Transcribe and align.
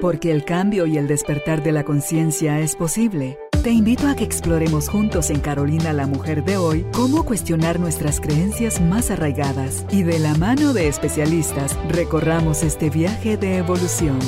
Porque 0.00 0.30
el 0.30 0.44
cambio 0.44 0.86
y 0.86 0.98
el 0.98 1.06
despertar 1.06 1.62
de 1.62 1.72
la 1.72 1.84
conciencia 1.84 2.60
es 2.60 2.76
posible. 2.76 3.38
Te 3.62 3.70
invito 3.70 4.08
a 4.08 4.14
que 4.14 4.24
exploremos 4.24 4.88
juntos 4.90 5.30
en 5.30 5.40
Carolina 5.40 5.94
la 5.94 6.06
Mujer 6.06 6.44
de 6.44 6.58
hoy 6.58 6.84
cómo 6.92 7.24
cuestionar 7.24 7.80
nuestras 7.80 8.20
creencias 8.20 8.80
más 8.80 9.10
arraigadas 9.10 9.86
y 9.90 10.02
de 10.02 10.18
la 10.18 10.34
mano 10.34 10.74
de 10.74 10.88
especialistas 10.88 11.74
recorramos 11.88 12.62
este 12.62 12.90
viaje 12.90 13.38
de 13.38 13.56
evolución. 13.56 14.18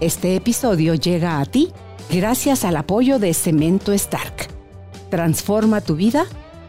Este 0.00 0.36
episodio 0.36 0.94
llega 0.94 1.40
a 1.40 1.44
ti 1.46 1.72
gracias 2.10 2.64
al 2.64 2.76
apoyo 2.76 3.18
de 3.18 3.32
Cemento 3.32 3.92
Stark. 3.92 4.48
Transforma 5.10 5.80
tu 5.80 5.96
vida, 5.96 6.24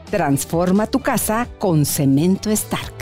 transforma 0.10 0.88
tu 0.88 1.00
casa 1.00 1.48
con 1.60 1.86
Cemento 1.86 2.50
Stark. 2.50 3.01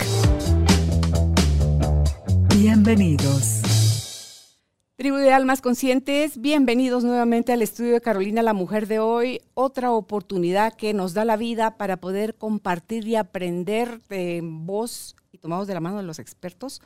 Bienvenidos. 2.89 4.57
Tribu 4.95 5.17
de 5.17 5.31
Almas 5.31 5.61
Conscientes, 5.61 6.41
bienvenidos 6.41 7.03
nuevamente 7.03 7.53
al 7.53 7.61
estudio 7.61 7.93
de 7.93 8.01
Carolina 8.01 8.41
la 8.41 8.53
Mujer 8.53 8.87
de 8.87 8.97
hoy, 8.97 9.41
otra 9.53 9.91
oportunidad 9.91 10.73
que 10.73 10.95
nos 10.95 11.13
da 11.13 11.23
la 11.23 11.37
vida 11.37 11.77
para 11.77 11.97
poder 11.97 12.33
compartir 12.33 13.07
y 13.07 13.15
aprender 13.15 14.01
de 14.09 14.41
voz 14.43 15.15
y 15.31 15.37
tomados 15.37 15.67
de 15.67 15.75
la 15.75 15.81
mano 15.81 15.97
de 15.97 16.03
los 16.03 16.17
expertos. 16.17 16.81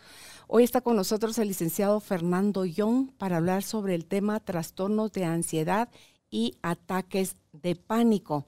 Hoy 0.48 0.66
está 0.66 0.82
con 0.82 0.98
nosotros 0.98 1.38
el 1.38 1.48
licenciado 1.48 2.02
Fernando 2.02 2.66
Young 2.66 3.14
para 3.18 3.38
hablar 3.38 3.64
sobre 3.64 3.96
el 3.96 4.06
tema 4.06 4.42
trastornos 4.42 5.14
de 5.14 5.24
ansiedad 5.24 5.88
y 6.30 6.58
ataques 6.64 7.38
de 7.54 7.78
pánico. 7.78 8.46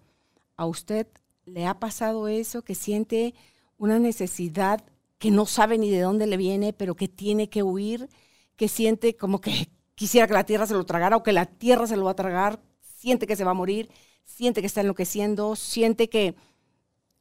¿A 0.58 0.66
usted 0.66 1.08
le 1.46 1.68
ha 1.68 1.80
pasado 1.80 2.28
eso 2.28 2.64
que 2.64 2.76
siente 2.76 3.34
una 3.78 3.98
necesidad 3.98 4.84
que 5.18 5.32
no 5.32 5.46
sabe 5.46 5.78
ni 5.78 5.90
de 5.90 6.02
dónde 6.02 6.28
le 6.28 6.38
viene, 6.38 6.74
pero 6.74 6.96
que 6.96 7.08
tiene 7.08 7.50
que 7.50 7.64
huir? 7.64 8.10
que 8.56 8.68
siente 8.68 9.16
como 9.16 9.42
que 9.42 9.70
quisiera 9.96 10.28
que 10.28 10.34
la 10.34 10.46
tierra 10.46 10.68
se 10.68 10.74
lo 10.74 10.86
tragara 10.86 11.18
o 11.18 11.24
que 11.24 11.34
la 11.34 11.46
tierra 11.46 11.88
se 11.88 11.98
lo 11.98 12.06
va 12.06 12.12
a 12.12 12.16
tragar, 12.16 12.60
siente 12.82 13.28
que 13.28 13.36
se 13.36 13.44
va 13.44 13.52
a 13.52 13.56
morir, 13.56 13.90
siente 14.24 14.62
que 14.62 14.68
está 14.68 14.82
enloqueciendo, 14.82 15.56
siente 15.56 16.10
que 16.10 16.36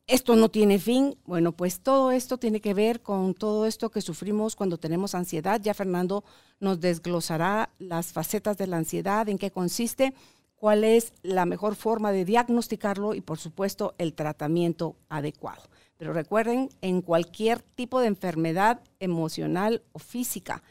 esto 0.06 0.36
no 0.36 0.50
tiene 0.50 0.78
fin. 0.78 1.16
Bueno, 1.24 1.52
pues 1.52 1.80
todo 1.80 2.12
esto 2.12 2.38
tiene 2.38 2.60
que 2.60 2.74
ver 2.74 3.00
con 3.00 3.34
todo 3.34 3.66
esto 3.66 3.90
que 3.90 4.02
sufrimos 4.02 4.54
cuando 4.54 4.76
tenemos 4.78 5.14
ansiedad. 5.14 5.60
Ya 5.62 5.72
Fernando 5.72 6.24
nos 6.60 6.80
desglosará 6.80 7.70
las 7.78 8.12
facetas 8.12 8.58
de 8.58 8.66
la 8.66 8.76
ansiedad, 8.76 9.28
en 9.28 9.38
qué 9.38 9.50
consiste, 9.50 10.12
cuál 10.56 10.84
es 10.84 11.12
la 11.22 11.46
mejor 11.46 11.74
forma 11.74 12.12
de 12.12 12.24
diagnosticarlo 12.24 13.14
y 13.14 13.20
por 13.20 13.38
supuesto 13.38 13.94
el 13.98 14.14
tratamiento 14.14 14.96
adecuado. 15.08 15.62
Pero 15.96 16.12
recuerden, 16.12 16.68
en 16.80 17.02
cualquier 17.02 17.62
tipo 17.62 18.00
de 18.00 18.08
enfermedad 18.08 18.80
emocional 18.98 19.82
o 19.92 19.98
física, 19.98 20.62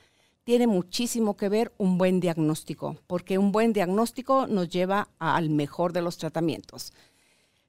tiene 0.44 0.68
muchísimo 0.68 1.38
que 1.38 1.50
ver 1.50 1.74
un 1.78 1.98
buen 1.98 2.20
diagnóstico, 2.20 2.98
porque 3.08 3.38
un 3.38 3.52
buen 3.52 3.72
diagnóstico 3.72 4.48
nos 4.48 4.70
lleva 4.70 5.10
al 5.20 5.50
mejor 5.50 5.94
de 5.94 6.02
los 6.02 6.18
tratamientos. 6.18 6.92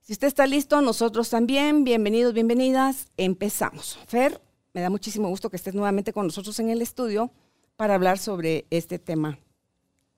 Si 0.00 0.12
usted 0.12 0.26
está 0.26 0.46
listo, 0.46 0.80
nosotros 0.82 1.30
también. 1.30 1.84
Bienvenidos, 1.84 2.34
bienvenidas. 2.34 3.06
Empezamos. 3.16 3.98
Fer, 4.06 4.42
me 4.74 4.80
da 4.80 4.90
muchísimo 4.90 5.28
gusto 5.28 5.48
que 5.48 5.56
estés 5.56 5.74
nuevamente 5.74 6.12
con 6.12 6.26
nosotros 6.26 6.58
en 6.58 6.68
el 6.68 6.82
estudio 6.82 7.30
para 7.76 7.94
hablar 7.94 8.18
sobre 8.18 8.66
este 8.70 8.98
tema 8.98 9.38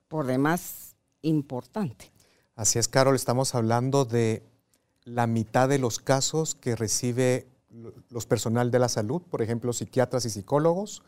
por 0.09 0.27
demás 0.27 0.97
importante. 1.23 2.11
Así 2.55 2.79
es, 2.79 2.89
Carol, 2.89 3.15
estamos 3.15 3.55
hablando 3.55 4.05
de 4.05 4.43
la 5.07 5.27
mitad 5.29 5.69
de 5.69 5.79
los 5.79 6.01
casos 6.01 6.57
que 6.57 6.75
recibe 6.75 7.47
los 8.11 8.27
personal 8.27 8.71
de 8.71 8.81
la 8.81 8.89
salud, 8.89 9.23
por 9.23 9.41
ejemplo, 9.41 9.73
psiquiatras 9.73 10.27
y 10.27 10.31
psicólogos, 10.31 11.03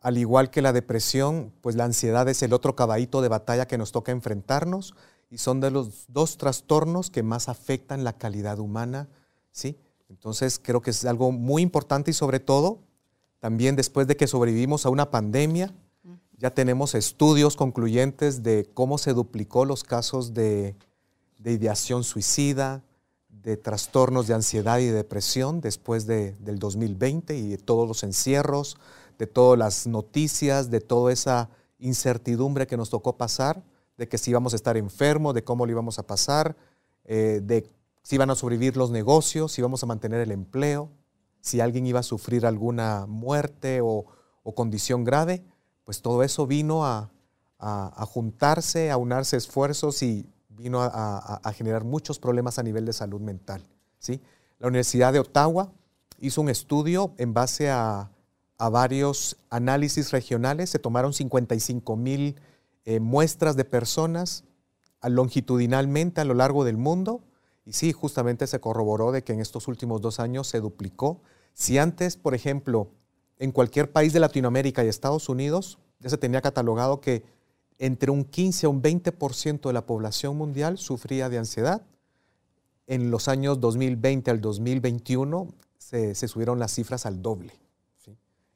al 0.00 0.16
igual 0.16 0.50
que 0.50 0.62
la 0.62 0.72
depresión, 0.72 1.52
pues 1.60 1.76
la 1.76 1.84
ansiedad 1.84 2.26
es 2.28 2.42
el 2.42 2.54
otro 2.54 2.74
caballito 2.74 3.20
de 3.20 3.28
batalla 3.28 3.66
que 3.66 3.78
nos 3.78 3.92
toca 3.92 4.12
enfrentarnos 4.12 4.94
y 5.30 5.38
son 5.38 5.60
de 5.60 5.70
los 5.70 6.06
dos 6.08 6.38
trastornos 6.38 7.10
que 7.10 7.22
más 7.22 7.48
afectan 7.48 8.02
la 8.02 8.14
calidad 8.14 8.58
humana, 8.58 9.08
¿sí? 9.52 9.76
Entonces 10.08 10.58
creo 10.62 10.80
que 10.80 10.90
es 10.90 11.04
algo 11.04 11.30
muy 11.30 11.62
importante 11.62 12.12
y 12.12 12.14
sobre 12.14 12.40
todo, 12.40 12.80
también 13.40 13.76
después 13.76 14.06
de 14.06 14.16
que 14.16 14.26
sobrevivimos 14.26 14.86
a 14.86 14.90
una 14.90 15.10
pandemia, 15.10 15.74
ya 16.38 16.50
tenemos 16.50 16.94
estudios 16.94 17.56
concluyentes 17.56 18.42
de 18.42 18.70
cómo 18.72 18.96
se 18.96 19.12
duplicó 19.12 19.64
los 19.64 19.84
casos 19.84 20.32
de, 20.32 20.76
de 21.38 21.52
ideación 21.52 22.04
suicida, 22.04 22.82
de 23.44 23.56
trastornos 23.56 24.26
de 24.26 24.34
ansiedad 24.34 24.78
y 24.78 24.86
depresión 24.86 25.60
después 25.60 26.06
de, 26.06 26.32
del 26.40 26.58
2020 26.58 27.36
y 27.36 27.50
de 27.50 27.58
todos 27.58 27.86
los 27.86 28.02
encierros, 28.02 28.78
de 29.18 29.26
todas 29.26 29.58
las 29.58 29.86
noticias, 29.86 30.70
de 30.70 30.80
toda 30.80 31.12
esa 31.12 31.50
incertidumbre 31.78 32.66
que 32.66 32.76
nos 32.76 32.90
tocó 32.90 33.16
pasar, 33.16 33.62
de 33.98 34.08
que 34.08 34.18
si 34.18 34.30
íbamos 34.30 34.54
a 34.54 34.56
estar 34.56 34.76
enfermos, 34.76 35.34
de 35.34 35.44
cómo 35.44 35.66
lo 35.66 35.72
íbamos 35.72 35.98
a 35.98 36.06
pasar, 36.06 36.56
eh, 37.04 37.40
de 37.42 37.70
si 38.02 38.16
iban 38.16 38.30
a 38.30 38.34
sobrevivir 38.34 38.76
los 38.76 38.90
negocios, 38.90 39.52
si 39.52 39.60
íbamos 39.60 39.82
a 39.82 39.86
mantener 39.86 40.20
el 40.20 40.32
empleo, 40.32 40.90
si 41.40 41.60
alguien 41.60 41.86
iba 41.86 42.00
a 42.00 42.02
sufrir 42.02 42.46
alguna 42.46 43.06
muerte 43.06 43.80
o, 43.82 44.06
condición 44.54 45.04
grave, 45.04 45.42
pues 45.84 46.02
todo 46.02 46.22
eso 46.22 46.46
vino 46.46 46.84
a, 46.84 47.10
juntarse, 48.06 48.90
a 48.90 48.98
unarse 48.98 49.38
esfuerzos 49.38 50.02
y 50.02 50.26
vino 50.56 50.80
a, 50.82 51.52
generar 51.54 51.84
muchos 51.84 52.18
problemas 52.18 52.58
a 52.58 52.62
nivel 52.62 52.84
de 52.84 52.92
salud 52.92 53.20
mental. 53.20 53.62
¿sí? 53.98 54.20
La 54.58 54.68
Universidad 54.68 55.12
de 55.12 55.20
Ottawa 55.20 55.72
hizo 56.18 56.40
un 56.40 56.48
estudio 56.48 57.12
en 57.18 57.34
base 57.34 57.70
a 57.70 58.10
a 58.58 58.68
varios 58.68 59.36
análisis 59.50 60.12
regionales, 60.12 60.70
se 60.70 60.78
tomaron 60.78 61.12
55 61.12 61.96
mil 61.96 62.36
eh, 62.84 63.00
muestras 63.00 63.56
de 63.56 63.64
personas 63.64 64.44
longitudinalmente 65.02 66.20
a 66.20 66.24
lo 66.24 66.34
largo 66.34 66.64
del 66.64 66.76
mundo 66.76 67.22
y 67.66 67.72
sí, 67.72 67.92
justamente 67.92 68.46
se 68.46 68.60
corroboró 68.60 69.12
de 69.12 69.22
que 69.22 69.32
en 69.32 69.40
estos 69.40 69.68
últimos 69.68 70.00
dos 70.00 70.20
años 70.20 70.46
se 70.46 70.60
duplicó. 70.60 71.20
Si 71.52 71.78
antes, 71.78 72.16
por 72.16 72.34
ejemplo, 72.34 72.88
en 73.38 73.52
cualquier 73.52 73.90
país 73.90 74.12
de 74.12 74.20
Latinoamérica 74.20 74.84
y 74.84 74.88
Estados 74.88 75.28
Unidos, 75.28 75.78
ya 75.98 76.10
se 76.10 76.18
tenía 76.18 76.40
catalogado 76.40 77.00
que 77.00 77.22
entre 77.78 78.10
un 78.10 78.24
15 78.24 78.66
a 78.66 78.68
un 78.68 78.82
20% 78.82 79.66
de 79.66 79.72
la 79.72 79.86
población 79.86 80.36
mundial 80.36 80.78
sufría 80.78 81.28
de 81.28 81.38
ansiedad. 81.38 81.82
En 82.86 83.10
los 83.10 83.28
años 83.28 83.60
2020 83.60 84.30
al 84.30 84.40
2021 84.40 85.48
se 85.78 86.28
subieron 86.28 86.58
las 86.58 86.72
cifras 86.72 87.06
al 87.06 87.22
doble. 87.22 87.52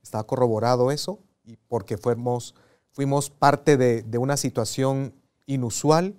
Está 0.08 0.22
corroborado 0.24 0.90
eso 0.90 1.18
y 1.44 1.56
porque 1.68 1.98
fuimos, 1.98 2.54
fuimos 2.92 3.28
parte 3.28 3.76
de, 3.76 4.18
una 4.18 4.38
situación 4.38 5.12
inusual 5.46 6.14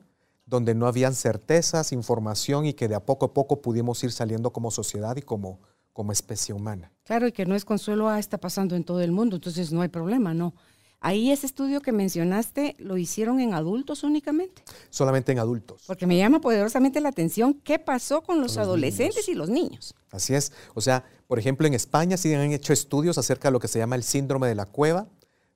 donde 0.46 0.76
no 0.76 0.86
habían 0.86 1.16
certezas, 1.16 1.92
información 1.92 2.68
y 2.68 2.74
que 2.74 2.88
de 2.88 2.94
a 2.94 3.00
poco 3.00 3.26
a 3.26 3.34
poco 3.34 3.62
pudimos 3.62 4.04
ir 4.04 4.12
saliendo 4.12 4.52
como 4.52 4.70
sociedad 4.70 5.16
y 5.16 5.24
como, 5.24 5.60
como 5.92 6.12
especie 6.12 6.54
humana. 6.54 6.92
Claro, 7.04 7.28
y 7.28 7.32
que 7.32 7.48
no 7.48 7.56
es 7.56 7.66
consuelo, 7.66 8.10
ah, 8.10 8.20
está 8.20 8.38
pasando 8.38 8.76
en 8.76 8.84
todo 8.84 9.02
el 9.02 9.12
mundo, 9.12 9.38
entonces 9.38 9.72
no 9.72 9.82
hay 9.82 9.90
problema, 9.90 10.36
no. 10.36 10.54
Ahí 11.02 11.32
ese 11.32 11.46
estudio 11.46 11.82
que 11.82 11.94
mencionaste, 11.94 12.76
¿lo 12.78 12.98
hicieron 12.98 13.40
en 13.40 13.54
adultos 13.54 14.04
únicamente? 14.04 14.64
Solamente 14.90 15.32
en 15.32 15.40
adultos. 15.40 15.84
Porque 15.88 16.06
me 16.06 16.18
llama 16.18 16.42
poderosamente 16.42 17.00
la 17.00 17.10
atención 17.10 17.54
qué 17.54 17.80
pasó 17.80 18.22
con 18.22 18.42
los, 18.42 18.58
adolescentes 18.58 19.30
y 19.30 19.34
los 19.34 19.50
niños. 19.50 19.96
Así 20.12 20.36
es. 20.36 20.52
O 20.74 20.82
sea, 20.82 21.06
por 21.28 21.40
ejemplo, 21.40 21.66
en 21.68 21.74
España 21.74 22.18
sí 22.18 22.34
han 22.34 22.52
hecho 22.52 22.74
estudios 22.74 23.18
acerca 23.18 23.48
de 23.48 23.54
lo 23.54 23.62
que 23.62 23.70
se 23.70 23.80
llama 23.80 23.96
el 23.96 24.04
síndrome 24.04 24.48
de 24.48 24.56
la 24.56 24.66
cueva, 24.66 25.08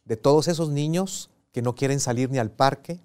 de 0.06 0.16
todos 0.16 0.48
esos 0.48 0.70
niños 0.70 1.30
que 1.52 1.62
no 1.62 1.76
quieren 1.76 2.00
salir 2.00 2.32
ni 2.32 2.38
al 2.38 2.52
parque, 2.52 3.02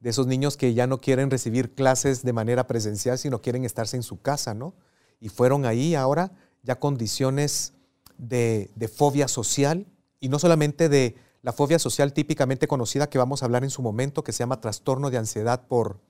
de 0.00 0.10
esos 0.10 0.26
niños 0.26 0.56
que 0.56 0.74
ya 0.74 0.88
no 0.88 1.00
quieren 1.00 1.30
recibir 1.30 1.72
clases 1.72 2.24
de 2.24 2.32
manera 2.32 2.66
presencial, 2.66 3.16
sino 3.16 3.40
quieren 3.40 3.64
estarse 3.64 3.96
en 3.96 4.02
su 4.02 4.20
casa, 4.20 4.54
¿no? 4.54 4.74
Y 5.20 5.28
fueron 5.28 5.64
ahí 5.64 5.94
ahora 5.94 6.32
ya 6.62 6.80
condiciones 6.80 7.74
de, 8.18 8.70
de 8.74 8.88
fobia 8.88 9.28
social 9.28 9.86
y 10.18 10.28
no 10.28 10.38
solamente 10.38 10.88
de 10.88 11.16
la 11.42 11.52
fobia 11.52 11.78
social 11.78 12.12
típicamente 12.12 12.68
conocida 12.68 13.08
que 13.08 13.18
vamos 13.18 13.42
a 13.42 13.46
hablar 13.46 13.64
en 13.64 13.70
su 13.70 13.82
momento, 13.82 14.24
que 14.24 14.32
se 14.32 14.40
llama 14.40 14.60
trastorno 14.60 15.10
de 15.10 15.18
ansiedad 15.18 15.66
por, 15.66 16.00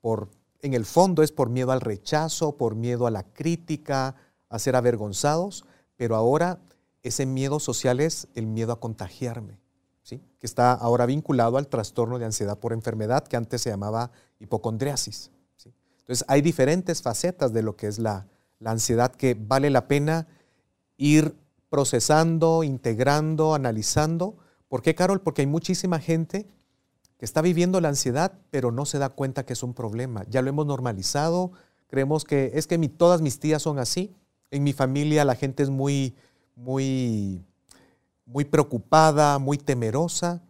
por 0.00 0.28
en 0.64 0.74
el 0.74 0.86
fondo 0.86 1.22
es 1.22 1.30
por 1.30 1.50
miedo 1.50 1.72
al 1.72 1.80
rechazo, 1.80 2.56
por 2.56 2.74
miedo 2.74 3.06
a 3.06 3.10
la 3.10 3.22
crítica, 3.22 4.16
a 4.48 4.58
ser 4.58 4.76
avergonzados, 4.76 5.64
pero 5.96 6.16
ahora 6.16 6.58
ese 7.02 7.26
miedo 7.26 7.60
social 7.60 8.00
es 8.00 8.28
el 8.34 8.46
miedo 8.46 8.72
a 8.72 8.80
contagiarme, 8.80 9.58
¿sí? 10.02 10.22
que 10.40 10.46
está 10.46 10.72
ahora 10.72 11.04
vinculado 11.04 11.58
al 11.58 11.68
trastorno 11.68 12.18
de 12.18 12.24
ansiedad 12.24 12.58
por 12.58 12.72
enfermedad 12.72 13.24
que 13.24 13.36
antes 13.36 13.60
se 13.60 13.70
llamaba 13.70 14.10
hipocondriasis. 14.38 15.30
Entonces 16.00 16.24
hay 16.28 16.42
diferentes 16.42 17.00
facetas 17.00 17.52
de 17.52 17.62
lo 17.62 17.76
que 17.76 17.86
es 17.86 17.98
la, 17.98 18.26
la 18.58 18.70
ansiedad 18.70 19.12
que 19.12 19.34
vale 19.34 19.70
la 19.70 19.88
pena 19.88 20.26
ir 20.96 21.34
procesando, 21.68 22.62
integrando, 22.62 23.54
analizando 23.54 24.36
¿Por 24.74 24.82
qué, 24.82 24.96
Carol? 24.96 25.20
Porque 25.20 25.42
hay 25.42 25.46
muchísima 25.46 26.00
gente 26.00 26.48
que 27.16 27.24
está 27.24 27.42
viviendo 27.42 27.80
la 27.80 27.90
ansiedad, 27.90 28.32
pero 28.50 28.72
no 28.72 28.86
se 28.86 28.98
da 28.98 29.08
cuenta 29.08 29.46
que 29.46 29.52
es 29.52 29.62
un 29.62 29.72
problema. 29.72 30.24
Ya 30.28 30.42
lo 30.42 30.48
hemos 30.48 30.66
normalizado, 30.66 31.52
creemos 31.86 32.24
que 32.24 32.50
es 32.54 32.66
que 32.66 32.76
todas 32.88 33.20
mis 33.20 33.38
tías 33.38 33.62
son 33.62 33.78
así. 33.78 34.12
En 34.50 34.64
mi 34.64 34.72
familia 34.72 35.24
la 35.24 35.36
gente 35.36 35.62
es 35.62 35.70
muy, 35.70 36.16
muy 36.56 37.40
muy 38.26 38.44
preocupada, 38.44 39.38
muy 39.38 39.58
temerosa, 39.58 40.42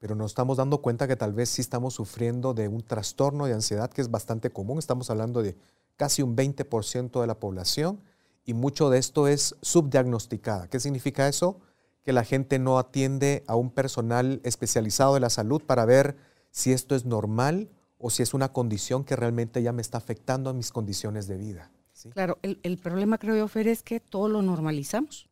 pero 0.00 0.16
nos 0.16 0.32
estamos 0.32 0.56
dando 0.56 0.82
cuenta 0.82 1.06
que 1.06 1.14
tal 1.14 1.32
vez 1.32 1.48
sí 1.48 1.60
estamos 1.60 1.94
sufriendo 1.94 2.54
de 2.54 2.66
un 2.66 2.82
trastorno 2.82 3.46
de 3.46 3.52
ansiedad 3.52 3.92
que 3.92 4.00
es 4.00 4.10
bastante 4.10 4.50
común. 4.50 4.80
Estamos 4.80 5.08
hablando 5.08 5.40
de 5.40 5.56
casi 5.96 6.22
un 6.22 6.34
20% 6.34 7.20
de 7.20 7.26
la 7.28 7.38
población 7.38 8.00
y 8.44 8.54
mucho 8.54 8.90
de 8.90 8.98
esto 8.98 9.28
es 9.28 9.54
subdiagnosticada. 9.62 10.66
¿Qué 10.66 10.80
significa 10.80 11.28
eso? 11.28 11.60
Que 12.08 12.14
la 12.14 12.24
gente 12.24 12.58
no 12.58 12.78
atiende 12.78 13.44
a 13.46 13.54
un 13.54 13.68
personal 13.68 14.40
especializado 14.42 15.12
de 15.12 15.20
la 15.20 15.28
salud 15.28 15.60
para 15.60 15.84
ver 15.84 16.16
si 16.50 16.72
esto 16.72 16.94
es 16.94 17.04
normal 17.04 17.68
o 17.98 18.08
si 18.08 18.22
es 18.22 18.32
una 18.32 18.50
condición 18.50 19.04
que 19.04 19.14
realmente 19.14 19.62
ya 19.62 19.72
me 19.72 19.82
está 19.82 19.98
afectando 19.98 20.48
a 20.48 20.54
mis 20.54 20.72
condiciones 20.72 21.28
de 21.28 21.36
vida. 21.36 21.70
Claro, 22.14 22.38
el, 22.40 22.78
problema 22.78 23.18
creo 23.18 23.36
yo, 23.36 23.46
Fer, 23.46 23.68
es 23.68 23.82
que 23.82 24.00
todo 24.00 24.30
lo 24.30 24.40
normalizamos. 24.40 25.28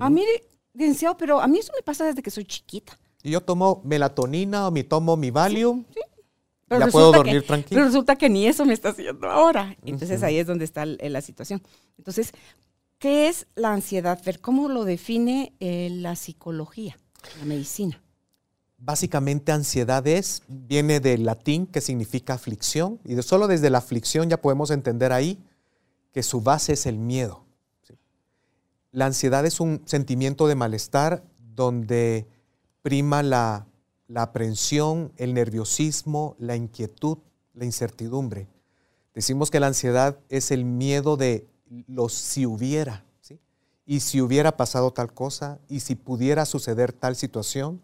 A 0.00 0.08
mí, 0.08 0.24
licenciado, 0.72 1.18
pero 1.18 1.38
a 1.38 1.46
mí 1.48 1.58
eso 1.58 1.74
me 1.76 1.82
pasa 1.82 2.06
desde 2.06 2.22
que 2.22 2.30
soy 2.30 2.46
chiquita. 2.46 2.98
Y 3.22 3.32
yo 3.32 3.42
tomo 3.42 3.82
melatonina 3.84 4.68
o 4.68 4.70
me 4.70 4.84
tomo 4.84 5.18
mi 5.18 5.30
Valium. 5.30 5.84
Sí, 5.92 6.00
ya 6.70 6.86
puedo 6.86 7.12
dormir 7.12 7.46
tranquilo. 7.46 7.78
Pero 7.78 7.84
resulta 7.84 8.16
que 8.16 8.30
ni 8.30 8.46
eso 8.46 8.64
me 8.64 8.72
está 8.72 8.88
haciendo 8.88 9.28
ahora. 9.28 9.76
Entonces 9.84 10.22
ahí 10.22 10.38
es 10.38 10.46
donde 10.46 10.64
está 10.64 10.86
la 10.86 11.20
situación. 11.20 11.60
Entonces, 11.98 12.32
¿qué 12.98 13.28
es 13.28 13.46
la 13.54 13.72
ansiedad, 13.72 14.20
Fer? 14.20 14.40
¿Cómo 14.40 14.68
lo 14.68 14.84
define 14.84 15.54
eh, 15.60 15.88
la 15.90 16.16
psicología, 16.16 16.96
la 17.38 17.44
medicina? 17.44 18.02
Básicamente 18.78 19.52
ansiedad 19.52 20.06
es, 20.06 20.42
viene 20.48 21.00
del 21.00 21.24
latín 21.24 21.66
que 21.66 21.80
significa 21.80 22.34
aflicción 22.34 23.00
y 23.04 23.20
solo 23.22 23.48
desde 23.48 23.70
la 23.70 23.78
aflicción 23.78 24.28
ya 24.28 24.40
podemos 24.40 24.70
entender 24.70 25.12
ahí 25.12 25.38
que 26.12 26.22
su 26.22 26.40
base 26.40 26.74
es 26.74 26.86
el 26.86 26.98
miedo. 26.98 27.44
La 28.92 29.06
ansiedad 29.06 29.44
es 29.46 29.60
un 29.60 29.82
sentimiento 29.86 30.46
de 30.46 30.54
malestar 30.54 31.24
donde 31.38 32.26
prima 32.82 33.22
la, 33.22 33.66
la 34.08 34.22
aprensión, 34.22 35.12
el 35.16 35.34
nerviosismo, 35.34 36.36
la 36.38 36.56
inquietud, 36.56 37.18
la 37.54 37.64
incertidumbre. 37.64 38.48
Decimos 39.14 39.50
que 39.50 39.60
la 39.60 39.66
ansiedad 39.68 40.18
es 40.28 40.50
el 40.50 40.64
miedo 40.64 41.16
de 41.16 41.46
los 41.86 42.12
si 42.12 42.46
hubiera, 42.46 43.04
¿sí? 43.20 43.40
y 43.84 44.00
si 44.00 44.20
hubiera 44.20 44.56
pasado 44.56 44.92
tal 44.92 45.12
cosa, 45.12 45.58
y 45.68 45.80
si 45.80 45.94
pudiera 45.94 46.46
suceder 46.46 46.92
tal 46.92 47.16
situación, 47.16 47.80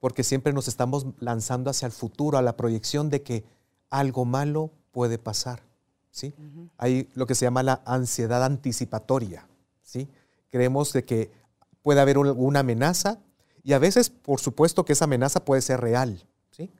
porque 0.00 0.22
siempre 0.22 0.52
nos 0.52 0.68
estamos 0.68 1.06
lanzando 1.18 1.70
hacia 1.70 1.86
el 1.86 1.92
futuro, 1.92 2.38
a 2.38 2.42
la 2.42 2.56
proyección 2.56 3.10
de 3.10 3.22
que 3.22 3.44
algo 3.90 4.24
malo 4.24 4.70
puede 4.90 5.18
pasar. 5.18 5.62
¿sí? 6.10 6.34
Hay 6.76 7.08
lo 7.14 7.26
que 7.26 7.34
se 7.34 7.44
llama 7.44 7.62
la 7.62 7.82
ansiedad 7.84 8.44
anticipatoria. 8.44 9.48
¿sí? 9.82 10.08
Creemos 10.50 10.92
de 10.92 11.04
que 11.04 11.30
puede 11.82 12.00
haber 12.00 12.18
una 12.18 12.60
amenaza 12.60 13.20
y 13.66 13.72
a 13.72 13.80
veces, 13.80 14.10
por 14.10 14.40
supuesto, 14.40 14.84
que 14.84 14.92
esa 14.92 15.06
amenaza 15.06 15.44
puede 15.44 15.60
ser 15.60 15.80
real, 15.80 16.24
¿sí? 16.52 16.70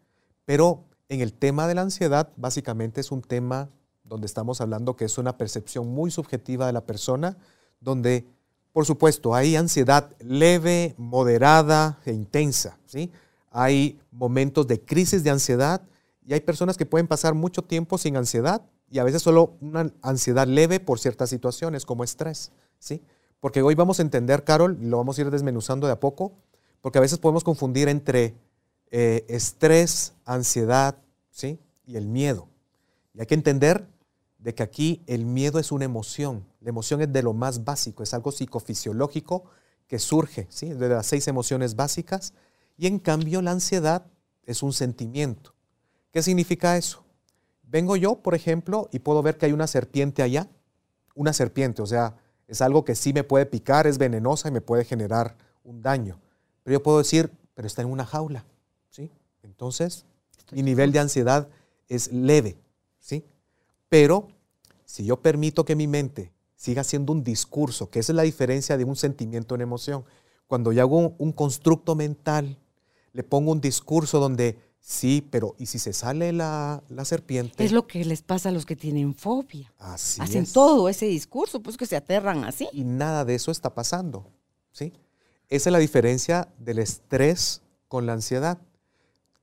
Pero 0.45 0.85
en 1.09 1.21
el 1.21 1.33
tema 1.33 1.67
de 1.67 1.75
la 1.75 1.83
ansiedad, 1.83 2.33
básicamente 2.37 3.01
es 3.01 3.11
un 3.11 3.23
tema 3.23 3.69
donde 4.09 4.27
estamos 4.27 4.61
hablando 4.61 4.97
que 4.97 5.05
es 5.05 5.19
una 5.19 5.37
percepción 5.37 5.89
muy 5.89 6.11
subjetiva 6.11 6.67
de 6.67 6.73
la 6.73 6.85
persona, 6.85 7.37
donde, 7.81 8.27
por 8.73 8.87
supuesto, 8.87 9.35
hay 9.35 9.57
ansiedad 9.57 10.15
leve, 10.21 10.95
moderada 10.97 11.99
e 12.05 12.13
intensa, 12.13 12.79
¿sí? 12.87 13.11
Hay 13.51 13.99
momentos 14.11 14.67
de 14.67 14.81
crisis 14.81 15.25
de 15.25 15.31
ansiedad 15.31 15.83
y 16.25 16.35
hay 16.35 16.41
personas 16.41 16.77
que 16.77 16.87
pueden 16.87 17.07
pasar 17.07 17.35
mucho 17.35 17.63
tiempo 17.63 17.99
sin 17.99 18.17
ansiedad 18.17 18.63
y 18.91 18.99
a 18.99 19.05
veces 19.05 19.23
solo 19.23 19.57
una 19.61 19.93
ansiedad 20.03 20.47
leve 20.47 20.81
por 20.81 20.99
ciertas 20.99 21.31
situaciones 21.31 21.85
como 21.85 22.05
estrés, 22.05 22.53
¿sí? 22.79 23.03
Porque 23.41 23.63
hoy 23.63 23.75
vamos 23.75 23.99
a 23.99 24.03
entender, 24.03 24.45
Carol, 24.45 24.79
lo 24.81 24.97
vamos 24.99 25.19
a 25.19 25.23
ir 25.23 25.31
desmenuzando 25.31 25.87
de 25.87 25.93
a 25.93 26.01
poco, 26.01 26.33
porque 26.81 26.99
a 26.99 27.01
veces 27.01 27.19
podemos 27.19 27.45
confundir 27.45 27.89
entre 27.89 28.35
eh, 28.91 29.25
estrés, 29.29 30.15
ansiedad, 30.25 30.97
¿sí? 31.31 31.59
Y 31.85 31.97
el 31.97 32.07
miedo. 32.07 32.49
Y 33.15 33.21
hay 33.21 33.27
que 33.27 33.35
entender 33.35 33.87
de 34.47 34.55
que 34.55 34.63
aquí 34.63 35.03
el 35.09 35.27
miedo 35.27 35.59
es 35.59 35.73
una 35.73 35.87
emoción. 35.87 36.47
La 36.61 36.69
emoción 36.69 37.03
es 37.03 37.13
de 37.13 37.21
lo 37.21 37.33
más 37.33 37.65
básico, 37.65 38.05
es 38.05 38.15
algo 38.15 38.31
psicofisiológico 38.31 39.43
que 39.89 39.99
surge, 39.99 40.47
¿sí? 40.51 40.69
De 40.69 40.89
las 40.89 41.07
seis 41.07 41.27
emociones 41.27 41.75
básicas. 41.75 42.33
Y 42.79 42.87
en 42.87 43.01
cambio 43.01 43.43
la 43.43 43.51
ansiedad 43.51 44.07
es 44.45 44.63
un 44.63 44.73
sentimiento. 44.73 45.53
¿Qué 46.13 46.23
significa 46.23 46.77
eso? 46.77 47.05
Vengo 47.65 47.97
yo, 47.97 48.23
por 48.23 48.37
ejemplo, 48.37 48.89
y 48.93 49.01
puedo 49.01 49.21
ver 49.21 49.37
que 49.37 49.47
hay 49.47 49.53
una 49.53 49.67
serpiente 49.67 50.23
allá. 50.23 50.49
Una 51.17 51.33
serpiente, 51.33 51.83
o 51.83 51.87
sea, 51.87 52.15
es 52.47 52.63
algo 52.63 52.85
que 52.85 52.95
sí 52.95 53.13
me 53.13 53.25
puede 53.25 53.47
picar, 53.47 53.89
es 53.89 53.99
venenosa 53.99 54.47
y 54.47 54.53
me 54.53 54.61
puede 54.61 54.85
generar 54.85 55.37
un 55.65 55.83
daño. 55.83 56.21
Pero 56.63 56.75
yo 56.75 56.83
puedo 56.85 56.99
decir, 56.99 57.33
pero 57.55 57.67
está 57.67 57.83
en 57.83 57.91
una 57.91 58.07
jaula, 58.07 58.45
¿sí? 58.91 59.11
Entonces, 59.43 60.05
mi 60.53 60.63
nivel 60.63 60.93
de 60.93 61.01
ansiedad 61.01 61.49
es 61.89 62.13
leve, 62.13 62.57
¿sí? 63.01 63.25
Pero 63.89 64.29
si 64.87 65.05
yo 65.05 65.21
permito 65.21 65.65
que 65.65 65.77
mi 65.77 65.87
mente 65.87 66.33
siga 66.55 66.85
siendo 66.85 67.13
un 67.13 67.23
discurso, 67.23 67.91
que 67.91 67.99
esa 67.99 68.13
es 68.13 68.17
la 68.17 68.23
diferencia 68.23 68.79
de 68.79 68.85
un 68.85 68.97
sentimiento 68.97 69.55
en 69.55 69.61
emoción, 69.61 70.05
cuando 70.47 70.73
yo 70.73 70.81
hago 70.81 71.15
un, 71.19 71.33
constructo 71.33 71.95
mental, 71.95 72.59
le 73.13 73.25
pongo 73.25 73.53
un 73.53 73.61
discurso 73.61 74.21
donde 74.21 74.59
sí, 74.81 75.27
pero 75.31 75.57
¿y 75.59 75.67
si 75.67 75.81
se 75.81 75.93
sale 75.93 76.33
la, 76.33 76.83
serpiente? 77.05 77.65
Es 77.65 77.73
lo 77.73 77.87
que 77.87 78.05
les 78.05 78.23
pasa 78.23 78.49
a 78.49 78.53
los 78.53 78.65
que 78.65 78.77
tienen 78.77 79.15
fobia. 79.15 79.73
Así 79.79 80.21
Hacen 80.21 80.47
todo 80.47 80.89
ese 80.89 81.07
discurso, 81.07 81.61
pues 81.61 81.77
que 81.77 81.87
se 81.87 81.97
aterran 81.97 82.45
así. 82.45 82.69
Y 82.73 82.85
nada 82.85 83.25
de 83.25 83.35
eso 83.35 83.51
está 83.51 83.75
pasando, 83.75 84.31
¿sí? 84.71 84.93
Esa 85.49 85.69
es 85.69 85.73
la 85.73 85.79
diferencia 85.79 86.49
del 86.59 86.79
estrés 86.79 87.61
con 87.89 88.07
la 88.07 88.13
ansiedad. 88.13 88.59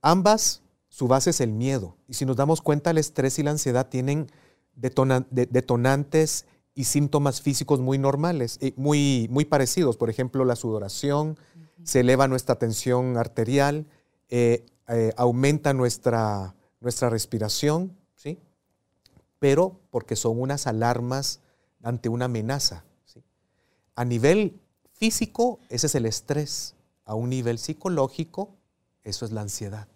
Ambas, 0.00 0.62
su 0.88 1.06
base 1.06 1.30
es 1.30 1.40
el 1.40 1.52
miedo. 1.52 1.96
Y 2.08 2.14
si 2.14 2.24
nos 2.24 2.36
damos 2.36 2.62
cuenta, 2.62 2.90
el 2.90 2.98
estrés 2.98 3.38
y 3.38 3.42
la 3.42 3.50
ansiedad 3.50 3.88
tienen 3.88 4.30
detonantes 4.76 6.46
y 6.74 6.84
síntomas 6.84 7.40
físicos 7.40 7.80
muy 7.80 7.98
normales, 7.98 8.58
y 8.60 8.74
muy, 8.76 9.28
muy 9.30 9.44
parecidos. 9.44 9.96
Por 9.96 10.10
ejemplo, 10.10 10.44
la 10.44 10.56
sudoración, 10.56 11.38
se 11.84 12.00
eleva 12.00 12.28
nuestra 12.28 12.56
tensión 12.56 13.16
arterial, 13.16 13.86
eh, 14.28 14.64
eh, 14.88 15.12
aumenta 15.16 15.72
nuestra, 15.72 16.54
nuestra 16.80 17.10
respiración, 17.10 17.96
¿sí? 18.16 18.38
pero 19.38 19.80
porque 19.90 20.16
son 20.16 20.40
unas 20.40 20.66
alarmas 20.66 21.40
ante 21.82 22.08
una 22.08 22.24
amenaza. 22.24 22.84
¿sí? 23.04 23.22
A 23.94 24.04
nivel 24.04 24.60
físico, 24.92 25.60
ese 25.68 25.86
es 25.86 25.94
el 25.94 26.06
estrés. 26.06 26.74
A 27.04 27.14
un 27.14 27.28
nivel 27.28 27.58
psicológico, 27.58 28.56
eso 29.02 29.26
es 29.26 29.32
la 29.32 29.42
ansiedad. 29.42 29.88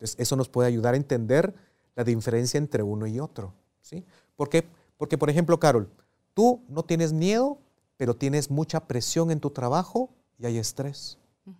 eso 0.00 0.36
nos 0.36 0.48
puede 0.48 0.68
ayudar 0.68 0.94
a 0.94 0.96
entender 0.96 1.54
la 1.94 2.02
diferencia 2.02 2.58
entre 2.58 2.82
uno 2.82 3.06
y 3.06 3.20
otro. 3.20 3.54
¿Sí? 3.86 4.04
Porque, 4.34 4.64
porque, 4.96 5.16
por 5.16 5.30
ejemplo, 5.30 5.58
Carol, 5.60 5.88
tú 6.34 6.60
no 6.68 6.82
tienes 6.82 7.12
miedo, 7.12 7.58
pero 7.96 8.14
tienes 8.14 8.50
mucha 8.50 8.80
presión 8.86 9.30
en 9.30 9.40
tu 9.40 9.50
trabajo 9.50 10.10
y 10.38 10.46
hay 10.46 10.58
estrés. 10.58 11.18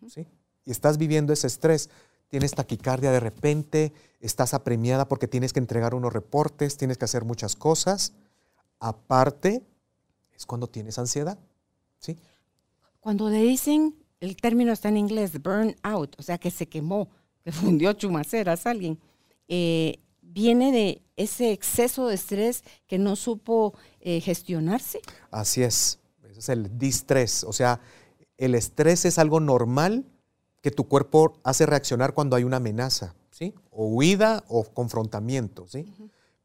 ¿sí? 0.09 0.26
Y 0.64 0.71
estás 0.73 0.99
viviendo 0.99 1.33
ese 1.33 1.47
estrés. 1.47 1.88
Tienes 2.28 2.52
taquicardia 2.52 3.12
de 3.12 3.21
repente, 3.21 3.92
estás 4.21 4.52
apremiada 4.52 5.06
porque 5.06 5.28
tienes 5.28 5.52
que 5.52 5.61
entregar 5.61 5.95
unos 5.95 6.12
reportes, 6.12 6.76
tienes 6.76 6.99
que 6.99 7.04
hacer 7.04 7.25
muchas 7.25 7.54
cosas. 7.54 8.12
Aparte, 8.80 9.62
es 10.35 10.45
cuando 10.45 10.66
tienes 10.66 10.99
ansiedad. 10.99 11.38
¿sí? 12.00 12.18
Cuando 12.99 13.30
le 13.30 13.40
dicen, 13.42 13.95
el 14.18 14.37
término 14.37 14.73
está 14.73 14.88
en 14.88 14.97
inglés, 14.97 15.40
burn 15.40 15.76
out, 15.85 16.16
o 16.18 16.23
sea, 16.23 16.38
que 16.38 16.50
se 16.50 16.68
quemó, 16.68 17.09
que 17.45 17.52
fundió 17.52 17.92
chumaceras 17.92 18.66
alguien, 18.66 18.99
eh, 19.47 20.00
viene 20.33 20.73
de 20.73 21.02
ese 21.16 21.52
exceso 21.52 22.09
de 22.09 22.14
estrés 22.14 22.64
que 22.87 22.99
no 22.99 23.16
supo 23.16 23.75
eh, 24.00 24.21
gestionarse. 24.21 25.00
Así 25.30 25.62
es, 25.62 25.99
ese 26.28 26.40
es 26.40 26.49
el 26.49 26.78
distrés, 26.78 27.45
o 27.45 27.52
sea, 27.52 27.80
el 28.37 28.54
estrés 28.54 29.04
es 29.04 29.18
algo 29.18 29.40
normal 29.40 30.04
que 30.61 30.71
tu 30.71 30.88
cuerpo 30.88 31.38
hace 31.42 31.64
reaccionar 31.64 32.12
cuando 32.12 32.37
hay 32.37 32.45
una 32.45 32.59
amenaza, 32.59 33.14
¿sí? 33.30 33.54
O 33.71 33.87
huida 33.87 34.45
o 34.49 34.64
confrontamiento, 34.64 35.66
¿sí? 35.68 35.87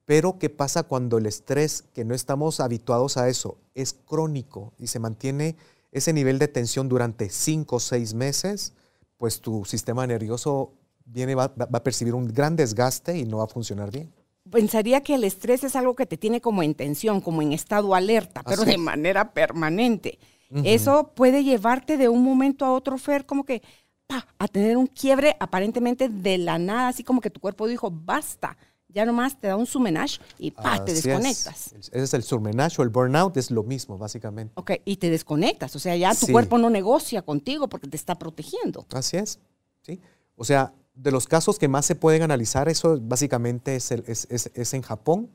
Pero 0.06 0.38
¿qué 0.40 0.50
pasa 0.50 0.84
cuando 0.84 1.18
el 1.18 1.26
estrés, 1.26 1.84
que 1.94 2.06
no 2.06 2.14
estamos 2.14 2.60
habituados 2.60 3.18
a 3.18 3.30
eso, 3.30 3.58
es 3.74 3.94
crónico 3.94 4.74
y 4.78 4.88
se 4.88 5.00
mantiene 5.00 5.56
ese 5.92 6.14
nivel 6.14 6.40
de 6.40 6.48
tensión 6.48 6.88
durante 6.88 7.30
cinco 7.30 7.78
o 7.78 7.80
seis 7.80 8.14
meses, 8.14 8.74
pues 9.18 9.42
tu 9.42 9.66
sistema 9.66 10.08
nervioso 10.08 10.74
viene, 11.12 11.36
va, 11.36 11.46
a 11.46 11.84
percibir 11.84 12.14
un 12.14 12.28
gran 12.28 12.56
desgaste 12.56 13.18
y 13.18 13.26
no 13.26 13.38
va 13.38 13.46
a 13.46 13.48
funcionar 13.48 13.92
bien. 13.92 14.12
Pensaría 14.50 15.02
que 15.02 15.16
el 15.16 15.24
estrés 15.24 15.64
es 15.64 15.76
algo 15.76 15.96
que 15.96 16.06
te 16.06 16.18
tiene 16.18 16.42
como 16.42 16.64
en 16.64 16.74
tensión, 16.74 17.22
como 17.22 17.42
en 17.42 17.54
estado 17.54 17.94
alerta, 17.96 18.44
pero 18.44 18.66
de 18.66 18.78
manera 18.78 19.34
permanente. 19.34 20.20
Eso 20.64 21.12
puede 21.16 21.44
llevarte 21.44 21.96
de 21.98 22.10
un 22.10 22.24
momento 22.24 22.66
a 22.66 22.74
otro, 22.74 22.98
Fer, 22.98 23.26
como 23.26 23.46
que 23.46 23.62
pa, 24.08 24.28
a 24.38 24.48
tener 24.50 24.76
un 24.76 24.88
quiebre 24.88 25.38
aparentemente 25.40 26.10
de 26.10 26.38
la 26.38 26.60
nada, 26.60 26.90
así 26.90 27.04
como 27.04 27.22
que 27.22 27.30
tu 27.30 27.40
cuerpo 27.40 27.68
dijo, 27.68 27.90
basta, 27.92 28.58
Ya 28.94 29.06
nomás 29.06 29.40
te 29.40 29.48
da 29.48 29.56
un 29.56 29.66
sumenage 29.66 30.20
y 30.38 30.52
pa, 30.52 30.84
te 30.84 30.92
es. 30.92 31.04
desconectas. 31.04 31.72
Ese 31.72 32.04
es 32.04 32.14
el 32.14 32.24
surmenage 32.24 32.82
o 32.82 32.84
el 32.84 32.90
burnout, 32.90 33.38
es 33.38 33.50
lo 33.50 33.64
mismo, 33.64 33.98
básicamente. 33.98 34.52
Ok, 34.58 34.72
y 34.84 34.98
te 34.98 35.10
desconectas. 35.10 35.74
O 35.78 35.80
sea, 35.80 35.96
ya 35.96 36.14
tu 36.14 36.26
Sí. 36.26 36.32
cuerpo 36.34 36.58
no 36.58 36.70
negocia 36.70 37.22
contigo 37.22 37.70
porque 37.70 37.88
te 37.88 37.96
está 37.96 38.20
protegiendo. 38.20 38.86
Así 38.92 39.16
es. 39.16 39.40
¿sí? 39.82 40.02
O 40.36 40.44
sea, 40.44 40.74
de 40.94 41.12
los 41.12 41.28
casos 41.28 41.58
que 41.58 41.68
más 41.68 41.86
se 41.86 41.96
pueden 41.96 42.22
analizar, 42.22 42.70
eso 42.70 43.00
básicamente 43.02 43.76
es, 43.76 44.74
en 44.74 44.82
Japón, 44.82 45.30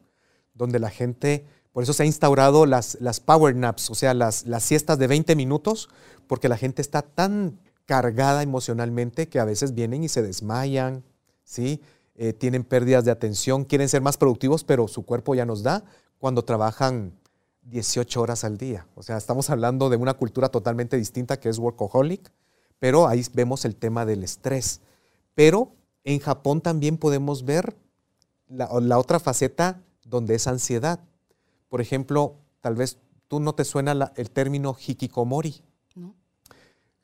donde 0.55 0.79
la 0.79 0.91
gente, 0.91 1.47
por 1.73 1.83
eso 1.83 1.93
se 1.93 2.03
ha 2.03 2.07
instaurado 2.07 2.67
las, 2.67 2.97
power 3.25 3.55
naps, 3.55 3.91
o 3.91 3.95
sea, 3.95 4.15
las, 4.15 4.47
las 4.47 4.63
siestas 4.63 4.99
de 4.99 5.07
20 5.07 5.37
minutos, 5.37 5.89
porque 6.27 6.49
la 6.49 6.57
gente 6.57 6.83
está 6.83 7.03
tan 7.03 7.59
cargada 7.87 8.43
emocionalmente 8.43 9.29
que 9.29 9.39
a 9.39 9.45
veces 9.45 9.75
vienen 9.75 10.05
y 10.05 10.09
se 10.09 10.23
desmayan, 10.23 11.05
¿sí? 11.45 11.81
Eh, 12.17 12.33
tienen 12.33 12.65
pérdidas 12.65 13.05
de 13.05 13.11
atención, 13.11 13.65
quieren 13.65 13.89
ser 13.89 14.01
más 14.01 14.17
productivos, 14.17 14.65
pero 14.65 14.89
su 14.89 15.05
cuerpo 15.05 15.35
ya 15.35 15.45
nos 15.45 15.63
da 15.63 15.85
cuando 16.19 16.45
trabajan 16.45 17.13
18 17.63 18.21
horas 18.21 18.45
al 18.45 18.57
día. 18.57 18.87
O 18.95 19.03
sea, 19.03 19.17
estamos 19.17 19.51
hablando 19.51 19.91
de 19.91 19.97
una 19.97 20.15
cultura 20.15 20.49
totalmente 20.49 20.97
distinta 20.97 21.39
que 21.39 21.49
es 21.49 21.59
workaholic, 21.59 22.33
pero 22.79 23.07
ahí 23.07 23.25
vemos 23.35 23.65
el 23.65 23.77
tema 23.77 24.07
del 24.07 24.25
estrés. 24.25 24.81
Pero 25.37 25.71
en 26.03 26.19
Japón 26.19 26.61
también 26.61 26.97
podemos 26.99 27.45
ver 27.45 27.77
la, 28.49 28.69
la 28.81 28.99
otra 28.99 29.21
faceta 29.21 29.81
donde 30.05 30.35
es 30.35 30.49
ansiedad. 30.49 30.99
Por 31.69 31.81
ejemplo, 31.81 32.35
tal 32.61 32.75
vez 32.75 32.99
tú 33.29 33.39
no 33.39 33.55
te 33.55 33.65
suena 33.65 33.95
la- 33.95 34.13
el 34.17 34.31
término 34.31 34.77
hikikomori. 34.85 35.63
¿no? 35.95 36.15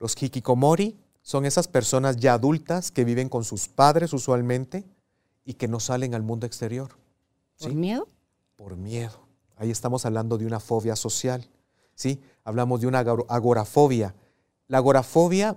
Los 0.01 0.21
hikikomori 0.21 0.99
son 1.21 1.45
esas 1.47 1.69
personas 1.69 2.17
ya 2.17 2.35
adultas 2.35 2.91
que 2.91 3.05
viven 3.05 3.29
con 3.29 3.45
sus 3.45 3.69
padres 3.69 4.12
usualmente 4.12 4.85
y 5.45 5.55
que 5.55 5.69
no 5.69 5.79
salen 5.79 6.15
al 6.15 6.23
mundo 6.23 6.47
exterior 6.47 6.91
¿Por 7.59 7.71
Sí. 7.71 7.77
miedo? 7.77 8.09
por 8.57 8.77
miedo. 8.77 9.21
Ahí 9.57 9.71
estamos 9.71 10.07
hablando 10.07 10.39
de 10.39 10.47
una 10.47 10.59
fobia 10.59 10.97
social, 10.97 11.47
¿sí? 11.95 12.21
Hablamos 12.45 12.81
de 12.81 12.87
una 12.87 13.05
agor- 13.05 13.27
agorafobia. 13.29 14.15
La 14.69 14.79
agorafobia 14.79 15.57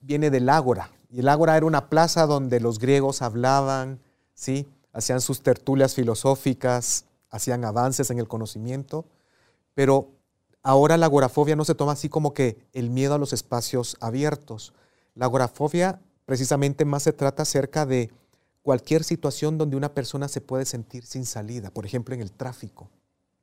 viene 0.00 0.30
del 0.30 0.48
ágora, 0.48 0.90
y 1.08 1.20
el 1.20 1.28
ágora 1.28 1.56
era 1.56 1.66
una 1.66 1.88
plaza 1.88 2.26
donde 2.26 2.60
los 2.60 2.78
griegos 2.78 3.22
hablaban, 3.22 4.00
¿sí? 4.34 4.68
Hacían 4.92 5.20
sus 5.20 5.42
tertulias 5.42 5.94
filosóficas, 5.94 7.06
hacían 7.30 7.64
avances 7.64 8.10
en 8.10 8.18
el 8.18 8.28
conocimiento, 8.28 9.06
pero 9.74 10.10
ahora 10.62 10.96
la 10.96 11.06
agorafobia 11.06 11.56
no 11.56 11.64
se 11.64 11.74
toma 11.74 11.92
así 11.92 12.08
como 12.08 12.34
que 12.34 12.58
el 12.72 12.90
miedo 12.90 13.14
a 13.14 13.18
los 13.18 13.32
espacios 13.32 13.96
abiertos. 14.00 14.74
La 15.14 15.26
agorafobia 15.26 16.00
precisamente 16.24 16.84
más 16.84 17.04
se 17.04 17.12
trata 17.12 17.42
acerca 17.42 17.86
de 17.86 18.10
cualquier 18.62 19.02
situación 19.02 19.56
donde 19.56 19.76
una 19.76 19.94
persona 19.94 20.28
se 20.28 20.40
puede 20.40 20.66
sentir 20.66 21.06
sin 21.06 21.24
salida, 21.24 21.70
por 21.70 21.86
ejemplo 21.86 22.14
en 22.14 22.20
el 22.20 22.32
tráfico, 22.32 22.90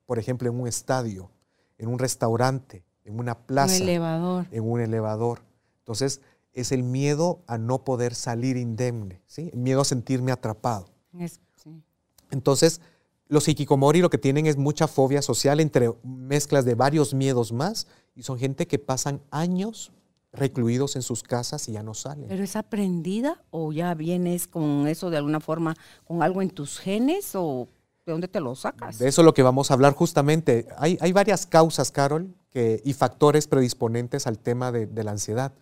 por 0.05 0.19
ejemplo 0.19 0.49
en 0.49 0.59
un 0.59 0.67
estadio, 0.67 1.31
en 1.79 1.87
un 1.89 1.97
restaurante, 1.97 2.83
en 3.05 3.19
una 3.19 3.35
plaza, 3.35 3.75
Un 3.77 3.81
elevador. 3.81 4.45
en 4.51 4.69
un 4.69 4.81
elevador. 4.81 5.41
Entonces 5.79 6.21
es 6.55 6.71
el 6.71 6.81
miedo 6.83 7.43
a 7.47 7.57
no 7.57 7.83
poder 7.83 8.15
salir 8.15 8.57
indemne, 8.57 9.21
¿sí? 9.27 9.51
el 9.53 9.59
miedo 9.59 9.81
a 9.81 9.85
sentirme 9.85 10.31
atrapado. 10.31 10.87
Es- 11.19 11.39
sí. 11.55 11.83
Entonces, 12.31 12.81
los 13.27 13.47
hikikomori 13.47 14.01
lo 14.01 14.09
que 14.09 14.17
tienen 14.17 14.45
es 14.47 14.57
mucha 14.57 14.87
fobia 14.87 15.21
social 15.21 15.59
entre 15.59 15.91
mezclas 16.03 16.65
de 16.65 16.75
varios 16.75 17.13
miedos 17.13 17.51
más 17.51 17.87
y 18.15 18.23
son 18.23 18.37
gente 18.39 18.67
que 18.67 18.79
pasan 18.79 19.21
años 19.31 19.91
recluidos 20.31 20.95
en 20.95 21.01
sus 21.01 21.23
casas 21.23 21.67
y 21.69 21.73
ya 21.73 21.83
no 21.83 21.93
salen. 21.93 22.27
¿Pero 22.27 22.43
es 22.43 22.55
aprendida 22.55 23.41
o 23.51 23.71
ya 23.71 23.93
vienes 23.93 24.47
con 24.47 24.87
eso 24.87 25.09
de 25.09 25.17
alguna 25.17 25.39
forma, 25.39 25.75
con 26.05 26.21
algo 26.23 26.41
en 26.41 26.49
tus 26.49 26.77
genes 26.79 27.31
o 27.35 27.67
de 28.05 28.11
dónde 28.11 28.27
te 28.27 28.39
lo 28.41 28.53
sacas? 28.55 28.99
De 28.99 29.07
eso 29.07 29.21
es 29.21 29.25
lo 29.25 29.33
que 29.33 29.43
vamos 29.43 29.71
a 29.71 29.75
hablar 29.75 29.93
justamente. 29.93 30.67
Hay, 30.77 30.97
hay 31.01 31.11
varias 31.13 31.45
causas, 31.45 31.89
Carol, 31.91 32.35
que, 32.49 32.81
y 32.83 32.93
factores 32.93 33.47
predisponentes 33.47 34.27
al 34.27 34.37
tema 34.39 34.71
de, 34.71 34.87
de 34.87 35.03
la 35.03 35.11
ansiedad. 35.11 35.53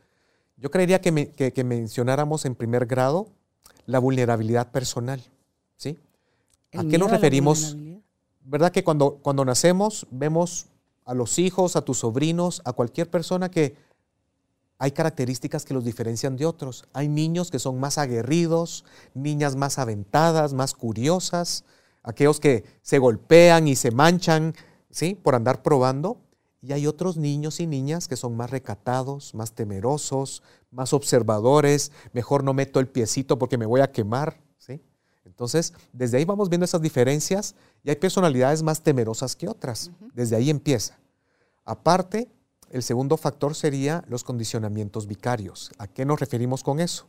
Yo 0.63 0.72
creería 0.72 1.01
que, 1.01 1.12
me- 1.12 1.27
que- 1.29 1.51
que 1.51 1.65
mencionáramos 1.65 2.46
en 2.46 2.55
primer 2.55 2.86
grado 2.86 3.27
la 3.86 4.00
vulnerabilidad 4.00 4.72
personal. 4.72 5.22
¿sí? 5.75 6.00
¿A 6.74 6.84
qué 6.86 6.98
nos 6.98 7.12
referimos? 7.12 7.75
¿Verdad 8.46 8.72
que 8.72 8.82
cuando, 8.82 9.15
cuando 9.22 9.43
nacemos 9.43 10.08
vemos 10.10 10.67
a 11.03 11.13
los 11.13 11.38
hijos, 11.38 11.75
a 11.75 11.82
tus 11.82 11.98
sobrinos, 12.00 12.62
a 12.63 12.72
cualquier 12.72 13.10
persona 13.10 13.51
que 13.51 13.75
hay 14.79 14.91
características 14.91 15.65
que 15.65 15.74
los 15.74 15.84
diferencian 15.84 16.38
de 16.38 16.46
otros? 16.46 16.86
Hay 16.93 17.10
niños 17.10 17.51
que 17.51 17.60
son 17.60 17.77
más 17.82 17.98
aguerridos, 17.98 18.86
niñas 19.13 19.58
más 19.58 19.77
aventadas, 19.79 20.53
más 20.53 20.74
curiosas, 20.74 21.65
aquellos 22.03 22.39
que 22.39 22.63
se 22.82 23.00
golpean 23.00 23.67
y 23.67 23.75
se 23.75 23.91
manchan, 23.91 24.55
¿sí? 24.89 25.13
Por 25.15 25.36
andar 25.36 25.62
probando. 25.62 26.22
Y 26.63 26.72
hay 26.72 26.88
otros 26.88 27.17
niños 27.17 27.60
y 27.60 27.67
niñas 27.67 28.08
que 28.08 28.15
son 28.15 28.38
más 28.38 28.50
recatados, 28.50 29.36
más 29.36 29.51
temerosos, 29.51 30.41
más 30.72 30.93
observadores, 30.93 31.91
mejor 32.13 32.41
no 32.46 32.53
meto 32.53 32.79
el 32.79 32.88
piecito 32.88 33.38
porque 33.38 33.58
me 33.58 33.65
voy 33.65 33.82
a 33.82 33.91
quemar, 33.91 34.41
¿sí? 34.58 34.82
Entonces, 35.25 35.74
desde 35.91 36.17
ahí 36.17 36.25
vamos 36.25 36.48
viendo 36.48 36.63
esas 36.63 36.82
diferencias 36.82 37.53
y 37.84 37.89
hay 37.89 37.98
personalidades 37.98 38.63
más 38.63 38.82
temerosas 38.82 39.36
que 39.36 39.50
otras. 39.50 39.91
Desde 40.13 40.38
ahí 40.38 40.50
empieza. 40.50 40.98
Aparte, 41.65 42.32
el 42.70 42.82
segundo 42.82 43.17
factor 43.17 43.55
sería 43.55 44.05
los 44.08 44.24
condicionamientos 44.24 45.05
vicarios. 45.05 45.70
¿A 45.77 45.88
qué 45.88 46.05
nos 46.05 46.22
referimos 46.22 46.63
con 46.63 46.79
eso? 46.79 47.08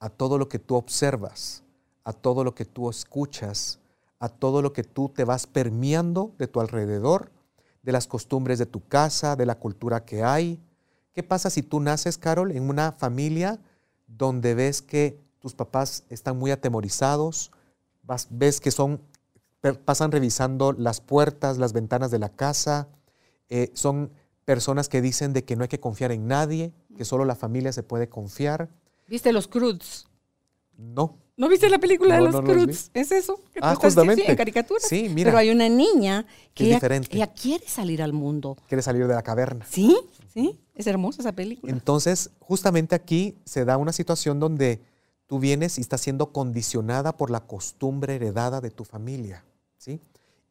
A 0.00 0.10
todo 0.10 0.36
lo 0.36 0.50
que 0.50 0.58
tú 0.58 0.74
observas, 0.74 1.62
a 2.04 2.12
todo 2.12 2.44
lo 2.44 2.54
que 2.54 2.66
tú 2.66 2.90
escuchas, 2.90 3.78
a 4.18 4.28
todo 4.28 4.60
lo 4.60 4.74
que 4.74 4.84
tú 4.84 5.08
te 5.08 5.24
vas 5.24 5.46
permeando 5.46 6.34
de 6.36 6.46
tu 6.46 6.60
alrededor, 6.60 7.32
de 7.82 7.92
las 7.92 8.06
costumbres 8.06 8.58
de 8.58 8.66
tu 8.66 8.86
casa, 8.86 9.36
de 9.36 9.46
la 9.46 9.56
cultura 9.58 10.04
que 10.04 10.22
hay. 10.22 10.60
¿Qué 11.12 11.22
pasa 11.22 11.50
si 11.50 11.62
tú 11.62 11.80
naces, 11.80 12.16
Carol, 12.18 12.52
en 12.52 12.68
una 12.68 12.92
familia 12.92 13.60
donde 14.06 14.54
ves 14.54 14.82
que 14.82 15.18
tus 15.40 15.54
papás 15.54 16.04
están 16.08 16.38
muy 16.38 16.50
atemorizados, 16.52 17.50
vas- 18.02 18.28
ves 18.30 18.60
que 18.60 18.70
son, 18.70 19.00
pasan 19.84 20.12
revisando 20.12 20.72
las 20.72 21.00
puertas, 21.00 21.58
las 21.58 21.72
ventanas 21.72 22.10
de 22.10 22.18
la 22.18 22.28
casa, 22.28 22.88
eh, 23.48 23.70
son 23.74 24.10
personas 24.44 24.88
que 24.88 25.02
dicen 25.02 25.32
de 25.32 25.44
que 25.44 25.56
no 25.56 25.62
hay 25.62 25.68
que 25.68 25.80
confiar 25.80 26.12
en 26.12 26.26
nadie, 26.26 26.72
que 26.96 27.04
solo 27.04 27.24
la 27.24 27.34
familia 27.34 27.72
se 27.72 27.82
puede 27.82 28.08
confiar. 28.08 28.68
¿Viste 29.08 29.32
los 29.32 29.48
Cruz? 29.48 30.06
No. 30.76 31.18
¿No 31.42 31.48
viste 31.48 31.68
la 31.68 31.78
película 31.80 32.16
No, 32.18 32.24
de 32.26 32.30
los 32.30 32.44
no 32.44 32.52
Cruz? 32.52 32.90
¿Es 32.94 33.10
eso? 33.10 33.34
que 33.52 33.58
tú 33.60 33.66
Ah, 33.66 33.74
sí, 33.74 33.80
justamente. 33.82 34.22
Sí, 34.24 34.30
en 34.30 34.36
caricaturas. 34.36 34.84
Sí, 34.88 35.08
mira. 35.08 35.28
Pero 35.32 35.38
hay 35.38 35.50
una 35.50 35.68
niña 35.68 36.24
Que 36.54 36.66
ella, 36.66 36.80
ella 37.10 37.26
quiere 37.32 37.66
salir 37.66 38.00
al 38.00 38.12
mundo. 38.12 38.56
Quiere 38.68 38.80
salir 38.80 39.08
de 39.08 39.14
la 39.14 39.22
caverna. 39.24 39.66
¿Sí? 39.68 39.98
¿Sí? 40.32 40.60
Es 40.76 40.86
hermosa 40.86 41.20
esa 41.20 41.32
película. 41.32 41.72
Entonces, 41.72 42.30
justamente 42.38 42.94
aquí 42.94 43.36
se 43.44 43.64
da 43.64 43.76
una 43.76 43.92
situación 43.92 44.38
donde 44.38 44.82
tú 45.26 45.40
vienes 45.40 45.78
y 45.78 45.80
estás 45.80 46.00
siendo 46.00 46.30
condicionada 46.30 47.16
por 47.16 47.28
la 47.28 47.40
costumbre 47.40 48.14
heredada 48.14 48.60
de 48.60 48.70
tu 48.70 48.84
familia. 48.84 49.44
¿sí? 49.78 50.00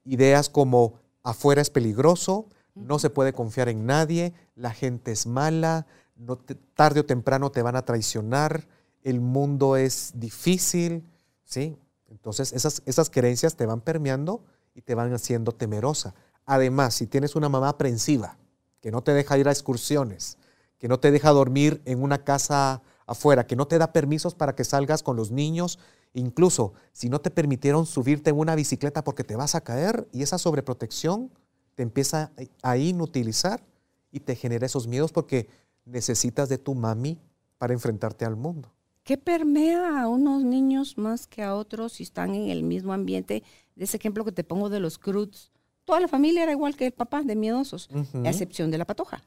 Ideas 0.03 0.49
como 0.49 0.95
afuera 1.23 1.61
es 1.61 1.69
peligroso, 1.69 2.47
no 2.75 2.99
se 2.99 3.09
puede 3.09 3.31
confiar 3.31 3.69
en 3.69 3.85
nadie, 3.85 4.33
la 4.55 4.71
gente 4.71 5.13
es 5.13 5.25
mala, 5.25 5.87
no 6.17 6.35
te- 6.35 6.55
tarde 6.55 6.99
o 6.99 7.05
temprano 7.05 7.49
te 7.49 7.61
van 7.61 7.77
a 7.77 7.85
traicionar, 7.85 8.67
el 9.03 9.19
mundo 9.19 9.75
es 9.75 10.11
difícil. 10.15 11.03
¿sí? 11.45 11.77
Entonces, 12.09 12.53
esas, 12.53 12.81
esas 12.85 13.09
creencias 13.09 13.55
te 13.55 13.65
van 13.65 13.81
permeando 13.81 14.43
y 14.73 14.81
te 14.81 14.95
van 14.95 15.13
haciendo 15.13 15.51
temerosa. 15.51 16.13
Además, 16.45 16.95
si 16.95 17.07
tienes 17.07 17.35
una 17.35 17.49
mamá 17.49 17.69
aprensiva, 17.69 18.37
que 18.81 18.91
no 18.91 19.01
te 19.03 19.13
deja 19.13 19.37
ir 19.37 19.47
a 19.47 19.51
excursiones, 19.51 20.37
que 20.79 20.87
no 20.87 20.99
te 20.99 21.11
deja 21.11 21.29
dormir 21.29 21.81
en 21.85 22.01
una 22.01 22.23
casa 22.23 22.81
afuera, 23.05 23.45
que 23.45 23.55
no 23.55 23.67
te 23.67 23.77
da 23.77 23.93
permisos 23.93 24.35
para 24.35 24.55
que 24.55 24.63
salgas 24.63 25.03
con 25.03 25.15
los 25.15 25.31
niños, 25.31 25.79
incluso 26.13 26.73
si 26.93 27.09
no 27.09 27.21
te 27.21 27.29
permitieron 27.29 27.85
subirte 27.85 28.31
en 28.31 28.39
una 28.39 28.55
bicicleta 28.55 29.03
porque 29.03 29.23
te 29.23 29.35
vas 29.35 29.53
a 29.55 29.61
caer 29.61 30.07
y 30.11 30.23
esa 30.23 30.37
sobreprotección 30.37 31.31
te 31.75 31.83
empieza 31.83 32.31
a 32.63 32.77
inutilizar 32.77 33.63
y 34.11 34.21
te 34.21 34.35
genera 34.35 34.65
esos 34.65 34.87
miedos 34.87 35.11
porque 35.11 35.47
necesitas 35.85 36.49
de 36.49 36.57
tu 36.57 36.75
mami 36.75 37.19
para 37.57 37.73
enfrentarte 37.73 38.25
al 38.25 38.35
mundo. 38.35 38.71
¿Qué 39.03 39.17
permea 39.17 40.01
a 40.01 40.07
unos 40.07 40.43
niños 40.43 40.97
más 40.97 41.25
que 41.27 41.41
a 41.41 41.55
otros 41.55 41.93
si 41.93 42.03
están 42.03 42.35
en 42.35 42.49
el 42.49 42.63
mismo 42.63 42.93
ambiente? 42.93 43.43
De 43.75 43.85
ese 43.85 43.97
ejemplo 43.97 44.23
que 44.23 44.31
te 44.31 44.43
pongo 44.43 44.69
de 44.69 44.79
los 44.79 44.97
Cruz. 44.99 45.51
Toda 45.85 45.99
la 45.99 46.07
familia 46.07 46.43
era 46.43 46.51
igual 46.51 46.75
que 46.75 46.85
el 46.85 46.91
papá, 46.91 47.23
de 47.23 47.35
miedosos, 47.35 47.89
a 48.23 48.29
excepción 48.29 48.69
de 48.69 48.77
la 48.77 48.85
patoja. 48.85 49.23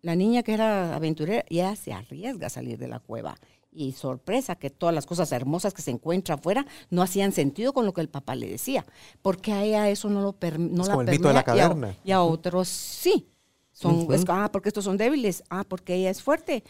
La 0.00 0.14
niña 0.16 0.42
que 0.42 0.54
era 0.54 0.94
aventurera 0.94 1.44
ya 1.50 1.76
se 1.76 1.92
arriesga 1.92 2.46
a 2.46 2.50
salir 2.50 2.78
de 2.78 2.88
la 2.88 2.98
cueva. 3.00 3.36
Y 3.70 3.92
sorpresa 3.92 4.54
que 4.54 4.70
todas 4.70 4.94
las 4.94 5.04
cosas 5.04 5.32
hermosas 5.32 5.74
que 5.74 5.82
se 5.82 5.90
encuentra 5.90 6.36
afuera 6.36 6.64
no 6.90 7.02
hacían 7.02 7.32
sentido 7.32 7.72
con 7.72 7.84
lo 7.86 7.92
que 7.92 8.00
el 8.00 8.08
papá 8.08 8.34
le 8.36 8.48
decía. 8.48 8.86
Porque 9.20 9.52
a 9.52 9.64
ella 9.64 9.88
eso 9.90 10.08
no 10.08 10.22
lo 10.22 10.36
no 10.58 10.82
Es 10.82 10.88
la 10.88 10.94
como 10.94 11.02
el 11.02 11.10
mito 11.10 11.28
de 11.28 11.34
la 11.34 11.44
permea 11.44 11.64
y 11.64 11.66
a- 11.66 11.68
caverna. 11.68 11.96
Y 12.04 12.12
a, 12.12 12.22
otros 12.22 12.68
sí. 12.68 13.26
Son, 13.72 14.06
es- 14.12 14.24
ah, 14.28 14.48
porque 14.52 14.68
estos 14.68 14.84
son 14.84 14.96
débiles. 14.96 15.42
Ah, 15.50 15.64
porque 15.68 15.94
ella 15.96 16.10
es 16.10 16.22
fuerte. 16.22 16.62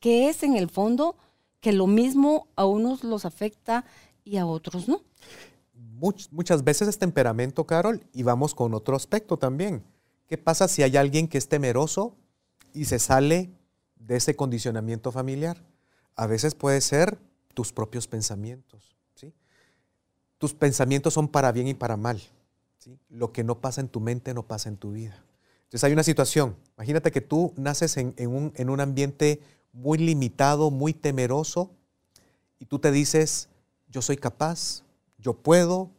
¿Qué, 0.00 0.08
qué 0.08 0.28
es 0.28 0.42
en 0.42 0.56
el 0.56 0.68
fondo 0.68 1.16
que 1.60 1.72
lo 1.72 1.86
mismo 1.86 2.48
a 2.56 2.64
unos 2.64 3.04
los 3.04 3.24
afecta 3.24 3.84
y 4.24 4.36
a 4.36 4.46
otros 4.46 4.88
no. 4.88 5.02
muchas 6.30 6.62
veces 6.62 6.86
es 6.88 6.98
temperamento, 6.98 7.66
Carol, 7.66 8.04
y 8.12 8.22
vamos 8.22 8.54
con 8.54 8.74
otro 8.74 8.94
aspecto 8.94 9.38
también. 9.38 9.82
¿Qué 10.26 10.36
pasa 10.36 10.68
si 10.68 10.82
hay 10.82 10.96
alguien 10.96 11.28
que 11.28 11.38
es 11.38 11.48
temeroso 11.48 12.14
y 12.74 12.84
se 12.84 12.98
sale 12.98 13.50
de 13.96 14.16
ese 14.16 14.36
condicionamiento 14.36 15.10
familiar? 15.10 15.64
A 16.14 16.26
veces 16.26 16.54
puede 16.54 16.80
ser 16.82 17.18
tus 17.54 17.72
propios 17.72 18.06
pensamientos. 18.06 18.96
¿sí? 19.14 19.32
Tus 20.36 20.52
pensamientos 20.52 21.14
son 21.14 21.28
para 21.28 21.50
bien 21.50 21.66
y 21.66 21.74
para 21.74 21.96
mal. 21.96 22.20
¿sí? 22.76 22.98
Lo 23.08 23.32
que 23.32 23.42
no 23.42 23.60
pasa 23.60 23.80
en 23.80 23.88
tu 23.88 24.00
mente 24.00 24.34
no 24.34 24.46
pasa 24.46 24.68
en 24.68 24.76
tu 24.76 24.92
vida. 24.92 25.24
Entonces 25.64 25.84
hay 25.84 25.92
una 25.92 26.02
situación. 26.02 26.56
Imagínate 26.76 27.10
que 27.10 27.22
tú 27.22 27.54
naces 27.56 27.96
en, 27.96 28.14
un, 28.26 28.52
en 28.54 28.70
un 28.70 28.80
ambiente 28.80 29.40
muy 29.78 29.98
limitado, 29.98 30.72
muy 30.72 30.92
temeroso, 30.92 31.70
y 32.58 32.64
tú 32.64 32.80
te 32.80 32.90
dices, 32.90 33.48
yo 33.88 34.02
soy 34.02 34.16
capaz, 34.16 34.82
yo 35.18 35.34
puedo, 35.34 35.90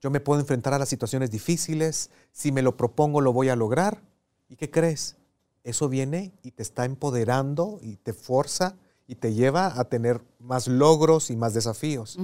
yo 0.00 0.10
me 0.10 0.18
puedo 0.18 0.40
enfrentar 0.40 0.74
a 0.74 0.78
las 0.78 0.88
situaciones 0.88 1.30
difíciles, 1.30 2.10
si 2.32 2.50
me 2.50 2.62
lo 2.62 2.76
propongo 2.76 3.20
lo 3.20 3.32
voy 3.32 3.48
a 3.48 3.56
lograr. 3.56 4.02
¿Y 4.48 4.56
qué 4.56 4.70
crees? 4.70 5.16
Eso 5.62 5.88
viene 5.88 6.32
y 6.42 6.50
te 6.50 6.62
está 6.62 6.84
empoderando 6.84 7.78
y 7.80 7.96
te 7.96 8.12
fuerza 8.12 8.74
y 9.06 9.14
te 9.14 9.34
lleva 9.34 9.78
a 9.78 9.84
tener 9.84 10.20
más 10.40 10.66
logros 10.66 11.30
y 11.30 11.36
más 11.36 11.54
desafíos. 11.54 12.18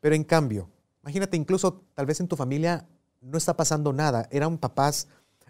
Pero 0.00 0.16
en 0.16 0.24
cambio, 0.24 0.68
imagínate 1.02 1.36
incluso 1.36 1.82
tal 1.94 2.06
vez 2.06 2.18
en 2.20 2.28
tu 2.28 2.36
familia 2.36 2.86
no 3.20 3.38
está 3.38 3.56
pasando 3.56 3.92
nada, 3.92 4.28
eran 4.32 4.58
papás 4.58 5.06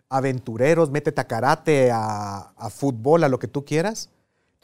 aventureros, 0.08 0.90
métete 0.90 1.20
a 1.20 1.26
karate, 1.26 1.90
a, 1.90 2.70
fútbol, 2.70 3.25
a 3.25 3.28
lo 3.28 3.38
que 3.38 3.49
tú 3.49 3.64
quieras. 3.64 4.11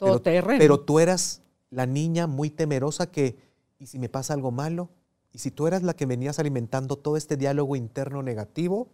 Todo 0.05 0.23
pero, 0.23 0.47
pero 0.47 0.79
tú 0.79 0.99
eras 0.99 1.41
la 1.69 1.85
niña 1.85 2.27
muy 2.27 2.49
temerosa 2.49 3.09
que, 3.11 3.37
¿y 3.79 3.87
si 3.87 3.99
me 3.99 4.09
pasa 4.09 4.33
algo 4.33 4.51
malo? 4.51 4.89
Y 5.31 5.39
si 5.39 5.49
tú 5.49 5.65
eras 5.67 5.83
la 5.83 5.95
que 5.95 6.05
venías 6.05 6.39
alimentando 6.39 6.97
todo 6.97 7.17
este 7.17 7.37
diálogo 7.37 7.75
interno 7.75 8.21
negativo, 8.21 8.89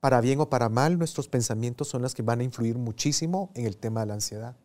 para 0.00 0.20
bien 0.20 0.40
o 0.40 0.48
para 0.48 0.68
mal, 0.68 0.98
nuestros 0.98 1.28
pensamientos 1.28 1.88
son 1.88 2.02
los 2.02 2.14
que 2.14 2.22
van 2.22 2.40
a 2.40 2.44
influir 2.44 2.78
muchísimo 2.78 3.50
en 3.54 3.66
el 3.66 3.76
tema 3.76 4.00
de 4.00 4.06
la 4.06 4.14
ansiedad. 4.14 4.56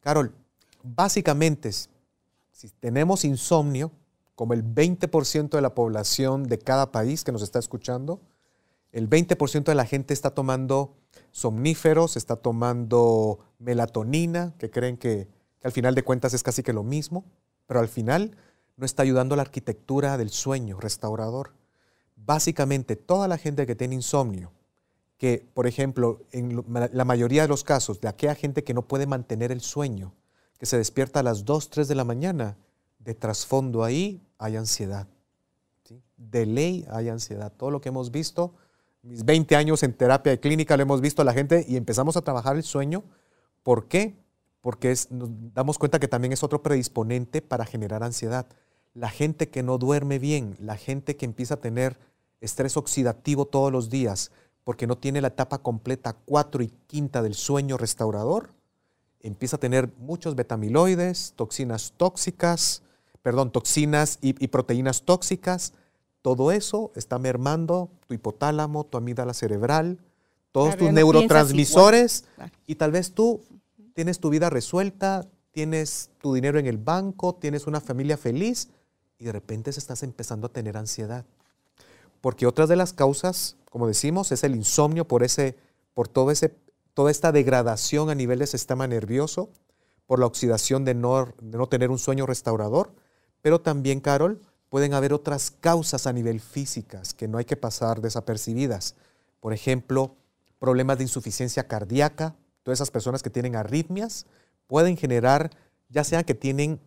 Carol, 0.00 0.34
básicamente, 0.82 1.72
si 1.72 2.68
tenemos 2.80 3.24
insomnio, 3.24 3.90
como 4.34 4.52
el 4.52 4.62
20% 4.62 5.48
de 5.48 5.62
la 5.62 5.74
población 5.74 6.44
de 6.44 6.58
cada 6.58 6.92
país 6.92 7.24
que 7.24 7.32
nos 7.32 7.42
está 7.42 7.58
escuchando, 7.58 8.20
el 8.96 9.10
20% 9.10 9.64
de 9.64 9.74
la 9.74 9.84
gente 9.84 10.14
está 10.14 10.30
tomando 10.30 10.96
somníferos, 11.30 12.16
está 12.16 12.36
tomando 12.36 13.40
melatonina, 13.58 14.54
que 14.56 14.70
creen 14.70 14.96
que, 14.96 15.28
al 15.62 15.72
final 15.72 15.94
de 15.94 16.02
cuentas 16.02 16.32
es 16.32 16.42
casi 16.42 16.62
que 16.62 16.72
lo 16.72 16.82
mismo, 16.82 17.26
pero 17.66 17.80
al 17.80 17.88
final 17.88 18.38
no 18.78 18.86
está 18.86 19.02
ayudando 19.02 19.34
a 19.34 19.36
la 19.36 19.42
arquitectura 19.42 20.16
del 20.16 20.30
sueño 20.30 20.80
restaurador. 20.80 21.52
Básicamente, 22.16 22.96
toda 22.96 23.28
la 23.28 23.36
gente 23.36 23.66
que 23.66 23.74
tiene 23.76 23.96
insomnio, 23.96 24.50
que, 25.18 25.46
por 25.52 25.66
ejemplo, 25.66 26.22
en 26.32 26.64
la 26.66 27.04
mayoría 27.04 27.42
de 27.42 27.48
los 27.48 27.64
casos, 27.64 28.00
de 28.00 28.08
aquella 28.08 28.34
gente 28.34 28.64
que 28.64 28.72
no 28.72 28.88
puede 28.88 29.06
mantener 29.06 29.52
el 29.52 29.60
sueño, 29.60 30.14
que 30.58 30.64
se 30.64 30.78
despierta 30.78 31.20
a 31.20 31.22
las 31.22 31.44
2, 31.44 31.68
3 31.68 31.86
de 31.86 31.94
la 31.96 32.04
mañana, 32.04 32.56
de 32.98 33.12
trasfondo 33.12 33.84
ahí 33.84 34.22
hay 34.38 34.56
ansiedad. 34.56 35.06
De 36.16 36.46
ley 36.46 36.86
hay 36.90 37.10
ansiedad. 37.10 37.52
Todo 37.54 37.70
lo 37.70 37.82
que 37.82 37.90
hemos 37.90 38.10
visto, 38.10 38.54
mis 39.06 39.24
20 39.24 39.56
años 39.56 39.82
en 39.82 39.92
terapia 39.92 40.32
de 40.32 40.40
clínica, 40.40 40.76
lo 40.76 40.82
hemos 40.82 41.00
visto 41.00 41.22
a 41.22 41.24
la 41.24 41.32
gente 41.32 41.64
y 41.66 41.76
empezamos 41.76 42.16
a 42.16 42.22
trabajar 42.22 42.56
el 42.56 42.62
sueño. 42.62 43.04
¿Por 43.62 43.86
qué? 43.86 44.16
Porque 44.60 44.94
nos 45.10 45.30
damos 45.54 45.78
cuenta 45.78 45.98
que 45.98 46.08
también 46.08 46.32
es 46.32 46.42
otro 46.42 46.62
predisponente 46.62 47.40
para 47.42 47.64
generar 47.64 48.02
ansiedad 48.02 48.46
la 48.96 49.10
gente 49.10 49.48
que 49.48 49.62
no 49.62 49.76
duerme 49.76 50.18
bien, 50.18 50.56
la 50.58 50.76
gente 50.76 51.16
que 51.16 51.26
empieza 51.26 51.54
a 51.54 51.60
tener 51.60 51.98
estrés 52.40 52.76
oxidativo 52.78 53.44
todos 53.44 53.70
los 53.70 53.90
días 53.90 54.30
porque 54.64 54.86
no 54.86 54.96
tiene 54.96 55.20
la 55.20 55.28
etapa 55.28 55.58
completa 55.58 56.16
cuatro 56.24 56.62
y 56.62 56.72
quinta 56.88 57.22
del 57.22 57.34
sueño 57.34 57.76
restaurador, 57.76 58.50
empieza 59.20 59.56
a 59.56 59.60
tener 59.60 59.92
muchos 59.98 60.34
betamiloides, 60.34 61.34
toxinas 61.36 61.92
tóxicas, 61.96 62.82
perdón, 63.22 63.52
toxinas 63.52 64.18
y, 64.22 64.32
proteínas 64.48 65.02
tóxicas. 65.02 65.72
Todo 66.26 66.50
eso 66.50 66.90
está 66.96 67.20
mermando 67.20 67.88
tu 68.08 68.14
hipotálamo, 68.14 68.82
tu 68.82 68.98
amígdala 68.98 69.32
cerebral, 69.32 70.00
todos 70.50 70.76
tus 70.76 70.90
neurotransmisores 70.90 72.24
y 72.66 72.74
tal 72.74 72.90
vez 72.90 73.12
tú 73.12 73.42
tienes 73.94 74.18
tu 74.18 74.28
vida 74.28 74.50
resuelta, 74.50 75.24
tienes 75.52 76.10
tu 76.20 76.34
dinero 76.34 76.58
en 76.58 76.66
el 76.66 76.78
banco, 76.78 77.36
tienes 77.36 77.68
una 77.68 77.80
familia 77.80 78.16
feliz, 78.16 78.70
y 79.20 79.24
de 79.26 79.30
repente 79.30 79.70
se 79.70 79.78
estás 79.78 80.02
empezando 80.02 80.48
a 80.48 80.50
tener 80.50 80.76
ansiedad. 80.76 81.24
Porque 82.20 82.48
otras 82.48 82.68
de 82.68 82.74
las 82.74 82.92
causas, 82.92 83.56
como 83.70 83.86
decimos, 83.86 84.32
es 84.32 84.42
el 84.42 84.56
insomnio 84.56 85.06
por, 85.06 85.22
ese, 85.22 85.56
por 85.94 86.08
todo 86.08 86.32
ese, 86.32 86.56
toda 86.92 87.12
esta 87.12 87.30
degradación 87.30 88.10
a 88.10 88.16
nivel 88.16 88.40
del 88.40 88.48
sistema 88.48 88.88
nervioso, 88.88 89.48
por 90.08 90.18
la 90.18 90.26
oxidación 90.26 90.84
de 90.84 90.94
no, 90.94 91.26
de 91.40 91.56
no 91.56 91.68
tener 91.68 91.92
un 91.92 92.00
sueño 92.00 92.26
restaurador, 92.26 92.90
pero 93.42 93.60
también, 93.60 94.00
Carol, 94.00 94.40
pueden 94.68 94.94
haber 94.94 95.12
otras 95.12 95.50
causas 95.50 96.06
a 96.06 96.12
nivel 96.12 96.40
físicas 96.40 97.14
que 97.14 97.28
no 97.28 97.38
hay 97.38 97.44
que 97.44 97.56
pasar 97.56 98.00
desapercibidas. 98.00 98.94
Por 99.40 99.52
ejemplo, 99.52 100.16
problemas 100.58 100.98
de 100.98 101.04
insuficiencia 101.04 101.68
cardíaca, 101.68 102.34
todas 102.62 102.78
esas 102.78 102.90
personas 102.90 103.22
que 103.22 103.30
tienen 103.30 103.56
arritmias 103.56 104.26
pueden 104.66 104.96
generar, 104.96 105.50
ya 105.88 106.04
sea 106.04 106.24
que 106.24 106.34
tienen 106.34 106.80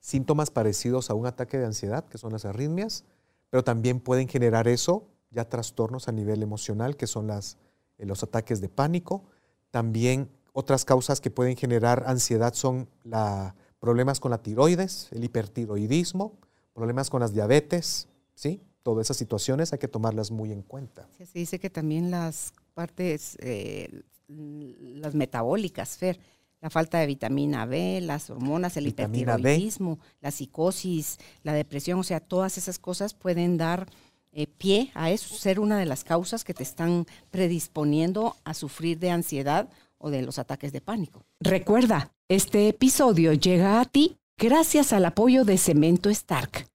síntomas 0.00 0.50
parecidos 0.50 1.08
a 1.08 1.14
un 1.14 1.26
ataque 1.26 1.58
de 1.58 1.64
ansiedad, 1.64 2.04
que 2.04 2.18
son 2.18 2.32
las 2.32 2.44
arritmias, 2.44 3.04
pero 3.48 3.64
también 3.64 4.00
pueden 4.00 4.28
generar 4.28 4.68
eso, 4.68 5.08
ya 5.30 5.48
trastornos 5.48 6.08
a 6.08 6.12
nivel 6.12 6.42
emocional, 6.42 6.96
que 6.96 7.06
son 7.06 7.30
eh, 7.30 8.06
los 8.06 8.22
ataques 8.22 8.60
de 8.60 8.68
pánico. 8.68 9.24
También 9.70 10.28
otras 10.52 10.84
causas 10.84 11.20
que 11.20 11.30
pueden 11.30 11.56
generar 11.56 12.04
ansiedad 12.06 12.52
son 12.54 12.88
la, 13.02 13.54
problemas 13.80 14.20
con 14.20 14.30
la 14.30 14.38
tiroides, 14.38 15.08
el 15.12 15.24
hipertiroidismo, 15.24 16.38
problemas 16.74 17.08
con 17.08 17.20
las 17.20 17.32
diabetes, 17.32 18.08
¿sí? 18.34 18.60
Todas 18.82 19.06
esas 19.06 19.16
situaciones 19.16 19.72
hay 19.72 19.78
que 19.78 19.88
tomarlas 19.88 20.30
muy 20.30 20.52
en 20.52 20.62
cuenta. 20.62 21.08
se 21.16 21.38
dice 21.38 21.58
que 21.58 21.70
también 21.70 22.10
las 22.10 22.52
partes, 22.74 23.38
eh, 23.40 24.02
las 24.28 25.14
metabólicas, 25.14 25.96
Fer, 25.96 26.18
la 26.60 26.70
falta 26.70 26.98
de 26.98 27.06
vitamina 27.06 27.66
B, 27.66 28.00
las 28.02 28.28
hormonas, 28.30 28.76
el 28.76 28.88
hipertiroidismo, 28.88 29.98
la 30.20 30.30
psicosis, 30.30 31.18
la 31.42 31.52
depresión, 31.52 31.98
o 31.98 32.02
sea, 32.02 32.20
todas 32.20 32.58
esas 32.58 32.78
cosas 32.78 33.14
pueden 33.14 33.56
dar 33.56 33.86
eh, 34.32 34.46
pie 34.46 34.90
a 34.94 35.10
eso, 35.10 35.34
ser 35.34 35.60
una 35.60 35.78
de 35.78 35.86
las 35.86 36.04
causas 36.04 36.42
que 36.42 36.54
te 36.54 36.62
están 36.62 37.06
predisponiendo 37.30 38.36
a 38.44 38.54
sufrir 38.54 38.98
de 38.98 39.10
ansiedad 39.10 39.68
o 39.98 40.10
de 40.10 40.22
los 40.22 40.38
ataques 40.38 40.72
de 40.72 40.80
pánico. 40.80 41.24
Recuerda, 41.38 42.12
este 42.28 42.68
episodio 42.68 43.32
llega 43.34 43.80
a 43.80 43.84
ti 43.84 44.18
gracias 44.38 44.92
al 44.92 45.04
apoyo 45.04 45.44
de 45.44 45.58
Cemento 45.58 46.10
Stark. 46.10 46.68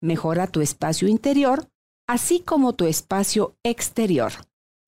Mejora 0.00 0.46
tu 0.46 0.60
espacio 0.60 1.08
interior, 1.08 1.68
así 2.06 2.40
como 2.40 2.74
tu 2.74 2.86
espacio 2.86 3.54
exterior. 3.62 4.32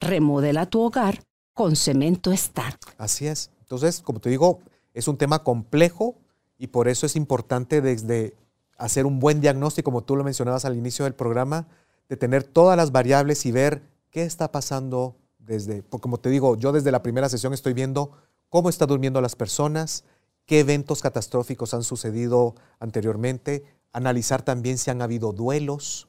Remodela 0.01 0.67
tu 0.67 0.81
hogar 0.81 1.25
con 1.55 1.77
Cemento 1.77 2.31
Stark. 2.33 2.79
Así 2.99 3.27
es. 3.27 3.51
Entonces, 3.61 4.01
como 4.01 4.21
te 4.21 4.31
digo, 4.31 4.61
es 4.95 5.09
un 5.09 5.17
tema 5.17 5.43
complejo 5.43 6.17
y 6.59 6.69
por 6.69 6.89
eso 6.89 7.07
es 7.07 7.17
importante 7.17 7.81
desde 7.81 8.37
hacer 8.77 9.07
un 9.07 9.19
buen 9.19 9.41
diagnóstico, 9.41 9.91
como 9.91 10.05
tú 10.05 10.17
lo 10.17 10.25
mencionabas 10.25 10.65
al 10.65 10.77
inicio 10.77 11.05
del 11.05 11.15
programa, 11.15 11.67
de 12.09 12.17
tener 12.17 12.45
todas 12.45 12.77
las 12.77 12.93
variables 12.93 13.45
y 13.45 13.53
ver 13.53 13.83
qué 14.11 14.23
está 14.23 14.53
pasando 14.53 15.17
desde, 15.39 15.83
como 15.83 16.19
te 16.19 16.31
digo, 16.31 16.57
yo 16.57 16.73
desde 16.73 16.93
la 16.93 17.03
primera 17.03 17.29
sesión 17.29 17.53
estoy 17.53 17.73
viendo 17.73 18.13
cómo 18.49 18.69
están 18.69 18.89
durmiendo 18.89 19.21
las 19.21 19.35
personas, 19.35 20.05
qué 20.49 20.61
eventos 20.61 21.03
catastróficos 21.03 21.75
han 21.75 21.85
sucedido 21.85 22.55
anteriormente, 22.81 23.65
analizar 23.93 24.41
también 24.43 24.79
si 24.79 24.91
han 24.91 25.03
habido 25.03 25.33
duelos, 25.33 26.09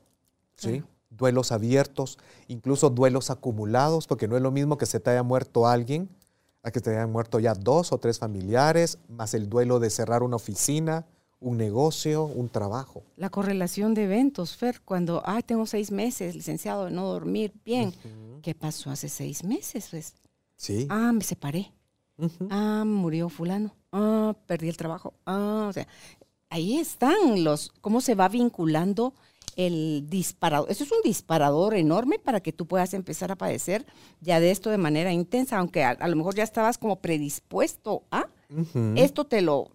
¿sí? 0.55 0.81
duelos 1.09 1.51
abiertos, 1.51 2.17
incluso 2.47 2.89
duelos 2.89 3.31
acumulados, 3.31 4.07
porque 4.07 4.29
no 4.29 4.37
es 4.37 4.41
lo 4.41 4.51
mismo 4.51 4.77
que 4.77 4.85
se 4.85 5.01
te 5.01 5.09
haya 5.09 5.23
muerto 5.23 5.67
alguien 5.67 6.09
a 6.63 6.71
que 6.71 6.79
te 6.79 6.91
hayan 6.91 7.11
muerto 7.11 7.41
ya 7.41 7.53
dos 7.53 7.91
o 7.91 7.97
tres 7.97 8.17
familiares, 8.17 8.97
más 9.09 9.33
el 9.33 9.49
duelo 9.49 9.79
de 9.79 9.89
cerrar 9.89 10.23
una 10.23 10.37
oficina, 10.37 11.05
un 11.41 11.57
negocio, 11.57 12.23
un 12.23 12.47
trabajo. 12.47 13.03
La 13.17 13.29
correlación 13.29 13.93
de 13.93 14.05
eventos, 14.05 14.55
Fer, 14.55 14.79
cuando, 14.85 15.21
ay, 15.25 15.43
tengo 15.43 15.65
seis 15.65 15.91
meses, 15.91 16.33
licenciado, 16.33 16.85
de 16.85 16.91
no 16.91 17.05
dormir 17.05 17.53
bien. 17.65 17.93
¿Qué 18.41 18.55
pasó 18.55 18.89
hace 18.89 19.09
seis 19.09 19.43
meses? 19.43 19.89
Pues? 19.91 20.13
Sí. 20.55 20.87
Ah, 20.89 21.11
me 21.11 21.23
separé. 21.23 21.73
Ah, 22.49 22.83
murió 22.85 23.29
fulano. 23.29 23.75
Ah, 23.91 24.35
perdí 24.45 24.69
el 24.69 24.77
trabajo. 24.77 25.13
Ah, 25.25 25.67
o 25.69 25.73
sea, 25.73 25.87
ahí 26.49 26.77
están 26.77 27.43
los, 27.43 27.71
cómo 27.81 28.01
se 28.01 28.15
va 28.15 28.27
vinculando 28.27 29.13
el 29.55 30.05
disparador. 30.09 30.71
Eso 30.71 30.83
es 30.83 30.91
un 30.91 31.01
disparador 31.03 31.75
enorme 31.75 32.19
para 32.19 32.39
que 32.39 32.53
tú 32.53 32.65
puedas 32.65 32.93
empezar 32.93 33.31
a 33.31 33.35
padecer 33.35 33.85
ya 34.21 34.39
de 34.39 34.51
esto 34.51 34.69
de 34.69 34.77
manera 34.77 35.11
intensa, 35.11 35.57
aunque 35.57 35.83
a, 35.83 36.07
lo 36.07 36.15
mejor 36.15 36.35
ya 36.35 36.43
estabas 36.43 36.77
como 36.77 37.01
predispuesto 37.01 38.03
a 38.11 38.27
esto 38.95 39.25
te 39.25 39.41
lo 39.41 39.69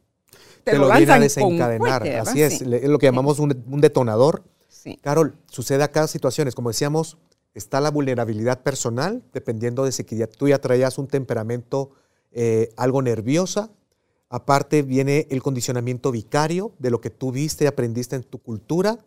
te, 0.64 0.76
lo, 0.76 0.90
viene 0.90 1.12
a 1.12 1.20
desencadenar. 1.20 2.08
Así 2.08 2.42
es, 2.42 2.62
es 2.62 2.88
lo 2.88 2.98
que 2.98 3.06
llamamos 3.06 3.38
un, 3.38 3.80
detonador. 3.80 4.42
Sí. 4.68 4.98
Carol, 5.00 5.36
sucede 5.48 5.82
a 5.84 5.92
cada 5.92 6.08
situación. 6.08 6.50
Como 6.52 6.70
decíamos, 6.70 7.18
está 7.54 7.80
la 7.80 7.90
vulnerabilidad 7.90 8.62
personal, 8.62 9.22
dependiendo 9.32 9.84
de 9.84 9.92
si 9.92 10.02
tú 10.02 10.48
ya 10.48 10.58
traías 10.58 10.98
un 10.98 11.06
temperamento 11.06 11.92
eh, 12.34 12.72
algo 12.76 13.00
nerviosa. 13.00 13.70
Aparte 14.28 14.82
viene 14.82 15.28
el 15.30 15.40
condicionamiento 15.40 16.10
vicario 16.10 16.72
de 16.80 16.90
lo 16.90 17.00
que 17.00 17.08
tú 17.08 17.30
viste 17.30 17.64
y 17.64 17.66
aprendiste 17.68 18.16
en 18.16 18.24
tu 18.24 18.38
cultura. 18.38 18.98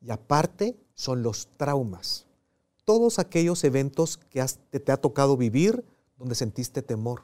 Y 0.00 0.10
aparte 0.10 0.76
son 0.94 1.22
los 1.22 1.48
traumas. 1.56 2.26
Todos 2.84 3.20
aquellos 3.20 3.62
eventos 3.62 4.18
que 4.28 4.44
te, 4.80 4.90
ha 4.90 4.96
tocado 4.96 5.36
vivir 5.36 5.84
donde 6.18 6.34
sentiste 6.34 6.82
temor. 6.82 7.22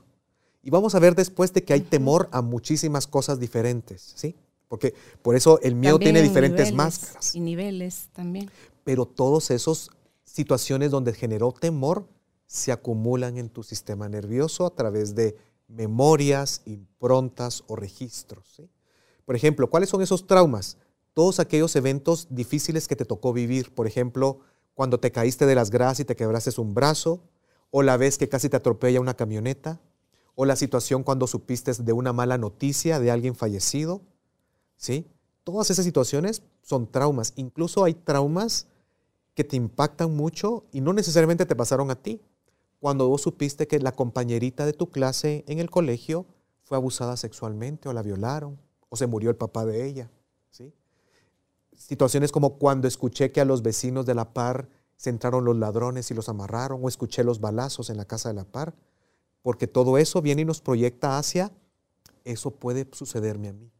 Y 0.62 0.70
vamos 0.70 0.94
a 0.94 1.00
ver 1.00 1.16
después 1.16 1.52
de 1.52 1.64
que 1.64 1.72
hay 1.72 1.80
temor 1.80 2.28
a 2.30 2.40
muchísimas 2.40 3.08
cosas 3.08 3.40
diferentes, 3.40 4.12
¿sí? 4.14 4.36
Porque 4.68 4.94
por 5.22 5.34
eso 5.34 5.58
el 5.62 5.74
miedo 5.74 5.98
tiene 5.98 6.22
diferentes 6.22 6.72
máscaras. 6.72 7.34
Y 7.34 7.40
niveles 7.40 8.08
también. 8.12 8.48
Pero 8.84 9.06
todos 9.06 9.50
esos 9.50 9.90
situaciones 10.24 10.92
donde 10.92 11.12
generó 11.14 11.52
temor 11.52 12.06
se 12.46 12.70
acumulan 12.72 13.38
en 13.38 13.48
tu 13.48 13.62
sistema 13.62 14.08
nervioso 14.08 14.66
a 14.66 14.74
través 14.74 15.14
de 15.14 15.36
memorias, 15.68 16.62
improntas 16.64 17.62
o 17.68 17.76
registros. 17.76 18.62
Por 19.24 19.36
ejemplo, 19.36 19.70
¿cuáles 19.70 19.90
son 19.90 20.02
esos 20.02 20.26
traumas? 20.26 20.78
Todos 21.14 21.38
aquellos 21.38 21.76
eventos 21.76 22.26
difíciles 22.30 22.88
que 22.88 22.96
te 22.96 23.04
tocó 23.04 23.32
vivir. 23.32 23.74
Por 23.74 23.86
ejemplo, 23.86 24.40
cuando 24.74 24.98
te 24.98 25.12
caíste 25.12 25.46
de 25.46 25.54
las 25.54 25.70
gradas 25.70 26.00
y 26.00 26.04
te 26.04 26.16
quebraste 26.16 26.58
un 26.60 26.74
brazo, 26.74 27.22
o 27.70 27.82
la 27.82 27.96
vez 27.96 28.16
que 28.16 28.28
casi 28.28 28.48
te 28.48 28.56
atropella 28.56 29.00
una 29.00 29.14
camioneta, 29.14 29.80
o 30.34 30.46
la 30.46 30.56
situación 30.56 31.02
cuando 31.02 31.26
supiste 31.26 31.72
de 31.74 31.92
una 31.92 32.12
mala 32.12 32.38
noticia 32.38 33.00
de 33.00 33.10
alguien 33.10 33.34
fallecido. 33.34 34.00
¿Sí? 34.76 35.06
Todas 35.42 35.70
esas 35.70 35.84
situaciones 35.84 36.42
son 36.62 36.90
traumas. 36.90 37.32
Incluso 37.36 37.84
hay 37.84 37.94
traumas 37.94 38.68
que 39.34 39.44
te 39.44 39.56
impactan 39.56 40.14
mucho 40.14 40.64
y 40.72 40.80
no 40.80 40.92
necesariamente 40.92 41.44
te 41.44 41.56
pasaron 41.56 41.90
a 41.90 41.96
ti. 41.96 42.20
Cuando 42.80 43.08
vos 43.08 43.22
supiste 43.22 43.66
que 43.66 43.78
la 43.78 43.92
compañerita 43.92 44.66
de 44.66 44.72
tu 44.72 44.90
clase 44.90 45.44
en 45.48 45.58
el 45.58 45.70
colegio 45.70 46.26
fue 46.62 46.76
abusada 46.76 47.16
sexualmente 47.16 47.88
o 47.88 47.92
la 47.92 48.02
violaron 48.02 48.58
o 48.88 48.96
se 48.96 49.06
murió 49.06 49.30
el 49.30 49.36
papá 49.36 49.64
de 49.64 49.86
ella. 49.86 50.10
¿sí? 50.50 50.72
Situaciones 51.76 52.30
como 52.30 52.58
cuando 52.58 52.86
escuché 52.86 53.32
que 53.32 53.40
a 53.40 53.44
los 53.44 53.62
vecinos 53.62 54.06
de 54.06 54.14
la 54.14 54.32
par 54.32 54.68
se 54.96 55.10
entraron 55.10 55.44
los 55.44 55.56
ladrones 55.56 56.10
y 56.10 56.14
los 56.14 56.28
amarraron 56.28 56.80
o 56.82 56.88
escuché 56.88 57.24
los 57.24 57.40
balazos 57.40 57.90
en 57.90 57.96
la 57.96 58.04
casa 58.04 58.28
de 58.28 58.34
la 58.34 58.44
par 58.44 58.74
porque 59.42 59.66
todo 59.66 59.98
eso 59.98 60.20
viene 60.20 60.42
y 60.42 60.44
nos 60.44 60.60
proyecta 60.60 61.18
hacia, 61.18 61.50
eso 62.24 62.50
puede 62.50 62.86
sucederme 62.92 63.48
a 63.48 63.52
mí. 63.52 63.70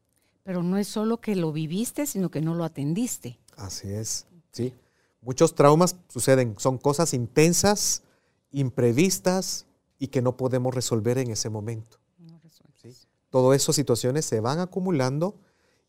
Pero 0.42 0.62
no 0.62 0.78
es 0.78 0.88
solo 0.88 1.20
que 1.20 1.36
lo 1.36 1.52
viviste, 1.52 2.06
sino 2.06 2.30
que 2.30 2.40
no 2.40 2.54
lo 2.54 2.64
atendiste. 2.64 3.38
Así 3.56 3.92
es, 3.92 4.26
sí. 4.50 4.72
Muchos 5.20 5.54
traumas 5.54 5.96
suceden, 6.08 6.54
son 6.58 6.78
cosas 6.78 7.12
intensas, 7.12 8.02
imprevistas 8.50 9.66
y 9.98 10.08
que 10.08 10.22
no 10.22 10.36
podemos 10.36 10.74
resolver 10.74 11.18
en 11.18 11.30
ese 11.30 11.50
momento. 11.50 11.98
No 12.18 12.40
¿sí? 12.74 12.94
Todo 13.30 13.54
esas 13.54 13.74
situaciones 13.74 14.24
se 14.24 14.40
van 14.40 14.60
acumulando 14.60 15.34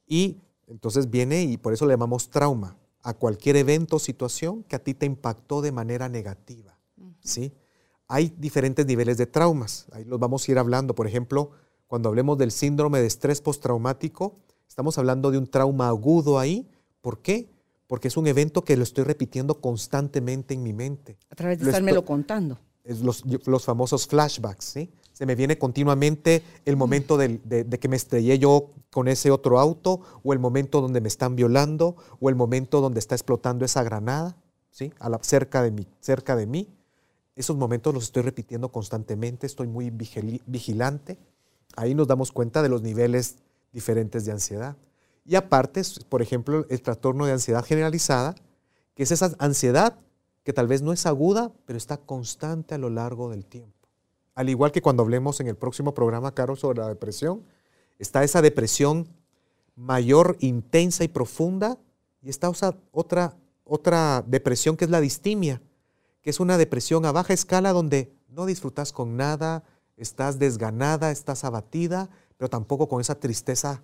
y 0.07 0.37
entonces 0.67 1.09
viene 1.09 1.43
y 1.43 1.57
por 1.57 1.73
eso 1.73 1.85
le 1.85 1.93
llamamos 1.93 2.29
trauma 2.29 2.77
a 3.01 3.13
cualquier 3.13 3.55
evento 3.55 3.95
o 3.95 3.99
situación 3.99 4.63
que 4.63 4.75
a 4.75 4.83
ti 4.83 4.93
te 4.93 5.05
impactó 5.05 5.61
de 5.61 5.71
manera 5.71 6.09
negativa. 6.09 6.77
¿sí? 7.21 7.53
hay 8.09 8.33
diferentes 8.37 8.85
niveles 8.87 9.17
de 9.17 9.27
traumas. 9.27 9.85
Ahí 9.91 10.03
los 10.03 10.19
vamos 10.19 10.45
a 10.45 10.51
ir 10.51 10.57
hablando. 10.57 10.95
Por 10.95 11.07
ejemplo, 11.07 11.51
cuando 11.87 12.09
hablemos 12.09 12.39
del 12.39 12.51
síndrome 12.51 12.99
de 12.99 13.05
estrés 13.05 13.39
postraumático, 13.39 14.39
estamos 14.67 14.97
hablando 14.97 15.29
de 15.29 15.37
un 15.37 15.45
trauma 15.45 15.87
agudo 15.87 16.39
ahí. 16.39 16.67
¿Por 17.01 17.21
qué? 17.21 17.49
Porque 17.89 18.08
es 18.08 18.17
un 18.17 18.28
evento 18.28 18.63
que 18.63 18.78
lo 18.78 18.84
estoy 18.84 19.04
repitiendo 19.04 19.62
constantemente 19.62 20.54
en 20.54 20.62
mi 20.62 20.73
mente. 20.73 21.17
A 21.32 21.36
través 21.36 21.58
de 21.60 21.91
lo 21.91 22.06
contando. 22.06 22.60
Los, 22.84 23.23
los, 23.47 23.65
famosos 23.65 24.06
flashbacks, 24.06 24.63
¿sí? 24.63 24.91
Se 25.12 25.25
me 25.25 25.34
viene 25.34 25.58
continuamente 25.58 26.43
el 26.65 26.75
momento 26.78 27.17
de, 27.17 27.39
que 27.82 27.88
me 27.88 27.95
estrellé 27.95 28.38
yo 28.38 28.69
con 28.91 29.08
ese 29.08 29.32
otro 29.32 29.60
auto, 29.60 30.02
o 30.23 30.34
el 30.34 30.39
momento 30.39 30.82
donde 30.82 31.02
me 31.02 31.08
están 31.08 31.36
violando, 31.36 31.95
o 32.19 32.30
el 32.30 32.36
momento 32.36 32.80
donde 32.80 32.99
está 32.99 33.15
explotando 33.15 33.65
esa 33.65 33.82
granada, 33.82 34.38
¿sí? 34.69 34.93
A 34.99 35.10
la, 35.10 35.17
cerca, 35.23 35.63
de 35.63 35.71
mí, 35.71 35.88
cerca 35.99 36.36
de 36.36 36.45
mí. 36.45 36.69
Esos 37.36 37.58
momentos 37.58 37.91
los 37.91 38.04
estoy 38.04 38.21
repitiendo 38.21 38.71
constantemente, 38.71 39.47
estoy 39.47 39.67
muy 39.67 39.89
vigilante. 39.89 41.17
Ahí 41.75 41.95
nos 41.95 42.08
damos 42.08 42.32
cuenta 42.32 42.62
de 42.62 42.69
los 42.69 42.84
niveles 42.84 43.38
diferentes 43.73 44.25
de 44.25 44.32
ansiedad. 44.32 44.78
Y 45.29 45.35
aparte, 45.35 45.83
por 46.09 46.23
ejemplo, 46.23 46.65
el 46.69 46.81
trastorno 46.81 47.27
de 47.27 47.33
ansiedad 47.33 47.63
generalizada, 47.63 48.33
que 48.95 49.03
es 49.03 49.11
esa 49.11 49.35
ansiedad 49.37 49.99
que 50.43 50.53
tal 50.53 50.65
vez 50.65 50.81
no 50.81 50.91
es 50.91 51.05
aguda, 51.05 51.51
pero 51.67 51.77
está 51.77 51.97
constante 51.97 52.73
a 52.73 52.79
lo 52.79 52.89
largo 52.89 53.29
del 53.29 53.45
tiempo. 53.45 53.87
Al 54.33 54.49
igual 54.49 54.71
que 54.71 54.81
cuando 54.81 55.03
hablemos 55.03 55.39
en 55.39 55.47
el 55.47 55.55
próximo 55.55 55.93
programa, 55.93 56.33
Caro, 56.33 56.55
sobre 56.55 56.79
la 56.79 56.87
depresión, 56.87 57.43
está 57.99 58.23
esa 58.23 58.41
depresión 58.41 59.07
mayor, 59.75 60.35
intensa 60.39 61.03
y 61.03 61.09
profunda, 61.09 61.77
y 62.23 62.31
está 62.31 62.51
otra, 62.91 63.37
otra 63.65 64.23
depresión 64.25 64.77
que 64.77 64.85
es 64.85 64.89
la 64.89 64.99
distimia, 64.99 65.61
que 66.23 66.31
es 66.31 66.39
una 66.39 66.57
depresión 66.57 67.05
a 67.05 67.11
baja 67.11 67.33
escala 67.33 67.71
donde 67.71 68.11
no 68.29 68.47
disfrutas 68.47 68.91
con 68.91 69.15
nada, 69.15 69.63
estás 69.95 70.39
desganada, 70.39 71.11
estás 71.11 71.43
abatida, 71.43 72.09
pero 72.35 72.49
tampoco 72.49 72.89
con 72.89 72.99
esa 72.99 73.19
tristeza 73.19 73.83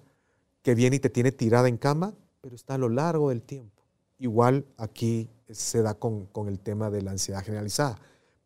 que 0.66 0.74
viene 0.74 0.96
y 0.96 1.00
te 1.00 1.12
tiene 1.12 1.32
tirada 1.32 1.68
en 1.68 1.78
cama, 1.78 2.16
pero 2.42 2.56
está 2.56 2.74
a 2.74 2.78
lo 2.80 2.90
largo 2.90 3.30
del 3.30 3.44
tiempo. 3.44 3.84
Igual 4.18 4.66
aquí 4.78 5.30
se 5.48 5.84
da 5.84 5.94
con, 5.94 6.28
el 6.48 6.60
tema 6.60 6.90
de 6.90 7.04
la 7.04 7.12
ansiedad 7.12 7.46
generalizada. 7.46 8.00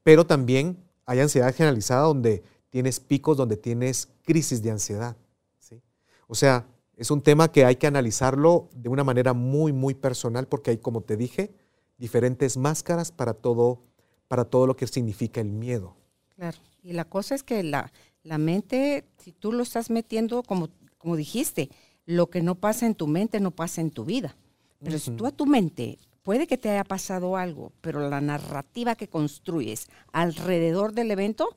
Pero 0.03 0.25
también 0.27 0.84
hay 1.05 1.21
ansiedad 1.21 1.55
generalizada 1.55 2.01
donde 2.01 2.43
tienes 2.69 2.99
picos, 2.99 3.38
donde 3.38 3.55
tienes 3.55 4.10
crisis 4.25 4.62
de 4.62 4.71
ansiedad. 4.71 5.15
¿sí? 5.60 5.82
O 6.27 6.36
sea, 6.36 6.67
es 6.97 7.10
un 7.10 7.21
tema 7.21 7.53
que 7.53 7.63
hay 7.63 7.77
que 7.77 7.88
analizarlo 7.88 8.67
de 8.75 8.89
una 8.89 9.05
manera 9.05 9.32
muy, 9.32 9.71
muy 9.71 9.93
personal 9.93 10.45
porque 10.45 10.71
hay, 10.71 10.77
como 10.79 10.99
te 10.99 11.15
dije, 11.15 11.53
diferentes 11.97 12.58
máscaras 12.58 13.13
para 13.13 13.34
todo, 13.34 13.82
para 14.27 14.43
todo 14.43 14.67
lo 14.67 14.75
que 14.75 14.88
significa 14.88 15.39
el 15.39 15.53
miedo. 15.53 15.95
Claro, 16.36 16.58
y 16.84 16.91
la 16.91 17.05
cosa 17.05 17.34
es 17.34 17.43
que 17.43 17.63
la, 17.63 17.93
la 18.23 18.38
mente, 18.38 19.05
si 19.23 19.32
tú 19.32 19.53
lo 19.53 19.63
estás 19.63 19.89
metiendo, 19.89 20.43
como, 20.43 20.67
como 20.97 21.15
dijiste, 21.15 21.69
lo 22.10 22.32
que 22.32 22.41
no 22.41 22.56
pasa 22.56 22.88
en 22.88 22.95
tu 22.95 23.06
mente 23.06 23.39
no 23.39 23.52
pasa 23.52 23.82
en 23.82 23.91
tu 23.91 24.04
vida. 24.04 24.36
Pero 24.84 24.98
si 24.98 25.12
tú 25.12 25.28
a 25.28 25.32
tu 25.32 25.45
mente, 25.45 26.00
puede 26.24 26.48
que 26.48 26.58
te 26.58 26.72
haya 26.72 26.84
pasado 26.84 27.38
algo, 27.38 27.72
pero 27.82 28.10
la 28.10 28.19
narrativa 28.19 28.95
que 28.95 29.08
construyes 29.08 29.88
alrededor 30.12 30.93
del 30.93 31.12
evento 31.12 31.56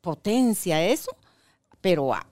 potencia 0.00 0.82
eso, 0.86 1.14
pero 1.82 2.14
a, 2.14 2.26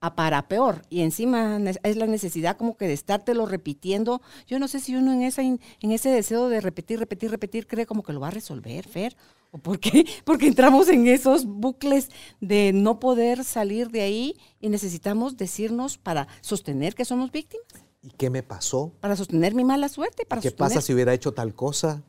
a 0.00 0.16
para 0.16 0.48
peor. 0.48 0.82
Y 0.90 1.00
encima 1.00 1.58
es 1.82 1.96
la 1.96 2.06
necesidad 2.06 2.58
como 2.58 2.76
que 2.76 2.86
de 2.86 2.92
estártelo 2.92 3.46
repitiendo. 3.46 4.20
Yo 4.46 4.58
no 4.58 4.68
sé 4.68 4.78
si 4.78 4.94
uno 4.94 5.14
en, 5.14 5.22
esa, 5.22 5.40
en 5.40 5.60
ese 5.80 6.10
deseo 6.10 6.50
de 6.50 6.60
repetir, 6.60 6.98
repetir, 6.98 7.30
repetir 7.30 7.66
cree 7.66 7.86
como 7.86 8.02
que 8.02 8.12
lo 8.12 8.20
va 8.20 8.28
a 8.28 8.32
resolver, 8.32 8.86
Fer. 8.86 9.16
¿O 9.50 9.58
por 9.58 9.78
qué? 9.78 10.06
Porque 10.24 10.46
entramos 10.46 10.88
en 10.88 11.06
esos 11.06 11.46
bucles 11.46 12.10
de 12.40 12.72
no 12.72 13.00
poder 13.00 13.44
salir 13.44 13.90
de 13.90 14.02
ahí 14.02 14.36
y 14.60 14.68
necesitamos 14.68 15.36
decirnos 15.36 15.98
para 15.98 16.28
sostener 16.40 16.94
que 16.94 17.04
somos 17.04 17.32
víctimas. 17.32 17.66
¿Y 18.02 18.10
qué 18.10 18.30
me 18.30 18.42
pasó? 18.42 18.92
Para 19.00 19.16
sostener 19.16 19.54
mi 19.54 19.64
mala 19.64 19.88
suerte. 19.88 20.24
Para 20.24 20.40
¿Qué 20.40 20.50
pasa 20.50 20.80
si 20.80 20.92
hubiera 20.94 21.14
hecho 21.14 21.32
tal 21.32 21.54
cosa? 21.54 22.02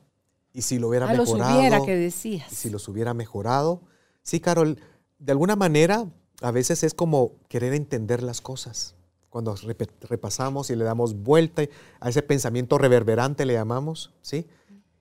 ¿Y 0.54 0.62
si 0.62 0.80
lo 0.80 0.90
hubiera 0.90 1.08
mejorado? 1.08 1.38
Los 1.38 1.58
hubiera 1.58 1.82
que 1.82 1.96
decías. 1.96 2.52
¿Y 2.52 2.56
si 2.56 2.70
los 2.70 2.88
hubiera 2.88 3.14
mejorado? 3.14 3.82
Sí, 4.22 4.40
Carol, 4.40 4.80
de 5.18 5.32
alguna 5.32 5.56
manera 5.56 6.08
a 6.42 6.52
veces 6.52 6.84
es 6.84 6.94
como 6.94 7.34
querer 7.48 7.74
entender 7.74 8.24
las 8.24 8.42
cosas. 8.42 8.96
Cuando 9.30 9.56
repasamos 10.02 10.70
y 10.70 10.76
le 10.76 10.84
damos 10.84 11.14
vuelta 11.14 11.64
a 12.00 12.10
ese 12.10 12.24
pensamiento 12.24 12.78
reverberante, 12.78 13.46
le 13.46 13.54
llamamos, 13.54 14.12
¿sí? 14.22 14.48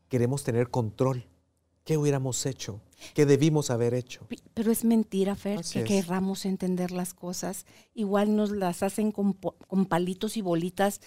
Queremos 0.09 0.44
tener 0.44 0.68
control. 0.70 1.27
¿Qué 1.88 1.96
hubiéramos 1.96 2.44
hecho? 2.44 2.83
¿Qué 3.14 3.24
debimos 3.24 3.70
haber 3.70 3.94
hecho? 3.94 4.27
Pero 4.53 4.70
es 4.70 4.85
mentira, 4.85 5.35
Fer, 5.35 5.62
que 5.64 5.85
querramos 5.85 6.44
entender 6.44 6.90
las 6.90 7.14
cosas. 7.14 7.64
Igual 7.94 8.37
nos 8.37 8.51
las 8.51 8.83
hacen 8.83 9.11
con, 9.11 9.33
con 9.33 9.87
palitos 9.87 10.37
y 10.37 10.42
bolitas. 10.42 11.01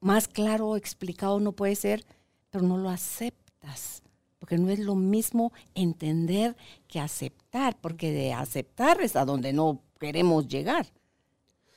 Más 0.00 0.28
claro, 0.28 0.76
explicado 0.76 1.40
no 1.40 1.52
puede 1.52 1.76
ser, 1.76 2.04
pero 2.50 2.62
no 2.62 2.76
lo 2.76 2.90
aceptas 2.90 4.02
porque 4.38 4.58
no 4.58 4.68
es 4.68 4.80
lo 4.80 4.96
mismo 4.96 5.50
entender 5.74 6.58
que 6.88 7.00
aceptar, 7.00 7.80
porque 7.80 8.12
de 8.12 8.34
aceptar 8.34 9.00
es 9.00 9.16
a 9.16 9.24
donde 9.24 9.54
no 9.54 9.80
queremos 9.98 10.46
llegar. 10.46 10.92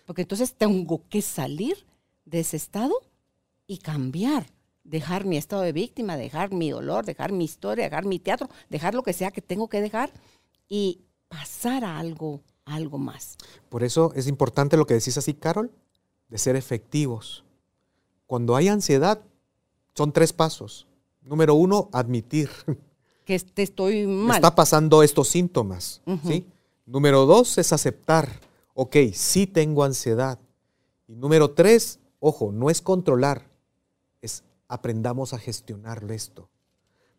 Porque 0.05 0.23
entonces 0.23 0.55
tengo 0.55 1.07
que 1.07 1.21
salir 1.21 1.85
de 2.25 2.41
ese 2.41 2.57
estado 2.57 2.95
y 3.65 3.77
cambiar, 3.77 4.45
dejar 4.83 5.25
mi 5.25 5.37
estado 5.37 5.61
de 5.61 5.73
víctima, 5.73 6.17
dejar 6.17 6.51
mi 6.51 6.71
dolor, 6.71 7.05
dejar 7.05 7.31
mi 7.31 7.45
historia, 7.45 7.85
dejar 7.85 8.05
mi 8.05 8.19
teatro, 8.19 8.49
dejar 8.69 8.93
lo 8.93 9.03
que 9.03 9.13
sea 9.13 9.31
que 9.31 9.41
tengo 9.41 9.69
que 9.69 9.81
dejar 9.81 10.11
y 10.67 11.01
pasar 11.27 11.83
a 11.83 11.99
algo, 11.99 12.41
a 12.65 12.75
algo 12.75 12.97
más. 12.97 13.37
Por 13.69 13.83
eso 13.83 14.11
es 14.15 14.27
importante 14.27 14.77
lo 14.77 14.85
que 14.85 14.93
decís 14.93 15.17
así, 15.17 15.33
Carol, 15.33 15.71
de 16.29 16.37
ser 16.37 16.55
efectivos. 16.55 17.43
Cuando 18.25 18.55
hay 18.55 18.67
ansiedad, 18.69 19.21
Son 19.93 20.13
tres 20.13 20.31
pasos. 20.31 20.87
Número 21.21 21.53
uno, 21.53 21.89
admitir. 21.91 22.49
Que 23.25 23.37
te 23.39 23.61
estoy 23.61 24.07
mal. 24.07 24.37
Está 24.37 24.55
pasando 24.55 25.03
estos 25.03 25.27
síntomas. 25.27 26.01
¿sí? 26.25 26.47
Número 26.87 27.27
dos 27.27 27.59
es 27.59 27.71
aceptar. 27.71 28.27
Ok, 28.73 28.95
sí 29.13 29.45
tengo 29.45 29.83
ansiedad. 29.83 30.39
Y 31.07 31.15
número 31.15 31.51
tres, 31.51 31.99
ojo, 32.19 32.51
no 32.51 32.71
es 32.71 32.81
controlar, 32.81 33.50
aprendamos 34.71 35.33
a 35.33 35.37
gestionar 35.37 36.09
esto. 36.11 36.49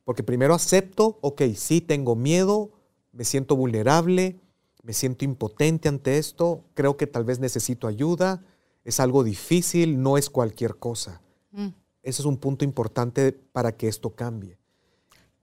Porque 0.04 0.22
primero 0.22 0.54
acepto, 0.54 1.18
ok, 1.20 1.42
sí 1.54 1.82
tengo 1.82 2.16
miedo, 2.16 2.72
me 3.12 3.24
siento 3.24 3.56
vulnerable, 3.56 4.40
me 4.82 4.94
siento 4.94 5.26
impotente 5.26 5.88
ante 5.88 6.16
esto, 6.16 6.64
creo 6.74 6.96
que 6.96 7.06
tal 7.06 7.24
vez 7.24 7.38
necesito 7.38 7.86
ayuda, 7.86 8.42
es 8.84 9.00
algo 9.00 9.22
difícil, 9.22 10.02
no 10.02 10.16
es 10.16 10.30
cualquier 10.30 10.76
cosa. 10.76 11.20
Mm. 11.52 11.68
Ese 12.02 12.22
es 12.22 12.26
un 12.26 12.38
punto 12.38 12.64
importante 12.64 13.32
para 13.32 13.76
que 13.76 13.86
esto 13.86 14.10
cambie. 14.10 14.58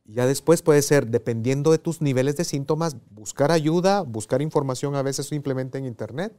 Ya 0.04 0.26
después 0.26 0.64
puede 0.64 0.82
ser, 0.82 1.08
dependiendo 1.08 1.72
de 1.72 1.78
tus 1.78 2.02
niveles 2.02 2.36
de 2.36 2.44
síntomas, 2.44 2.98
buscar 3.12 3.52
ayuda, 3.52 4.02
buscar 4.02 4.42
información 4.42 4.96
a 4.96 5.04
veces 5.04 5.28
simplemente 5.28 5.78
en 5.78 5.86
internet, 5.86 6.34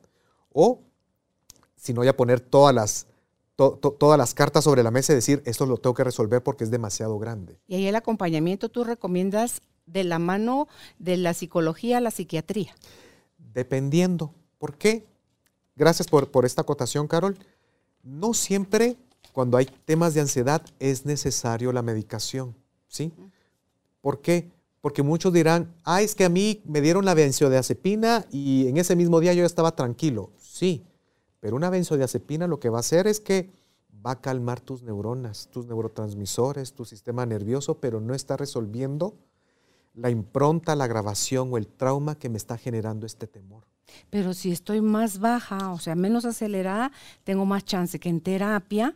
o 0.52 0.80
si 1.76 1.94
no, 1.94 2.02
ya 2.02 2.16
poner 2.16 2.40
todas 2.40 2.74
las, 2.74 3.06
todas 3.68 4.18
las 4.18 4.34
cartas 4.34 4.64
sobre 4.64 4.82
la 4.82 4.90
mesa 4.90 5.12
y 5.12 5.16
decir, 5.16 5.42
esto 5.44 5.66
lo 5.66 5.76
tengo 5.76 5.94
que 5.94 6.04
resolver 6.04 6.42
porque 6.42 6.64
es 6.64 6.70
demasiado 6.70 7.18
grande. 7.18 7.58
Y 7.66 7.74
ahí 7.74 7.86
el 7.86 7.96
acompañamiento 7.96 8.68
tú 8.68 8.84
recomiendas 8.84 9.60
de 9.86 10.04
la 10.04 10.18
mano 10.18 10.68
de 10.98 11.16
la 11.16 11.34
psicología 11.34 11.98
a 11.98 12.00
la 12.00 12.10
psiquiatría. 12.10 12.74
Dependiendo. 13.38 14.32
¿Por 14.58 14.76
qué? 14.76 15.06
Gracias 15.76 16.08
por, 16.08 16.30
por 16.30 16.44
esta 16.44 16.62
acotación, 16.62 17.06
Carol. 17.08 17.36
No 18.02 18.34
siempre 18.34 18.96
cuando 19.32 19.56
hay 19.56 19.66
temas 19.84 20.14
de 20.14 20.20
ansiedad 20.20 20.62
es 20.78 21.06
necesario 21.06 21.72
la 21.72 21.82
medicación, 21.82 22.56
¿sí? 22.88 23.12
¿Por 24.00 24.20
qué? 24.20 24.50
Porque 24.80 25.02
muchos 25.02 25.32
dirán, 25.32 25.74
ah, 25.84 26.02
es 26.02 26.14
que 26.14 26.24
a 26.24 26.28
mí 26.28 26.62
me 26.64 26.80
dieron 26.80 27.04
la 27.04 27.14
benzodiazepina 27.14 28.26
y 28.30 28.66
en 28.68 28.78
ese 28.78 28.96
mismo 28.96 29.20
día 29.20 29.34
yo 29.34 29.40
ya 29.40 29.46
estaba 29.46 29.76
tranquilo. 29.76 30.30
Sí, 30.38 30.82
pero 31.40 31.56
una 31.56 31.70
benzodiazepina 31.70 32.46
lo 32.46 32.60
que 32.60 32.68
va 32.68 32.78
a 32.78 32.80
hacer 32.80 33.06
es 33.06 33.20
que 33.20 33.50
va 34.06 34.12
a 34.12 34.20
calmar 34.20 34.60
tus 34.60 34.82
neuronas, 34.82 35.48
tus 35.50 35.66
neurotransmisores, 35.66 36.72
tu 36.74 36.84
sistema 36.84 37.26
nervioso, 37.26 37.78
pero 37.78 38.00
no 38.00 38.14
está 38.14 38.36
resolviendo 38.36 39.14
la 39.94 40.10
impronta, 40.10 40.76
la 40.76 40.86
grabación 40.86 41.52
o 41.52 41.56
el 41.56 41.66
trauma 41.66 42.18
que 42.18 42.28
me 42.28 42.38
está 42.38 42.56
generando 42.56 43.06
este 43.06 43.26
temor. 43.26 43.64
Pero 44.08 44.34
si 44.34 44.52
estoy 44.52 44.80
más 44.80 45.18
baja, 45.18 45.72
o 45.72 45.78
sea, 45.78 45.96
menos 45.96 46.24
acelerada, 46.24 46.92
tengo 47.24 47.44
más 47.44 47.64
chance 47.64 47.98
que 47.98 48.08
en 48.08 48.20
terapia 48.20 48.94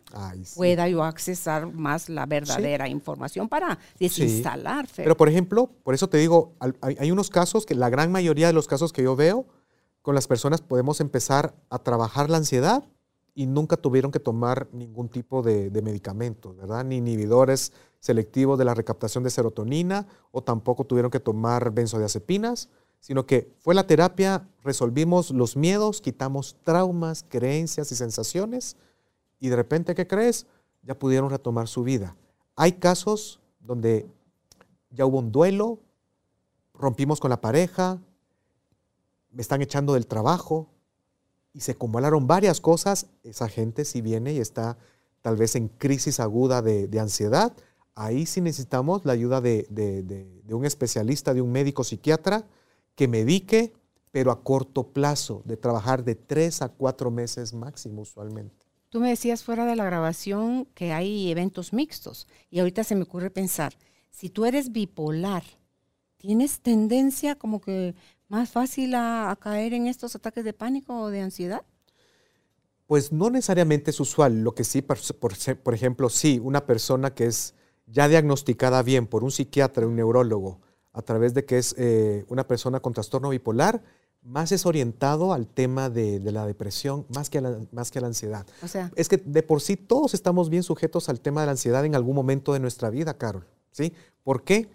pueda 0.54 0.88
yo 0.88 1.02
accesar 1.02 1.72
más 1.72 2.08
la 2.08 2.26
verdadera 2.26 2.88
información 2.88 3.48
para 3.48 3.78
desinstalar. 3.98 4.88
Pero 4.94 5.16
por 5.16 5.28
ejemplo, 5.28 5.68
por 5.82 5.94
eso 5.94 6.08
te 6.08 6.18
digo, 6.18 6.54
hay 6.80 7.10
unos 7.10 7.28
casos 7.28 7.66
que 7.66 7.74
la 7.74 7.90
gran 7.90 8.12
mayoría 8.12 8.46
de 8.46 8.52
los 8.52 8.68
casos 8.68 8.92
que 8.92 9.02
yo 9.02 9.16
veo, 9.16 9.46
con 10.04 10.14
las 10.14 10.28
personas 10.28 10.60
podemos 10.60 11.00
empezar 11.00 11.54
a 11.70 11.78
trabajar 11.78 12.28
la 12.28 12.36
ansiedad 12.36 12.84
y 13.34 13.46
nunca 13.46 13.78
tuvieron 13.78 14.12
que 14.12 14.20
tomar 14.20 14.68
ningún 14.70 15.08
tipo 15.08 15.40
de, 15.40 15.70
de 15.70 15.80
medicamentos, 15.80 16.54
¿verdad? 16.58 16.84
Ni 16.84 16.98
inhibidores 16.98 17.72
selectivos 18.00 18.58
de 18.58 18.66
la 18.66 18.74
recaptación 18.74 19.24
de 19.24 19.30
serotonina 19.30 20.06
o 20.30 20.42
tampoco 20.42 20.84
tuvieron 20.84 21.10
que 21.10 21.20
tomar 21.20 21.70
benzodiazepinas, 21.70 22.68
sino 23.00 23.24
que 23.24 23.50
fue 23.60 23.74
la 23.74 23.86
terapia, 23.86 24.46
resolvimos 24.62 25.30
los 25.30 25.56
miedos, 25.56 26.02
quitamos 26.02 26.54
traumas, 26.64 27.24
creencias 27.26 27.90
y 27.90 27.96
sensaciones 27.96 28.76
y 29.40 29.48
de 29.48 29.56
repente, 29.56 29.94
¿qué 29.94 30.06
crees? 30.06 30.46
Ya 30.82 30.98
pudieron 30.98 31.30
retomar 31.30 31.66
su 31.66 31.82
vida. 31.82 32.14
Hay 32.56 32.72
casos 32.72 33.40
donde 33.58 34.06
ya 34.90 35.06
hubo 35.06 35.18
un 35.18 35.32
duelo, 35.32 35.78
rompimos 36.74 37.20
con 37.20 37.30
la 37.30 37.40
pareja, 37.40 38.02
me 39.34 39.42
están 39.42 39.62
echando 39.62 39.94
del 39.94 40.06
trabajo. 40.06 40.70
Y 41.52 41.60
se 41.60 41.72
acumularon 41.72 42.26
varias 42.26 42.60
cosas, 42.60 43.06
esa 43.22 43.48
gente 43.48 43.84
si 43.84 44.00
viene 44.00 44.32
y 44.32 44.38
está 44.38 44.76
tal 45.22 45.36
vez 45.36 45.54
en 45.56 45.68
crisis 45.68 46.20
aguda 46.20 46.60
de, 46.60 47.00
ansiedad, 47.00 47.54
ahí 47.94 48.26
sí 48.26 48.40
necesitamos 48.40 49.04
la 49.04 49.12
ayuda 49.12 49.40
de, 49.40 49.66
de, 49.70 50.54
un 50.54 50.66
especialista, 50.66 51.32
de 51.32 51.40
un 51.40 51.50
médico 51.50 51.84
psiquiatra 51.84 52.44
que 52.94 53.08
medique, 53.08 53.72
pero 54.10 54.30
a 54.32 54.42
corto 54.42 54.88
plazo, 54.88 55.42
de 55.44 55.56
trabajar 55.56 56.04
de 56.04 56.14
tres 56.14 56.60
a 56.60 56.68
cuatro 56.68 57.10
meses 57.10 57.54
máximo 57.54 58.02
usualmente. 58.02 58.66
Tú 58.90 59.00
me 59.00 59.08
decías 59.08 59.42
fuera 59.42 59.64
de 59.64 59.76
la 59.76 59.84
grabación 59.84 60.66
que 60.74 60.92
hay 60.92 61.30
eventos 61.30 61.72
mixtos. 61.72 62.28
Y 62.50 62.58
ahorita 62.58 62.84
se 62.84 62.94
me 62.94 63.04
ocurre 63.04 63.30
pensar, 63.30 63.74
si 64.10 64.28
tú 64.28 64.44
eres 64.44 64.72
bipolar, 64.72 65.42
¿tienes 66.18 66.60
tendencia 66.60 67.34
como 67.34 67.60
que 67.60 67.94
más 68.28 68.50
fácil 68.50 68.94
a, 68.94 69.36
caer 69.40 69.74
en 69.74 69.86
estos 69.86 70.14
ataques 70.14 70.44
de 70.44 70.52
pánico 70.52 70.98
o 71.00 71.10
de 71.10 71.20
ansiedad? 71.20 71.62
Pues 72.86 73.12
no 73.12 73.30
necesariamente 73.30 73.90
es 73.90 74.00
usual. 74.00 74.42
Lo 74.42 74.54
que 74.54 74.64
sí, 74.64 74.82
por, 74.82 74.98
por, 75.62 75.74
ejemplo, 75.74 76.08
sí, 76.08 76.40
una 76.42 76.66
persona 76.66 77.14
que 77.14 77.26
es 77.26 77.54
ya 77.86 78.08
diagnosticada 78.08 78.82
bien 78.82 79.06
por 79.06 79.24
un 79.24 79.30
psiquiatra, 79.30 79.86
un 79.86 79.96
neurólogo, 79.96 80.60
a 80.92 81.02
través 81.02 81.34
de 81.34 81.44
que 81.44 81.58
es 81.58 81.74
eh, 81.78 82.24
una 82.28 82.46
persona 82.46 82.80
con 82.80 82.92
trastorno 82.92 83.30
bipolar, 83.30 83.82
más 84.22 84.52
es 84.52 84.64
orientado 84.64 85.32
al 85.32 85.46
tema 85.46 85.90
de, 85.90 86.18
la 86.20 86.46
depresión 86.46 87.06
más 87.14 87.28
que, 87.28 87.38
a 87.38 87.40
la, 87.42 87.58
más 87.72 87.90
que 87.90 88.00
la 88.00 88.06
ansiedad. 88.06 88.46
O 88.62 88.68
sea, 88.68 88.90
es 88.96 89.08
que 89.08 89.18
de 89.18 89.42
por 89.42 89.60
sí 89.60 89.76
todos 89.76 90.14
estamos 90.14 90.48
bien 90.48 90.62
sujetos 90.62 91.08
al 91.08 91.20
tema 91.20 91.42
de 91.42 91.46
la 91.46 91.52
ansiedad 91.52 91.84
en 91.84 91.94
algún 91.94 92.14
momento 92.14 92.52
de 92.54 92.60
nuestra 92.60 92.88
vida, 92.90 93.18
Carol. 93.18 93.46
¿sí? 93.70 93.92
¿Por 94.22 94.44
qué? 94.44 94.68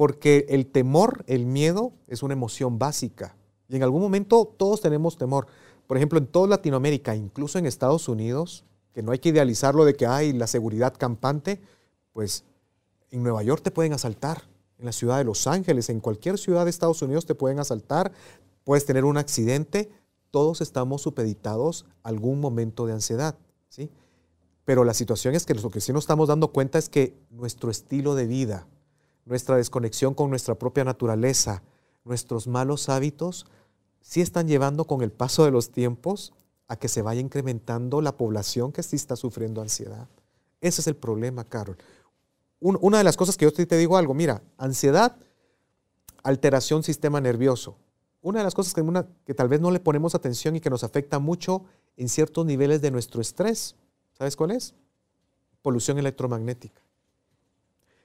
Porque 0.00 0.46
el 0.48 0.64
temor, 0.64 1.24
el 1.26 1.44
miedo, 1.44 1.92
es 2.06 2.22
una 2.22 2.32
emoción 2.32 2.78
básica. 2.78 3.36
Y 3.68 3.76
en 3.76 3.82
algún 3.82 4.00
momento 4.00 4.46
todos 4.46 4.80
tenemos 4.80 5.18
temor. 5.18 5.46
Por 5.86 5.98
ejemplo, 5.98 6.18
en 6.18 6.26
toda 6.26 6.48
Latinoamérica, 6.48 7.14
incluso 7.14 7.58
en 7.58 7.66
Estados 7.66 8.08
Unidos, 8.08 8.64
que 8.94 9.02
no 9.02 9.12
hay 9.12 9.18
que 9.18 9.28
idealizarlo 9.28 9.84
de 9.84 9.92
que 9.92 10.06
hay 10.06 10.32
la 10.32 10.46
seguridad 10.46 10.94
campante, 10.96 11.60
pues 12.14 12.44
en 13.10 13.22
Nueva 13.22 13.42
York 13.42 13.62
te 13.62 13.70
pueden 13.70 13.92
asaltar, 13.92 14.48
en 14.78 14.86
la 14.86 14.92
ciudad 14.92 15.18
de 15.18 15.24
Los 15.24 15.46
Ángeles, 15.46 15.90
en 15.90 16.00
cualquier 16.00 16.38
ciudad 16.38 16.64
de 16.64 16.70
Estados 16.70 17.02
Unidos 17.02 17.26
te 17.26 17.34
pueden 17.34 17.58
asaltar, 17.58 18.10
puedes 18.64 18.86
tener 18.86 19.04
un 19.04 19.18
accidente, 19.18 19.90
todos 20.30 20.62
estamos 20.62 21.02
supeditados 21.02 21.84
a 22.02 22.08
algún 22.08 22.40
momento 22.40 22.86
de 22.86 22.94
ansiedad, 22.94 23.36
¿sí? 23.68 23.90
Pero 24.64 24.82
la 24.84 24.94
situación 24.94 25.34
es 25.34 25.44
que 25.44 25.52
lo 25.52 25.68
que 25.68 25.82
sí 25.82 25.92
nos 25.92 26.04
estamos 26.04 26.26
dando 26.26 26.52
cuenta 26.52 26.78
es 26.78 26.88
que 26.88 27.18
nuestro 27.28 27.70
estilo 27.70 28.14
de 28.14 28.26
vida, 28.26 28.66
nuestra 29.30 29.56
desconexión 29.56 30.12
con 30.12 30.28
nuestra 30.28 30.56
propia 30.56 30.84
naturaleza, 30.84 31.62
nuestros 32.04 32.48
malos 32.48 32.88
hábitos, 32.88 33.46
sí 34.00 34.20
están 34.20 34.48
llevando 34.48 34.84
con 34.84 35.02
el 35.02 35.12
paso 35.12 35.44
de 35.44 35.52
los 35.52 35.70
tiempos 35.70 36.34
a 36.66 36.76
que 36.76 36.88
se 36.88 37.00
vaya 37.00 37.20
incrementando 37.20 38.00
la 38.02 38.16
población 38.16 38.72
que 38.72 38.82
sí 38.82 38.96
está 38.96 39.14
sufriendo 39.14 39.62
ansiedad. 39.62 40.08
Ese 40.60 40.80
es 40.80 40.88
el 40.88 40.96
problema, 40.96 41.44
Carol. 41.44 41.78
una 42.58 42.98
de 42.98 43.04
las 43.04 43.16
cosas 43.16 43.36
que 43.36 43.44
yo 43.44 43.52
te, 43.52 43.76
digo 43.76 43.96
algo, 43.96 44.14
mira, 44.14 44.42
ansiedad, 44.58 45.16
alteración 46.24 46.82
sistema 46.82 47.20
nervioso. 47.20 47.76
Una 48.22 48.40
de 48.40 48.44
las 48.44 48.54
cosas 48.54 48.74
que, 48.74 48.84
que 49.24 49.34
tal 49.34 49.48
vez 49.48 49.60
no 49.60 49.70
le 49.70 49.78
ponemos 49.78 50.16
atención 50.16 50.56
y 50.56 50.60
que 50.60 50.70
nos 50.70 50.82
afecta 50.82 51.20
mucho 51.20 51.64
en 51.96 52.08
ciertos 52.08 52.44
niveles 52.44 52.82
de 52.82 52.90
nuestro 52.90 53.20
estrés, 53.20 53.76
¿sabes 54.12 54.34
cuál 54.34 54.50
es? 54.50 54.74
Polución 55.62 55.98
electromagnética. 55.98 56.82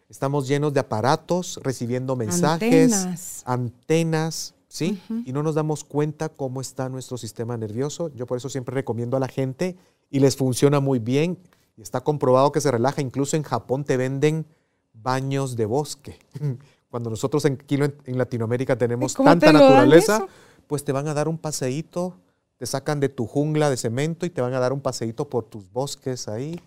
Estamos 0.10 0.48
llenos 0.48 0.74
de 0.74 0.80
aparatos, 0.80 1.60
recibiendo 1.64 2.16
mensajes, 2.16 3.44
antenas, 3.46 4.54
¿sí? 4.68 5.02
Y 5.26 5.34
no 5.34 5.42
nos 5.42 5.56
damos 5.56 5.84
cuenta 5.84 6.30
cómo 6.30 6.62
está 6.62 6.90
nuestro 6.90 7.18
sistema 7.18 7.58
nervioso. 7.58 8.12
Yo 8.14 8.28
por 8.28 8.38
eso 8.38 8.50
siempre 8.50 8.76
recomiendo 8.76 9.18
a 9.18 9.20
la 9.20 9.28
gente 9.28 9.76
y 10.12 10.20
les 10.20 10.36
funciona 10.36 10.80
muy 10.80 11.00
bien. 11.00 11.40
Y 11.76 11.82
está 11.82 12.02
comprobado 12.02 12.52
que 12.52 12.62
se 12.62 12.72
relaja. 12.72 13.02
Incluso 13.02 13.36
en 13.36 13.44
Japón 13.44 13.84
te 13.84 13.98
venden 13.98 14.46
baños 14.94 15.56
de 15.56 15.66
bosque. 15.66 16.20
Cuando 16.90 17.10
nosotros 17.10 17.44
en, 17.46 17.54
aquí 17.54 17.76
en 17.76 18.18
Latinoamérica 18.18 18.78
tenemos 18.78 19.16
tanta 19.16 19.52
naturaleza, 19.52 20.28
pues 20.68 20.84
te 20.84 20.92
van 20.92 21.08
a 21.08 21.14
dar 21.14 21.28
un 21.28 21.38
paseíto, 21.38 22.16
te 22.58 22.66
sacan 22.66 23.00
de 23.00 23.10
tu 23.10 23.26
jungla 23.28 23.70
de 23.70 23.78
cemento 23.78 24.26
y 24.26 24.30
te 24.30 24.40
van 24.42 24.54
a 24.54 24.60
dar 24.60 24.72
un 24.72 24.80
paseíto 24.80 25.28
por 25.28 25.46
tus 25.46 25.70
bosques 25.72 26.28
ahí. 26.28 26.60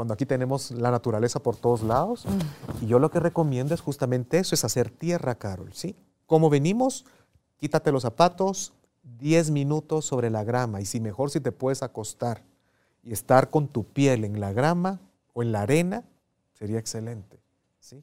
Cuando 0.00 0.14
aquí 0.14 0.24
tenemos 0.24 0.70
la 0.70 0.90
naturaleza 0.90 1.40
por 1.40 1.56
todos 1.56 1.82
lados. 1.82 2.24
Y 2.80 2.86
yo 2.86 2.98
lo 2.98 3.10
que 3.10 3.20
recomiendo 3.20 3.74
es 3.74 3.82
justamente 3.82 4.38
eso, 4.38 4.54
es 4.54 4.64
hacer 4.64 4.88
tierra, 4.88 5.34
Carol, 5.34 5.74
¿sí? 5.74 5.94
Como 6.24 6.48
venimos, 6.48 7.04
quítate 7.58 7.92
los 7.92 8.00
zapatos, 8.00 8.72
10 9.18 9.50
minutos 9.50 10.06
sobre 10.06 10.30
la 10.30 10.42
grama 10.42 10.80
y 10.80 10.86
si 10.86 11.00
mejor 11.00 11.30
si 11.30 11.38
te 11.38 11.52
puedes 11.52 11.82
acostar 11.82 12.42
y 13.02 13.12
estar 13.12 13.50
con 13.50 13.68
tu 13.68 13.84
piel 13.84 14.24
en 14.24 14.40
la 14.40 14.54
grama 14.54 15.00
o 15.34 15.42
en 15.42 15.52
la 15.52 15.60
arena, 15.60 16.02
sería 16.54 16.78
excelente, 16.78 17.38
¿sí? 17.78 18.02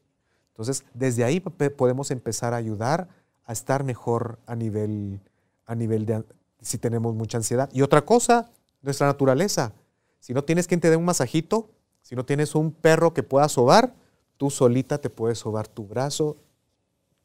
Entonces, 0.50 0.84
desde 0.94 1.24
ahí 1.24 1.40
podemos 1.40 2.12
empezar 2.12 2.54
a 2.54 2.58
ayudar 2.58 3.08
a 3.44 3.54
estar 3.54 3.84
mejor 3.84 4.38
a 4.46 4.56
nivel, 4.56 5.20
a 5.66 5.74
nivel 5.74 6.06
de 6.06 6.24
si 6.62 6.78
tenemos 6.78 7.16
mucha 7.16 7.40
ansiedad. 7.40 7.72
Y 7.74 7.82
otra 7.82 8.06
cosa, 8.06 8.52
nuestra 8.84 9.08
naturaleza. 9.08 9.74
Si 10.20 10.36
no 10.36 10.44
tienes 10.44 10.68
quien 10.68 10.80
te 10.80 10.92
dé 10.92 10.96
un 10.96 11.06
masajito, 11.06 11.72
Si 12.08 12.16
no 12.16 12.24
tienes 12.26 12.56
un 12.56 12.72
perro 12.72 13.14
que 13.14 13.22
pueda 13.22 13.50
sobar, 13.50 13.94
tú 14.38 14.50
solita 14.50 14.98
te 14.98 15.10
puedes 15.10 15.40
sobar 15.40 15.68
tu 15.68 15.86
brazo. 15.86 16.38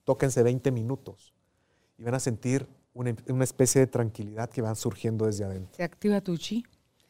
Tóquense 0.03 0.43
20 0.43 0.73
minutos 0.73 1.33
y 1.97 2.03
van 2.03 2.17
a 2.17 2.19
sentir 2.19 2.67
una, 2.93 3.15
una 3.29 3.45
especie 3.45 3.81
de 3.81 3.87
tranquilidad 3.87 4.51
que 4.51 4.61
va 4.61 4.75
surgiendo 4.75 5.27
desde 5.27 5.45
adentro. 5.45 5.73
Se 5.77 5.85
activa 5.85 6.21
tu 6.21 6.37
chi. 6.37 6.65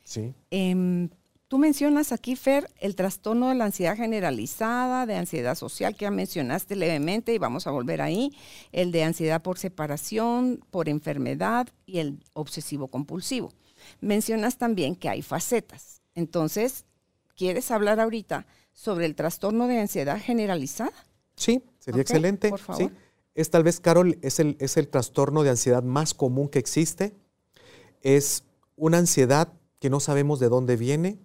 Sí. 0.05 0.35
Em, 0.51 1.09
tú 1.49 1.57
mencionas 1.57 2.13
aquí, 2.13 2.37
Fer, 2.37 2.71
el 2.79 2.95
trastorno 2.95 3.49
de 3.49 3.55
la 3.55 3.65
ansiedad 3.65 3.97
generalizada, 3.97 5.07
de 5.07 5.17
ansiedad 5.17 5.55
social, 5.55 5.97
que 5.97 6.05
ya 6.05 6.11
mencionaste 6.11 6.77
levemente 6.77 7.33
y 7.33 7.39
vamos 7.39 7.67
a 7.67 7.71
volver 7.71 8.03
ahí, 8.03 8.37
el 8.73 8.93
de 8.93 9.05
ansiedad 9.05 9.41
por 9.41 9.57
separación, 9.57 10.63
por 10.71 10.91
enfermedad 10.91 11.69
y 11.87 12.01
el 12.01 12.23
obsesivo 12.35 12.89
compulsivo. 12.89 13.51
Mencionas 14.03 14.59
también 14.59 14.95
que 14.95 15.09
hay 15.09 15.23
facetas. 15.23 16.03
Entonces, 16.15 16.85
¿quieres 17.37 17.71
hablar 17.71 18.01
ahorita 18.01 18.47
sobre 18.73 19.07
el 19.07 19.15
trastorno 19.15 19.69
de 19.69 19.81
ansiedad 19.81 20.21
generalizada? 20.21 20.93
Sí, 21.37 21.63
sería 21.79 22.03
excelente. 22.03 22.51
por 22.51 22.59
favor. 22.59 22.83
Sí. 22.83 22.91
Es 23.35 23.51
tal 23.51 23.63
vez, 23.63 23.81
Carol, 23.81 24.19
es 24.23 24.41
el, 24.41 24.57
es 24.61 24.77
el 24.77 24.89
trastorno 24.89 25.43
de 25.43 25.51
ansiedad 25.51 25.83
más 25.83 26.13
común 26.15 26.49
que 26.49 26.59
existe. 26.59 27.15
Es 28.03 28.45
una 28.77 28.99
ansiedad 28.99 29.53
que 29.79 29.91
no 29.91 30.01
sabemos 30.01 30.39
de 30.39 30.49
dónde 30.49 30.77
viene. 30.77 31.19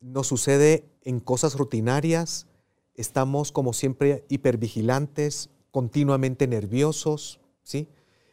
Nos 0.00 0.28
sucede 0.28 0.84
en 1.02 1.20
cosas 1.20 1.56
rutinarias. 1.56 2.46
Estamos, 2.94 3.50
como 3.50 3.72
siempre, 3.72 4.24
hipervigilantes, 4.28 5.50
continuamente 5.72 6.46
nerviosos, 6.46 7.40
¿sí? 7.64 7.88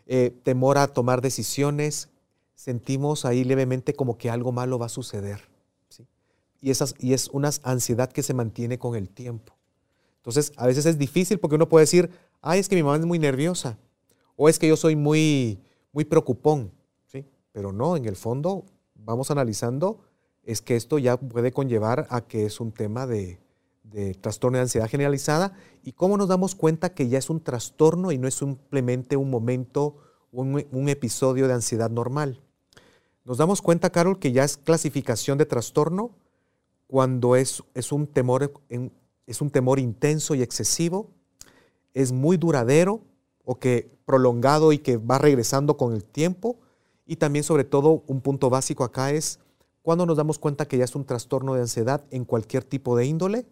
Eh, 0.06 0.32
temor 0.44 0.78
a 0.78 0.88
tomar 0.88 1.22
decisiones. 1.22 2.10
Sentimos 2.54 3.26
ahí 3.26 3.44
levemente 3.44 3.94
como 3.94 4.18
que 4.18 4.30
algo 4.30 4.52
malo 4.52 4.78
va 4.78 4.86
a 4.86 4.90
suceder. 4.90 5.51
Y, 6.62 6.72
esas, 6.72 6.96
y 7.00 7.14
es 7.14 7.28
una 7.30 7.50
ansiedad 7.64 8.12
que 8.12 8.24
se 8.24 8.34
mantiene 8.34 8.78
con 8.78 8.96
el 8.96 9.10
tiempo. 9.10 9.54
Entonces, 10.18 10.54
a 10.56 10.68
veces 10.68 10.86
es 10.86 10.98
difícil 11.00 11.40
porque 11.40 11.56
uno 11.56 11.68
puede 11.68 11.84
decir, 11.84 12.12
ay, 12.42 12.60
es 12.60 12.70
que 12.70 12.76
mi 12.76 12.84
mamá 12.84 12.98
es 12.98 13.06
muy 13.06 13.18
nerviosa, 13.18 13.80
o 14.36 14.48
es 14.48 14.60
que 14.60 14.68
yo 14.68 14.78
soy 14.78 14.96
muy, 14.96 15.60
muy 15.92 16.06
preocupón, 16.06 16.72
¿sí? 17.08 17.26
Pero 17.52 17.72
no, 17.72 17.98
en 17.98 18.06
el 18.06 18.16
fondo, 18.16 18.66
vamos 18.94 19.32
analizando, 19.32 20.02
es 20.44 20.62
que 20.62 20.76
esto 20.76 21.00
ya 21.00 21.18
puede 21.18 21.52
conllevar 21.52 22.06
a 22.12 22.22
que 22.22 22.46
es 22.46 22.60
un 22.60 22.72
tema 22.72 23.08
de, 23.08 23.40
de 23.84 24.14
trastorno 24.14 24.58
de 24.58 24.64
ansiedad 24.64 24.88
generalizada 24.88 25.54
y 25.84 25.94
cómo 25.94 26.18
nos 26.18 26.28
damos 26.28 26.56
cuenta 26.56 26.94
que 26.94 27.10
ya 27.10 27.18
es 27.18 27.30
un 27.30 27.44
trastorno 27.44 28.12
y 28.12 28.18
no 28.18 28.28
es 28.28 28.36
simplemente 28.36 29.18
un 29.18 29.30
momento, 29.30 29.98
un, 30.32 30.66
un 30.72 30.90
episodio 30.90 31.48
de 31.48 31.54
ansiedad 31.54 31.90
normal. 31.90 32.42
Nos 33.26 33.38
damos 33.38 33.62
cuenta, 33.62 33.92
Carol, 33.92 34.20
que 34.20 34.32
ya 34.32 34.44
es 34.44 34.58
clasificación 34.58 35.38
de 35.38 35.46
trastorno 35.46 36.12
cuando 36.92 37.38
es, 37.38 37.64
es 37.74 37.94
un 37.94 38.06
temor 38.06 38.52
es 39.26 39.40
un 39.40 39.50
temor 39.50 39.80
intenso 39.80 40.36
y 40.36 40.42
excesivo, 40.42 41.10
es 41.94 42.12
muy 42.12 42.36
duradero 42.36 43.00
o 43.46 43.60
que 43.60 43.90
prolongado 44.04 44.74
y 44.74 44.80
que 44.80 44.98
va 44.98 45.18
regresando 45.18 45.78
con 45.78 45.94
el 45.94 46.04
tiempo. 46.04 46.60
Y 47.06 47.16
también 47.16 47.46
sobre 47.46 47.64
todo 47.64 48.04
un 48.08 48.20
punto 48.20 48.50
básico 48.50 48.84
acá 48.84 49.12
es 49.12 49.40
cuando 49.82 50.06
nos 50.06 50.18
damos 50.18 50.38
cuenta 50.38 50.68
que 50.68 50.78
ya 50.78 50.84
es 50.84 50.94
un 50.94 51.06
trastorno 51.06 51.54
de 51.54 51.62
ansiedad 51.62 52.04
en 52.12 52.26
cualquier 52.26 52.66
tipo 52.66 52.98
de 52.98 53.06
índole, 53.06 53.46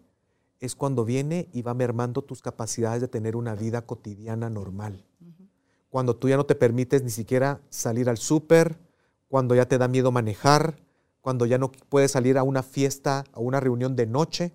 es 0.58 0.74
cuando 0.74 1.06
viene 1.06 1.48
y 1.50 1.62
va 1.62 1.72
mermando 1.72 2.20
tus 2.20 2.42
capacidades 2.42 3.00
de 3.00 3.08
tener 3.08 3.36
una 3.36 3.54
vida 3.54 3.86
cotidiana 3.86 4.50
normal. 4.50 5.02
Cuando 5.88 6.14
tú 6.14 6.28
ya 6.28 6.36
no 6.36 6.44
te 6.44 6.56
permites 6.56 7.02
ni 7.02 7.10
siquiera 7.10 7.62
salir 7.70 8.10
al 8.10 8.18
súper, 8.18 8.76
cuando 9.28 9.54
ya 9.54 9.64
te 9.64 9.78
da 9.78 9.88
miedo 9.88 10.12
manejar, 10.12 10.76
cuando 11.20 11.46
ya 11.46 11.58
no 11.58 11.70
puedes 11.70 12.12
salir 12.12 12.38
a 12.38 12.42
una 12.42 12.62
fiesta, 12.62 13.24
a 13.32 13.40
una 13.40 13.60
reunión 13.60 13.96
de 13.96 14.06
noche, 14.06 14.52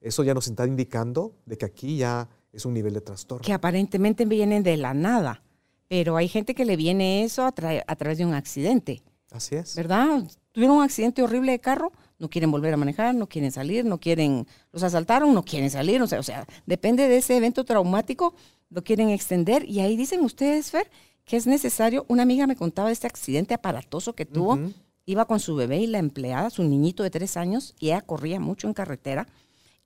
eso 0.00 0.22
ya 0.22 0.34
nos 0.34 0.46
está 0.46 0.66
indicando 0.66 1.34
de 1.46 1.58
que 1.58 1.66
aquí 1.66 1.96
ya 1.96 2.28
es 2.52 2.64
un 2.64 2.74
nivel 2.74 2.94
de 2.94 3.00
trastorno. 3.00 3.44
Que 3.44 3.52
aparentemente 3.52 4.24
vienen 4.24 4.62
de 4.62 4.76
la 4.76 4.94
nada, 4.94 5.42
pero 5.88 6.16
hay 6.16 6.28
gente 6.28 6.54
que 6.54 6.64
le 6.64 6.76
viene 6.76 7.24
eso 7.24 7.44
a, 7.44 7.52
tra 7.52 7.82
a 7.86 7.96
través 7.96 8.18
de 8.18 8.24
un 8.26 8.34
accidente. 8.34 9.02
Así 9.32 9.56
es. 9.56 9.74
¿Verdad? 9.74 10.22
Tuvieron 10.52 10.76
un 10.76 10.82
accidente 10.82 11.22
horrible 11.22 11.52
de 11.52 11.58
carro, 11.58 11.92
no 12.18 12.30
quieren 12.30 12.50
volver 12.50 12.72
a 12.72 12.76
manejar, 12.76 13.14
no 13.14 13.28
quieren 13.28 13.50
salir, 13.50 13.84
no 13.84 13.98
quieren, 13.98 14.46
los 14.72 14.82
asaltaron, 14.82 15.34
no 15.34 15.44
quieren 15.44 15.70
salir, 15.70 16.00
o 16.00 16.06
sea, 16.06 16.20
o 16.20 16.22
sea, 16.22 16.46
depende 16.66 17.08
de 17.08 17.16
ese 17.18 17.36
evento 17.36 17.64
traumático, 17.64 18.34
lo 18.70 18.84
quieren 18.84 19.10
extender 19.10 19.68
y 19.68 19.80
ahí 19.80 19.96
dicen 19.96 20.20
ustedes, 20.20 20.70
Fer, 20.70 20.90
que 21.24 21.36
es 21.36 21.46
necesario, 21.46 22.06
una 22.08 22.22
amiga 22.22 22.46
me 22.46 22.56
contaba 22.56 22.88
de 22.88 22.94
este 22.94 23.06
accidente 23.06 23.54
aparatoso 23.54 24.14
que 24.14 24.24
tuvo, 24.24 24.54
Ujú. 24.54 24.72
Iba 25.06 25.24
con 25.24 25.40
su 25.40 25.54
bebé 25.54 25.78
y 25.78 25.86
la 25.86 25.98
empleada, 25.98 26.50
su 26.50 26.62
niñito 26.62 27.02
de 27.02 27.10
tres 27.10 27.36
años, 27.36 27.74
y 27.78 27.86
ella 27.86 28.02
corría 28.02 28.40
mucho 28.40 28.66
en 28.66 28.74
carretera 28.74 29.26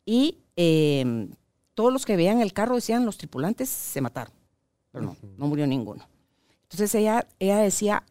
y 0.05 0.39
eh, 0.57 1.29
todos 1.75 1.93
los 1.93 2.05
que 2.05 2.17
veían 2.17 2.41
el 2.41 2.53
carro 2.53 2.75
decían 2.75 3.07
los 3.07 3.19
tripulantes 3.19 3.69
se 3.69 4.01
mataron, 4.01 4.35
pero 4.91 5.05
no, 5.05 5.17
no 5.37 5.47
murió 5.47 5.67
ninguno. 5.67 6.09
Entonces 6.63 6.95
ella, 6.95 7.27
ella 7.39 7.59
decía, 7.59 8.05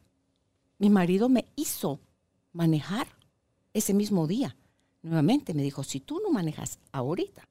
mi 0.77 0.89
marido 0.89 1.29
me 1.29 1.45
hizo 1.55 1.99
manejar 2.53 3.07
ese 3.73 3.93
mismo 3.93 4.27
día. 4.27 4.55
Nuevamente 5.01 5.53
me 5.53 5.63
dijo, 5.63 5.83
si 5.83 5.99
tú 5.99 6.19
no 6.23 6.31
manejas 6.31 6.79
ahorita, 6.91 7.47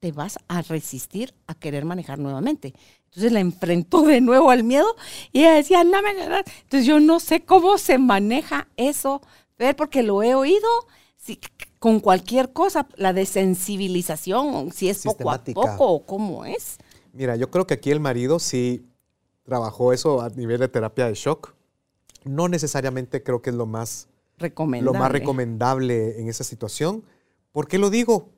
te 0.00 0.12
vas 0.12 0.38
a 0.48 0.62
resistir 0.62 1.34
a 1.46 1.54
querer 1.54 1.84
manejar 1.84 2.18
nuevamente. 2.18 2.74
Entonces 3.06 3.32
la 3.32 3.40
enfrentó 3.40 4.02
de 4.02 4.20
nuevo 4.20 4.50
al 4.50 4.64
miedo 4.64 4.96
y 5.32 5.40
ella 5.40 5.54
decía, 5.54 5.84
no 5.84 6.00
me... 6.02 6.10
Entonces 6.10 6.86
yo 6.86 7.00
no 7.00 7.20
sé 7.20 7.44
cómo 7.44 7.76
se 7.78 7.98
maneja 7.98 8.66
eso, 8.76 9.20
ver 9.58 9.76
porque 9.76 10.02
lo 10.02 10.22
he 10.22 10.34
oído 10.34 10.68
si- 11.16 11.38
con 11.78 12.00
cualquier 12.00 12.52
cosa, 12.52 12.88
la 12.96 13.12
desensibilización, 13.12 14.72
si 14.72 14.88
es 14.88 15.02
poco 15.02 15.30
a 15.30 15.42
poco 15.44 15.86
o 15.92 16.06
cómo 16.06 16.44
es. 16.44 16.78
Mira, 17.12 17.36
yo 17.36 17.50
creo 17.50 17.66
que 17.66 17.74
aquí 17.74 17.90
el 17.90 18.00
marido 18.00 18.38
sí 18.38 18.86
trabajó 19.44 19.92
eso 19.92 20.20
a 20.22 20.30
nivel 20.30 20.60
de 20.60 20.68
terapia 20.68 21.06
de 21.06 21.14
shock. 21.14 21.54
No 22.24 22.48
necesariamente 22.48 23.22
creo 23.22 23.42
que 23.42 23.50
es 23.50 23.56
lo 23.56 23.66
más, 23.66 24.08
Recomendable. 24.38 24.98
lo 24.98 25.02
más 25.02 25.10
recomendable 25.12 26.20
en 26.20 26.28
esa 26.28 26.44
situación. 26.44 27.02
¿Por 27.52 27.66
qué 27.66 27.78
lo 27.78 27.90
digo? 27.90 28.28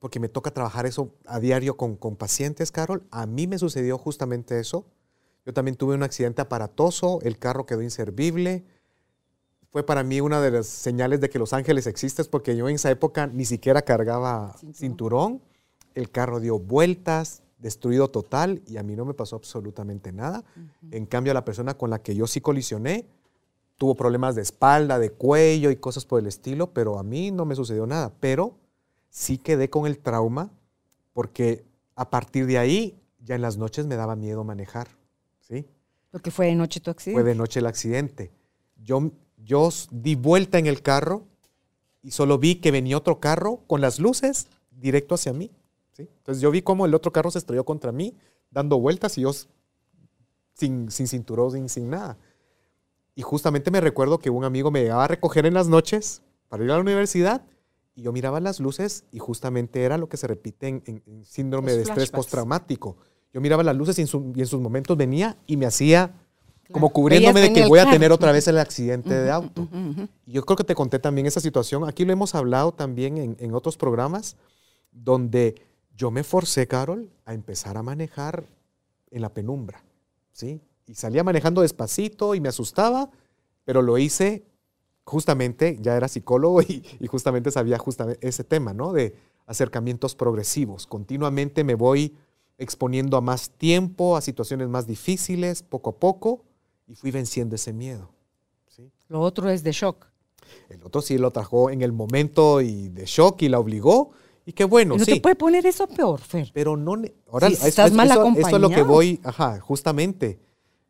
Porque 0.00 0.18
me 0.18 0.28
toca 0.28 0.50
trabajar 0.50 0.86
eso 0.86 1.14
a 1.26 1.38
diario 1.38 1.76
con, 1.76 1.94
con 1.94 2.16
pacientes, 2.16 2.72
Carol. 2.72 3.04
A 3.12 3.26
mí 3.26 3.46
me 3.46 3.58
sucedió 3.58 3.96
justamente 3.98 4.58
eso. 4.58 4.86
Yo 5.46 5.54
también 5.54 5.76
tuve 5.76 5.94
un 5.94 6.02
accidente 6.02 6.42
aparatoso, 6.42 7.20
el 7.22 7.38
carro 7.38 7.66
quedó 7.66 7.82
inservible. 7.82 8.64
Fue 9.70 9.84
para 9.84 10.02
mí 10.02 10.20
una 10.20 10.40
de 10.40 10.50
las 10.50 10.66
señales 10.66 11.20
de 11.20 11.30
que 11.30 11.38
Los 11.38 11.52
Ángeles 11.52 11.86
existe, 11.86 12.24
porque 12.24 12.56
yo 12.56 12.68
en 12.68 12.74
esa 12.74 12.90
época 12.90 13.26
ni 13.28 13.44
siquiera 13.44 13.82
cargaba 13.82 14.54
Cinturón. 14.58 14.74
cinturón. 14.74 15.42
El 15.94 16.10
carro 16.10 16.40
dio 16.40 16.58
vueltas, 16.58 17.42
destruido 17.58 18.08
total, 18.08 18.62
y 18.66 18.78
a 18.78 18.82
mí 18.82 18.96
no 18.96 19.04
me 19.04 19.14
pasó 19.14 19.36
absolutamente 19.36 20.12
nada. 20.12 20.44
En 20.90 21.06
cambio, 21.06 21.34
la 21.34 21.44
persona 21.44 21.74
con 21.74 21.90
la 21.90 22.00
que 22.00 22.14
yo 22.14 22.26
sí 22.26 22.40
colisioné 22.40 23.06
tuvo 23.76 23.94
problemas 23.94 24.34
de 24.34 24.42
espalda, 24.42 24.98
de 24.98 25.10
cuello 25.10 25.70
y 25.70 25.76
cosas 25.76 26.04
por 26.04 26.20
el 26.20 26.26
estilo, 26.26 26.72
pero 26.72 26.98
a 26.98 27.02
mí 27.02 27.30
no 27.30 27.44
me 27.44 27.54
sucedió 27.54 27.86
nada. 27.86 28.12
Pero 28.20 28.54
sí 29.10 29.38
quedé 29.38 29.68
con 29.68 29.86
el 29.86 29.98
trauma 29.98 30.50
porque 31.12 31.64
a 31.96 32.08
partir 32.08 32.46
de 32.46 32.58
ahí 32.58 32.98
ya 33.22 33.34
en 33.34 33.42
las 33.42 33.58
noches 33.58 33.86
me 33.86 33.96
daba 33.96 34.16
miedo 34.16 34.44
manejar. 34.44 34.88
¿sí? 35.40 35.66
Porque 36.10 36.30
fue 36.30 36.46
de 36.46 36.54
noche 36.54 36.80
tu 36.80 36.90
accidente. 36.90 37.20
Fue 37.20 37.28
de 37.28 37.34
noche 37.34 37.60
el 37.60 37.66
accidente. 37.66 38.30
Yo, 38.82 39.10
yo 39.44 39.68
di 39.90 40.14
vuelta 40.14 40.58
en 40.58 40.66
el 40.66 40.80
carro 40.80 41.26
y 42.02 42.12
solo 42.12 42.38
vi 42.38 42.56
que 42.56 42.70
venía 42.70 42.96
otro 42.96 43.20
carro 43.20 43.60
con 43.66 43.80
las 43.80 43.98
luces 43.98 44.46
directo 44.70 45.16
hacia 45.16 45.32
mí. 45.32 45.50
¿sí? 45.92 46.08
Entonces 46.18 46.40
yo 46.40 46.50
vi 46.50 46.62
cómo 46.62 46.86
el 46.86 46.94
otro 46.94 47.12
carro 47.12 47.30
se 47.30 47.38
estrelló 47.38 47.64
contra 47.64 47.92
mí, 47.92 48.16
dando 48.50 48.78
vueltas 48.80 49.18
y 49.18 49.22
yo 49.22 49.32
sin, 50.54 50.90
sin 50.90 51.06
cinturón, 51.06 51.52
sin, 51.52 51.68
sin 51.68 51.90
nada. 51.90 52.16
Y 53.14 53.22
justamente 53.22 53.70
me 53.70 53.80
recuerdo 53.80 54.18
que 54.18 54.30
un 54.30 54.44
amigo 54.44 54.70
me 54.70 54.80
llegaba 54.80 55.04
a 55.04 55.08
recoger 55.08 55.44
en 55.44 55.54
las 55.54 55.68
noches 55.68 56.22
para 56.48 56.64
ir 56.64 56.70
a 56.70 56.74
la 56.74 56.80
universidad 56.80 57.42
y 58.00 58.02
yo 58.02 58.12
miraba 58.12 58.40
las 58.40 58.60
luces 58.60 59.04
y 59.12 59.18
justamente 59.18 59.82
era 59.82 59.98
lo 59.98 60.08
que 60.08 60.16
se 60.16 60.26
repite 60.26 60.68
en, 60.68 60.82
en- 60.86 61.02
en 61.06 61.24
síndrome 61.24 61.68
Los 61.68 61.76
de 61.76 61.82
estrés 61.82 61.94
flashbacks. 62.08 62.16
postraumático. 62.24 62.96
Yo 63.32 63.40
miraba 63.42 63.62
las 63.62 63.76
luces 63.76 63.98
y 63.98 64.00
en, 64.00 64.06
su- 64.06 64.32
y 64.34 64.40
en 64.40 64.46
sus 64.46 64.60
momentos 64.60 64.96
venía 64.96 65.36
y 65.46 65.56
me 65.56 65.66
hacía 65.66 66.14
como 66.72 66.90
cubriéndome 66.92 67.40
de 67.40 67.52
que 67.52 67.66
voy 67.66 67.78
a 67.80 67.90
tener 67.90 68.10
otra 68.12 68.32
vez 68.32 68.46
el 68.48 68.56
accidente 68.58 69.12
de 69.12 69.30
auto. 69.30 69.68
Y 70.24 70.32
Yo 70.32 70.44
creo 70.46 70.56
que 70.56 70.64
te 70.64 70.74
conté 70.74 70.98
también 71.00 71.26
esa 71.26 71.40
situación. 71.40 71.86
Aquí 71.88 72.04
lo 72.04 72.12
hemos 72.12 72.34
hablado 72.36 72.72
también 72.72 73.18
en, 73.18 73.36
en 73.40 73.54
otros 73.54 73.76
programas, 73.76 74.36
donde 74.92 75.56
yo 75.96 76.10
me 76.10 76.22
forcé, 76.24 76.66
Carol, 76.66 77.10
a 77.24 77.34
empezar 77.34 77.76
a 77.76 77.82
manejar 77.82 78.44
en 79.10 79.20
la 79.22 79.28
penumbra. 79.34 79.82
¿sí? 80.32 80.60
Y 80.86 80.94
salía 80.94 81.22
manejando 81.24 81.60
despacito 81.62 82.34
y 82.34 82.40
me 82.40 82.48
asustaba, 82.48 83.10
pero 83.64 83.82
lo 83.82 83.98
hice 83.98 84.44
justamente, 85.10 85.76
ya 85.80 85.96
era 85.96 86.08
psicólogo 86.08 86.62
y, 86.62 86.82
y 87.00 87.06
justamente 87.06 87.50
sabía 87.50 87.78
justamente 87.78 88.26
ese 88.26 88.44
tema, 88.44 88.72
¿no? 88.72 88.92
De 88.92 89.14
acercamientos 89.46 90.14
progresivos. 90.14 90.86
Continuamente 90.86 91.64
me 91.64 91.74
voy 91.74 92.16
exponiendo 92.58 93.16
a 93.16 93.20
más 93.20 93.50
tiempo, 93.50 94.16
a 94.16 94.20
situaciones 94.20 94.68
más 94.68 94.86
difíciles, 94.86 95.62
poco 95.62 95.90
a 95.90 95.96
poco, 95.96 96.44
y 96.86 96.94
fui 96.94 97.10
venciendo 97.10 97.54
ese 97.56 97.72
miedo. 97.72 98.10
¿sí? 98.68 98.90
Lo 99.08 99.20
otro 99.20 99.48
es 99.50 99.62
de 99.62 99.72
shock. 99.72 100.06
El 100.68 100.82
otro 100.84 101.00
sí 101.02 101.16
lo 101.18 101.30
trajo 101.30 101.70
en 101.70 101.82
el 101.82 101.92
momento 101.92 102.60
y 102.60 102.88
de 102.88 103.04
shock 103.06 103.42
y 103.42 103.48
la 103.48 103.58
obligó. 103.58 104.10
Y 104.46 104.52
qué 104.52 104.64
bueno, 104.64 104.96
no 104.96 105.04
sí. 105.04 105.14
te 105.14 105.20
puede 105.20 105.36
poner 105.36 105.64
eso 105.66 105.86
peor, 105.86 106.20
Fer. 106.20 106.50
Pero 106.52 106.76
no. 106.76 106.96
Ahora, 107.30 107.48
Si 107.48 107.54
eso- 107.54 107.66
estás 107.66 107.86
eso- 107.88 107.94
mal 107.96 108.10
eso- 108.10 108.32
Eso 108.36 108.56
es 108.56 108.60
lo 108.62 108.68
que 108.70 108.82
voy. 108.82 109.20
Ajá, 109.22 109.60
justamente. 109.60 110.38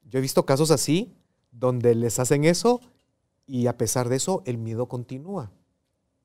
Yo 0.09 0.19
he 0.19 0.23
visto 0.23 0.45
casos 0.47 0.71
así 0.71 1.13
donde 1.53 1.95
les 1.95 2.19
hacen 2.19 2.45
eso 2.45 2.81
y 3.51 3.67
a 3.67 3.77
pesar 3.77 4.09
de 4.09 4.17
eso 4.17 4.43
el 4.47 4.59
miedo 4.59 4.87
continúa. 4.87 5.51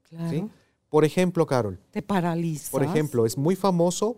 Claro. 0.10 0.30
¿sí? 0.30 0.50
Por 0.90 1.04
ejemplo, 1.06 1.46
Carol, 1.48 1.80
Te 1.92 2.02
paralizas. 2.02 2.70
por 2.70 2.84
ejemplo, 2.84 3.26
es 3.26 3.38
muy 3.38 3.56
famoso 3.56 4.18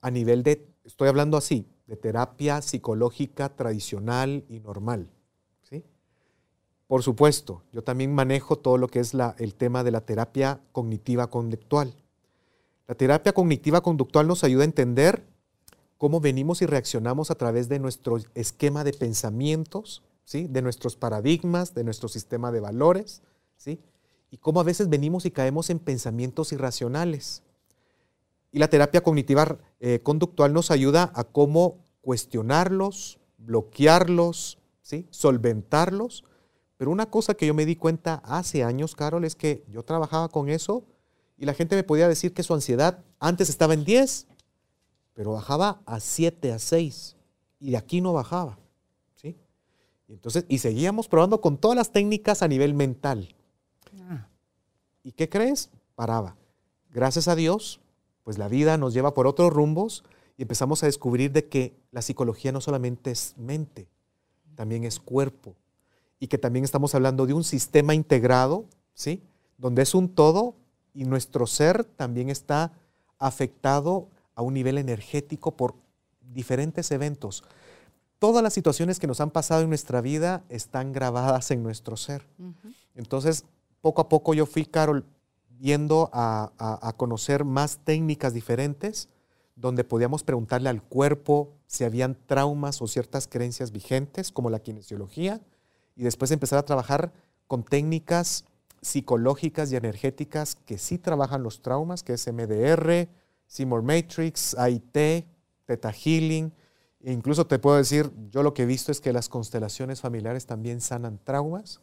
a 0.00 0.10
nivel 0.10 0.42
de, 0.42 0.68
estoy 0.84 1.08
hablando 1.08 1.36
así, 1.36 1.66
de 1.86 1.96
terapia 1.96 2.60
psicológica 2.62 3.48
tradicional 3.56 4.44
y 4.48 4.60
normal. 4.60 5.08
¿sí? 5.62 5.82
Por 6.86 7.02
supuesto, 7.02 7.62
yo 7.72 7.82
también 7.82 8.14
manejo 8.14 8.56
todo 8.58 8.76
lo 8.78 8.88
que 8.88 9.00
es 9.00 9.14
la- 9.14 9.34
el 9.38 9.54
tema 9.54 9.82
de 9.82 9.90
la 9.90 10.02
terapia 10.02 10.60
cognitiva 10.72 11.28
conductual. 11.28 11.94
La 12.86 12.94
terapia 12.94 13.32
cognitiva 13.32 13.80
conductual 13.80 14.26
nos 14.28 14.44
ayuda 14.44 14.62
a 14.62 14.66
entender 14.66 15.24
cómo 15.96 16.20
venimos 16.20 16.60
y 16.62 16.66
reaccionamos 16.66 17.30
a 17.30 17.36
través 17.36 17.68
de 17.68 17.78
nuestro 17.78 18.18
esquema 18.34 18.84
de 18.84 18.92
pensamientos, 18.92 20.02
de 20.32 20.62
nuestros 20.62 20.96
paradigmas, 20.96 21.74
de 21.74 21.84
nuestro 21.84 22.08
sistema 22.08 22.50
de 22.52 22.60
valores, 22.60 23.22
¿sí? 23.56 23.80
y 24.30 24.38
cómo 24.38 24.60
a 24.60 24.64
veces 24.64 24.88
venimos 24.88 25.26
y 25.26 25.30
caemos 25.30 25.68
en 25.68 25.78
pensamientos 25.78 26.52
irracionales. 26.52 27.42
Y 28.50 28.58
la 28.58 28.68
terapia 28.68 29.02
cognitiva 29.02 29.58
eh, 29.80 30.00
conductual 30.02 30.52
nos 30.52 30.70
ayuda 30.70 31.12
a 31.14 31.24
cómo 31.24 31.84
cuestionarlos, 32.00 33.18
bloquearlos, 33.36 34.58
¿sí? 34.80 35.06
solventarlos. 35.10 36.24
Pero 36.78 36.90
una 36.90 37.10
cosa 37.10 37.34
que 37.34 37.46
yo 37.46 37.54
me 37.54 37.66
di 37.66 37.76
cuenta 37.76 38.22
hace 38.24 38.64
años, 38.64 38.94
Carol, 38.94 39.24
es 39.24 39.36
que 39.36 39.64
yo 39.68 39.84
trabajaba 39.84 40.28
con 40.28 40.48
eso 40.48 40.84
y 41.36 41.44
la 41.44 41.54
gente 41.54 41.76
me 41.76 41.84
podía 41.84 42.08
decir 42.08 42.32
que 42.32 42.42
su 42.42 42.54
ansiedad 42.54 43.04
antes 43.18 43.50
estaba 43.50 43.74
en 43.74 43.84
10, 43.84 44.28
pero 45.12 45.32
bajaba 45.32 45.82
a 45.84 46.00
7, 46.00 46.52
a 46.52 46.58
6 46.58 47.16
y 47.60 47.70
de 47.72 47.76
aquí 47.76 48.00
no 48.00 48.12
bajaba. 48.12 48.61
Entonces, 50.12 50.44
y 50.48 50.58
seguíamos 50.58 51.08
probando 51.08 51.40
con 51.40 51.56
todas 51.56 51.76
las 51.76 51.90
técnicas 51.90 52.42
a 52.42 52.48
nivel 52.48 52.74
mental. 52.74 53.34
Ah, 54.08 54.28
¿Y 55.02 55.12
qué 55.12 55.28
crees? 55.28 55.70
Paraba. 55.94 56.36
Gracias 56.90 57.28
a 57.28 57.34
Dios, 57.34 57.80
pues 58.22 58.38
la 58.38 58.48
vida 58.48 58.76
nos 58.76 58.92
lleva 58.92 59.14
por 59.14 59.26
otros 59.26 59.52
rumbos 59.52 60.04
y 60.36 60.42
empezamos 60.42 60.82
a 60.82 60.86
descubrir 60.86 61.32
de 61.32 61.48
que 61.48 61.74
la 61.90 62.02
psicología 62.02 62.52
no 62.52 62.60
solamente 62.60 63.10
es 63.10 63.34
mente, 63.38 63.88
también 64.54 64.84
es 64.84 65.00
cuerpo. 65.00 65.56
Y 66.20 66.28
que 66.28 66.38
también 66.38 66.64
estamos 66.64 66.94
hablando 66.94 67.26
de 67.26 67.32
un 67.32 67.42
sistema 67.42 67.94
integrado, 67.94 68.66
¿sí? 68.94 69.22
Donde 69.58 69.82
es 69.82 69.94
un 69.94 70.08
todo 70.08 70.54
y 70.94 71.04
nuestro 71.04 71.46
ser 71.46 71.84
también 71.84 72.28
está 72.28 72.72
afectado 73.18 74.08
a 74.34 74.42
un 74.42 74.54
nivel 74.54 74.78
energético 74.78 75.56
por 75.56 75.74
diferentes 76.20 76.90
eventos. 76.90 77.44
Todas 78.22 78.40
las 78.40 78.52
situaciones 78.54 79.00
que 79.00 79.08
nos 79.08 79.20
han 79.20 79.32
pasado 79.32 79.62
en 79.62 79.68
nuestra 79.68 80.00
vida 80.00 80.44
están 80.48 80.92
grabadas 80.92 81.50
en 81.50 81.60
nuestro 81.64 81.96
ser. 81.96 82.24
Entonces, 82.94 83.44
poco 83.80 84.00
a 84.00 84.08
poco 84.08 84.32
yo 84.32 84.46
fui, 84.46 84.64
Carol, 84.64 85.04
viendo 85.58 86.08
a, 86.12 86.52
a- 86.56 86.88
a 86.88 86.92
conocer 86.92 87.44
más 87.44 87.80
técnicas 87.82 88.32
diferentes, 88.32 89.08
donde 89.56 89.82
podíamos 89.82 90.22
preguntarle 90.22 90.68
al 90.68 90.84
cuerpo 90.84 91.50
si 91.66 91.82
habían 91.82 92.16
traumas 92.26 92.80
o 92.80 92.86
ciertas 92.86 93.26
creencias 93.26 93.72
vigentes, 93.72 94.30
como 94.30 94.50
la 94.50 94.60
kinesiología, 94.60 95.40
y 95.96 96.04
después 96.04 96.30
empezar 96.30 96.60
a 96.60 96.64
trabajar 96.64 97.12
con 97.48 97.64
técnicas 97.64 98.44
psicológicas 98.82 99.72
y 99.72 99.76
energéticas 99.76 100.54
que 100.54 100.78
sí 100.78 100.96
trabajan 100.96 101.42
los 101.42 101.60
traumas, 101.60 102.04
que 102.04 102.12
es 102.12 102.32
MDR, 102.32 103.08
Seymour 103.48 103.82
Matrix, 103.82 104.54
AIT, 104.56 105.26
Theta 105.66 105.90
Healing. 105.92 106.52
E 107.02 107.12
incluso 107.12 107.46
te 107.46 107.58
puedo 107.58 107.76
decir, 107.76 108.10
yo 108.30 108.42
lo 108.42 108.54
que 108.54 108.62
he 108.62 108.66
visto 108.66 108.92
es 108.92 109.00
que 109.00 109.12
las 109.12 109.28
constelaciones 109.28 110.00
familiares 110.00 110.46
también 110.46 110.80
sanan 110.80 111.18
traumas. 111.22 111.80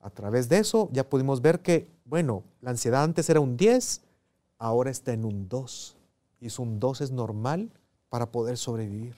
A 0.00 0.10
través 0.10 0.48
de 0.48 0.58
eso 0.58 0.88
ya 0.92 1.08
pudimos 1.08 1.40
ver 1.40 1.60
que, 1.60 1.88
bueno, 2.04 2.44
la 2.60 2.70
ansiedad 2.70 3.02
antes 3.02 3.28
era 3.28 3.40
un 3.40 3.56
10, 3.56 4.02
ahora 4.58 4.90
está 4.90 5.12
en 5.12 5.24
un 5.24 5.48
2. 5.48 5.96
Y 6.40 6.46
es 6.46 6.58
un 6.58 6.78
2 6.78 7.00
es 7.00 7.10
normal 7.10 7.72
para 8.08 8.30
poder 8.30 8.56
sobrevivir. 8.56 9.16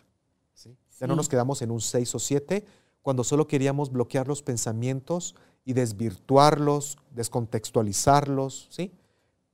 ¿sí? 0.55 0.75
Ya 0.99 1.07
no 1.07 1.17
nos 1.17 1.29
quedamos 1.29 1.61
en 1.61 1.71
un 1.71 1.81
6 1.81 2.15
o 2.15 2.19
7 2.19 2.65
cuando 3.03 3.23
solo 3.23 3.47
queríamos 3.47 3.93
bloquear 3.93 4.27
los 4.27 4.43
pensamientos 4.43 5.37
y 5.65 5.75
desvirtuarlos, 5.75 6.97
descontextualizarlos, 7.11 8.69
¿sí? 8.71 8.93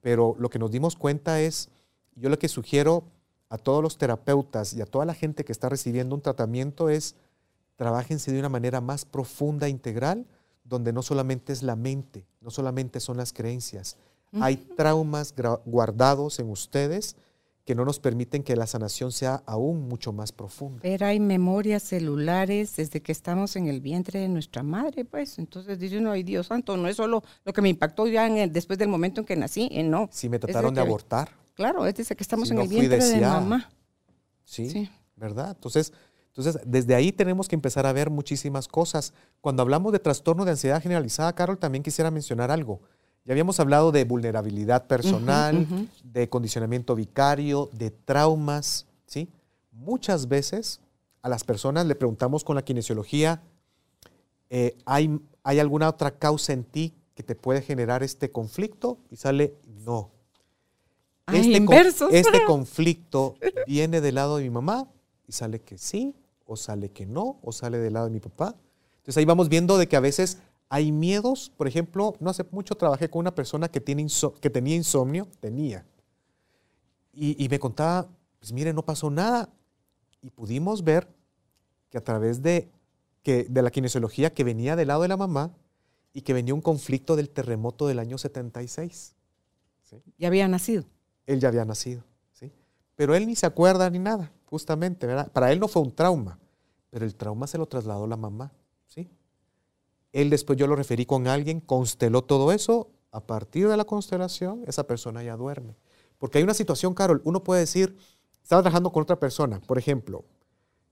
Pero 0.01 0.37
lo 0.39 0.49
que 0.49 0.59
nos 0.59 0.70
dimos 0.70 0.97
cuenta 0.97 1.41
es, 1.41 1.68
yo 2.14 2.28
lo 2.28 2.39
que 2.39 2.49
sugiero 2.49 3.05
a 3.53 3.59
todos 3.59 3.82
los 3.82 3.98
terapeutas 3.98 4.72
y 4.72 4.80
a 4.80 4.86
toda 4.86 5.05
la 5.05 5.12
gente 5.12 5.44
que 5.44 5.53
está 5.53 5.68
recibiendo 5.68 6.14
un 6.14 6.22
tratamiento 6.22 6.88
es, 6.88 7.16
trabajense 7.76 8.32
de 8.32 8.38
una 8.38 8.48
manera 8.48 8.80
más 8.80 9.05
profunda 9.05 9.66
e 9.66 9.70
integral, 9.70 10.24
donde 10.64 10.90
no 10.90 11.03
solamente 11.03 11.53
es 11.53 11.62
la 11.62 11.76
mente, 11.76 12.24
no 12.40 12.50
solamente 12.50 12.98
son 12.98 13.18
las 13.18 13.32
creencias. 13.34 13.96
Hay 14.40 14.57
traumas 14.57 15.34
guardados 15.66 16.38
en 16.38 16.48
ustedes 16.48 17.14
que 17.66 17.74
no 17.74 17.84
nos 17.84 17.98
permiten 18.00 18.42
que 18.42 18.57
la 18.57 18.66
sanación 18.66 19.12
sea 19.12 19.42
aún 19.44 19.86
mucho 19.86 20.12
más 20.14 20.32
profunda. 20.32 20.80
Pero 20.80 21.05
hay 21.07 21.20
memorias 21.20 21.82
celulares 21.82 22.74
desde 22.76 23.03
que 23.03 23.12
estamos 23.12 23.55
en 23.57 23.66
el 23.68 23.82
vientre 23.82 24.18
de 24.20 24.28
nuestra 24.28 24.62
madre, 24.62 25.05
pues. 25.05 25.38
Entonces 25.38 25.78
dice 25.78 25.98
uno, 25.98 26.11
ay 26.12 26.22
Dios 26.22 26.46
santo, 26.46 26.76
no 26.78 26.88
es 26.88 26.96
solo 26.96 27.22
lo 27.44 27.53
que 27.53 27.61
me 27.61 27.68
impactó 27.68 28.07
ya 28.07 28.26
en 28.26 28.38
el- 28.38 28.53
después 28.53 28.78
del 28.78 28.88
momento 28.88 29.20
en 29.20 29.26
que 29.26 29.36
nací, 29.36 29.68
eh, 29.70 29.82
no. 29.82 30.09
Si 30.11 30.28
me 30.30 30.38
trataron 30.38 30.72
de 30.74 30.80
abortar, 30.80 31.28
Claro, 31.55 31.86
es 31.86 31.94
desde 31.94 32.16
que 32.16 32.22
estamos 32.22 32.48
Si 32.48 32.53
en 32.53 32.57
no 32.59 32.62
el 32.62 32.68
vientre 32.68 32.98
de 32.98 33.05
deseada. 33.05 33.40
mamá. 33.40 33.70
¿sí? 34.44 34.68
Sí. 34.70 34.90
¿Verdad? 35.16 35.50
Entonces, 35.55 35.92
entonces, 36.28 36.59
desde 36.64 36.94
ahí 36.94 37.12
tenemos 37.12 37.46
que 37.46 37.55
empezar 37.55 37.84
a 37.86 37.92
ver 37.92 38.09
muchísimas 38.09 38.66
cosas. 38.66 39.12
Cuando 39.42 39.62
hablamos 39.62 39.92
de 39.92 39.98
trastorno 39.98 40.44
de 40.46 40.53
ansiedad 40.53 40.80
generalizada, 40.82 41.34
Carol, 41.34 41.59
también 41.59 41.82
quisiera 41.82 42.11
mencionar 42.11 42.50
algo. 42.50 42.80
Ya 43.24 43.32
habíamos 43.34 43.61
hablado 43.61 43.92
de 43.92 44.05
vulnerabilidad 44.05 44.86
personal, 44.86 45.66
de 46.03 46.28
condicionamiento 46.28 46.94
vicario, 46.96 47.68
de 47.72 47.90
traumas, 47.90 48.86
¿sí? 49.07 49.28
Muchas 49.70 50.26
veces 50.26 50.80
a 51.20 51.28
las 51.28 51.44
personas 51.44 51.86
le 51.86 51.94
preguntamos 51.94 52.42
con 52.44 52.57
la 52.57 52.62
kinesiología, 52.62 53.42
eh, 54.50 54.76
¿hay, 54.86 55.20
¿hay 55.44 55.61
alguna 55.61 55.88
otra 55.88 56.11
causa 56.12 56.53
en 56.53 56.64
ti 56.64 56.94
que 57.14 57.22
te 57.22 57.34
puede 57.36 57.62
generar 57.62 58.03
este 58.03 58.32
conflicto? 58.32 58.98
Y 59.11 59.16
sale, 59.16 59.55
no. 59.84 60.11
Ay, 61.27 61.41
Este, 61.41 61.53
con- 61.53 61.57
inversos. 61.77 62.12
este 62.12 62.45
conflicto 62.45 63.37
viene 63.66 64.01
del 64.01 64.16
lado 64.16 64.37
de 64.39 64.45
mi 64.45 64.51
mamá 64.51 64.89
y 65.27 65.33
sale 65.33 65.61
que 65.61 65.79
sí, 65.79 66.14
o 66.47 66.57
sale 66.57 66.91
que 66.91 67.07
no, 67.07 67.39
o 67.43 67.53
sale 67.53 67.79
del 67.79 67.93
lado 67.95 68.07
de 68.07 68.12
mi 68.12 68.20
papá. 68.20 68.55
Entonces 68.97 69.16
ahí 69.18 69.25
vamos 69.25 69.49
viendo 69.49 69.79
de 69.79 69.89
que 69.89 69.97
a 69.97 70.01
veces 70.01 70.39
hay 70.68 70.91
miedos. 70.93 71.51
Por 71.57 71.66
ejemplo, 71.68 72.14
no 72.20 72.31
hace 72.31 72.45
mucho 72.51 72.75
trabajé 72.75 73.09
con 73.09 73.20
una 73.20 73.35
persona 73.35 73.68
que, 73.68 73.81
tiene 73.81 74.07
que 74.41 74.51
tenía 74.51 74.75
insomnio, 74.77 75.29
tenía. 75.41 75.85
Y, 77.12 77.43
y 77.43 77.49
me 77.49 77.59
contaba, 77.59 78.09
pues 78.39 78.53
mire, 78.53 78.73
no 78.73 78.85
pasó 78.85 79.11
nada. 79.11 79.49
Y 80.23 80.31
pudimos 80.31 80.83
ver 80.85 81.09
que 81.91 81.99
a 81.99 82.01
través 82.05 82.43
de, 82.43 82.70
que, 83.23 83.45
de 83.49 83.62
la 83.62 83.70
kinesiología 83.70 84.33
que 84.33 84.45
venía 84.45 84.77
del 84.77 84.89
lado 84.89 85.03
de 85.03 85.09
la 85.09 85.16
mamá 85.16 85.53
y 86.12 86.23
que 86.23 86.33
venía 86.33 86.55
un 86.55 86.61
conflicto 86.62 87.16
del 87.16 87.29
terremoto 87.31 87.87
del 87.87 87.99
año 87.99 88.18
76 88.18 89.14
Ya 90.18 90.29
había 90.29 90.47
nacido. 90.49 90.85
Él 91.27 91.41
ya 91.41 91.49
había 91.49 91.64
nacido, 91.64 92.05
¿sí? 92.33 92.53
Pero 92.97 93.14
él 93.14 93.27
ni 93.27 93.37
se 93.37 93.47
acuerda 93.47 93.89
ni 93.91 93.99
nada, 93.99 94.33
justamente, 94.47 95.07
¿verdad? 95.07 95.31
Para 95.33 95.53
él 95.53 95.61
no 95.61 95.68
fue 95.68 95.83
un 95.83 95.95
trauma, 95.95 96.39
pero 96.91 97.05
el 97.05 97.14
trauma 97.14 97.47
se 97.47 97.59
lo 97.59 97.66
trasladó 97.66 98.07
la 98.07 98.16
mamá, 98.16 98.53
¿sí? 98.87 99.09
Él 100.12 100.31
después 100.31 100.59
yo 100.59 100.66
lo 100.66 100.77
referí 100.77 101.07
con 101.07 101.27
alguien, 101.27 101.61
consteló 101.61 102.23
todo 102.23 102.53
eso, 102.53 102.91
a 103.11 103.20
partir 103.20 103.68
de 103.68 103.77
la 103.77 103.85
constelación, 103.85 104.64
esa 104.66 104.87
persona 104.87 105.23
ya 105.23 105.37
duerme. 105.37 105.77
Porque 106.18 106.39
hay 106.39 106.45
una 106.45 106.55
situación, 106.55 106.95
Carol, 106.95 107.20
uno 107.25 107.43
puede 107.45 107.61
decir, 107.61 107.97
estaba 108.43 108.62
trabajando 108.62 108.91
con 108.91 109.03
otra 109.03 109.18
persona, 109.18 109.61
por 109.61 109.79
ejemplo, 109.79 110.25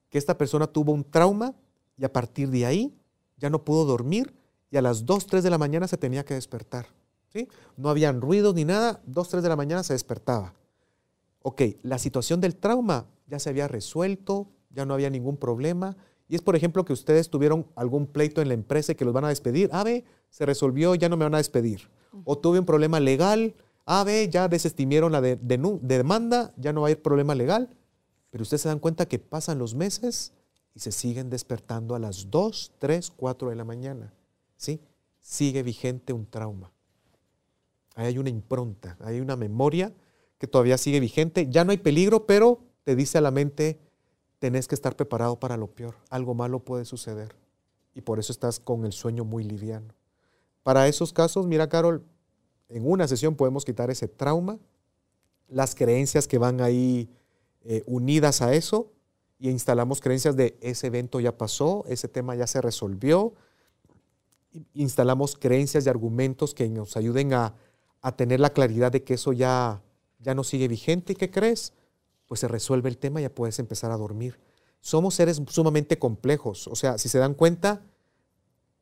que 0.08 0.18
esta 0.18 0.36
persona 0.36 0.66
tuvo 0.66 0.92
un 0.92 1.04
trauma 1.04 1.54
y 1.96 2.04
a 2.04 2.12
partir 2.12 2.50
de 2.50 2.66
ahí 2.66 2.98
ya 3.36 3.48
no 3.48 3.64
pudo 3.64 3.84
dormir 3.84 4.34
y 4.70 4.76
a 4.76 4.82
las 4.82 5.06
2, 5.06 5.26
3 5.26 5.42
de 5.42 5.50
la 5.50 5.58
mañana 5.58 5.88
se 5.88 5.96
tenía 5.96 6.24
que 6.24 6.34
despertar. 6.34 6.86
No 7.76 7.88
habían 7.88 8.20
ruidos 8.20 8.54
ni 8.54 8.64
nada, 8.64 9.00
2, 9.06 9.28
3 9.28 9.42
de 9.42 9.48
la 9.48 9.56
mañana 9.56 9.82
se 9.82 9.92
despertaba. 9.92 10.54
Ok, 11.42 11.62
la 11.82 11.98
situación 11.98 12.40
del 12.40 12.56
trauma 12.56 13.06
ya 13.26 13.38
se 13.38 13.48
había 13.48 13.68
resuelto, 13.68 14.48
ya 14.70 14.84
no 14.84 14.94
había 14.94 15.10
ningún 15.10 15.36
problema. 15.36 15.96
Y 16.28 16.34
es, 16.34 16.42
por 16.42 16.54
ejemplo, 16.54 16.84
que 16.84 16.92
ustedes 16.92 17.30
tuvieron 17.30 17.66
algún 17.74 18.06
pleito 18.06 18.40
en 18.40 18.48
la 18.48 18.54
empresa 18.54 18.92
y 18.92 18.94
que 18.94 19.04
los 19.04 19.14
van 19.14 19.24
a 19.24 19.28
despedir. 19.28 19.68
A 19.72 19.82
ver, 19.82 20.04
se 20.28 20.46
resolvió, 20.46 20.94
ya 20.94 21.08
no 21.08 21.16
me 21.16 21.24
van 21.24 21.34
a 21.34 21.38
despedir. 21.38 21.90
O 22.24 22.38
tuve 22.38 22.58
un 22.58 22.66
problema 22.66 23.00
legal. 23.00 23.54
A 23.86 24.04
ver, 24.04 24.30
ya 24.30 24.48
desestimieron 24.48 25.10
la 25.10 25.20
demanda, 25.20 26.52
ya 26.56 26.72
no 26.72 26.82
va 26.82 26.88
a 26.88 26.90
haber 26.90 27.02
problema 27.02 27.34
legal. 27.34 27.70
Pero 28.30 28.42
ustedes 28.42 28.62
se 28.62 28.68
dan 28.68 28.78
cuenta 28.78 29.06
que 29.06 29.18
pasan 29.18 29.58
los 29.58 29.74
meses 29.74 30.32
y 30.74 30.80
se 30.80 30.92
siguen 30.92 31.30
despertando 31.30 31.96
a 31.96 31.98
las 31.98 32.30
2, 32.30 32.72
3, 32.78 33.10
4 33.16 33.50
de 33.50 33.56
la 33.56 33.64
mañana. 33.64 34.14
¿Sí? 34.56 34.80
sigue 35.20 35.62
vigente 35.62 36.12
un 36.12 36.26
trauma. 36.26 36.72
Hay 38.06 38.16
una 38.16 38.30
impronta, 38.30 38.96
hay 39.00 39.20
una 39.20 39.36
memoria 39.36 39.92
que 40.38 40.46
todavía 40.46 40.78
sigue 40.78 41.00
vigente. 41.00 41.48
Ya 41.50 41.64
no 41.64 41.70
hay 41.70 41.76
peligro, 41.76 42.24
pero 42.26 42.62
te 42.84 42.96
dice 42.96 43.18
a 43.18 43.20
la 43.20 43.30
mente, 43.30 43.78
tenés 44.38 44.68
que 44.68 44.74
estar 44.74 44.96
preparado 44.96 45.38
para 45.38 45.58
lo 45.58 45.66
peor. 45.66 45.96
Algo 46.08 46.34
malo 46.34 46.60
puede 46.60 46.86
suceder. 46.86 47.36
Y 47.94 48.00
por 48.00 48.18
eso 48.18 48.32
estás 48.32 48.58
con 48.58 48.86
el 48.86 48.92
sueño 48.92 49.26
muy 49.26 49.44
liviano. 49.44 49.94
Para 50.62 50.88
esos 50.88 51.12
casos, 51.12 51.46
mira 51.46 51.68
Carol, 51.68 52.02
en 52.68 52.90
una 52.90 53.06
sesión 53.06 53.34
podemos 53.34 53.66
quitar 53.66 53.90
ese 53.90 54.08
trauma, 54.08 54.58
las 55.48 55.74
creencias 55.74 56.26
que 56.26 56.38
van 56.38 56.62
ahí 56.62 57.10
eh, 57.64 57.82
unidas 57.86 58.40
a 58.40 58.54
eso, 58.54 58.92
y 59.38 59.50
instalamos 59.50 60.00
creencias 60.00 60.36
de 60.36 60.56
ese 60.62 60.86
evento 60.86 61.20
ya 61.20 61.36
pasó, 61.36 61.84
ese 61.86 62.08
tema 62.08 62.34
ya 62.34 62.46
se 62.46 62.62
resolvió. 62.62 63.34
Instalamos 64.74 65.36
creencias 65.36 65.84
y 65.84 65.88
argumentos 65.88 66.54
que 66.54 66.68
nos 66.68 66.96
ayuden 66.96 67.34
a, 67.34 67.54
a 68.00 68.12
tener 68.12 68.40
la 68.40 68.50
claridad 68.50 68.92
de 68.92 69.02
que 69.02 69.14
eso 69.14 69.32
ya, 69.32 69.82
ya 70.18 70.34
no 70.34 70.44
sigue 70.44 70.68
vigente. 70.68 71.12
¿Y 71.12 71.16
qué 71.16 71.30
crees? 71.30 71.72
Pues 72.26 72.40
se 72.40 72.48
resuelve 72.48 72.88
el 72.88 72.98
tema 72.98 73.20
y 73.20 73.24
ya 73.24 73.34
puedes 73.34 73.58
empezar 73.58 73.90
a 73.90 73.96
dormir. 73.96 74.38
Somos 74.80 75.14
seres 75.14 75.42
sumamente 75.48 75.98
complejos. 75.98 76.66
O 76.68 76.76
sea, 76.76 76.98
si 76.98 77.08
se 77.08 77.18
dan 77.18 77.34
cuenta, 77.34 77.82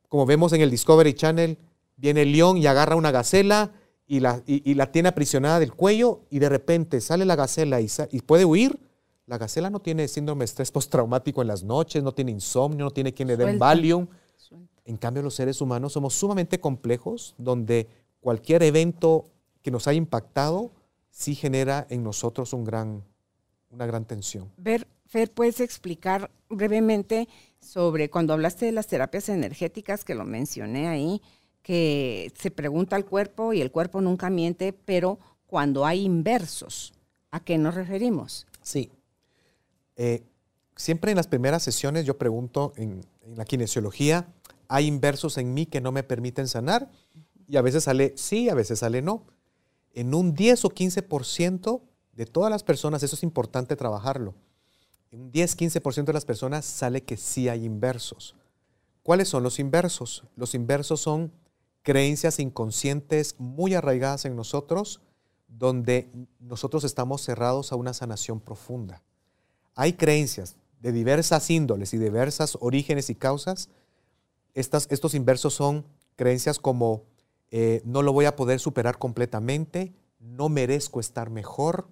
como 0.07 0.25
vemos 0.25 0.53
en 0.53 0.61
el 0.61 0.71
Discovery 0.71 1.13
Channel, 1.13 1.57
viene 1.97 2.21
el 2.21 2.31
león 2.31 2.57
y 2.57 2.67
agarra 2.67 2.95
una 2.95 3.11
gacela 3.11 3.71
y 4.07 4.21
la, 4.21 4.41
y, 4.45 4.73
la 4.73 4.91
tiene 4.91 5.09
aprisionada 5.09 5.59
del 5.59 5.73
cuello 5.73 6.21
y 6.29 6.39
de 6.39 6.49
repente 6.49 7.01
sale 7.01 7.25
la 7.25 7.35
gacela 7.35 7.81
y, 7.81 7.87
y 8.11 8.21
puede 8.21 8.45
huir 8.45 8.79
la 9.29 9.37
gacela 9.37 9.69
no 9.69 9.79
tiene 9.79 10.07
síndrome 10.07 10.39
de 10.39 10.45
estrés 10.45 10.71
postraumático 10.71 11.43
en 11.43 11.47
las 11.47 11.63
noches, 11.63 12.01
no 12.01 12.11
tiene 12.11 12.31
insomnio, 12.31 12.85
no 12.85 12.89
tiene 12.89 13.13
quien 13.13 13.27
le 13.27 13.37
dé 13.37 13.55
Valium. 13.57 14.07
En 14.85 14.97
cambio, 14.97 15.21
los 15.21 15.35
seres 15.35 15.61
humanos 15.61 15.93
somos 15.93 16.15
sumamente 16.15 16.59
complejos, 16.59 17.35
donde 17.37 17.87
cualquier 18.19 18.63
evento 18.63 19.29
que 19.61 19.71
nos 19.71 19.87
haya 19.87 19.97
impactado 19.97 20.71
sí 21.09 21.35
genera 21.35 21.85
en 21.89 22.03
nosotros 22.03 22.53
un 22.53 22.63
gran, 22.63 23.03
una 23.69 23.85
gran 23.85 24.05
tensión. 24.05 24.51
Ver, 24.57 24.87
Fer, 25.05 25.31
¿puedes 25.31 25.59
explicar 25.59 26.31
brevemente 26.49 27.27
sobre 27.59 28.09
cuando 28.09 28.33
hablaste 28.33 28.65
de 28.65 28.71
las 28.71 28.87
terapias 28.87 29.29
energéticas, 29.29 30.03
que 30.03 30.15
lo 30.15 30.25
mencioné 30.25 30.87
ahí, 30.87 31.21
que 31.61 32.31
se 32.37 32.51
pregunta 32.51 32.95
al 32.95 33.05
cuerpo 33.05 33.53
y 33.53 33.61
el 33.61 33.71
cuerpo 33.71 34.01
nunca 34.01 34.29
miente, 34.29 34.73
pero 34.73 35.19
cuando 35.45 35.85
hay 35.85 36.03
inversos, 36.03 36.93
¿a 37.31 37.39
qué 37.39 37.57
nos 37.57 37.75
referimos? 37.75 38.47
Sí, 38.61 38.91
eh, 39.95 40.23
siempre 40.75 41.11
en 41.11 41.17
las 41.17 41.27
primeras 41.27 41.61
sesiones 41.63 42.05
yo 42.05 42.17
pregunto 42.17 42.73
en, 42.77 43.01
la 43.35 43.45
kinesiología, 43.45 44.27
¿hay 44.67 44.87
inversos 44.87 45.37
en 45.37 45.53
mí 45.53 45.67
que 45.67 45.81
no 45.81 45.91
me 45.91 46.01
permiten 46.01 46.47
sanar? 46.47 46.89
Y 47.49 47.57
a 47.57 47.61
veces 47.61 47.83
sale 47.83 48.13
sí, 48.15 48.47
a 48.47 48.53
veces 48.53 48.79
sale 48.79 49.01
no. 49.01 49.25
En 49.93 50.13
un 50.13 50.35
10 50.35 50.65
o 50.65 50.69
15% 50.69 51.81
de 52.13 52.25
todas 52.25 52.51
las 52.51 52.63
personas, 52.63 53.01
eso 53.01 53.15
es 53.15 53.23
importante 53.23 53.75
trabajarlo, 53.75 54.35
en 55.11 55.21
un 55.21 55.31
10-15% 55.31 56.05
de 56.05 56.13
las 56.13 56.25
personas 56.25 56.65
sale 56.65 57.03
que 57.03 57.17
sí 57.17 57.49
hay 57.49 57.65
inversos. 57.65 58.35
¿Cuáles 59.01 59.27
son 59.27 59.41
los 59.41 59.57
inversos? 59.57 60.23
Los 60.35 60.53
inversos 60.53 61.01
son 61.01 61.31
creencias 61.81 62.37
inconscientes 62.37 63.35
muy 63.39 63.73
arraigadas 63.73 64.25
en 64.25 64.35
nosotros, 64.35 65.01
donde 65.47 66.11
nosotros 66.39 66.83
estamos 66.83 67.21
cerrados 67.21 67.71
a 67.71 67.75
una 67.75 67.93
sanación 67.93 68.39
profunda. 68.39 69.01
Hay 69.73 69.93
creencias 69.93 70.57
de 70.79 70.91
diversas 70.91 71.49
índoles 71.49 71.93
y 71.95 71.97
diversas 71.97 72.57
orígenes 72.61 73.09
y 73.09 73.15
causas. 73.15 73.69
estos 74.53 75.15
inversos 75.15 75.55
son 75.55 75.85
creencias 76.15 76.59
como 76.59 77.05
eh, 77.51 77.81
no 77.85 78.01
lo 78.01 78.13
voy 78.13 78.25
a 78.25 78.35
poder 78.35 78.59
superar 78.59 78.97
completamente, 78.97 79.93
no 80.19 80.49
merezco 80.49 80.99
estar 80.99 81.29
mejor, 81.29 81.87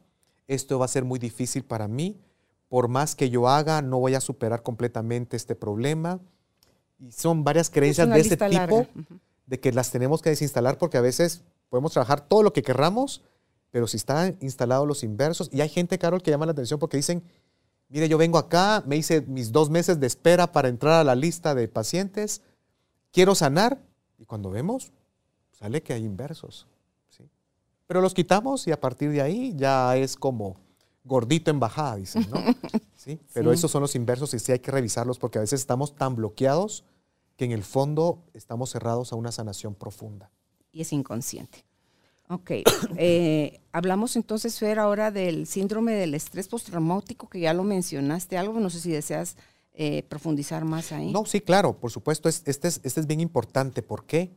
esto 0.47 0.79
va 0.79 0.85
a 0.85 0.89
ser 0.89 1.03
muy 1.03 1.19
difícil 1.19 1.63
para 1.63 1.87
mí, 1.87 2.19
por 2.69 2.87
más 2.87 3.15
que 3.15 3.29
yo 3.29 3.47
haga, 3.47 3.81
no 3.81 3.99
voy 3.99 4.15
a 4.15 4.21
superar 4.21 4.61
completamente 4.61 5.37
este 5.37 5.55
problema. 5.55 6.19
Y 6.99 7.11
son 7.11 7.43
varias 7.43 7.69
creencias 7.69 8.09
de 8.09 8.19
este 8.19 8.37
tipo, 8.37 8.87
de 9.45 9.59
que 9.59 9.71
las 9.71 9.91
tenemos 9.91 10.21
que 10.21 10.29
desinstalar 10.29 10.77
porque 10.77 10.97
a 10.97 11.01
veces 11.01 11.43
podemos 11.69 11.93
trabajar 11.93 12.21
todo 12.21 12.43
lo 12.43 12.53
que 12.53 12.63
querramos, 12.63 13.23
pero 13.71 13.87
si 13.87 13.97
están 13.97 14.37
instalados 14.41 14.87
los 14.87 15.03
inversos, 15.03 15.49
y 15.51 15.61
hay 15.61 15.69
gente, 15.69 15.97
Carol, 15.97 16.21
que 16.21 16.31
llama 16.31 16.45
la 16.45 16.51
atención 16.53 16.79
porque 16.79 16.97
dicen, 16.97 17.23
mire, 17.89 18.09
yo 18.09 18.17
vengo 18.17 18.37
acá, 18.37 18.83
me 18.85 18.97
hice 18.97 19.21
mis 19.21 19.51
dos 19.51 19.69
meses 19.69 19.99
de 19.99 20.07
espera 20.07 20.51
para 20.51 20.67
entrar 20.69 20.93
a 20.93 21.03
la 21.03 21.15
lista 21.15 21.55
de 21.55 21.67
pacientes, 21.67 22.41
quiero 23.11 23.35
sanar, 23.35 23.81
y 24.17 24.25
cuando 24.25 24.49
vemos, 24.49 24.91
sale 25.57 25.81
que 25.81 25.93
hay 25.93 26.03
inversos. 26.03 26.67
¿sí? 27.09 27.23
Pero 27.87 28.01
los 28.01 28.13
quitamos 28.13 28.67
y 28.67 28.71
a 28.71 28.79
partir 28.79 29.11
de 29.11 29.21
ahí 29.21 29.53
ya 29.55 29.95
es 29.97 30.15
como 30.15 30.57
gordito 31.03 31.49
en 31.49 31.59
bajada, 31.59 31.95
dicen, 31.95 32.27
¿no? 32.29 32.37
¿Sí? 32.95 33.19
Pero 33.33 33.53
esos 33.53 33.71
son 33.71 33.81
los 33.81 33.95
inversos 33.95 34.33
y 34.33 34.39
sí 34.39 34.51
hay 34.51 34.59
que 34.59 34.71
revisarlos 34.71 35.17
porque 35.17 35.37
a 35.37 35.41
veces 35.41 35.61
estamos 35.61 35.95
tan 35.95 36.15
bloqueados 36.15 36.83
que 37.37 37.45
en 37.45 37.51
el 37.51 37.63
fondo 37.63 38.23
estamos 38.33 38.71
cerrados 38.71 39.13
a 39.13 39.15
una 39.15 39.31
sanación 39.31 39.73
profunda. 39.73 40.29
Y 40.71 40.81
es 40.81 40.91
inconsciente. 40.91 41.63
Ok, 42.29 42.51
eh, 42.97 43.61
hablamos 43.71 44.15
entonces, 44.17 44.59
Fer, 44.59 44.79
ahora 44.79 45.11
del 45.11 45.47
síndrome 45.47 45.93
del 45.93 46.13
estrés 46.13 46.49
postraumático, 46.49 47.29
que 47.29 47.39
ya 47.39 47.53
lo 47.53 47.63
mencionaste 47.63 48.37
algo, 48.37 48.59
no 48.59 48.69
sé 48.69 48.81
si 48.81 48.91
deseas 48.91 49.37
eh, 49.73 50.03
profundizar 50.03 50.65
más 50.65 50.91
ahí. 50.91 51.11
No, 51.13 51.25
sí, 51.25 51.39
claro, 51.39 51.79
por 51.79 51.91
supuesto, 51.91 52.27
este 52.27 52.49
es, 52.49 52.81
este 52.83 52.99
es 52.99 53.07
bien 53.07 53.21
importante. 53.21 53.81
¿Por 53.81 54.05
qué? 54.05 54.35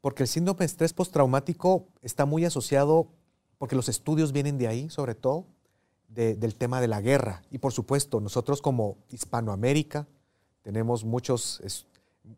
Porque 0.00 0.22
el 0.22 0.28
síndrome 0.28 0.60
de 0.60 0.66
estrés 0.66 0.92
postraumático 0.92 1.86
está 2.02 2.24
muy 2.26 2.44
asociado, 2.44 3.08
porque 3.58 3.76
los 3.76 3.88
estudios 3.88 4.32
vienen 4.32 4.58
de 4.58 4.68
ahí, 4.68 4.90
sobre 4.90 5.14
todo, 5.14 5.46
del 6.08 6.54
tema 6.56 6.80
de 6.80 6.88
la 6.88 7.00
guerra. 7.00 7.42
Y 7.50 7.58
por 7.58 7.72
supuesto, 7.72 8.20
nosotros 8.20 8.62
como 8.62 8.96
Hispanoamérica 9.10 10.08
tenemos 10.62 11.04
muchos, 11.04 11.62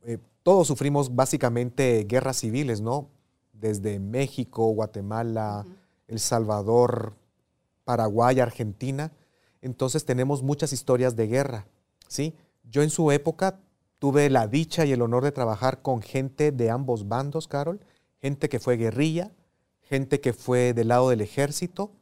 eh, 0.04 0.18
todos 0.42 0.66
sufrimos 0.66 1.14
básicamente 1.14 2.04
guerras 2.04 2.38
civiles, 2.38 2.80
¿no? 2.80 3.08
desde 3.62 4.00
México, 4.00 4.66
Guatemala, 4.70 5.64
El 6.08 6.18
Salvador, 6.18 7.14
Paraguay, 7.84 8.40
Argentina. 8.40 9.12
Entonces 9.62 10.04
tenemos 10.04 10.42
muchas 10.42 10.72
historias 10.72 11.14
de 11.16 11.28
guerra, 11.28 11.66
¿sí? 12.08 12.34
Yo 12.64 12.82
en 12.82 12.90
su 12.90 13.12
época 13.12 13.60
tuve 14.02 14.28
la 14.30 14.48
dicha 14.48 14.84
y 14.84 14.90
el 14.90 15.00
honor 15.00 15.22
de 15.22 15.30
trabajar 15.30 15.80
con 15.80 16.02
gente 16.02 16.50
de 16.50 16.70
ambos 16.70 17.06
bandos, 17.06 17.46
Carol, 17.46 17.78
gente 18.20 18.48
que 18.48 18.58
fue 18.58 18.76
guerrilla, 18.76 19.30
gente 19.82 20.20
que 20.20 20.32
fue 20.32 20.74
del 20.74 20.88
lado 20.88 21.08
del 21.08 21.20
ejército 21.20 21.92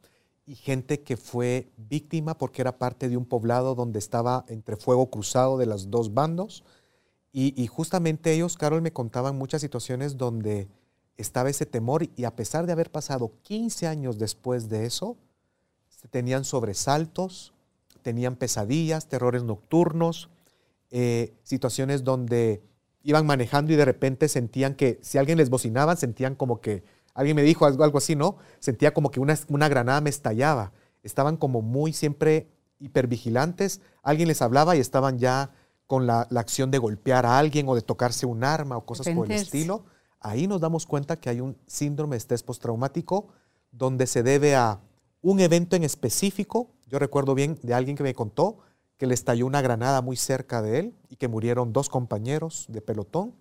y 0.47 0.55
gente 0.55 1.01
que 1.01 1.15
fue 1.15 1.69
víctima 1.77 2.39
porque 2.39 2.63
era 2.63 2.79
parte 2.79 3.07
de 3.07 3.17
un 3.17 3.25
poblado 3.25 3.75
donde 3.75 3.99
estaba 3.99 4.45
entre 4.47 4.77
fuego 4.77 5.11
cruzado 5.11 5.59
de 5.59 5.67
los 5.67 5.91
dos 5.91 6.11
bandos. 6.15 6.63
Y, 7.31 7.53
y 7.55 7.67
justamente 7.67 8.33
ellos, 8.33 8.57
Carol, 8.57 8.81
me 8.81 8.91
contaban 8.91 9.37
muchas 9.37 9.61
situaciones 9.61 10.17
donde 10.17 10.69
estaba 11.17 11.51
ese 11.51 11.67
temor 11.67 12.09
y 12.15 12.23
a 12.23 12.35
pesar 12.35 12.65
de 12.65 12.71
haber 12.71 12.89
pasado 12.89 13.31
15 13.43 13.85
años 13.85 14.17
después 14.17 14.69
de 14.69 14.87
eso, 14.87 15.17
tenían 16.09 16.45
sobresaltos, 16.45 17.53
tenían 18.01 18.37
pesadillas, 18.37 19.05
terrores 19.05 19.43
nocturnos, 19.43 20.31
eh, 20.91 21.33
situaciones 21.43 22.03
donde 22.03 22.63
iban 23.03 23.25
manejando 23.25 23.73
y 23.73 23.75
de 23.75 23.85
repente 23.85 24.27
sentían 24.27 24.75
que 24.75 24.99
si 25.01 25.17
alguien 25.17 25.37
les 25.37 25.49
bocinaba, 25.49 25.95
sentían 25.95 26.35
como 26.35 26.61
que, 26.61 26.83
alguien 27.13 27.35
me 27.35 27.43
dijo 27.43 27.65
algo, 27.65 27.83
algo 27.83 27.97
así, 27.97 28.15
¿no? 28.15 28.37
Sentía 28.59 28.93
como 28.93 29.09
que 29.09 29.19
una, 29.19 29.37
una 29.49 29.67
granada 29.67 30.01
me 30.01 30.09
estallaba. 30.09 30.71
Estaban 31.01 31.37
como 31.37 31.61
muy 31.61 31.93
siempre 31.93 32.51
hipervigilantes, 32.79 33.81
alguien 34.03 34.27
les 34.27 34.41
hablaba 34.41 34.75
y 34.75 34.79
estaban 34.79 35.17
ya 35.17 35.51
con 35.87 36.05
la, 36.05 36.21
acción 36.35 36.71
de 36.71 36.77
golpear 36.77 37.25
a 37.25 37.39
alguien 37.39 37.67
o 37.67 37.75
de 37.75 37.81
tocarse 37.81 38.25
un 38.25 38.43
arma 38.43 38.77
o 38.77 38.85
cosas 38.85 39.09
por 39.13 39.25
el 39.25 39.33
estilo 39.33 39.83
ahí 40.21 40.47
nos 40.47 40.61
damos 40.61 40.85
cuenta 40.85 41.17
que 41.17 41.29
hay 41.29 41.41
un 41.41 41.57
síndrome 41.67 42.13
de 42.13 42.19
estrés 42.19 42.43
postraumático 42.43 43.27
donde 43.71 44.07
se 44.07 44.23
debe 44.23 44.55
a 44.55 44.79
un 45.21 45.39
evento 45.39 45.75
en 45.75 45.83
específico. 45.83 46.71
Yo 46.87 46.99
recuerdo 46.99 47.35
bien 47.35 47.59
de 47.63 47.73
alguien 47.73 47.97
que 47.97 48.03
me 48.03 48.13
contó 48.13 48.59
que 49.01 49.07
le 49.07 49.15
estalló 49.15 49.47
una 49.47 49.63
granada 49.63 50.03
muy 50.03 50.15
cerca 50.15 50.61
de 50.61 50.77
él 50.77 50.93
y 51.09 51.15
que 51.15 51.27
murieron 51.27 51.73
dos 51.73 51.89
compañeros 51.89 52.67
de 52.69 52.81
pelotón, 52.81 53.33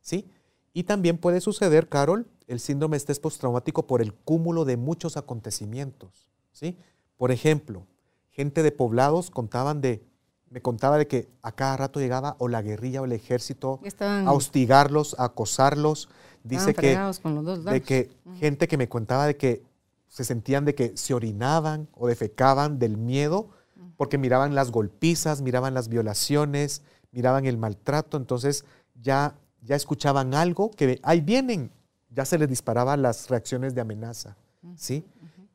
¿sí? 0.00 0.30
Y 0.72 0.84
también 0.84 1.18
puede 1.18 1.40
suceder, 1.40 1.88
Carol, 1.88 2.28
el 2.46 2.60
síndrome 2.60 2.94
de 2.94 2.98
estrés 2.98 3.18
postraumático 3.18 3.84
por 3.84 4.00
el 4.00 4.14
cúmulo 4.14 4.64
de 4.64 4.76
muchos 4.76 5.16
acontecimientos, 5.16 6.30
¿sí? 6.52 6.76
Por 7.16 7.32
ejemplo, 7.32 7.84
gente 8.30 8.62
de 8.62 8.70
poblados 8.70 9.32
contaban 9.32 9.80
de 9.80 10.04
me 10.50 10.62
contaba 10.62 10.96
de 10.96 11.08
que 11.08 11.28
a 11.42 11.50
cada 11.50 11.76
rato 11.76 11.98
llegaba 11.98 12.36
o 12.38 12.46
la 12.46 12.62
guerrilla 12.62 13.02
o 13.02 13.04
el 13.04 13.10
ejército 13.10 13.80
a 14.24 14.32
hostigarlos, 14.32 15.16
a 15.18 15.24
acosarlos. 15.24 16.08
Dice 16.44 16.74
que, 16.74 16.96
de 16.96 17.82
que 17.82 18.12
gente 18.38 18.68
que 18.68 18.76
me 18.76 18.88
contaba 18.88 19.26
de 19.26 19.36
que 19.36 19.64
se 20.06 20.22
sentían 20.22 20.64
de 20.64 20.76
que 20.76 20.96
se 20.96 21.12
orinaban 21.12 21.88
o 21.92 22.06
defecaban 22.06 22.78
del 22.78 22.96
miedo 22.96 23.50
porque 23.96 24.18
miraban 24.18 24.54
las 24.54 24.70
golpizas, 24.70 25.42
miraban 25.42 25.74
las 25.74 25.88
violaciones, 25.88 26.82
miraban 27.12 27.46
el 27.46 27.58
maltrato, 27.58 28.16
entonces 28.16 28.64
ya 28.94 29.36
ya 29.62 29.76
escuchaban 29.76 30.34
algo 30.34 30.70
que 30.70 30.98
ahí 31.02 31.20
vienen, 31.20 31.70
ya 32.10 32.24
se 32.24 32.38
les 32.38 32.48
disparaban 32.48 33.02
las 33.02 33.28
reacciones 33.28 33.74
de 33.74 33.80
amenaza. 33.80 34.36
¿sí? 34.76 35.04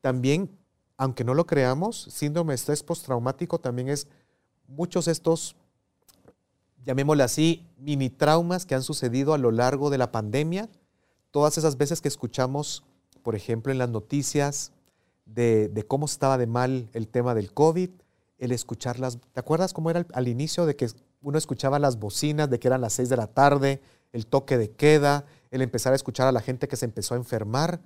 También, 0.00 0.50
aunque 0.96 1.24
no 1.24 1.34
lo 1.34 1.46
creamos, 1.46 2.08
síndrome 2.10 2.52
de 2.52 2.56
estrés 2.56 2.82
postraumático 2.82 3.58
también 3.58 3.88
es 3.88 4.06
muchos 4.66 5.06
de 5.06 5.12
estos, 5.12 5.56
llamémosle 6.84 7.22
así, 7.22 7.66
mini 7.78 8.10
traumas 8.10 8.66
que 8.66 8.74
han 8.74 8.82
sucedido 8.82 9.34
a 9.34 9.38
lo 9.38 9.50
largo 9.50 9.90
de 9.90 9.98
la 9.98 10.12
pandemia. 10.12 10.68
Todas 11.30 11.58
esas 11.58 11.76
veces 11.76 12.00
que 12.00 12.08
escuchamos, 12.08 12.84
por 13.22 13.34
ejemplo, 13.34 13.72
en 13.72 13.78
las 13.78 13.90
noticias 13.90 14.72
de, 15.26 15.84
cómo 15.88 16.06
estaba 16.06 16.38
de 16.38 16.46
mal 16.46 16.88
el 16.92 17.08
tema 17.08 17.34
del 17.34 17.52
COVID, 17.52 17.90
el 18.44 18.52
escucharlas. 18.52 19.18
¿Te 19.32 19.40
acuerdas 19.40 19.72
cómo 19.72 19.90
era 19.90 20.06
al, 20.12 20.28
inicio 20.28 20.66
de 20.66 20.76
que 20.76 20.88
uno 21.22 21.38
escuchaba 21.38 21.78
las 21.78 21.98
bocinas, 21.98 22.50
de 22.50 22.58
que 22.58 22.68
eran 22.68 22.80
las 22.80 22.92
seis 22.92 23.08
de 23.08 23.16
la 23.16 23.26
tarde, 23.26 23.80
el 24.12 24.26
toque 24.26 24.58
de 24.58 24.70
queda, 24.70 25.24
el 25.50 25.62
empezar 25.62 25.92
a 25.92 25.96
escuchar 25.96 26.26
a 26.26 26.32
la 26.32 26.40
gente 26.40 26.68
que 26.68 26.76
se 26.76 26.84
empezó 26.84 27.14
a 27.14 27.16
enfermar? 27.16 27.80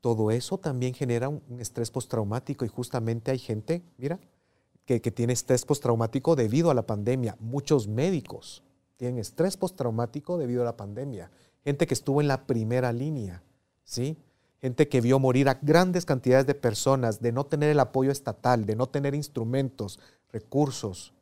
Todo 0.00 0.30
eso 0.30 0.58
también 0.58 0.94
genera 0.94 1.28
un, 1.28 1.42
estrés 1.60 1.90
postraumático 1.90 2.64
y 2.64 2.68
justamente 2.68 3.30
hay 3.30 3.38
gente, 3.38 3.82
mira, 3.96 4.18
que, 4.84 5.00
que 5.00 5.10
tiene 5.10 5.32
estrés 5.32 5.64
postraumático 5.64 6.36
debido 6.36 6.70
a 6.70 6.74
la 6.74 6.86
pandemia. 6.86 7.36
Muchos 7.40 7.88
médicos 7.88 8.62
tienen 8.96 9.18
estrés 9.18 9.56
postraumático 9.56 10.36
debido 10.36 10.62
a 10.62 10.66
la 10.66 10.76
pandemia. 10.76 11.30
Gente 11.64 11.86
que 11.86 11.94
estuvo 11.94 12.20
en 12.20 12.28
la 12.28 12.46
primera 12.46 12.92
línea, 12.92 13.42
¿sí? 13.84 14.18
Gente 14.64 14.88
que 14.88 15.02
vio 15.02 15.18
morir 15.18 15.50
a 15.50 15.58
grandes 15.60 16.06
cantidades 16.06 16.46
de 16.46 16.54
personas, 16.54 17.20
de 17.20 17.32
no 17.32 17.44
tener 17.44 17.68
el 17.68 17.78
apoyo 17.80 18.10
estatal, 18.10 18.64
de 18.64 18.74
no 18.74 18.86
tener 18.86 19.14
instrumentos, 19.14 20.00
recursos. 20.32 21.12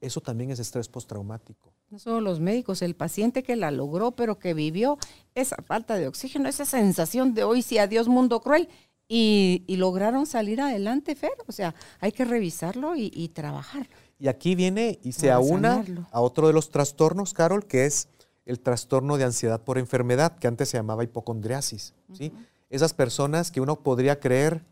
Eso 0.00 0.20
también 0.20 0.50
es 0.50 0.58
estrés 0.58 0.88
postraumático. 0.88 1.72
No 1.90 2.00
solo 2.00 2.20
los 2.20 2.40
médicos, 2.40 2.82
el 2.82 2.96
paciente 2.96 3.44
que 3.44 3.54
la 3.54 3.70
logró, 3.70 4.10
pero 4.16 4.40
que 4.40 4.52
vivió 4.52 4.98
esa 5.36 5.54
falta 5.64 5.94
de 5.94 6.08
oxígeno, 6.08 6.48
esa 6.48 6.64
sensación 6.64 7.34
de 7.34 7.44
hoy 7.44 7.62
sí, 7.62 7.78
adiós 7.78 8.08
mundo 8.08 8.40
cruel, 8.40 8.68
y, 9.06 9.64
lograron 9.68 10.26
salir 10.26 10.60
adelante, 10.60 11.14
Fer. 11.14 11.30
O 11.46 11.52
sea, 11.52 11.76
hay 12.00 12.10
que 12.10 12.24
revisarlo 12.24 12.94
y, 12.96 13.28
trabajar. 13.28 13.88
Y 14.18 14.26
aquí 14.26 14.56
viene 14.56 14.98
y 15.04 15.12
se 15.12 15.30
aúna 15.30 15.84
a 16.10 16.20
otro 16.20 16.48
de 16.48 16.52
los 16.52 16.70
trastornos, 16.70 17.32
Carol, 17.32 17.64
que 17.64 17.86
es 17.86 18.08
el 18.44 18.58
trastorno 18.58 19.18
de 19.18 19.24
ansiedad 19.24 19.62
por 19.62 19.78
enfermedad, 19.78 20.36
que 20.36 20.48
antes 20.48 20.70
se 20.70 20.78
llamaba 20.78 21.04
hipocondriasis. 21.04 21.94
¿sí? 22.12 22.32
Esas 22.70 22.94
personas 22.94 23.50
que 23.50 23.60
uno 23.60 23.80
podría 23.80 24.20
creer 24.20 24.64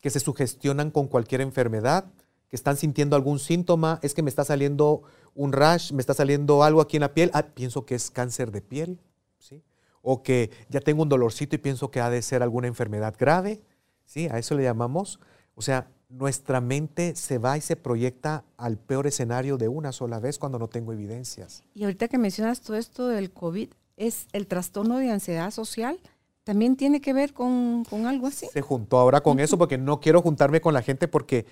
que 0.00 0.10
se 0.10 0.20
sugestionan 0.20 0.90
con 0.90 1.08
cualquier 1.08 1.40
enfermedad, 1.40 2.04
que 2.48 2.56
están 2.56 2.76
sintiendo 2.76 3.16
algún 3.16 3.38
síntoma, 3.38 3.98
es 4.02 4.14
que 4.14 4.22
me 4.22 4.30
está 4.30 4.44
saliendo 4.44 5.02
un 5.34 5.52
rash, 5.52 5.92
me 5.92 6.00
está 6.00 6.14
saliendo 6.14 6.62
algo 6.62 6.80
aquí 6.80 6.96
en 6.96 7.02
la 7.02 7.14
piel, 7.14 7.30
ah, 7.34 7.42
pienso 7.42 7.84
que 7.84 7.94
es 7.94 8.10
cáncer 8.10 8.50
de 8.52 8.62
piel, 8.62 9.00
¿sí? 9.38 9.62
O 10.02 10.22
que 10.22 10.50
ya 10.68 10.80
tengo 10.80 11.02
un 11.02 11.08
dolorcito 11.08 11.56
y 11.56 11.58
pienso 11.58 11.90
que 11.90 12.00
ha 12.00 12.10
de 12.10 12.22
ser 12.22 12.42
alguna 12.42 12.68
enfermedad 12.68 13.14
grave, 13.18 13.60
¿sí? 14.04 14.28
A 14.30 14.38
eso 14.38 14.54
le 14.54 14.62
llamamos, 14.62 15.18
o 15.54 15.62
sea, 15.62 15.88
nuestra 16.08 16.60
mente 16.60 17.16
se 17.16 17.38
va 17.38 17.56
y 17.58 17.60
se 17.60 17.74
proyecta 17.74 18.44
al 18.56 18.78
peor 18.78 19.06
escenario 19.06 19.56
de 19.56 19.68
una 19.68 19.92
sola 19.92 20.20
vez 20.20 20.38
cuando 20.38 20.58
no 20.58 20.68
tengo 20.68 20.92
evidencias. 20.92 21.64
Y 21.74 21.84
ahorita 21.84 22.08
que 22.08 22.18
mencionas 22.18 22.60
todo 22.60 22.76
esto 22.76 23.08
del 23.08 23.32
COVID, 23.32 23.70
¿es 23.96 24.28
el 24.32 24.46
trastorno 24.46 24.98
de 24.98 25.10
ansiedad 25.10 25.50
social? 25.50 25.98
También 26.46 26.76
tiene 26.76 27.00
que 27.00 27.12
ver 27.12 27.32
con, 27.32 27.84
algo 28.06 28.28
así. 28.28 28.46
Se 28.52 28.62
juntó 28.62 28.98
ahora 28.98 29.20
con 29.20 29.40
eso 29.40 29.58
porque 29.58 29.78
no 29.78 29.98
quiero 29.98 30.22
juntarme 30.22 30.60
con 30.60 30.74
la 30.74 30.80
gente 30.80 31.08
porque 31.08 31.44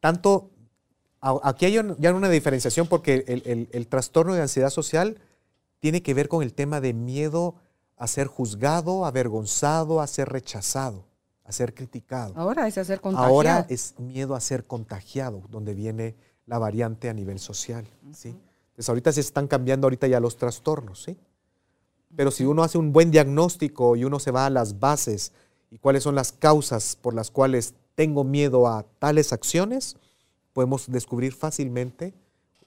tanto, 0.00 0.50
aquí 1.22 1.64
hay 1.64 1.80
ya 1.98 2.14
una 2.14 2.28
diferenciación 2.28 2.88
porque 2.88 3.24
el, 3.72 3.88
trastorno 3.88 4.34
de 4.34 4.42
ansiedad 4.42 4.68
social 4.68 5.18
tiene 5.78 6.02
que 6.02 6.12
ver 6.12 6.28
con 6.28 6.42
el 6.42 6.52
tema 6.52 6.82
de 6.82 6.92
miedo 6.92 7.54
a 7.96 8.06
ser 8.06 8.26
juzgado, 8.26 9.06
avergonzado, 9.06 10.02
a 10.02 10.06
ser 10.06 10.28
rechazado, 10.28 11.06
a 11.44 11.52
ser 11.52 11.72
criticado. 11.72 12.34
Ahora 12.36 12.68
es 12.68 12.76
a 12.76 12.84
ser 12.84 13.00
contagiado. 13.00 13.32
Ahora 13.32 13.66
es 13.70 13.94
miedo 13.98 14.34
a 14.34 14.40
ser 14.40 14.66
contagiado, 14.66 15.42
donde 15.48 15.72
viene 15.72 16.16
la 16.44 16.58
variante 16.58 17.08
a 17.08 17.14
nivel 17.14 17.38
social. 17.38 17.86
¿sí? 18.12 18.36
Entonces 18.72 18.90
ahorita 18.90 19.10
se 19.10 19.20
están 19.20 19.48
cambiando 19.48 19.86
ahorita 19.86 20.06
ya 20.06 20.20
los 20.20 20.36
trastornos, 20.36 21.02
¿sí? 21.02 21.16
Pero 22.16 22.30
si 22.30 22.44
uno 22.44 22.62
hace 22.62 22.78
un 22.78 22.92
buen 22.92 23.10
diagnóstico 23.10 23.96
y 23.96 24.04
uno 24.04 24.18
se 24.18 24.30
va 24.30 24.46
a 24.46 24.50
las 24.50 24.78
bases 24.80 25.32
y 25.70 25.78
cuáles 25.78 26.02
son 26.02 26.14
las 26.14 26.32
causas 26.32 26.96
por 26.96 27.14
las 27.14 27.30
cuales 27.30 27.74
tengo 27.94 28.24
miedo 28.24 28.66
a 28.66 28.84
tales 28.98 29.32
acciones, 29.32 29.96
podemos 30.52 30.90
descubrir 30.90 31.32
fácilmente 31.32 32.14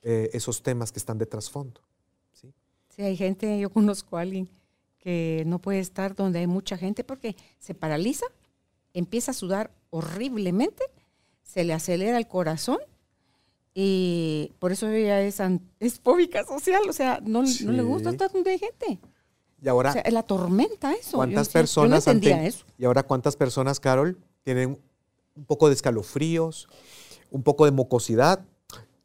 eh, 0.03 0.29
esos 0.33 0.61
temas 0.61 0.91
que 0.91 0.99
están 0.99 1.17
de 1.17 1.25
trasfondo. 1.25 1.81
¿sí? 2.33 2.53
sí, 2.89 3.01
hay 3.01 3.17
gente, 3.17 3.59
yo 3.59 3.69
conozco 3.69 4.17
a 4.17 4.21
alguien 4.21 4.49
que 4.99 5.43
no 5.47 5.59
puede 5.59 5.79
estar 5.79 6.15
donde 6.15 6.39
hay 6.39 6.47
mucha 6.47 6.77
gente 6.77 7.03
porque 7.03 7.35
se 7.59 7.73
paraliza, 7.73 8.25
empieza 8.93 9.31
a 9.31 9.33
sudar 9.33 9.71
horriblemente, 9.89 10.83
se 11.43 11.63
le 11.63 11.73
acelera 11.73 12.17
el 12.17 12.27
corazón 12.27 12.77
y 13.73 14.53
por 14.59 14.71
eso 14.71 14.87
ella 14.89 15.21
es, 15.21 15.39
es 15.79 15.99
fóbica 15.99 16.43
social, 16.43 16.83
o 16.87 16.93
sea, 16.93 17.19
no, 17.23 17.43
no 17.43 17.71
le 17.71 17.83
gusta 17.83 18.09
estar 18.11 18.31
donde 18.31 18.51
hay 18.51 18.59
gente. 18.59 18.99
Y 19.61 19.67
ahora, 19.67 19.93
o 20.05 20.09
la 20.09 20.23
tormenta 20.23 20.93
eso. 20.93 21.17
¿Cuántas 21.17 21.49
personas 21.49 22.07
eso. 22.07 22.65
Y 22.77 22.85
ahora 22.85 23.03
cuántas 23.03 23.35
personas, 23.35 23.79
Carol, 23.79 24.17
tienen 24.43 24.79
un 25.35 25.45
poco 25.45 25.67
de 25.67 25.75
escalofríos, 25.75 26.67
un 27.29 27.43
poco 27.43 27.65
de 27.65 27.71
mucosidad, 27.71 28.43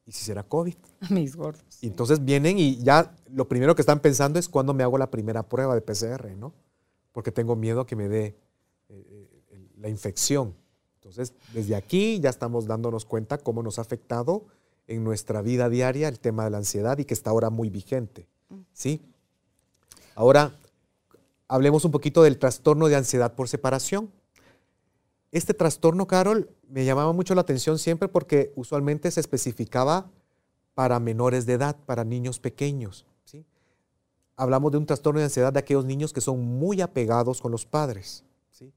y 0.07 0.13
si 0.13 0.25
será 0.25 0.43
COVID. 0.45 0.77
Mis 1.11 1.37
gordos. 1.37 1.79
Y 1.83 1.89
entonces 1.89 2.25
vienen 2.25 2.59
y 2.59 2.77
ya 2.79 3.15
lo 3.31 3.49
primero 3.49 3.75
que 3.75 3.83
están 3.83 4.01
pensando 4.01 4.39
es 4.39 4.49
cuándo 4.49 4.73
me 4.73 4.83
hago 4.83 4.97
la 4.97 5.11
primera 5.11 5.43
prueba 5.43 5.75
de 5.75 5.83
PCR, 5.83 6.37
¿no? 6.37 6.55
Porque 7.13 7.33
tengo 7.33 7.57
miedo 7.57 7.81
a 7.81 7.87
que 7.87 7.97
me 7.97 8.09
dé 8.09 8.37
eh, 8.89 9.29
eh, 9.51 9.69
la 9.79 9.89
infección. 9.89 10.55
Entonces, 10.95 11.35
desde 11.53 11.77
aquí 11.77 12.19
ya 12.21 12.31
estamos 12.31 12.67
dándonos 12.67 13.05
cuenta 13.05 13.39
cómo 13.39 13.63
nos 13.63 13.79
ha 13.79 13.83
afectado 13.83 14.47
en 14.87 15.05
nuestra 15.05 15.43
vida 15.43 15.69
diaria 15.69 16.09
el 16.09 16.19
tema 16.19 16.45
de 16.45 16.51
la 16.51 16.59
ansiedad 16.59 16.99
y 16.99 17.05
que 17.05 17.15
está 17.15 17.31
ahora 17.31 17.51
muy 17.51 17.71
vigente, 17.71 18.29
¿sí? 18.73 19.03
Ahora, 20.17 20.59
hablemos 21.47 21.85
un 21.85 21.91
poquito 21.91 22.23
del 22.23 22.39
trastorno 22.39 22.89
de 22.89 22.97
ansiedad 22.97 23.35
por 23.35 23.51
separación. 23.51 24.11
Este 25.31 25.53
trastorno, 25.53 26.07
Carol, 26.07 26.49
me 26.71 26.87
llamaba 26.87 27.13
mucho 27.13 27.35
la 27.35 27.43
atención 27.43 27.79
siempre 27.79 28.09
porque 28.09 28.51
usualmente 28.57 29.11
se 29.11 29.21
especificaba 29.21 30.11
para 30.73 31.01
menores 31.01 31.45
de 31.45 31.53
edad, 31.53 31.77
para 31.85 32.03
niños 32.03 32.41
pequeños. 32.41 33.05
¿sí? 33.27 33.45
Hablamos 34.37 34.73
de 34.73 34.79
un 34.79 34.87
trastorno 34.87 35.21
de 35.21 35.25
ansiedad 35.25 35.53
de 35.53 35.59
aquellos 35.59 35.85
niños 35.85 36.15
que 36.15 36.23
son 36.23 36.43
muy 36.43 36.81
apegados 36.81 37.43
con 37.43 37.53
los 37.53 37.67
padres. 37.67 38.25
¿sí? 38.51 38.73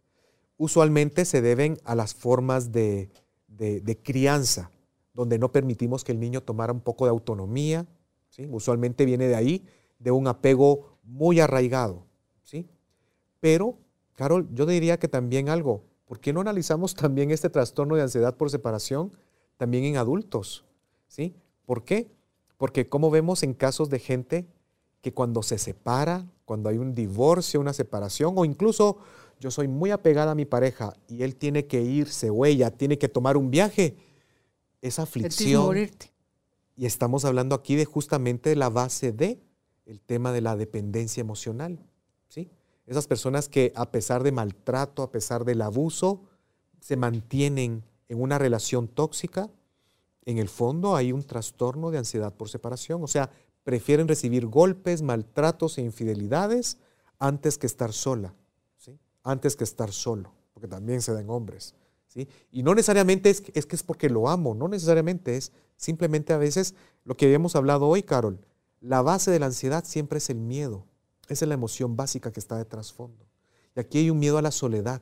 Usualmente 0.57 1.23
se 1.23 1.41
deben 1.41 1.77
a 1.85 1.95
las 1.95 2.13
formas 2.13 2.73
de, 2.73 3.09
de, 3.47 3.97
crianza, 4.03 4.71
donde 5.13 5.39
no 5.39 5.53
permitimos 5.53 6.03
que 6.03 6.11
el 6.11 6.19
niño 6.19 6.43
tomara 6.43 6.73
un 6.73 6.81
poco 6.81 7.05
de 7.05 7.11
autonomía. 7.11 7.87
¿sí? 8.27 8.45
Usualmente 8.51 9.05
viene 9.05 9.29
de 9.29 9.35
ahí, 9.35 9.65
de 9.99 10.11
un 10.11 10.27
apego 10.27 10.98
muy 11.09 11.39
arraigado, 11.39 12.05
¿sí? 12.43 12.67
Pero, 13.39 13.77
Carol, 14.13 14.47
yo 14.53 14.65
diría 14.65 14.99
que 14.99 15.07
también 15.07 15.49
algo, 15.49 15.83
¿por 16.05 16.19
qué 16.19 16.33
no 16.33 16.41
analizamos 16.41 16.93
también 16.93 17.31
este 17.31 17.49
trastorno 17.49 17.95
de 17.95 18.03
ansiedad 18.03 18.35
por 18.35 18.49
separación 18.51 19.11
también 19.57 19.83
en 19.85 19.97
adultos? 19.97 20.65
¿Sí? 21.07 21.35
¿Por 21.65 21.83
qué? 21.83 22.11
Porque 22.57 22.87
como 22.87 23.09
vemos 23.09 23.41
en 23.43 23.53
casos 23.53 23.89
de 23.89 23.99
gente 23.99 24.47
que 25.01 25.13
cuando 25.13 25.41
se 25.41 25.57
separa, 25.57 26.27
cuando 26.45 26.69
hay 26.69 26.77
un 26.77 26.93
divorcio, 26.93 27.59
una 27.59 27.73
separación, 27.73 28.33
o 28.37 28.45
incluso 28.45 28.97
yo 29.39 29.49
soy 29.49 29.67
muy 29.67 29.91
apegada 29.91 30.31
a 30.31 30.35
mi 30.35 30.45
pareja 30.45 30.93
y 31.07 31.23
él 31.23 31.35
tiene 31.35 31.65
que 31.65 31.81
irse 31.81 32.29
o 32.29 32.45
ella 32.45 32.69
tiene 32.71 32.97
que 32.97 33.07
tomar 33.07 33.37
un 33.37 33.49
viaje, 33.49 33.95
esa 34.81 35.03
aflicción. 35.03 35.89
Y 36.75 36.85
estamos 36.85 37.25
hablando 37.25 37.55
aquí 37.55 37.75
de 37.75 37.85
justamente 37.85 38.55
la 38.55 38.69
base 38.69 39.11
de 39.11 39.39
el 39.89 39.99
tema 40.01 40.31
de 40.31 40.41
la 40.41 40.55
dependencia 40.55 41.19
emocional. 41.21 41.79
¿sí? 42.27 42.49
Esas 42.85 43.07
personas 43.07 43.49
que 43.49 43.73
a 43.75 43.91
pesar 43.91 44.21
de 44.21 44.31
maltrato, 44.31 45.01
a 45.01 45.11
pesar 45.11 45.45
del 45.45 45.61
abuso, 45.63 46.21
se 46.79 46.95
mantienen 46.95 47.83
en 48.07 48.21
una 48.21 48.37
relación 48.37 48.87
tóxica, 48.87 49.49
en 50.25 50.37
el 50.37 50.47
fondo 50.47 50.95
hay 50.95 51.11
un 51.11 51.23
trastorno 51.23 51.89
de 51.89 51.97
ansiedad 51.97 52.33
por 52.33 52.49
separación. 52.49 53.03
O 53.03 53.07
sea, 53.07 53.31
prefieren 53.63 54.07
recibir 54.07 54.45
golpes, 54.45 55.01
maltratos 55.01 55.79
e 55.79 55.81
infidelidades 55.81 56.77
antes 57.17 57.57
que 57.57 57.65
estar 57.65 57.91
sola, 57.91 58.35
¿sí? 58.77 58.99
antes 59.23 59.55
que 59.55 59.63
estar 59.63 59.91
solo, 59.91 60.31
porque 60.53 60.67
también 60.67 61.01
se 61.01 61.13
dan 61.13 61.29
hombres. 61.31 61.73
¿sí? 62.07 62.27
Y 62.51 62.61
no 62.61 62.75
necesariamente 62.75 63.31
es, 63.31 63.43
es 63.55 63.65
que 63.65 63.75
es 63.75 63.81
porque 63.81 64.07
lo 64.07 64.29
amo, 64.29 64.53
no 64.53 64.67
necesariamente 64.67 65.35
es 65.35 65.51
simplemente 65.77 66.31
a 66.31 66.37
veces 66.37 66.75
lo 67.05 67.17
que 67.17 67.25
habíamos 67.25 67.55
hablado 67.55 67.87
hoy, 67.87 68.03
Carol, 68.03 68.39
la 68.81 69.01
base 69.01 69.31
de 69.31 69.39
la 69.39 69.47
ansiedad 69.47 69.83
siempre 69.85 70.19
es 70.19 70.29
el 70.29 70.39
miedo. 70.39 70.85
Esa 71.27 71.45
es 71.45 71.49
la 71.49 71.55
emoción 71.55 71.95
básica 71.95 72.31
que 72.31 72.39
está 72.39 72.57
de 72.57 72.65
trasfondo. 72.65 73.25
Y 73.75 73.79
aquí 73.79 73.99
hay 73.99 74.09
un 74.09 74.19
miedo 74.19 74.37
a 74.37 74.41
la 74.41 74.51
soledad. 74.51 75.01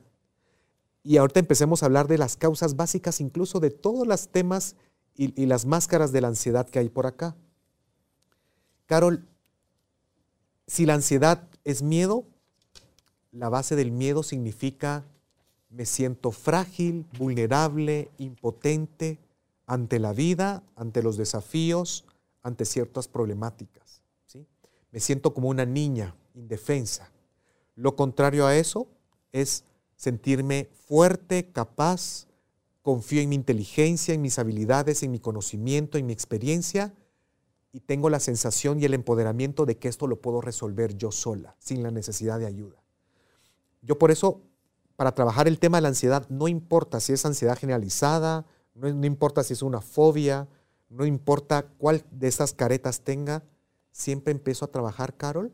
Y 1.02 1.16
ahorita 1.16 1.40
empecemos 1.40 1.82
a 1.82 1.86
hablar 1.86 2.06
de 2.08 2.18
las 2.18 2.36
causas 2.36 2.76
básicas, 2.76 3.20
incluso 3.20 3.60
de 3.60 3.70
todos 3.70 4.06
los 4.06 4.28
temas 4.28 4.76
y, 5.14 5.46
las 5.46 5.66
máscaras 5.66 6.12
de 6.12 6.20
la 6.20 6.28
ansiedad 6.28 6.68
que 6.68 6.78
hay 6.78 6.88
por 6.88 7.06
acá. 7.06 7.36
Carol, 8.86 9.26
si 10.66 10.86
la 10.86 10.94
ansiedad 10.94 11.48
es 11.64 11.82
miedo, 11.82 12.24
la 13.32 13.48
base 13.48 13.74
del 13.74 13.90
miedo 13.90 14.22
significa 14.22 15.04
me 15.70 15.84
siento 15.84 16.30
frágil, 16.30 17.06
vulnerable, 17.18 18.10
impotente 18.16 19.18
ante 19.66 19.98
la 19.98 20.12
vida, 20.12 20.62
ante 20.76 21.02
los 21.02 21.16
desafíos, 21.16 22.06
ante 22.42 22.64
ciertas 22.64 23.08
problemáticas. 23.08 24.02
¿sí? 24.26 24.46
Me 24.90 25.00
siento 25.00 25.34
como 25.34 25.48
una 25.48 25.64
niña 25.64 26.14
indefensa. 26.34 27.10
Lo 27.74 27.96
contrario 27.96 28.46
a 28.46 28.56
eso 28.56 28.88
es 29.32 29.64
sentirme 29.96 30.68
fuerte, 30.86 31.50
capaz, 31.50 32.26
confío 32.82 33.20
en 33.20 33.28
mi 33.28 33.34
inteligencia, 33.34 34.14
en 34.14 34.22
mis 34.22 34.38
habilidades, 34.38 35.02
en 35.02 35.10
mi 35.10 35.18
conocimiento, 35.18 35.98
en 35.98 36.06
mi 36.06 36.12
experiencia 36.12 36.94
y 37.72 37.80
tengo 37.80 38.10
la 38.10 38.20
sensación 38.20 38.80
y 38.80 38.84
el 38.84 38.94
empoderamiento 38.94 39.66
de 39.66 39.76
que 39.76 39.88
esto 39.88 40.06
lo 40.06 40.20
puedo 40.20 40.40
resolver 40.40 40.96
yo 40.96 41.12
sola, 41.12 41.54
sin 41.58 41.82
la 41.82 41.90
necesidad 41.90 42.38
de 42.38 42.46
ayuda. 42.46 42.82
Yo 43.82 43.98
por 43.98 44.10
eso, 44.10 44.40
para 44.96 45.12
trabajar 45.12 45.48
el 45.48 45.58
tema 45.58 45.78
de 45.78 45.82
la 45.82 45.88
ansiedad, 45.88 46.26
no 46.28 46.48
importa 46.48 47.00
si 47.00 47.12
es 47.12 47.24
ansiedad 47.26 47.58
generalizada, 47.58 48.46
no, 48.74 49.06
importa 49.06 49.42
si 49.42 49.52
es 49.52 49.62
una 49.62 49.80
fobia, 49.80 50.48
no 50.88 51.06
importa 51.06 51.66
cuál 51.78 52.04
de 52.10 52.28
esas 52.28 52.52
caretas 52.52 53.00
tenga, 53.02 53.42
siempre 53.92 54.32
empiezo 54.32 54.64
a 54.64 54.70
trabajar, 54.70 55.16
Carol, 55.16 55.52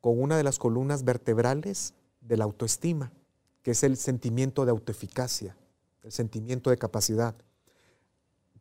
con 0.00 0.20
una 0.20 0.36
de 0.36 0.44
las 0.44 0.58
columnas 0.58 1.04
vertebrales 1.04 1.94
de 2.20 2.36
la 2.36 2.44
autoestima, 2.44 3.12
que 3.62 3.72
es 3.72 3.82
el 3.82 3.96
sentimiento 3.96 4.64
de 4.64 4.70
autoeficacia 4.70 5.56
el 6.08 6.12
sentimiento 6.12 6.70
de 6.70 6.78
capacidad. 6.78 7.34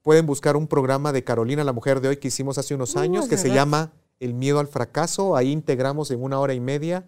Pueden 0.02 0.26
buscar 0.26 0.56
un 0.56 0.68
programa 0.68 1.12
de 1.12 1.24
Carolina, 1.24 1.64
la 1.64 1.74
mujer 1.74 2.02
de 2.02 2.10
hoy, 2.10 2.18
que 2.18 2.28
hicimos 2.30 2.58
hace 2.58 2.76
unos 2.76 2.96
años, 2.96 3.28
que 3.28 3.38
se 3.38 3.50
llama 3.50 3.94
El 4.20 4.34
miedo 4.34 4.60
al 4.60 4.68
fracaso. 4.68 5.36
Ahí 5.36 5.52
integramos 5.52 6.12
en 6.12 6.22
una 6.22 6.40
hora 6.40 6.54
y 6.54 6.60
media 6.60 7.08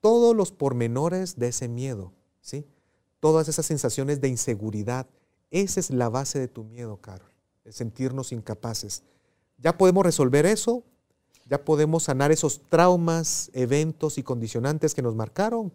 todos 0.00 0.36
los 0.36 0.52
pormenores 0.52 1.36
de 1.36 1.48
ese 1.48 1.68
miedo, 1.68 2.12
¿sí? 2.40 2.66
Todas 3.20 3.48
esas 3.48 3.66
sensaciones 3.66 4.20
de 4.20 4.28
inseguridad. 4.28 5.08
Esa 5.50 5.80
es 5.80 5.90
la 5.90 6.08
base 6.08 6.38
de 6.38 6.48
tu 6.48 6.64
miedo, 6.64 7.00
Carol, 7.00 7.30
sentirnos 7.72 8.32
incapaces. 8.32 9.02
Ya 9.58 9.76
podemos 9.76 10.04
resolver 10.04 10.46
eso, 10.46 10.84
ya 11.46 11.64
podemos 11.64 12.04
sanar 12.04 12.30
esos 12.30 12.60
traumas, 12.68 13.50
eventos 13.54 14.18
y 14.18 14.22
condicionantes 14.22 14.94
que 14.94 15.02
nos 15.02 15.14
marcaron. 15.14 15.72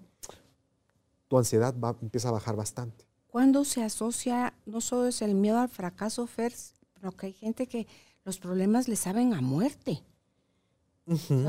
Tu 1.28 1.38
ansiedad 1.38 1.76
va, 1.78 1.96
empieza 2.02 2.30
a 2.30 2.32
bajar 2.32 2.56
bastante 2.56 3.06
cuando 3.34 3.66
se 3.66 3.82
asocia, 3.82 4.54
no 4.68 4.80
solo 4.80 5.08
es 5.08 5.24
el 5.24 5.34
miedo 5.34 5.58
al 5.58 5.68
fracaso, 5.68 6.28
Fer, 6.28 6.54
pero 6.94 7.12
que 7.14 7.26
hay 7.26 7.34
gente 7.34 7.66
que 7.66 7.88
los 8.26 8.38
problemas 8.38 8.88
le 8.88 8.96
saben 8.96 9.34
a 9.34 9.42
muerte. 9.42 10.04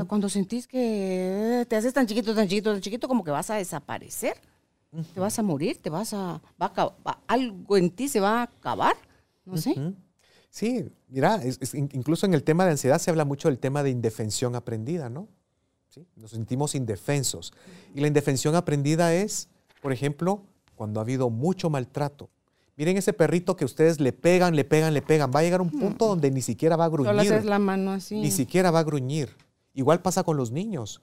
cuando 0.07 0.27
sentís 0.27 0.65
que 0.65 1.63
te 1.69 1.75
haces 1.75 1.93
tan 1.93 2.07
chiquito, 2.07 2.33
tan 2.33 2.47
chiquito, 2.47 2.71
tan 2.71 2.81
chiquito, 2.81 3.07
como 3.07 3.23
que 3.23 3.29
vas 3.29 3.51
a 3.51 3.57
desaparecer, 3.57 4.35
te 5.13 5.19
vas 5.19 5.37
a 5.37 5.43
morir, 5.43 5.79
te 5.79 5.91
vas 5.91 6.15
a, 6.15 6.41
algo 7.27 7.77
en 7.77 7.91
ti 7.91 8.07
se 8.07 8.19
va 8.19 8.39
a 8.39 8.43
acabar, 8.45 8.97
no 9.45 9.55
sé. 9.55 9.75
Sí, 10.55 10.89
mira, 11.09 11.41
incluso 11.73 12.25
en 12.25 12.33
el 12.33 12.41
tema 12.41 12.63
de 12.63 12.71
ansiedad 12.71 12.97
se 12.97 13.09
habla 13.09 13.25
mucho 13.25 13.49
del 13.49 13.59
tema 13.59 13.83
de 13.83 13.89
indefensión 13.89 14.55
aprendida, 14.55 15.09
¿no? 15.09 15.27
¿Sí? 15.89 16.07
Nos 16.15 16.31
sentimos 16.31 16.75
indefensos. 16.75 17.51
Y 17.93 17.99
la 17.99 18.07
indefensión 18.07 18.55
aprendida 18.55 19.13
es, 19.13 19.49
por 19.81 19.91
ejemplo, 19.91 20.43
cuando 20.75 21.01
ha 21.01 21.03
habido 21.03 21.29
mucho 21.29 21.69
maltrato. 21.69 22.29
Miren 22.77 22.95
ese 22.95 23.11
perrito 23.11 23.57
que 23.57 23.65
ustedes 23.65 23.99
le 23.99 24.13
pegan, 24.13 24.55
le 24.55 24.63
pegan, 24.63 24.93
le 24.93 25.01
pegan. 25.01 25.29
Va 25.29 25.41
a 25.41 25.43
llegar 25.43 25.59
un 25.59 25.71
punto 25.71 26.07
donde 26.07 26.31
ni 26.31 26.41
siquiera 26.41 26.77
va 26.77 26.85
a 26.85 26.89
gruñir. 26.89 27.27
Solo 27.27 27.43
la 27.43 27.59
mano 27.59 27.91
así. 27.91 28.21
Ni 28.21 28.31
siquiera 28.31 28.71
va 28.71 28.79
a 28.79 28.83
gruñir. 28.83 29.35
Igual 29.73 30.01
pasa 30.01 30.23
con 30.23 30.37
los 30.37 30.51
niños. 30.51 31.01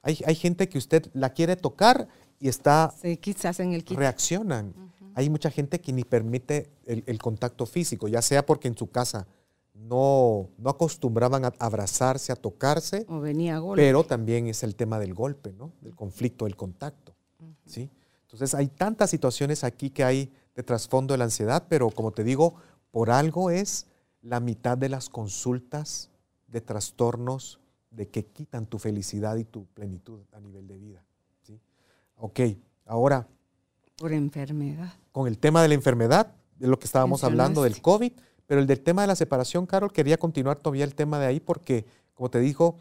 Hay, 0.00 0.34
gente 0.34 0.70
que 0.70 0.78
usted 0.78 1.10
la 1.12 1.34
quiere 1.34 1.56
tocar 1.56 2.08
y 2.40 2.48
está... 2.48 2.94
Sí, 3.02 3.18
quizás 3.18 3.60
en 3.60 3.74
el 3.74 3.84
Reaccionan. 3.84 4.74
Hay 5.14 5.30
mucha 5.30 5.50
gente 5.50 5.80
que 5.80 5.92
ni 5.92 6.02
permite 6.02 6.70
el, 6.86 7.18
contacto 7.18 7.66
físico, 7.66 8.08
ya 8.08 8.20
sea 8.20 8.44
porque 8.44 8.68
en 8.68 8.76
su 8.76 8.90
casa 8.90 9.26
no, 9.72 10.48
no 10.58 10.70
acostumbraban 10.70 11.44
a 11.44 11.52
abrazarse, 11.58 12.32
a 12.32 12.36
tocarse. 12.36 13.06
O 13.08 13.20
venía 13.20 13.58
golpe. 13.58 13.82
Pero 13.82 14.04
también 14.04 14.48
es 14.48 14.64
el 14.64 14.74
tema 14.74 14.98
del 14.98 15.14
golpe, 15.14 15.52
¿no? 15.52 15.72
Del 15.82 15.94
conflicto, 15.94 16.46
del 16.46 16.56
contacto. 16.56 17.14
¿sí? 17.64 17.90
Entonces 18.22 18.54
hay 18.54 18.66
tantas 18.66 19.10
situaciones 19.10 19.62
aquí 19.62 19.90
que 19.90 20.02
hay 20.02 20.32
de 20.56 20.62
trasfondo 20.64 21.14
de 21.14 21.18
la 21.18 21.24
ansiedad, 21.24 21.66
pero 21.68 21.90
como 21.90 22.10
te 22.10 22.24
digo, 22.24 22.56
por 22.90 23.10
algo 23.10 23.50
es 23.50 23.86
la 24.20 24.40
mitad 24.40 24.76
de 24.76 24.88
las 24.88 25.08
consultas 25.08 26.10
de 26.48 26.60
trastornos 26.60 27.60
de 27.90 28.08
que 28.08 28.26
quitan 28.26 28.66
tu 28.66 28.80
felicidad 28.80 29.36
y 29.36 29.44
tu 29.44 29.66
plenitud 29.66 30.20
a 30.32 30.40
nivel 30.40 30.66
de 30.66 30.76
vida. 30.78 31.04
¿sí? 31.44 31.60
Ok, 32.16 32.40
ahora... 32.86 33.28
Por 33.96 34.12
enfermedad. 34.12 34.92
Con 35.12 35.26
el 35.26 35.38
tema 35.38 35.62
de 35.62 35.68
la 35.68 35.74
enfermedad, 35.74 36.34
de 36.58 36.66
lo 36.66 36.78
que 36.78 36.86
estábamos 36.86 37.24
hablando 37.24 37.62
del 37.62 37.80
COVID, 37.80 38.12
pero 38.46 38.60
el 38.60 38.66
del 38.66 38.80
tema 38.80 39.02
de 39.02 39.08
la 39.08 39.16
separación, 39.16 39.66
Carol, 39.66 39.92
quería 39.92 40.18
continuar 40.18 40.58
todavía 40.58 40.84
el 40.84 40.94
tema 40.94 41.18
de 41.18 41.26
ahí 41.26 41.40
porque, 41.40 41.86
como 42.14 42.30
te 42.30 42.40
dijo, 42.40 42.76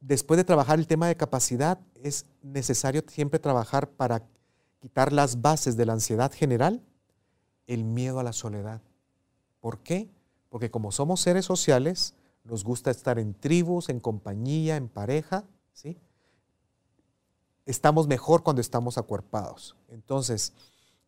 después 0.00 0.38
de 0.38 0.44
trabajar 0.44 0.78
el 0.78 0.86
tema 0.86 1.08
de 1.08 1.16
capacidad, 1.16 1.78
es 2.02 2.26
necesario 2.42 3.02
siempre 3.08 3.38
trabajar 3.38 3.90
para 3.90 4.22
quitar 4.78 5.12
las 5.12 5.42
bases 5.42 5.76
de 5.76 5.86
la 5.86 5.94
ansiedad 5.94 6.32
general, 6.32 6.82
el 7.66 7.84
miedo 7.84 8.18
a 8.20 8.22
la 8.22 8.32
soledad. 8.32 8.80
¿Por 9.60 9.80
qué? 9.80 10.08
Porque 10.48 10.70
como 10.70 10.92
somos 10.92 11.20
seres 11.20 11.44
sociales, 11.44 12.14
nos 12.44 12.64
gusta 12.64 12.90
estar 12.90 13.18
en 13.18 13.34
tribus, 13.34 13.88
en 13.88 14.00
compañía, 14.00 14.76
en 14.76 14.88
pareja, 14.88 15.44
¿sí? 15.72 15.98
Estamos 17.68 18.06
mejor 18.06 18.42
cuando 18.42 18.62
estamos 18.62 18.96
acuerpados. 18.96 19.76
Entonces, 19.88 20.54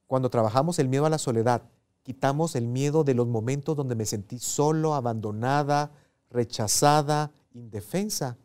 cuando 0.06 0.28
trabajamos 0.28 0.78
el 0.78 0.90
miedo 0.90 1.06
a 1.06 1.10
la 1.10 1.16
soledad, 1.16 1.62
quitamos 2.02 2.54
el 2.54 2.66
miedo 2.66 3.02
de 3.02 3.14
los 3.14 3.26
momentos 3.26 3.74
donde 3.74 3.94
me 3.94 4.04
sentí 4.04 4.38
solo, 4.38 4.94
abandonada, 4.94 5.90
rechazada, 6.28 7.32
indefensa 7.54 8.36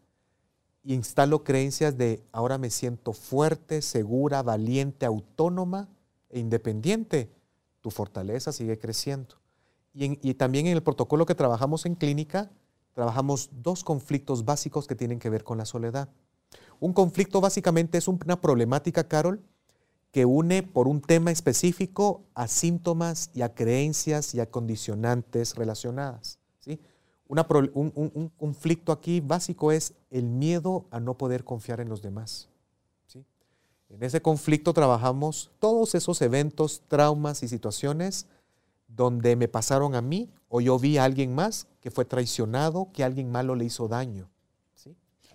y 0.81 0.93
instalo 0.93 1.43
creencias 1.43 1.97
de 1.97 2.23
ahora 2.31 2.57
me 2.57 2.69
siento 2.69 3.11
fuerte, 3.11 3.81
segura, 3.81 4.41
valiente, 4.43 5.05
autónoma 5.05 5.89
e 6.29 6.39
independiente. 6.39 7.29
Tu 7.81 7.91
fortaleza 7.91 8.53
sigue 8.53 8.79
creciendo. 8.79 9.35
Y, 9.93 10.35
también 10.35 10.67
en 10.67 10.73
el 10.73 10.83
protocolo 10.83 11.25
que 11.25 11.35
trabajamos 11.35 11.85
en 11.85 11.95
clínica, 11.95 12.49
trabajamos 12.93 13.49
dos 13.51 13.83
conflictos 13.83 14.45
básicos 14.45 14.87
que 14.87 14.95
tienen 14.95 15.19
que 15.19 15.29
ver 15.29 15.43
con 15.43 15.57
la 15.57 15.65
soledad. 15.65 16.07
Un 16.79 16.93
conflicto 16.93 17.41
básicamente 17.41 17.97
es 17.97 18.07
una 18.07 18.39
problemática, 18.41 19.07
Carol, 19.07 19.41
que 20.11 20.25
une 20.25 20.63
por 20.63 20.87
un 20.87 21.01
tema 21.01 21.31
específico 21.31 22.23
a 22.35 22.47
síntomas 22.47 23.31
y 23.33 23.41
a 23.41 23.53
creencias 23.53 24.33
y 24.33 24.39
a 24.39 24.49
condicionantes 24.49 25.55
relacionadas. 25.55 26.39
¿sí? 26.59 26.79
un, 27.27 28.31
conflicto 28.37 28.91
aquí 28.91 29.19
básico 29.19 29.73
es 29.73 29.93
el 30.11 30.23
miedo 30.23 30.85
a 30.89 31.01
no 31.01 31.17
poder 31.17 31.43
confiar 31.43 31.81
en 31.81 31.89
los 31.89 32.01
demás. 32.01 32.47
¿sí? 33.07 33.25
En 33.89 34.03
ese 34.03 34.21
conflicto 34.21 34.73
trabajamos 34.73 35.51
todos 35.59 35.95
esos 35.95 36.21
eventos, 36.21 36.81
traumas 36.87 37.43
y 37.43 37.49
situaciones 37.49 38.27
donde 38.87 39.35
me 39.35 39.49
pasaron 39.49 39.95
a 39.95 40.01
mí 40.01 40.29
o 40.47 40.61
yo 40.61 40.79
vi 40.79 40.97
a 40.97 41.03
alguien 41.03 41.35
más 41.35 41.67
que 41.81 41.91
fue 41.91 42.05
traicionado, 42.05 42.89
que 42.93 43.03
alguien 43.03 43.31
malo 43.31 43.55
le 43.55 43.65
hizo 43.65 43.89
daño. 43.89 44.29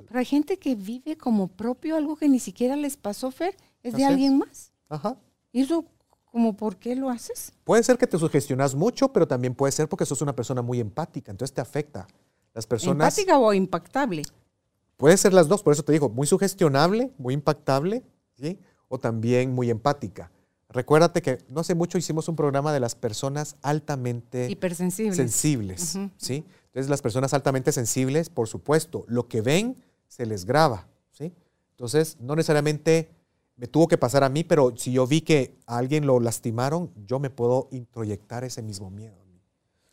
Pero 0.07 0.19
hay 0.19 0.25
gente 0.25 0.59
que 0.59 0.75
vive 0.75 1.17
como 1.17 1.49
propio 1.49 1.97
algo 1.97 2.17
que 2.17 2.29
ni 2.29 2.39
siquiera 2.39 2.77
les 2.77 2.97
pasó, 2.97 3.31
Fer, 3.31 3.57
es 3.83 3.95
de 3.95 4.05
alguien 4.05 4.39
más. 4.39 4.73
Ajá. 4.89 5.17
Y 5.53 5.63
eso 5.63 5.85
¿Cómo 6.31 6.57
por 6.57 6.77
qué 6.77 6.95
lo 6.95 7.11
haces? 7.11 7.53
Puede 7.65 7.83
ser 7.83 7.99
que 7.99 8.07
te 8.07 8.19
sugestionas 8.19 8.75
mucho, 8.75 9.13
pero 9.13 9.27
también 9.27 9.55
puede 9.55 9.73
ser 9.73 9.89
porque 9.89 10.07
sos 10.07 10.23
una 10.23 10.35
persona 10.35 10.63
muy 10.63 10.79
empática, 10.79 11.31
entonces 11.31 11.53
te 11.53 11.61
afecta. 11.61 12.07
Las 12.55 12.67
personas, 12.67 13.19
¿Empática 13.19 13.39
o 13.39 13.53
impactable? 13.53 14.23
Puede 14.97 15.17
ser 15.17 15.33
las 15.33 15.49
dos, 15.49 15.63
por 15.63 15.73
eso 15.73 15.83
te 15.83 15.93
digo, 15.93 16.09
muy 16.09 16.27
sugestionable, 16.27 17.11
muy 17.19 17.35
impactable, 17.35 18.05
¿sí? 18.39 18.59
O 18.89 18.99
también 18.99 19.53
muy 19.53 19.71
empática. 19.71 20.31
Recuérdate 20.69 21.21
que 21.21 21.39
no 21.49 21.61
hace 21.61 21.75
mucho 21.75 21.99
hicimos 21.99 22.29
un 22.29 22.37
programa 22.37 22.73
de 22.73 22.79
las 22.79 22.95
personas 22.95 23.57
altamente 23.63 24.49
hipersensibles. 24.51 25.17
Sensibles, 25.17 25.99
¿sí? 26.17 26.45
Entonces 26.67 26.89
las 26.89 27.03
personas 27.03 27.35
altamente 27.35 27.73
sensibles, 27.73 28.31
por 28.31 28.47
supuesto, 28.47 29.05
lo 29.09 29.27
que 29.27 29.41
ven 29.41 29.77
se 30.11 30.27
les 30.27 30.45
graba, 30.45 30.87
¿sí? 31.13 31.33
Entonces, 31.71 32.19
no 32.21 32.37
necesariamente 32.37 33.09
me 33.57 33.67
tuvo 33.67 33.89
que 33.89 33.97
pasar 33.97 34.25
a 34.25 34.29
mí, 34.29 34.45
pero 34.45 34.75
si 34.77 34.93
yo 34.93 35.07
vi 35.07 35.21
que 35.21 35.57
a 35.67 35.79
alguien 35.79 36.07
lo 36.07 36.19
lastimaron, 36.21 36.91
yo 37.07 37.19
me 37.21 37.31
puedo 37.31 37.69
introyectar 37.71 38.45
ese 38.45 38.61
mismo 38.61 38.91
miedo. 38.91 39.17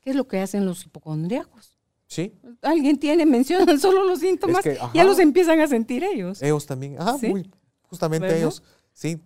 ¿Qué 0.01 0.11
es 0.11 0.15
lo 0.15 0.25
que 0.25 0.39
hacen 0.39 0.65
los 0.65 0.85
hipocondríacos? 0.85 1.77
Sí. 2.05 2.33
Alguien 2.61 2.97
tiene, 2.97 3.25
mencionan 3.25 3.77
solo 3.77 4.05
los 4.05 4.19
síntomas, 4.21 4.63
ya 4.93 5.03
los 5.03 5.19
empiezan 5.19 5.59
a 5.59 5.67
sentir 5.67 6.03
ellos. 6.03 6.41
Ellos 6.41 6.65
también, 6.65 6.95
ajá, 6.97 7.17
muy, 7.23 7.51
justamente 7.81 8.37
ellos, 8.37 8.63
sí. 8.93 9.21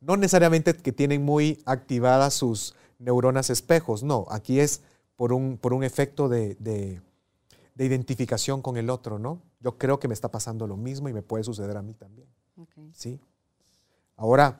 No 0.00 0.16
necesariamente 0.16 0.74
que 0.74 0.90
tienen 0.90 1.24
muy 1.24 1.62
activadas 1.64 2.34
sus 2.34 2.74
neuronas 2.98 3.50
espejos, 3.50 4.02
no, 4.02 4.26
aquí 4.28 4.58
es 4.58 4.82
por 5.14 5.32
un, 5.32 5.58
por 5.58 5.72
un 5.72 5.84
efecto 5.84 6.28
de, 6.28 6.56
de 6.56 7.00
identificación 7.84 8.62
con 8.62 8.76
el 8.76 8.88
otro, 8.90 9.18
¿no? 9.18 9.42
Yo 9.60 9.76
creo 9.76 9.98
que 9.98 10.08
me 10.08 10.14
está 10.14 10.30
pasando 10.30 10.66
lo 10.66 10.76
mismo 10.76 11.08
y 11.08 11.12
me 11.12 11.22
puede 11.22 11.44
suceder 11.44 11.76
a 11.76 11.82
mí 11.82 11.94
también. 11.94 12.28
¿Sí? 12.92 13.20
Ahora, 14.16 14.58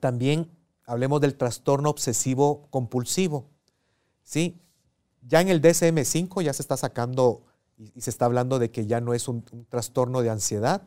también 0.00 0.50
hablemos 0.86 1.20
del 1.20 1.36
trastorno 1.36 1.90
obsesivo 1.90 2.66
compulsivo. 2.70 3.50
¿Sí? 4.22 4.60
Ya 5.28 5.40
en 5.40 5.48
el 5.48 5.60
DSM5 5.60 6.42
ya 6.42 6.52
se 6.52 6.62
está 6.62 6.76
sacando 6.76 7.42
y, 7.76 8.00
se 8.00 8.10
está 8.10 8.24
hablando 8.24 8.58
de 8.58 8.70
que 8.70 8.86
ya 8.86 9.00
no 9.00 9.14
es 9.14 9.28
un, 9.28 9.44
trastorno 9.68 10.22
de 10.22 10.30
ansiedad. 10.30 10.82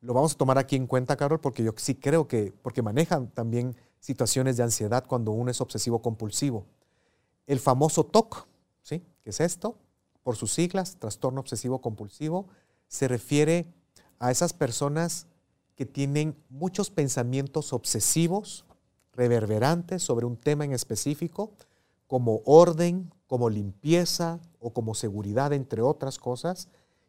Lo 0.00 0.14
vamos 0.14 0.34
a 0.34 0.36
tomar 0.36 0.58
aquí 0.58 0.76
en 0.76 0.86
cuenta, 0.86 1.16
Carol, 1.16 1.40
porque 1.40 1.62
yo 1.62 1.72
sí 1.76 1.94
creo 1.94 2.26
que, 2.26 2.52
porque 2.62 2.82
manejan 2.82 3.28
también 3.28 3.76
situaciones 4.00 4.56
de 4.56 4.64
ansiedad 4.64 5.04
cuando 5.06 5.30
uno 5.30 5.50
es 5.50 5.60
obsesivo 5.60 6.02
compulsivo. 6.02 6.66
El 7.46 7.60
famoso 7.60 8.04
TOC, 8.04 8.46
¿sí? 8.82 9.02
¿Qué 9.22 9.30
es 9.30 9.40
esto? 9.40 9.76
Por 10.22 10.36
sus 10.36 10.52
siglas, 10.52 10.96
trastorno 10.98 11.40
obsesivo 11.40 11.80
compulsivo, 11.80 12.48
se 12.86 13.08
refiere 13.08 13.66
a 14.18 14.30
esas 14.30 14.52
personas 14.52 15.26
que 15.74 15.86
tienen 15.86 16.36
muchos 16.48 16.90
pensamientos 16.90 17.72
obsesivos, 17.72 18.64
reverberantes 19.14 20.02
sobre 20.02 20.26
un 20.26 20.36
tema 20.36 20.64
en 20.64 20.72
específico, 20.72 21.52
como 22.06 22.42
orden, 22.44 23.12
como 23.26 23.50
limpieza 23.50 24.38
o 24.60 24.72
como 24.72 24.94
seguridad, 24.94 25.52
entre 25.52 25.82
otras 25.82 26.18
cosas, 26.18 26.68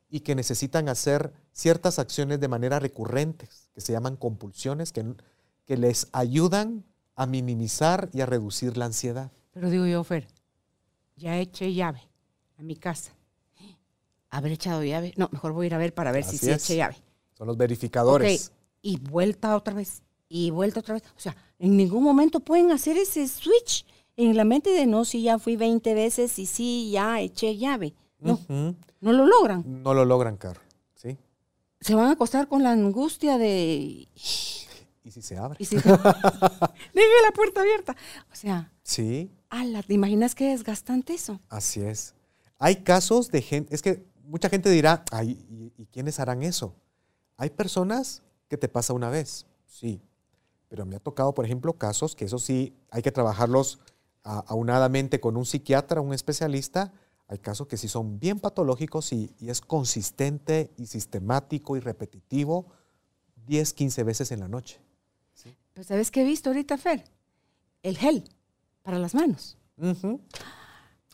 y 0.10 0.22
que 0.22 0.36
necesitan 0.36 0.90
hacer 0.90 1.34
ciertas 1.52 2.00
acciones 2.00 2.40
de 2.40 2.48
manera 2.48 2.80
recurrente, 2.80 3.50
que 3.74 3.82
se 3.82 3.92
llaman 3.92 4.16
compulsiones, 4.16 4.92
que, 4.92 5.16
que 5.66 5.78
les 5.78 6.08
ayudan 6.14 6.86
a 7.16 7.26
minimizar 7.26 8.10
y 8.14 8.22
a 8.22 8.26
reducir 8.26 8.78
la 8.78 8.86
ansiedad. 8.86 9.32
Pero 9.52 9.70
digo 9.70 9.86
yo, 9.86 10.04
Fer, 10.04 10.28
ya 11.16 11.38
eché 11.38 11.74
llave 11.74 12.13
a 12.64 12.66
mi 12.66 12.76
casa. 12.76 13.12
¿Habré 14.30 14.54
echado 14.54 14.84
llave? 14.84 15.14
No, 15.16 15.30
mejor 15.32 15.52
voy 15.52 15.66
a 15.66 15.68
ir 15.68 15.74
a 15.76 15.78
ver 15.78 15.94
para 15.94 16.12
ver 16.12 16.24
si 16.24 16.38
sí 16.38 16.50
eché 16.50 16.78
llave. 16.78 16.96
Son 17.38 17.46
los 17.46 17.58
verificadores. 17.58 18.52
Y 18.82 18.98
vuelta 18.98 19.56
otra 19.56 19.74
vez, 19.74 20.02
y 20.28 20.50
vuelta 20.50 20.80
otra 20.80 20.96
vez. 20.96 21.04
O 21.16 21.20
sea, 21.20 21.36
en 21.60 21.78
ningún 21.78 22.04
momento 22.04 22.40
pueden 22.40 22.72
hacer 22.72 22.98
ese 22.98 23.28
switch 23.28 23.86
en 24.18 24.36
la 24.36 24.44
mente 24.44 24.72
de 24.72 24.86
no, 24.86 25.06
si 25.06 25.22
ya 25.22 25.40
fui 25.40 25.56
20 25.56 25.94
veces 25.94 26.38
y 26.40 26.46
sí, 26.46 26.90
ya 26.92 27.22
eché 27.22 27.56
llave. 27.58 27.94
No, 28.20 28.40
no 28.48 29.12
lo 29.14 29.28
logran. 29.28 29.64
No 29.84 29.94
lo 29.94 30.06
logran, 30.06 30.38
Carl. 30.38 30.60
¿sí? 30.96 31.18
Se 31.82 31.94
van 31.94 32.08
a 32.08 32.12
acostar 32.12 32.48
con 32.48 32.64
la 32.64 32.72
angustia 32.72 33.38
de... 33.38 34.08
¿Y 35.06 35.12
si 35.12 35.22
se 35.22 35.38
abre? 35.38 35.60
Deje 35.60 35.78
la 37.24 37.32
puerta 37.36 37.62
abierta. 37.62 37.96
O 38.32 38.36
sea... 38.36 38.72
Sí. 38.84 39.30
Ala, 39.50 39.84
¿te 39.84 39.94
imaginas 39.94 40.34
qué 40.34 40.50
desgastante 40.50 41.14
eso? 41.14 41.40
Así 41.50 41.82
es. 41.82 42.16
Hay 42.64 42.78
casos 42.78 43.30
de 43.30 43.42
gente, 43.42 43.76
es 43.76 43.82
que 43.82 44.06
mucha 44.24 44.48
gente 44.48 44.70
dirá, 44.70 45.04
ay, 45.12 45.46
¿y, 45.50 45.74
¿y 45.82 45.86
quiénes 45.88 46.22
harán 46.22 46.44
eso? 46.44 46.74
Hay 47.36 47.50
personas 47.50 48.24
que 48.48 48.58
te 48.58 48.70
pasa 48.70 48.94
una 48.94 49.10
vez, 49.10 49.46
sí. 49.66 50.02
Pero 50.70 50.86
me 50.86 50.96
ha 50.96 51.00
tocado, 51.00 51.34
por 51.34 51.44
ejemplo, 51.44 51.74
casos 51.74 52.16
que 52.16 52.24
eso 52.24 52.40
sí 52.40 52.74
hay 52.90 53.02
que 53.02 53.12
trabajarlos 53.12 53.80
aunadamente 54.24 55.20
con 55.20 55.36
un 55.36 55.46
psiquiatra, 55.46 56.00
un 56.00 56.14
especialista, 56.14 56.94
hay 57.28 57.40
casos 57.40 57.68
que 57.68 57.76
sí 57.76 57.90
son 57.90 58.18
bien 58.18 58.40
patológicos 58.40 59.12
y, 59.12 59.36
es 59.42 59.60
consistente 59.60 60.72
y 60.78 60.86
sistemático 60.86 61.76
y 61.76 61.82
repetitivo 61.82 62.68
10, 63.46 63.74
15 63.74 64.04
veces 64.04 64.32
en 64.32 64.40
la 64.40 64.48
noche. 64.48 64.80
Pues 65.74 65.88
¿sabes 65.88 66.12
qué 66.12 66.22
he 66.22 66.26
visto 66.26 66.50
ahorita, 66.50 66.78
Fer? 66.78 67.04
El 67.82 67.98
gel 67.98 68.24
para 68.84 69.00
las 69.00 69.14
manos. 69.14 69.58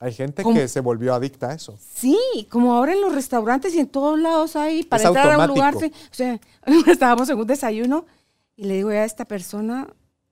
Hay 0.02 0.14
gente 0.14 0.44
que 0.44 0.68
se 0.68 0.80
volvió 0.80 1.14
adicta 1.14 1.50
a 1.50 1.54
eso. 1.54 1.78
Sí, 1.94 2.18
como 2.50 2.74
ahora 2.74 2.94
en 2.94 3.02
los 3.02 3.14
restaurantes 3.14 3.76
y 3.76 3.80
en 3.80 3.88
todos 3.88 4.18
lados 4.18 4.56
hay 4.56 4.84
para 4.84 5.04
entrar 5.04 5.34
a 5.34 5.38
un 5.40 5.48
lugar. 5.48 5.76
O 5.76 5.80
sea, 6.12 6.40
estábamos 6.88 7.30
en 7.30 7.38
un 7.38 7.46
desayuno 7.48 8.06
y 8.56 8.64
le 8.66 8.76
digo 8.76 8.90
a 8.90 9.04
esta 9.04 9.26
persona, 9.26 9.88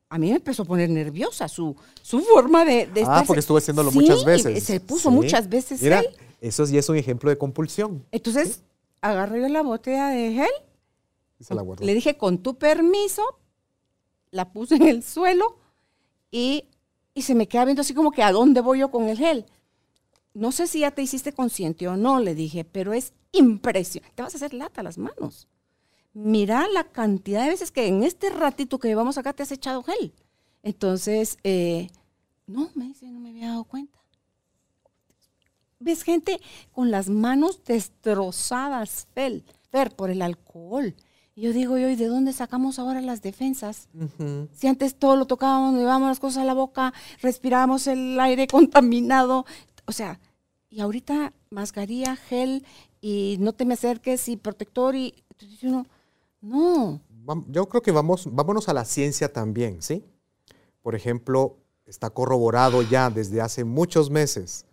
a 0.09 0.18
mí 0.18 0.30
me 0.30 0.38
empezó 0.38 0.63
a 0.63 0.65
poner 0.65 0.89
nerviosa 0.89 1.49
su, 1.49 1.76
su 2.01 2.22
forma 2.22 2.63
de, 2.63 2.88
de 2.88 3.03
Ah, 3.05 3.24
porque 3.28 3.41
estuvo 3.41 3.57
haciéndolo 3.57 3.91
muchas 3.91 4.24
veces. 4.24 4.63
Se 4.63 4.80
puso 4.80 5.11
muchas 5.11 5.49
veces 5.49 5.82
Mira, 5.82 6.01
eso 6.39 6.65
ya 6.65 6.80
es 6.80 6.88
un 6.88 6.95
ejemplo 6.95 7.30
de 7.30 7.38
compulsión. 7.38 8.05
Entonces, 8.11 8.61
agarré 9.01 9.49
la 9.49 9.63
botella 9.63 10.07
de 10.09 10.34
gel. 10.34 10.51
Y 11.39 11.43
se 11.43 11.53
la 11.53 11.61
guardó. 11.61 11.86
Le 11.86 11.93
dije, 11.93 12.18
con 12.18 12.38
tu 12.38 12.57
permiso, 12.57 13.22
la 14.32 14.51
puse 14.51 14.76
en 14.76 14.88
el 14.88 15.03
suelo 15.03 15.57
y, 16.32 16.65
y 17.13 17.24
se 17.24 17.36
me 17.36 17.47
queda 17.47 17.65
viendo 17.65 17.82
así 17.82 17.93
como 17.93 18.11
que 18.11 18.24
a 18.24 18.32
dónde 18.32 18.61
voy 18.61 18.80
yo 18.80 18.89
con 18.91 19.09
el 19.09 19.18
gel. 19.18 19.45
No 20.38 20.52
sé 20.52 20.68
si 20.68 20.80
ya 20.80 20.92
te 20.92 21.02
hiciste 21.02 21.34
consciente 21.34 21.88
o 21.88 21.98
no, 21.98 22.20
le 22.20 22.36
dije, 22.36 22.64
pero 22.64 22.94
es 22.94 23.14
impresionante. 23.32 24.16
Te 24.16 24.22
vas 24.24 24.34
a 24.34 24.38
hacer 24.38 24.54
lata 24.54 24.84
las 24.84 24.98
manos 24.98 25.48
mira 26.18 26.68
la 26.74 26.84
cantidad 26.84 27.44
de 27.44 27.50
veces 27.50 27.72
que 27.72 27.88
en 27.88 28.04
este 28.04 28.32
ratito 28.32 28.80
que 28.80 28.88
llevamos 28.88 29.20
acá 29.20 29.34
te 29.34 29.44
has 29.44 29.52
echado 29.52 29.84
gel. 29.84 30.14
Entonces, 30.64 31.38
eh, 31.44 31.90
no, 32.48 32.72
me 32.74 32.86
dice, 32.86 33.06
no 33.08 33.20
me 33.20 33.30
había 33.30 33.50
dado 33.50 33.66
cuenta. 33.66 34.00
Ves 35.80 36.02
gente 36.02 36.42
con 36.72 36.90
las 36.90 37.08
manos 37.08 37.64
destrozadas, 37.64 39.08
Fel, 39.14 39.46
Fer, 39.70 39.96
por 39.96 40.10
el 40.10 40.24
alcohol. 40.24 40.96
Y 41.36 41.42
yo 41.42 41.54
digo, 41.54 41.78
¿y 41.78 41.96
de 41.96 42.08
dónde 42.08 42.34
sacamos 42.34 42.80
ahora 42.80 43.00
las 43.00 43.22
defensas? 43.22 43.88
Si 44.54 44.66
antes 44.66 44.96
todo 44.96 45.16
lo 45.16 45.28
tocábamos, 45.28 45.76
llevábamos 45.76 46.08
las 46.10 46.20
cosas 46.20 46.42
a 46.42 46.46
la 46.46 46.56
boca, 46.56 46.96
respirábamos 47.22 47.86
el 47.86 48.20
aire 48.20 48.48
contaminado. 48.48 49.46
O 49.88 49.92
sea, 49.92 50.20
y 50.70 50.82
ahorita 50.82 51.34
mascarilla, 51.50 52.16
gel, 52.16 52.66
y 53.02 53.38
no 53.40 53.54
te 53.54 53.66
me 53.66 53.74
acerques, 53.74 54.28
y 54.28 54.38
protector, 54.38 54.96
y 54.96 55.16
entonces 55.32 55.64
uno, 55.64 55.86
no. 56.42 57.02
Yo 57.48 57.68
creo 57.68 57.82
que 57.82 57.92
vamos, 57.92 58.28
vámonos 58.32 58.70
a 58.70 58.74
la 58.74 58.86
ciencia 58.86 59.32
también, 59.32 59.82
¿sí? 59.82 60.04
Por 60.82 60.94
ejemplo, 60.94 61.58
está 61.86 62.10
corroborado 62.10 62.82
ya 62.82 63.10
desde 63.10 63.42
hace 63.42 63.64
muchos 63.64 64.10
meses 64.10 64.66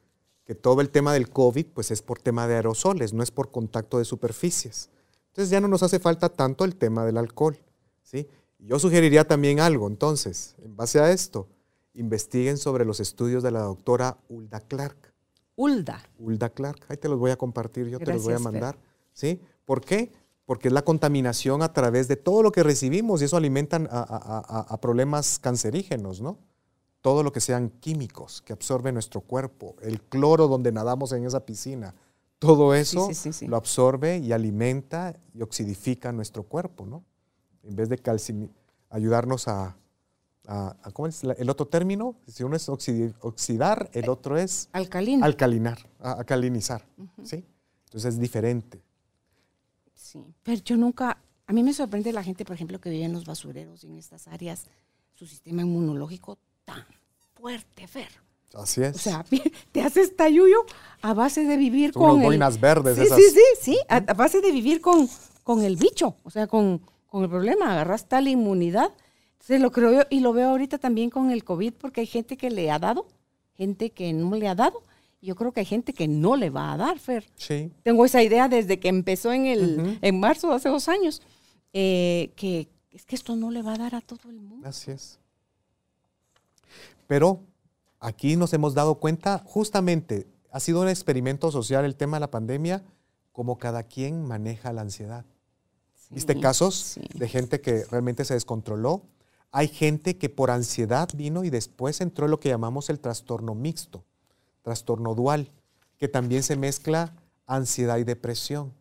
que 0.44 0.54
todo 0.54 0.80
el 0.80 0.90
tema 0.90 1.12
del 1.12 1.30
COVID 1.30 1.66
pues 1.66 1.90
es 1.90 2.02
por 2.02 2.18
tema 2.18 2.46
de 2.46 2.56
aerosoles, 2.56 3.12
no 3.12 3.22
es 3.22 3.30
por 3.30 3.50
contacto 3.50 3.98
de 3.98 4.04
superficies. 4.04 4.90
Entonces 5.28 5.50
ya 5.50 5.60
no 5.60 5.68
nos 5.68 5.82
hace 5.82 5.98
falta 5.98 6.28
tanto 6.28 6.64
el 6.64 6.76
tema 6.76 7.04
del 7.04 7.16
alcohol, 7.16 7.58
¿sí? 8.02 8.28
Yo 8.58 8.78
sugeriría 8.78 9.26
también 9.26 9.60
algo, 9.60 9.86
entonces, 9.88 10.54
en 10.62 10.76
base 10.76 10.98
a 11.00 11.10
esto, 11.10 11.46
investiguen 11.94 12.58
sobre 12.58 12.84
los 12.84 13.00
estudios 13.00 13.42
de 13.42 13.50
la 13.50 13.60
doctora 13.60 14.18
Ulda 14.28 14.60
Clark. 14.60 15.12
Ulda. 15.56 16.02
Ulda 16.18 16.50
Clark, 16.50 16.84
ahí 16.88 16.96
te 16.96 17.08
los 17.08 17.18
voy 17.18 17.30
a 17.30 17.36
compartir, 17.36 17.88
yo 17.88 17.98
te 17.98 18.12
los 18.12 18.24
voy 18.24 18.34
a 18.34 18.38
mandar, 18.38 18.76
¿sí? 19.12 19.40
¿Por 19.64 19.80
qué? 19.80 20.12
porque 20.46 20.68
es 20.68 20.74
la 20.74 20.82
contaminación 20.82 21.62
a 21.62 21.72
través 21.72 22.08
de 22.08 22.16
todo 22.16 22.42
lo 22.42 22.52
que 22.52 22.62
recibimos 22.62 23.22
y 23.22 23.24
eso 23.24 23.36
alimenta 23.36 23.76
a, 23.90 24.80
problemas 24.80 25.38
cancerígenos, 25.38 26.20
¿no? 26.20 26.38
Todo 27.00 27.22
lo 27.22 27.32
que 27.32 27.40
sean 27.40 27.70
químicos 27.80 28.42
que 28.42 28.52
absorbe 28.52 28.92
nuestro 28.92 29.20
cuerpo, 29.20 29.76
el 29.82 30.00
cloro 30.00 30.48
donde 30.48 30.72
nadamos 30.72 31.12
en 31.12 31.24
esa 31.24 31.44
piscina, 31.44 31.94
todo 32.38 32.74
eso 32.74 33.08
lo 33.46 33.56
absorbe 33.56 34.18
y 34.18 34.32
alimenta 34.32 35.16
y 35.32 35.42
oxidifica 35.42 36.12
nuestro 36.12 36.42
cuerpo, 36.42 36.84
¿no? 36.84 37.04
En 37.62 37.76
vez 37.76 37.88
de 37.88 37.98
ayudarnos 38.90 39.48
a, 39.48 39.76
¿cómo 40.92 41.08
es 41.08 41.24
el 41.24 41.50
otro 41.50 41.66
término? 41.66 42.16
Si 42.26 42.42
uno 42.42 42.56
es 42.56 42.68
oxidar, 42.68 43.90
el 43.92 44.08
otro 44.08 44.36
es 44.36 44.68
alcalinar, 44.72 45.24
alcalinar, 45.24 45.78
alcalinizar, 46.00 46.86
¿sí? 47.22 47.44
Entonces 47.86 48.14
es 48.14 48.20
diferente. 48.20 48.82
Sí, 49.94 50.24
pero 50.42 50.60
yo 50.62 50.76
nunca, 50.76 51.18
a 51.46 51.52
mí 51.52 51.62
me 51.62 51.72
sorprende 51.72 52.12
la 52.12 52.22
gente, 52.22 52.44
por 52.44 52.54
ejemplo, 52.54 52.80
que 52.80 52.90
vive 52.90 53.04
en 53.04 53.12
los 53.12 53.24
basureros 53.24 53.84
y 53.84 53.88
en 53.88 53.98
estas 53.98 54.28
áreas, 54.28 54.66
su 55.14 55.26
sistema 55.26 55.62
inmunológico 55.62 56.38
tan 56.64 56.84
fuerte, 57.34 57.86
Fer. 57.86 58.08
Así 58.54 58.82
es. 58.82 58.96
O 58.96 58.98
sea, 58.98 59.24
te 59.72 59.82
haces 59.82 60.14
tayuyo 60.14 60.64
a 61.02 61.14
base 61.14 61.44
de 61.44 61.56
vivir 61.56 61.92
con. 61.92 62.10
Unos 62.10 62.24
boinas 62.24 62.60
verdes, 62.60 62.96
sí, 62.96 63.04
esas. 63.04 63.18
Sí, 63.18 63.30
sí, 63.30 63.42
sí, 63.60 63.78
a, 63.88 64.00
base 64.14 64.40
de 64.40 64.52
vivir 64.52 64.80
con, 64.80 65.08
con 65.42 65.62
el 65.62 65.76
bicho, 65.76 66.16
o 66.22 66.30
sea, 66.30 66.46
con, 66.46 66.82
con 67.06 67.24
el 67.24 67.30
problema. 67.30 67.72
Agarras 67.72 68.08
tal 68.08 68.28
inmunidad. 68.28 68.92
Se 69.44 69.58
lo 69.58 69.70
creo 69.72 69.92
yo 69.92 70.02
y 70.10 70.20
lo 70.20 70.32
veo 70.32 70.50
ahorita 70.50 70.78
también 70.78 71.10
con 71.10 71.30
el 71.30 71.44
COVID, 71.44 71.74
porque 71.74 72.00
hay 72.00 72.06
gente 72.06 72.36
que 72.36 72.50
le 72.50 72.70
ha 72.70 72.78
dado, 72.78 73.06
gente 73.54 73.90
que 73.90 74.12
no 74.12 74.34
le 74.36 74.48
ha 74.48 74.54
dado 74.54 74.82
yo 75.24 75.34
creo 75.34 75.52
que 75.52 75.60
hay 75.60 75.66
gente 75.66 75.94
que 75.94 76.06
no 76.06 76.36
le 76.36 76.50
va 76.50 76.72
a 76.72 76.76
dar, 76.76 76.98
Fer. 76.98 77.24
Sí. 77.36 77.72
Tengo 77.82 78.04
esa 78.04 78.22
idea 78.22 78.48
desde 78.48 78.78
que 78.78 78.88
empezó 78.88 79.32
en, 79.32 79.46
el, 79.46 79.98
en 80.02 80.20
marzo, 80.20 80.52
hace 80.52 80.68
dos 80.68 80.88
años, 80.88 81.22
eh, 81.72 82.30
que 82.36 82.68
es 82.90 83.06
que 83.06 83.16
esto 83.16 83.34
no 83.34 83.50
le 83.50 83.62
va 83.62 83.74
a 83.74 83.78
dar 83.78 83.94
a 83.94 84.00
todo 84.02 84.28
el 84.28 84.40
mundo. 84.40 84.68
Así 84.68 84.90
es. 84.90 85.18
Pero 87.06 87.40
aquí 88.00 88.36
nos 88.36 88.52
hemos 88.52 88.74
dado 88.74 88.96
cuenta, 88.96 89.42
justamente, 89.46 90.26
ha 90.50 90.60
sido 90.60 90.82
un 90.82 90.88
experimento 90.88 91.50
social 91.50 91.84
el 91.84 91.96
tema 91.96 92.18
de 92.18 92.20
la 92.20 92.30
pandemia, 92.30 92.84
como 93.32 93.58
cada 93.58 93.82
quien 93.82 94.24
maneja 94.26 94.72
la 94.72 94.82
ansiedad. 94.82 95.24
¿Viste 96.10 96.38
casos 96.38 97.00
de 97.14 97.28
gente 97.28 97.60
que 97.60 97.84
realmente 97.86 98.24
se 98.24 98.34
descontroló? 98.34 99.02
Hay 99.56 99.68
gente 99.68 100.18
que 100.18 100.28
por 100.28 100.50
ansiedad 100.50 101.08
vino 101.14 101.44
y 101.44 101.50
después 101.50 102.00
entró 102.00 102.24
en 102.24 102.32
lo 102.32 102.40
que 102.40 102.48
llamamos 102.48 102.90
el 102.90 102.98
trastorno 102.98 103.54
mixto 103.54 104.04
trastorno 104.64 105.14
dual, 105.14 105.52
que 105.98 106.08
también 106.08 106.42
se 106.42 106.56
mezcla 106.56 107.14
ansiedad 107.46 107.98
y 107.98 108.04
depresión. 108.04 108.72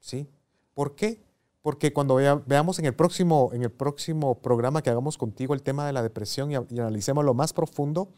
¿sí? 0.00 0.28
¿Por 0.74 0.94
qué? 0.96 1.22
Porque 1.62 1.92
cuando 1.92 2.16
veamos 2.16 2.78
en 2.78 2.84
el, 2.84 2.94
próximo, 2.94 3.50
en 3.54 3.62
el 3.62 3.70
próximo 3.70 4.40
programa 4.42 4.82
que 4.82 4.90
hagamos 4.90 5.16
contigo 5.16 5.54
el 5.54 5.62
tema 5.62 5.86
de 5.86 5.92
la 5.92 6.02
depresión 6.02 6.50
y, 6.50 6.54
y 6.54 6.80
analicemos 6.80 7.24
lo 7.24 7.34
más 7.34 7.52
profundo, 7.52 8.12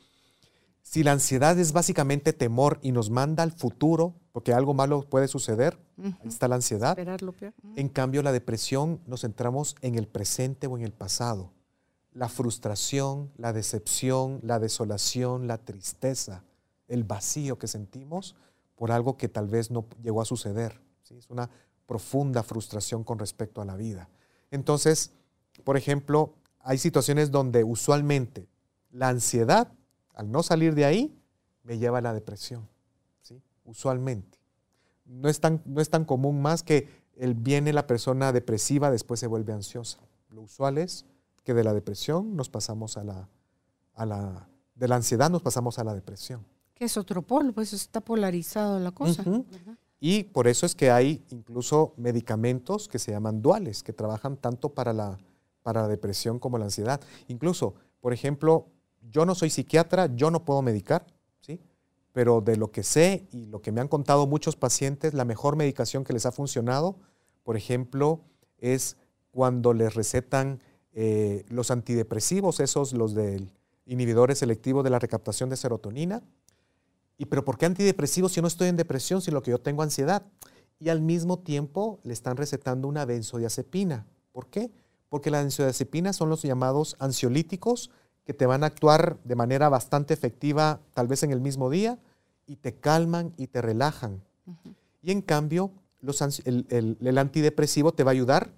si 0.82 1.02
la 1.02 1.12
ansiedad 1.12 1.58
es 1.58 1.72
básicamente 1.72 2.32
temor 2.32 2.78
y 2.82 2.90
nos 2.92 3.10
manda 3.10 3.42
al 3.42 3.52
futuro, 3.52 4.14
porque 4.32 4.54
algo 4.54 4.72
malo 4.72 5.02
puede 5.02 5.28
suceder, 5.28 5.78
ahí 6.02 6.14
está 6.26 6.48
la 6.48 6.56
ansiedad. 6.56 6.96
En 7.76 7.88
cambio, 7.88 8.22
la 8.22 8.32
depresión 8.32 9.00
nos 9.06 9.20
centramos 9.20 9.76
en 9.82 9.96
el 9.96 10.08
presente 10.08 10.66
o 10.66 10.78
en 10.78 10.84
el 10.84 10.92
pasado. 10.92 11.52
La 12.12 12.28
frustración, 12.28 13.30
la 13.36 13.52
decepción, 13.52 14.40
la 14.42 14.58
desolación, 14.58 15.46
la 15.46 15.58
tristeza, 15.58 16.44
el 16.88 17.04
vacío 17.04 17.58
que 17.58 17.68
sentimos 17.68 18.34
por 18.74 18.90
algo 18.92 19.16
que 19.16 19.28
tal 19.28 19.46
vez 19.46 19.70
no 19.70 19.86
llegó 20.02 20.20
a 20.20 20.24
suceder. 20.24 20.80
Es 21.10 21.28
una 21.28 21.50
profunda 21.86 22.42
frustración 22.42 23.02
con 23.02 23.18
respecto 23.18 23.60
a 23.60 23.64
la 23.64 23.76
vida. 23.76 24.08
Entonces, 24.50 25.12
por 25.64 25.76
ejemplo, 25.76 26.34
hay 26.60 26.78
situaciones 26.78 27.30
donde 27.30 27.64
usualmente 27.64 28.48
la 28.90 29.08
ansiedad 29.08 29.72
al 30.20 30.30
no 30.30 30.42
salir 30.42 30.74
de 30.74 30.84
ahí, 30.84 31.18
me 31.62 31.78
lleva 31.78 31.96
a 31.96 32.02
la 32.02 32.12
depresión, 32.12 32.68
¿sí? 33.22 33.40
usualmente. 33.64 34.38
No 35.06 35.30
es, 35.30 35.40
tan, 35.40 35.62
no 35.64 35.80
es 35.80 35.88
tan 35.88 36.04
común 36.04 36.42
más 36.42 36.62
que 36.62 36.88
el, 37.16 37.32
viene 37.32 37.72
la 37.72 37.86
persona 37.86 38.30
depresiva, 38.30 38.90
después 38.90 39.18
se 39.18 39.26
vuelve 39.26 39.54
ansiosa. 39.54 39.98
Lo 40.28 40.42
usual 40.42 40.76
es 40.76 41.06
que 41.42 41.54
de 41.54 41.64
la 41.64 41.74
depresión 41.74 42.36
nos 42.36 42.48
pasamos 42.50 42.96
a 42.96 43.04
la, 43.04 43.28
a 43.94 44.06
la 44.06 44.50
de 44.80 44.88
la 44.88 44.96
ansiedad 44.96 45.30
nos 45.30 45.42
pasamos 45.42 45.78
a 45.78 45.84
la 45.84 45.94
depresión. 45.94 46.44
Que 46.74 46.86
es 46.86 46.96
otro 46.96 47.20
polo, 47.20 47.52
pues 47.52 47.74
está 47.74 48.00
polarizado 48.00 48.80
la 48.80 48.90
cosa. 48.92 49.22
Y 50.00 50.24
por 50.24 50.48
eso 50.48 50.64
es 50.64 50.74
que 50.74 50.90
hay 50.90 51.22
incluso 51.28 51.92
medicamentos 51.98 52.88
que 52.88 52.98
se 52.98 53.12
llaman 53.12 53.42
duales, 53.42 53.82
que 53.82 53.92
trabajan 53.92 54.38
tanto 54.38 54.70
para 54.70 54.94
la, 54.94 55.18
para 55.62 55.82
la 55.82 55.88
depresión 55.88 56.38
como 56.38 56.56
la 56.56 56.64
ansiedad. 56.64 57.02
Incluso, 57.28 57.74
por 58.00 58.14
ejemplo, 58.14 58.68
yo 59.02 59.26
no 59.26 59.34
soy 59.34 59.50
psiquiatra, 59.50 60.06
yo 60.16 60.30
no 60.30 60.46
puedo 60.46 60.62
medicar, 60.62 61.06
¿sí? 61.42 61.60
Pero 62.12 62.40
de 62.40 62.56
lo 62.56 62.70
que 62.70 62.82
sé 62.82 63.28
y 63.30 63.44
lo 63.44 63.60
que 63.60 63.72
me 63.72 63.82
han 63.82 63.88
contado 63.88 64.26
muchos 64.26 64.56
pacientes, 64.56 65.12
la 65.12 65.26
mejor 65.26 65.56
medicación 65.56 66.04
que 66.04 66.14
les 66.14 66.24
ha 66.24 66.32
funcionado, 66.32 66.96
por 67.42 67.58
ejemplo, 67.58 68.22
es 68.56 68.96
cuando 69.30 69.74
les 69.74 69.94
recetan 69.94 70.62
eh, 70.92 71.44
los 71.48 71.70
antidepresivos, 71.70 72.60
esos, 72.60 72.92
los 72.92 73.14
del 73.14 73.50
inhibidores 73.86 74.38
selectivos 74.38 74.84
de 74.84 74.90
la 74.90 74.98
recaptación 74.98 75.50
de 75.50 75.56
serotonina. 75.56 76.22
¿Y 77.18 77.26
pero 77.26 77.44
por 77.44 77.58
qué 77.58 77.66
antidepresivos 77.66 78.32
si 78.32 78.36
yo 78.36 78.42
no 78.42 78.48
estoy 78.48 78.68
en 78.68 78.76
depresión, 78.76 79.20
si 79.20 79.30
lo 79.30 79.42
que 79.42 79.50
yo 79.50 79.60
tengo 79.60 79.82
ansiedad? 79.82 80.22
Y 80.78 80.88
al 80.88 81.00
mismo 81.00 81.40
tiempo 81.40 81.98
le 82.04 82.12
están 82.12 82.36
recetando 82.36 82.88
una 82.88 83.04
benzodiazepina. 83.04 84.06
¿Por 84.32 84.46
qué? 84.46 84.70
Porque 85.08 85.30
las 85.30 85.42
benzodiazepinas 85.42 86.16
son 86.16 86.30
los 86.30 86.42
llamados 86.42 86.96
ansiolíticos 87.00 87.90
que 88.24 88.32
te 88.32 88.46
van 88.46 88.62
a 88.62 88.66
actuar 88.66 89.18
de 89.24 89.34
manera 89.34 89.68
bastante 89.68 90.14
efectiva 90.14 90.80
tal 90.94 91.08
vez 91.08 91.22
en 91.24 91.32
el 91.32 91.40
mismo 91.40 91.68
día 91.68 91.98
y 92.46 92.56
te 92.56 92.76
calman 92.76 93.34
y 93.36 93.48
te 93.48 93.60
relajan. 93.60 94.22
Y 95.02 95.10
en 95.10 95.20
cambio, 95.20 95.72
el, 96.44 97.18
antidepresivo 97.18 97.92
te 97.92 98.04
va 98.04 98.10
a 98.10 98.12
ayudar 98.12 98.50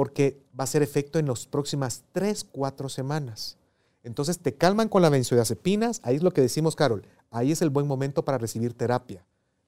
porque 0.00 0.40
va 0.58 0.62
a 0.62 0.64
hacer 0.64 0.82
efecto 0.82 1.18
en 1.18 1.26
las 1.26 1.44
próximas 1.44 2.04
3, 2.12 2.46
4 2.52 2.88
semanas. 2.88 3.58
Entonces 4.02 4.38
te 4.38 4.54
calman 4.54 4.88
con 4.88 5.02
la 5.02 5.10
benzodiazepinas, 5.10 6.00
ahí 6.02 6.16
es 6.16 6.22
lo 6.22 6.30
que 6.30 6.40
decimos, 6.40 6.74
Carol, 6.74 7.04
ahí 7.30 7.52
es 7.52 7.60
el 7.60 7.68
buen 7.68 7.86
momento 7.86 8.24
para 8.24 8.38
recibir 8.38 8.72
terapia. 8.72 9.26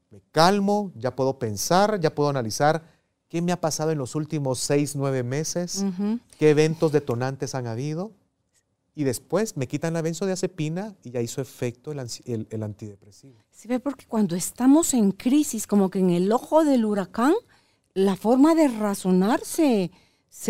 Me 0.08 0.22
calmo, 0.30 0.90
ya 0.96 1.14
puedo 1.14 1.38
pensar, 1.38 2.00
ya 2.00 2.14
puedo 2.14 2.30
analizar 2.30 2.82
qué 3.28 3.42
me 3.42 3.52
ha 3.52 3.60
pasado 3.60 3.90
en 3.90 3.98
los 3.98 4.14
últimos 4.14 4.58
6, 4.60 4.96
9 4.96 5.22
meses, 5.22 5.84
qué 6.38 6.48
eventos 6.48 6.92
detonantes 6.92 7.54
han 7.54 7.66
habido 7.66 8.12
y 8.94 9.04
después 9.04 9.58
me 9.58 9.68
quitan 9.68 9.92
la 9.92 10.00
benzodiazepina 10.00 10.94
y 11.04 11.10
ya 11.10 11.20
hizo 11.20 11.42
efecto 11.42 11.92
el, 11.92 12.62
antidepresivo. 12.62 13.36
Sí, 13.50 13.68
ve, 13.68 13.80
porque 13.80 14.06
cuando 14.06 14.34
estamos 14.34 14.94
en 14.94 15.12
crisis, 15.12 15.66
como 15.66 15.90
que 15.90 15.98
en 15.98 16.08
el 16.08 16.32
ojo 16.32 16.64
del 16.64 16.86
huracán, 16.86 17.34
la 17.92 18.16
forma 18.16 18.54
de 18.54 18.68
razonar 18.68 19.44
se, 19.44 19.90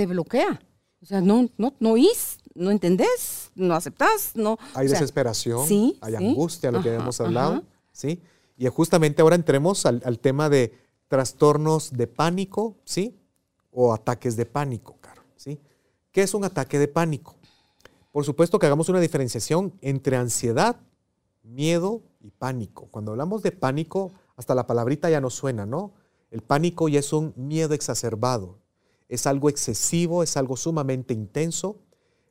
bloquea. 0.06 0.60
O 1.02 1.06
sea, 1.06 1.20
no, 1.20 1.48
no, 1.58 1.74
no 1.80 1.96
is, 1.96 2.38
no 2.54 2.70
entendés, 2.70 3.50
no 3.56 3.74
aceptás, 3.74 4.32
no. 4.36 4.58
Hay 4.74 4.86
desesperación, 4.86 5.66
hay 6.00 6.14
angustia, 6.14 6.70
lo 6.70 6.80
que 6.80 6.94
hemos 6.94 7.20
hablado, 7.20 7.64
¿sí? 7.90 8.22
Y 8.56 8.68
justamente 8.68 9.20
ahora 9.20 9.34
entremos 9.34 9.84
al, 9.84 10.00
al, 10.04 10.20
tema 10.20 10.48
de 10.48 10.72
trastornos 11.08 11.92
de 11.92 12.06
pánico, 12.06 12.76
¿sí? 12.84 13.18
O 13.72 13.92
ataques 13.92 14.36
de 14.36 14.46
pánico, 14.46 14.96
Carol, 15.00 15.24
¿sí? 15.36 15.58
¿Qué 16.12 16.22
es 16.22 16.34
un 16.34 16.44
ataque 16.44 16.78
de 16.78 16.86
pánico? 16.86 17.34
Por 18.12 18.24
supuesto 18.24 18.58
que 18.58 18.66
hagamos 18.66 18.88
una 18.88 19.00
diferenciación 19.00 19.72
entre 19.80 20.16
ansiedad, 20.16 20.76
miedo 21.42 22.02
y 22.20 22.30
pánico. 22.30 22.86
Cuando 22.90 23.10
hablamos 23.10 23.42
de 23.42 23.50
pánico, 23.50 24.12
hasta 24.36 24.54
la 24.54 24.66
palabrita 24.66 25.10
ya 25.10 25.20
no 25.20 25.30
suena, 25.30 25.66
¿no? 25.66 25.92
El 26.30 26.42
pánico 26.42 26.88
ya 26.88 27.00
es 27.00 27.12
un 27.12 27.32
miedo 27.36 27.74
exacerbado. 27.74 28.61
Es 29.12 29.26
algo 29.26 29.48
excesivo, 29.48 30.22
es 30.22 30.36
algo 30.36 30.56
sumamente 30.56 31.12
intenso. 31.14 31.78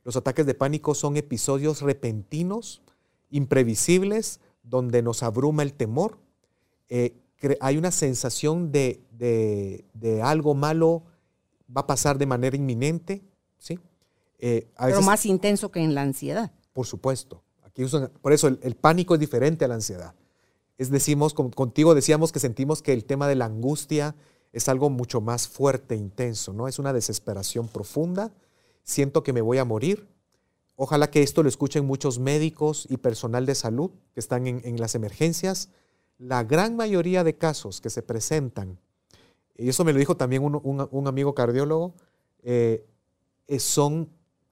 Los 0.04 0.16
ataques 0.16 0.46
de 0.46 0.54
pánico 0.54 0.96
son 0.96 1.18
episodios 1.18 1.82
repentinos, 1.82 2.82
imprevisibles, 3.30 4.40
donde 4.64 5.02
nos 5.02 5.24
abruma 5.24 5.64
el 5.64 5.74
temor. 5.74 6.18
Eh, 6.90 7.16
hay 7.60 7.78
una 7.78 7.92
sensación 7.92 8.72
de, 8.72 9.02
de 9.12 10.22
algo 10.22 10.54
malo 10.54 11.04
va 11.76 11.82
a 11.82 11.88
pasar 11.88 12.18
de 12.18 12.26
manera 12.26 12.56
inminente, 12.56 13.22
¿sí? 13.58 13.80
Eh, 14.40 14.68
Pero 14.78 15.02
más 15.02 15.26
intenso 15.26 15.72
que 15.72 15.82
en 15.82 15.94
la 15.94 16.02
ansiedad. 16.02 16.52
Por 16.74 16.86
supuesto. 16.86 17.44
Aquí 17.64 17.86
por 18.22 18.34
eso 18.34 18.48
el, 18.48 18.76
pánico 18.76 19.14
es 19.14 19.20
diferente 19.20 19.64
a 19.66 19.68
la 19.68 19.76
ansiedad. 19.76 20.14
Es 20.78 20.90
decimos, 20.90 21.34
contigo 21.34 21.94
decíamos 21.94 22.32
que 22.32 22.40
sentimos 22.40 22.82
que 22.82 22.92
el 22.92 23.06
tema 23.06 23.28
de 23.28 23.36
la 23.36 23.46
angustia 23.46 24.16
es 24.54 24.68
algo 24.68 24.90
mucho 24.90 25.22
más 25.22 25.48
fuerte, 25.48 25.96
intenso, 25.96 26.54
¿no? 26.54 26.68
Es 26.68 26.80
una 26.80 26.94
desesperación 26.94 27.68
profunda. 27.68 28.32
Siento 28.84 29.24
que 29.24 29.34
me 29.34 29.42
voy 29.42 29.58
a 29.58 29.66
morir. 29.66 30.08
Ojalá 30.76 31.10
que 31.10 31.22
esto 31.22 31.44
lo 31.44 31.50
escuchen 31.50 31.86
muchos 31.86 32.20
médicos 32.20 32.88
y 32.90 32.98
personal 32.98 33.46
de 33.46 33.56
salud 33.56 33.92
que 34.14 34.20
están 34.20 34.48
en, 34.48 34.80
las 34.80 34.96
emergencias. 34.96 35.70
La 36.18 36.44
gran 36.44 36.76
mayoría 36.76 37.24
de 37.24 37.38
casos 37.38 37.82
que 37.82 37.90
se 37.90 38.02
presentan, 38.02 38.80
y 39.58 39.70
eso 39.70 39.84
me 39.86 39.94
lo 39.94 40.00
dijo 40.00 40.18
también 40.18 40.44
un, 40.44 41.08
amigo 41.08 41.36
cardiólogo, 41.36 41.94
eh, 42.44 42.86
son 43.60 44.10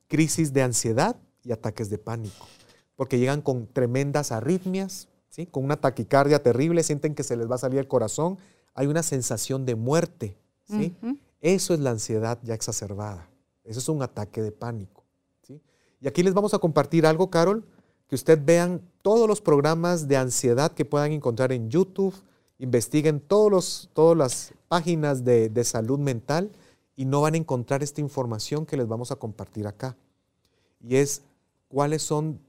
crisis 0.07 0.53
de 0.53 0.61
ansiedad 0.61 1.15
y 1.43 1.51
ataques 1.51 1.89
de 1.89 1.97
pánico, 1.97 2.47
porque 2.95 3.17
llegan 3.17 3.41
con 3.41 3.67
tremendas 3.67 4.31
arritmias, 4.31 5.07
¿sí? 5.29 5.45
con 5.45 5.63
una 5.63 5.77
taquicardia 5.77 6.43
terrible, 6.43 6.83
sienten 6.83 7.15
que 7.15 7.23
se 7.23 7.37
les 7.37 7.49
va 7.49 7.55
a 7.55 7.59
salir 7.59 7.79
el 7.79 7.87
corazón, 7.87 8.37
hay 8.73 8.87
una 8.87 9.03
sensación 9.03 9.65
de 9.65 9.75
muerte. 9.75 10.37
¿sí? 10.67 10.95
Eso 11.41 11.73
es 11.73 11.79
la 11.79 11.91
ansiedad 11.91 12.39
ya 12.43 12.53
exacerbada, 12.53 13.29
eso 13.63 13.79
es 13.79 13.89
un 13.89 14.01
ataque 14.01 14.41
de 14.41 14.51
pánico. 14.51 15.03
¿sí? 15.41 15.61
Y 16.01 16.07
aquí 16.07 16.23
les 16.23 16.33
vamos 16.33 16.53
a 16.53 16.59
compartir 16.59 17.05
algo, 17.05 17.29
Carol, 17.29 17.63
que 18.07 18.15
ustedes 18.15 18.43
vean 18.43 18.81
todos 19.01 19.27
los 19.27 19.41
programas 19.41 20.07
de 20.07 20.17
ansiedad 20.17 20.71
que 20.71 20.85
puedan 20.85 21.11
encontrar 21.11 21.51
en 21.51 21.69
YouTube, 21.69 22.13
investiguen 22.57 23.19
todos 23.19 23.51
los, 23.51 23.89
todas 23.93 24.17
las 24.17 24.53
páginas 24.67 25.23
de, 25.23 25.49
de 25.49 25.63
salud 25.63 25.99
mental 25.99 26.51
y 26.95 27.05
no 27.05 27.21
van 27.21 27.35
a 27.35 27.37
encontrar 27.37 27.83
esta 27.83 28.01
información 28.01 28.65
que 28.65 28.75
les 28.75 28.87
vamos 28.87 29.11
a 29.11 29.15
compartir 29.15 29.67
acá. 29.67 29.95
Y 30.81 30.97
es 30.97 31.21
cuáles 31.69 32.01
son 32.01 32.39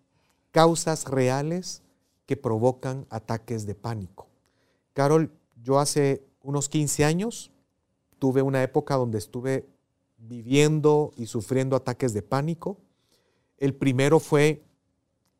causas 0.50 1.04
reales 1.04 1.82
que 2.26 2.36
provocan 2.36 3.06
ataques 3.10 3.66
de 3.66 3.74
pánico. 3.74 4.26
Carol, 4.92 5.30
yo 5.62 5.78
hace 5.78 6.24
unos 6.42 6.68
15 6.68 7.04
años 7.04 7.50
tuve 8.18 8.42
una 8.42 8.62
época 8.62 8.96
donde 8.96 9.18
estuve 9.18 9.68
viviendo 10.18 11.12
y 11.16 11.26
sufriendo 11.26 11.76
ataques 11.76 12.12
de 12.12 12.22
pánico. 12.22 12.78
El 13.56 13.74
primero 13.74 14.20
fue, 14.20 14.64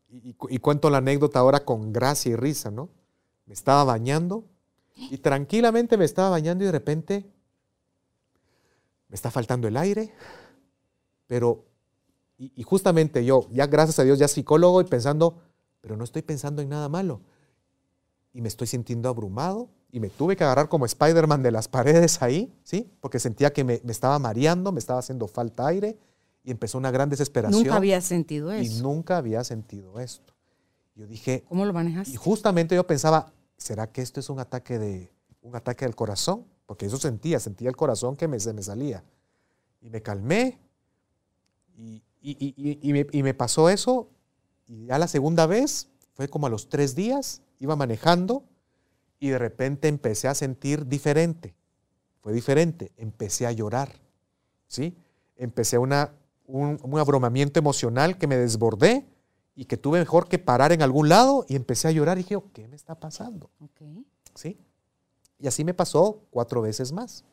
y, 0.08 0.34
y, 0.48 0.58
cuento 0.58 0.90
la 0.90 0.98
anécdota 0.98 1.38
ahora 1.38 1.64
con 1.64 1.92
gracia 1.92 2.32
y 2.32 2.36
risa, 2.36 2.70
¿no? 2.70 2.88
Me 3.46 3.54
estaba 3.54 3.84
bañando 3.84 4.44
y 4.94 5.18
tranquilamente 5.18 5.96
me 5.96 6.04
estaba 6.04 6.30
bañando 6.30 6.64
y 6.64 6.66
de 6.66 6.72
repente 6.72 7.26
me 9.10 9.14
está 9.14 9.30
faltando 9.30 9.66
el 9.66 9.76
aire, 9.76 10.12
pero, 11.26 11.64
y, 12.38 12.62
justamente 12.62 13.24
yo, 13.24 13.48
ya 13.50 13.66
gracias 13.66 13.98
a 13.98 14.04
Dios, 14.04 14.18
ya 14.18 14.28
psicólogo 14.28 14.80
y 14.80 14.84
pensando, 14.84 15.42
pero 15.80 15.96
no 15.96 16.04
estoy 16.04 16.22
pensando 16.22 16.62
en 16.62 16.68
nada 16.68 16.88
malo. 16.88 17.20
Y 18.32 18.40
me 18.40 18.48
estoy 18.48 18.66
sintiendo 18.66 19.08
abrumado 19.08 19.68
y 19.92 20.00
me 20.00 20.08
tuve 20.08 20.36
que 20.36 20.44
agarrar 20.44 20.68
como 20.68 20.86
Spider-Man 20.86 21.42
de 21.42 21.50
las 21.50 21.68
paredes 21.68 22.22
ahí, 22.22 22.52
¿sí? 22.62 22.88
Porque 23.00 23.18
sentía 23.18 23.52
que 23.52 23.64
me, 23.64 23.80
estaba 23.88 24.18
mareando, 24.18 24.72
me 24.72 24.78
estaba 24.78 25.00
haciendo 25.00 25.26
falta 25.26 25.66
aire 25.66 25.98
y 26.44 26.50
empezó 26.50 26.78
una 26.78 26.90
gran 26.90 27.08
desesperación. 27.08 27.62
Nunca 27.62 27.76
había 27.76 28.00
sentido 28.00 28.52
eso. 28.52 28.72
Y 28.72 28.82
nunca 28.82 29.16
había 29.16 29.44
sentido 29.44 30.00
esto. 30.00 30.34
Yo 30.94 31.06
dije... 31.06 31.44
¿Cómo 31.48 31.64
lo 31.64 31.72
manejas? 31.72 32.08
Y 32.08 32.16
justamente 32.16 32.74
yo 32.74 32.86
pensaba, 32.86 33.32
¿será 33.56 33.90
que 33.90 34.02
esto 34.02 34.20
es 34.20 34.30
un 34.30 34.38
ataque 34.38 34.78
de, 34.78 35.12
un 35.42 35.56
ataque 35.56 35.84
del 35.84 35.94
corazón, 35.94 36.46
porque 36.66 36.86
eso 36.86 36.98
sentía, 36.98 37.40
sentía 37.40 37.68
el 37.68 37.76
corazón 37.76 38.16
que 38.16 38.28
me, 38.28 38.38
se 38.40 38.52
me 38.52 38.62
salía. 38.62 39.04
Y 39.80 39.90
me 39.90 40.02
calmé 40.02 40.58
y, 41.76 42.02
y, 42.20 43.22
me, 43.22 43.34
pasó 43.34 43.70
eso 43.70 44.10
y 44.66 44.86
ya 44.86 44.98
la 44.98 45.08
segunda 45.08 45.46
vez 45.46 45.88
fue 46.12 46.28
como 46.28 46.46
a 46.46 46.50
los 46.50 46.68
tres 46.68 46.94
días, 46.94 47.40
iba 47.58 47.76
manejando 47.76 48.44
y 49.20 49.28
de 49.28 49.38
repente 49.38 49.86
empecé 49.86 50.26
a 50.26 50.34
sentir 50.34 50.86
diferente. 50.86 51.54
Fue 52.20 52.32
diferente, 52.32 52.90
empecé 52.96 53.46
a 53.46 53.52
llorar, 53.52 54.00
¿sí? 54.66 54.96
Empecé 55.36 55.78
una, 55.78 56.12
un, 56.46 56.98
abrumamiento 56.98 57.58
emocional 57.58 58.18
que 58.18 58.26
me 58.26 58.36
desbordé 58.36 59.06
y 59.54 59.66
que 59.66 59.76
tuve 59.76 59.98
mejor 59.98 60.28
que 60.28 60.38
parar 60.38 60.72
en 60.72 60.82
algún 60.82 61.08
lado 61.08 61.44
y 61.48 61.56
empecé 61.56 61.88
a 61.88 61.90
llorar 61.92 62.18
y 62.18 62.22
dije, 62.22 62.36
¿qué 62.52 62.66
me 62.66 62.76
está 62.76 62.98
pasando? 62.98 63.50
¿Sí? 64.34 64.58
Y 65.38 65.46
así 65.46 65.64
me 65.64 65.74
pasó 65.74 66.22
cuatro 66.30 66.62
veces 66.62 66.92
más. 66.92 67.24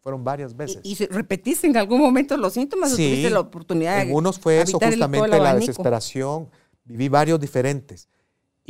Fueron 0.00 0.24
varias 0.24 0.56
veces. 0.56 0.80
¿Y, 0.82 0.96
repetiste 1.06 1.68
en 1.68 1.76
algún 1.76 2.00
momento 2.00 2.36
los 2.36 2.52
síntomas 2.52 2.90
sí, 2.90 2.94
o 2.94 3.08
tuviste 3.08 3.30
la 3.30 3.40
oportunidad 3.40 3.96
de 3.96 4.02
En 4.02 4.14
unos 4.14 4.38
fue 4.38 4.60
eso, 4.60 4.78
justamente 4.80 5.38
la 5.38 5.54
desesperación. 5.54 6.48
Viví 6.84 7.08
varios 7.08 7.38
diferentes. 7.38 8.08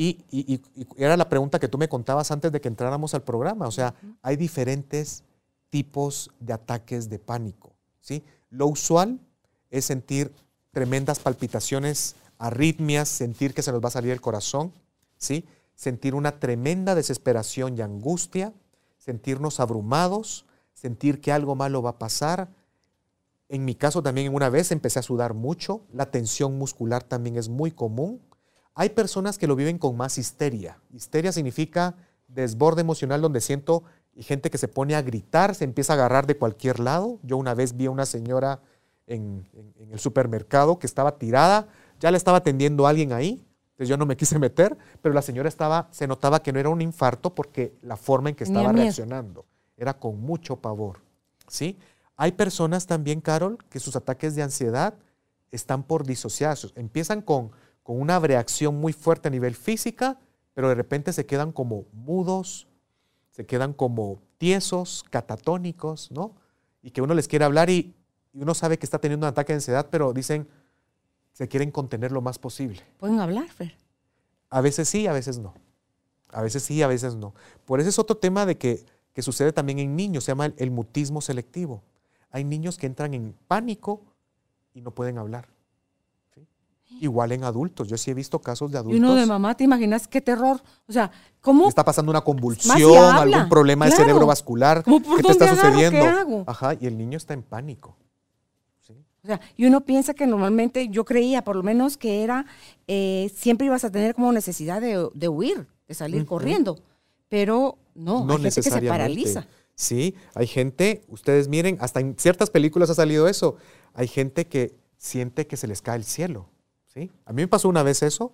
Y, 0.00 0.24
y, 0.30 0.60
era 0.96 1.16
la 1.16 1.28
pregunta 1.28 1.58
que 1.58 1.66
tú 1.66 1.76
me 1.76 1.88
contabas 1.88 2.30
antes 2.30 2.52
de 2.52 2.60
que 2.60 2.68
entráramos 2.68 3.14
al 3.14 3.24
programa. 3.24 3.66
O 3.66 3.72
sea, 3.72 3.96
hay 4.22 4.36
diferentes 4.36 5.24
tipos 5.70 6.30
de 6.38 6.52
ataques 6.52 7.10
de 7.10 7.18
pánico. 7.18 7.72
¿sí? 8.00 8.22
Lo 8.48 8.68
usual 8.68 9.18
es 9.70 9.86
sentir 9.86 10.32
tremendas 10.70 11.18
palpitaciones, 11.18 12.14
arritmias, 12.38 13.08
sentir 13.08 13.52
que 13.52 13.62
se 13.62 13.72
nos 13.72 13.82
va 13.82 13.88
a 13.88 13.90
salir 13.90 14.12
el 14.12 14.20
corazón, 14.20 14.72
¿sí? 15.16 15.44
sentir 15.74 16.14
una 16.14 16.38
tremenda 16.38 16.94
desesperación 16.94 17.76
y 17.76 17.80
angustia, 17.80 18.52
sentirnos 18.98 19.58
abrumados, 19.58 20.46
sentir 20.74 21.20
que 21.20 21.32
algo 21.32 21.56
malo 21.56 21.82
va 21.82 21.90
a 21.90 21.98
pasar. 21.98 22.48
En 23.48 23.64
mi 23.64 23.74
caso 23.74 24.00
también 24.00 24.32
una 24.32 24.48
vez 24.48 24.70
empecé 24.70 25.00
a 25.00 25.02
sudar 25.02 25.34
mucho, 25.34 25.80
la 25.92 26.12
tensión 26.12 26.56
muscular 26.56 27.02
también 27.02 27.36
es 27.36 27.48
muy 27.48 27.72
común. 27.72 28.20
Hay 28.80 28.90
personas 28.90 29.38
que 29.38 29.48
lo 29.48 29.56
viven 29.56 29.76
con 29.76 29.96
más 29.96 30.18
histeria. 30.18 30.78
Histeria 30.94 31.32
significa 31.32 31.96
desborde 32.28 32.82
emocional 32.82 33.20
donde 33.20 33.40
siento 33.40 33.82
y 34.14 34.22
gente 34.22 34.50
que 34.50 34.58
se 34.58 34.68
pone 34.68 34.94
a 34.94 35.02
gritar, 35.02 35.56
se 35.56 35.64
empieza 35.64 35.94
a 35.94 35.96
agarrar 35.96 36.28
de 36.28 36.36
cualquier 36.36 36.78
lado. 36.78 37.18
Yo 37.24 37.38
una 37.38 37.54
vez 37.54 37.76
vi 37.76 37.86
a 37.86 37.90
una 37.90 38.06
señora 38.06 38.60
en, 39.08 39.48
el 39.90 39.98
supermercado 39.98 40.78
que 40.78 40.86
estaba 40.86 41.18
tirada, 41.18 41.66
ya 41.98 42.12
le 42.12 42.18
estaba 42.18 42.38
atendiendo 42.38 42.86
a 42.86 42.90
alguien 42.90 43.12
ahí, 43.12 43.44
entonces 43.70 43.88
yo 43.88 43.96
no 43.96 44.06
me 44.06 44.16
quise 44.16 44.38
meter, 44.38 44.78
pero 45.02 45.12
la 45.12 45.22
señora 45.22 45.48
estaba, 45.48 45.88
se 45.90 46.06
notaba 46.06 46.40
que 46.40 46.52
no 46.52 46.60
era 46.60 46.68
un 46.68 46.80
infarto 46.80 47.34
porque 47.34 47.74
la 47.82 47.96
forma 47.96 48.28
en 48.28 48.36
que 48.36 48.44
estaba 48.44 48.70
reaccionando 48.70 49.44
era 49.76 49.98
con 49.98 50.20
mucho 50.20 50.54
pavor. 50.54 51.00
¿sí? 51.48 51.76
Hay 52.16 52.30
personas 52.30 52.86
también, 52.86 53.20
Carol, 53.20 53.58
que 53.70 53.80
sus 53.80 53.96
ataques 53.96 54.36
de 54.36 54.42
ansiedad 54.42 54.94
están 55.50 55.82
por 55.82 56.06
disociados. 56.06 56.72
Empiezan 56.76 57.22
con, 57.22 57.50
con 57.88 57.98
una 57.98 58.18
reacción 58.18 58.78
muy 58.78 58.92
fuerte 58.92 59.28
a 59.28 59.30
nivel 59.30 59.54
física, 59.54 60.20
pero 60.52 60.68
de 60.68 60.74
repente 60.74 61.14
se 61.14 61.24
quedan 61.24 61.52
como 61.52 61.86
mudos, 61.94 62.68
se 63.30 63.46
quedan 63.46 63.72
como 63.72 64.20
tiesos, 64.36 65.06
catatónicos, 65.08 66.10
¿no? 66.10 66.34
Y 66.82 66.90
que 66.90 67.00
uno 67.00 67.14
les 67.14 67.28
quiere 67.28 67.46
hablar 67.46 67.70
y, 67.70 67.94
y 68.34 68.42
uno 68.42 68.52
sabe 68.52 68.78
que 68.78 68.84
está 68.84 68.98
teniendo 68.98 69.24
un 69.24 69.30
ataque 69.30 69.54
de 69.54 69.56
ansiedad, 69.56 69.88
pero 69.90 70.12
dicen, 70.12 70.46
se 71.32 71.48
quieren 71.48 71.70
contener 71.70 72.12
lo 72.12 72.20
más 72.20 72.38
posible. 72.38 72.82
¿Pueden 72.98 73.20
hablar, 73.20 73.48
Fer? 73.48 73.74
A 74.50 74.60
veces 74.60 74.86
sí, 74.86 75.06
a 75.06 75.14
veces 75.14 75.38
no. 75.38 75.54
A 76.28 76.42
veces 76.42 76.62
sí, 76.62 76.82
a 76.82 76.88
veces 76.88 77.14
no. 77.14 77.32
Por 77.64 77.80
eso 77.80 77.88
es 77.88 77.98
otro 77.98 78.18
tema 78.18 78.44
de 78.44 78.58
que 78.58 78.84
que 79.18 79.22
sucede 79.22 79.52
también 79.52 79.80
en 79.80 79.96
niños, 79.96 80.22
se 80.22 80.30
llama 80.30 80.52
el, 80.56 80.70
mutismo 80.70 81.20
selectivo. 81.20 81.82
Hay 82.30 82.44
niños 82.44 82.78
que 82.78 82.86
entran 82.86 83.14
en 83.14 83.34
pánico 83.48 84.00
y 84.74 84.80
no 84.80 84.92
pueden 84.92 85.18
hablar. 85.18 85.48
Igual 87.00 87.32
en 87.32 87.44
adultos, 87.44 87.86
yo 87.88 87.96
sí 87.96 88.10
he 88.10 88.14
visto 88.14 88.40
casos 88.40 88.72
de 88.72 88.78
adultos. 88.78 88.98
Y 88.98 89.00
uno 89.00 89.14
de 89.14 89.26
mamá, 89.26 89.56
¿te 89.56 89.64
imaginas 89.64 90.08
qué 90.08 90.20
terror? 90.20 90.60
O 90.88 90.92
sea, 90.92 91.10
¿cómo? 91.40 91.68
Está 91.68 91.84
pasando 91.84 92.10
una 92.10 92.22
convulsión, 92.22 93.16
algún 93.16 93.48
problema 93.48 93.86
de 93.86 93.92
cerebro 93.92 94.26
vascular. 94.26 94.82
¿Qué 94.84 95.22
te 95.22 95.32
está 95.32 95.48
sucediendo? 95.48 96.44
Ajá, 96.46 96.74
y 96.80 96.86
el 96.86 96.96
niño 96.96 97.16
está 97.16 97.34
en 97.34 97.42
pánico. 97.42 97.96
O 99.22 99.26
sea, 99.26 99.40
y 99.56 99.66
uno 99.66 99.82
piensa 99.82 100.14
que 100.14 100.26
normalmente, 100.26 100.88
yo 100.88 101.04
creía 101.04 101.42
por 101.42 101.56
lo 101.56 101.62
menos 101.62 101.96
que 101.96 102.22
era, 102.22 102.46
eh, 102.86 103.30
siempre 103.36 103.66
ibas 103.66 103.84
a 103.84 103.90
tener 103.90 104.14
como 104.14 104.32
necesidad 104.32 104.80
de, 104.80 105.28
huir, 105.28 105.66
de 105.86 105.94
salir 105.94 106.24
corriendo. 106.24 106.78
Pero 107.28 107.76
no, 107.94 108.26
hay 108.28 108.42
gente 108.42 108.62
que 108.62 108.70
se 108.70 108.82
paraliza. 108.82 109.46
Sí, 109.74 110.14
hay 110.34 110.46
gente, 110.46 111.04
ustedes 111.08 111.46
miren, 111.46 111.78
hasta 111.80 112.00
en 112.00 112.16
ciertas 112.18 112.50
películas 112.50 112.90
ha 112.90 112.94
salido 112.94 113.28
eso. 113.28 113.56
Hay 113.94 114.08
gente 114.08 114.46
que 114.46 114.74
siente 114.96 115.46
que 115.46 115.56
se 115.56 115.68
les 115.68 115.82
cae 115.82 115.96
el 115.96 116.04
cielo. 116.04 116.48
¿Sí? 116.98 117.10
A 117.24 117.32
mí 117.32 117.42
me 117.42 117.48
pasó 117.48 117.68
una 117.68 117.82
vez 117.82 118.02
eso 118.02 118.32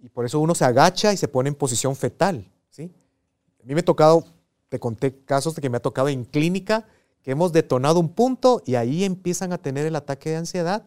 y 0.00 0.08
por 0.08 0.24
eso 0.24 0.40
uno 0.40 0.54
se 0.54 0.64
agacha 0.64 1.12
y 1.12 1.16
se 1.16 1.28
pone 1.28 1.48
en 1.48 1.54
posición 1.54 1.94
fetal. 1.96 2.50
¿sí? 2.70 2.90
A 3.62 3.66
mí 3.66 3.74
me 3.74 3.80
ha 3.80 3.84
tocado, 3.84 4.24
te 4.68 4.78
conté 4.78 5.24
casos 5.24 5.54
de 5.54 5.62
que 5.62 5.70
me 5.70 5.76
ha 5.76 5.82
tocado 5.82 6.08
en 6.08 6.24
clínica 6.24 6.86
que 7.22 7.30
hemos 7.30 7.52
detonado 7.52 8.00
un 8.00 8.08
punto 8.08 8.62
y 8.66 8.74
ahí 8.74 9.04
empiezan 9.04 9.52
a 9.52 9.58
tener 9.58 9.86
el 9.86 9.94
ataque 9.94 10.30
de 10.30 10.36
ansiedad. 10.36 10.84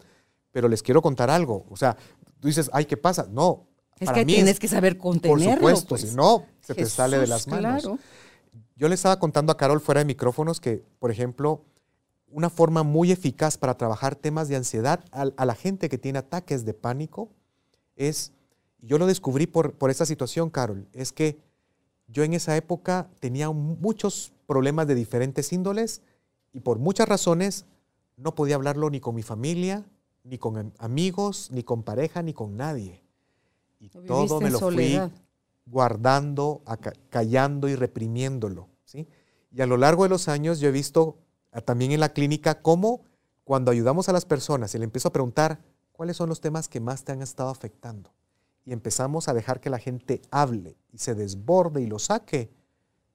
Pero 0.52 0.68
les 0.68 0.84
quiero 0.84 1.02
contar 1.02 1.30
algo. 1.30 1.66
O 1.70 1.78
sea, 1.78 1.98
tú 2.40 2.48
dices, 2.48 2.70
ay, 2.74 2.86
¿qué 2.86 2.98
pasa? 2.98 3.28
No, 3.30 3.68
es 4.00 4.12
que 4.12 4.26
tienes 4.26 4.60
que 4.60 4.68
saber 4.68 4.98
contenerlo. 4.98 5.46
Por 5.46 5.56
supuesto, 5.56 5.88
pues. 5.90 6.02
si 6.02 6.16
no, 6.16 6.46
se 6.62 6.76
te 6.76 6.86
sale 6.86 7.18
de 7.18 7.28
las 7.28 7.48
manos. 7.48 7.90
Yo 8.76 8.90
le 8.90 8.96
estaba 8.96 9.20
contando 9.20 9.54
a 9.54 9.58
Carol 9.58 9.80
fuera 9.80 10.00
de 10.00 10.06
micrófonos 10.06 10.60
que, 10.60 10.84
por 11.00 11.12
ejemplo, 11.12 11.64
una 12.36 12.50
forma 12.50 12.84
muy 12.84 13.14
eficaz 13.14 13.58
para 13.58 13.78
trabajar 13.78 14.14
temas 14.14 14.50
de 14.50 14.58
ansiedad 14.58 15.06
a, 15.12 15.46
la 15.46 15.56
gente 15.56 15.88
que 15.88 15.98
tiene 15.98 16.20
ataques 16.20 16.66
de 16.66 16.74
pánico 16.74 17.30
es, 17.96 18.34
yo 18.82 18.98
lo 18.98 19.08
descubrí 19.08 19.48
por, 19.48 19.76
por 19.76 19.90
esta 19.90 20.06
situación, 20.06 20.50
Carol, 20.50 20.86
es 20.92 21.14
que 21.14 21.38
yo 22.10 22.26
en 22.26 22.34
esa 22.34 22.58
época 22.58 23.10
tenía 23.22 23.50
muchos 23.52 24.34
problemas 24.48 24.86
de 24.86 24.96
diferentes 24.96 25.54
índoles 25.54 26.02
y 26.52 26.60
por 26.60 26.78
muchas 26.78 27.08
razones 27.08 27.68
no 28.18 28.36
podía 28.36 28.56
hablarlo 28.56 28.90
ni 28.90 29.00
con 29.00 29.16
mi 29.16 29.24
familia, 29.24 29.86
ni 30.26 30.38
con 30.38 30.74
amigos, 30.78 31.52
ni 31.54 31.64
con 31.64 31.84
pareja, 31.84 32.22
ni 32.22 32.34
con 32.34 32.58
nadie. 32.58 33.02
Y 33.80 33.88
todo 33.88 34.42
me 34.42 34.50
lo 34.50 34.60
fui 34.60 35.00
guardando, 35.66 36.64
callando 37.10 37.70
y 37.70 37.76
reprimiéndolo. 37.76 38.68
¿sí? 38.84 39.08
Y 39.54 39.62
a 39.62 39.66
lo 39.66 39.78
largo 39.78 40.04
de 40.04 40.10
los 40.10 40.28
años 40.28 40.60
yo 40.60 40.68
he 40.68 40.74
visto 40.74 41.16
también 41.62 41.92
en 41.92 42.00
la 42.00 42.14
clínica 42.14 42.62
cómo 42.62 43.04
cuando 43.44 43.72
ayudamos 43.72 44.10
a 44.10 44.14
las 44.14 44.26
personas 44.26 44.74
y 44.76 44.78
le 44.78 44.86
empiezo 44.86 45.08
a 45.08 45.14
preguntar 45.14 45.60
cuáles 45.92 46.18
son 46.18 46.30
los 46.30 46.42
temas 46.42 46.68
que 46.68 46.80
más 46.80 47.04
te 47.04 47.12
han 47.12 47.22
estado 47.22 47.50
afectando 47.50 48.12
y 48.66 48.74
empezamos 48.74 49.28
a 49.28 49.34
dejar 49.34 49.62
que 49.62 49.70
la 49.70 49.78
gente 49.78 50.22
hable 50.32 50.76
y 50.92 50.98
se 50.98 51.14
desborde 51.14 51.82
y 51.82 51.86
lo 51.86 52.00
saque, 52.00 52.50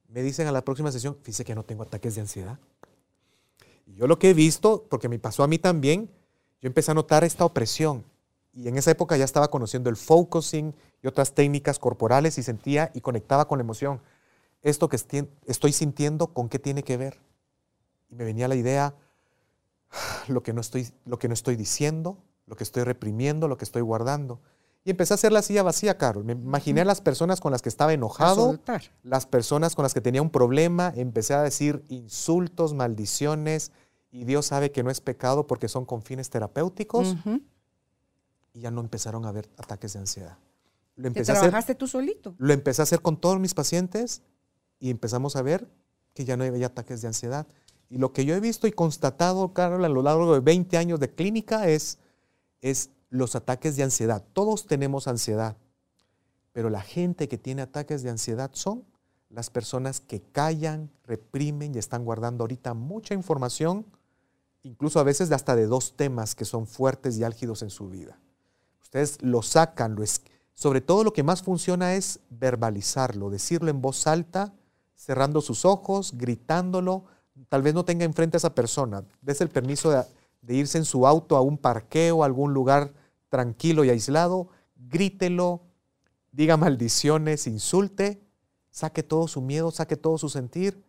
me 0.09 0.23
dicen 0.23 0.47
a 0.47 0.53
la 0.53 0.65
próxima 0.65 0.93
sesión, 0.93 1.17
fíjese 1.23 1.45
que 1.45 1.55
no 1.55 1.65
tengo 1.65 1.83
ataques 1.83 2.15
de 2.15 2.21
ansiedad. 2.21 2.59
Y 3.87 3.95
yo 3.95 4.07
lo 4.07 4.19
que 4.19 4.31
he 4.31 4.35
visto, 4.35 4.87
porque 4.89 5.09
me 5.09 5.19
pasó 5.19 5.43
a 5.43 5.49
mí 5.49 5.59
también, 5.59 6.09
yo 6.61 6.69
empecé 6.69 6.93
a 6.93 6.95
notar 6.95 7.25
esta 7.25 7.45
opresión 7.45 8.05
y 8.53 8.69
en 8.69 8.77
esa 8.77 8.93
época 8.93 9.17
ya 9.17 9.25
estaba 9.25 9.51
conociendo 9.51 9.91
el 9.91 9.97
focusing 9.97 10.75
y 11.03 11.07
otras 11.07 11.35
técnicas 11.35 11.79
corporales 11.79 12.39
y 12.39 12.43
sentía 12.43 12.91
y 12.95 13.01
conectaba 13.01 13.49
con 13.49 13.59
la 13.59 13.65
emoción. 13.65 14.01
Esto 14.63 14.89
que 14.89 14.99
estoy 15.47 15.73
sintiendo, 15.73 16.29
¿con 16.29 16.49
qué 16.49 16.59
tiene 16.59 16.83
que 16.83 16.97
ver? 16.97 17.19
Y 18.11 18.15
me 18.15 18.25
venía 18.25 18.49
la 18.49 18.57
idea, 18.57 18.95
lo 20.29 20.43
que 20.43 20.53
no 20.53 20.61
estoy, 20.61 20.89
lo 21.05 21.19
que 21.19 21.29
no 21.29 21.35
estoy 21.35 21.57
diciendo, 21.57 22.19
lo 22.47 22.57
que 22.57 22.65
estoy 22.65 22.85
reprimiendo, 22.85 23.49
lo 23.49 23.57
que 23.57 23.65
estoy 23.65 23.83
guardando. 23.83 24.41
Y 24.83 24.91
empecé 24.91 25.13
a 25.13 25.17
hacer 25.17 25.31
la 25.33 25.43
silla 25.43 25.63
vacía, 25.63 25.99
Carol. 25.99 26.25
Me 26.25 26.33
imaginé 26.33 26.81
a 26.81 26.85
las 26.87 27.03
personas 27.03 27.41
con 27.41 27.53
las 27.53 27.61
que 27.61 27.69
estaba 27.69 27.93
enojado, 27.93 28.59
las 29.03 29.27
personas 29.27 29.75
con 29.75 29.83
las 29.83 29.93
que 29.93 30.01
tenía 30.01 30.23
un 30.23 30.31
problema. 30.31 30.93
Empecé 30.97 31.35
a 31.35 31.43
decir 31.43 31.85
insultos, 31.89 32.73
maldiciones, 32.73 33.73
y 34.11 34.25
Dios 34.25 34.47
sabe 34.47 34.73
que 34.73 34.83
no 34.83 34.91
es 34.91 35.01
pecado 35.01 35.47
porque 35.47 35.69
son 35.69 35.85
con 35.85 36.03
fines 36.03 36.31
terapéuticos 36.31 37.15
y 38.53 38.61
ya 38.61 38.71
no 38.71 38.81
empezaron 38.81 39.25
a 39.25 39.29
haber 39.29 39.49
ataques 39.57 39.93
de 39.93 40.01
ansiedad. 40.01 40.39
Lo 40.97 41.07
empecé 41.07 41.33
trabajaste 41.33 41.75
tú 41.75 41.87
solito? 41.87 42.35
Lo 42.39 42.53
empecé 42.53 42.83
a 42.83 42.85
hacer 42.85 43.01
con 43.01 43.21
todos 43.21 43.39
mis 43.39 43.55
pacientes 43.55 44.23
y 44.79 44.91
empezamos 44.91 45.37
a 45.37 45.43
ver 45.43 45.69
que 46.15 46.25
ya 46.25 46.37
no 46.37 46.45
había 46.45 46.67
ataques 46.67 47.01
de 47.03 47.09
ansiedad. 47.09 47.47
Y 47.91 47.99
lo 47.99 48.13
que 48.13 48.25
yo 48.25 48.35
he 48.35 48.41
visto 48.41 48.67
y 48.67 48.73
constatado, 48.73 49.53
Carol, 49.53 49.85
a 49.85 49.89
lo 49.89 50.01
largo 50.01 50.33
de 50.33 50.41
20 50.41 50.79
años 50.79 51.01
de 51.01 51.13
clínica 51.13 51.69
es, 51.69 51.99
es 52.63 52.91
los 53.11 53.35
ataques 53.35 53.77
de 53.77 53.83
ansiedad. 53.83 54.25
Todos 54.33 54.67
tenemos 54.67 55.09
ansiedad, 55.09 55.57
pero 56.53 56.71
la 56.71 56.81
gente 56.81 57.29
que 57.29 57.37
tiene 57.37 57.63
ataques 57.63 58.03
de 58.03 58.11
ansiedad 58.11 58.51
son 58.55 58.85
las 59.29 59.51
personas 59.51 60.01
que 60.01 60.21
callan, 60.21 60.91
reprimen 61.05 61.75
y 61.75 61.79
están 61.79 62.05
guardando 62.05 62.45
ahorita 62.45 62.75
mucha 62.75 63.15
información, 63.15 63.85
incluso 64.63 65.01
a 65.01 65.05
veces 65.05 65.31
hasta 65.33 65.57
de 65.57 65.67
dos 65.67 65.97
temas 65.97 66.35
que 66.35 66.45
son 66.45 66.67
fuertes 66.67 67.19
y 67.19 67.25
álgidos 67.25 67.63
en 67.63 67.71
su 67.71 67.89
vida. 67.89 68.21
Ustedes 68.83 69.19
lo 69.21 69.43
sacan, 69.43 69.95
lo 69.95 70.05
sobre 70.55 70.81
todo 70.81 71.05
lo 71.05 71.13
que 71.13 71.23
más 71.23 71.43
funciona 71.43 71.95
es 71.95 72.21
verbalizarlo, 72.29 73.31
decirlo 73.31 73.71
en 73.71 73.81
voz 73.81 74.07
alta, 74.07 74.53
cerrando 74.95 75.41
sus 75.41 75.65
ojos, 75.65 76.13
gritándolo. 76.17 77.05
Tal 77.49 77.63
vez 77.63 77.75
no 77.75 77.85
tenga 77.85 78.05
enfrente 78.05 78.37
a 78.37 78.39
esa 78.39 78.55
persona. 78.55 79.05
Des 79.23 79.41
el 79.41 79.49
permiso 79.49 79.91
de, 79.91 80.55
irse 80.55 80.79
en 80.79 80.85
su 80.85 81.07
auto 81.07 81.37
a 81.37 81.41
un 81.41 81.59
parqueo, 81.59 82.23
a 82.23 82.27
algún 82.27 82.53
lugar 82.53 82.93
tranquilo 83.29 83.85
y 83.85 83.91
aislado. 83.91 84.49
Grítelo, 84.77 85.63
diga 86.33 86.57
maldiciones, 86.57 87.47
insulte, 87.47 88.23
saque 88.71 89.03
todo 89.03 89.29
su 89.29 89.41
miedo, 89.41 89.71
saque 89.71 89.97
todo 89.97 90.19
su 90.19 90.29
sentir 90.29 90.83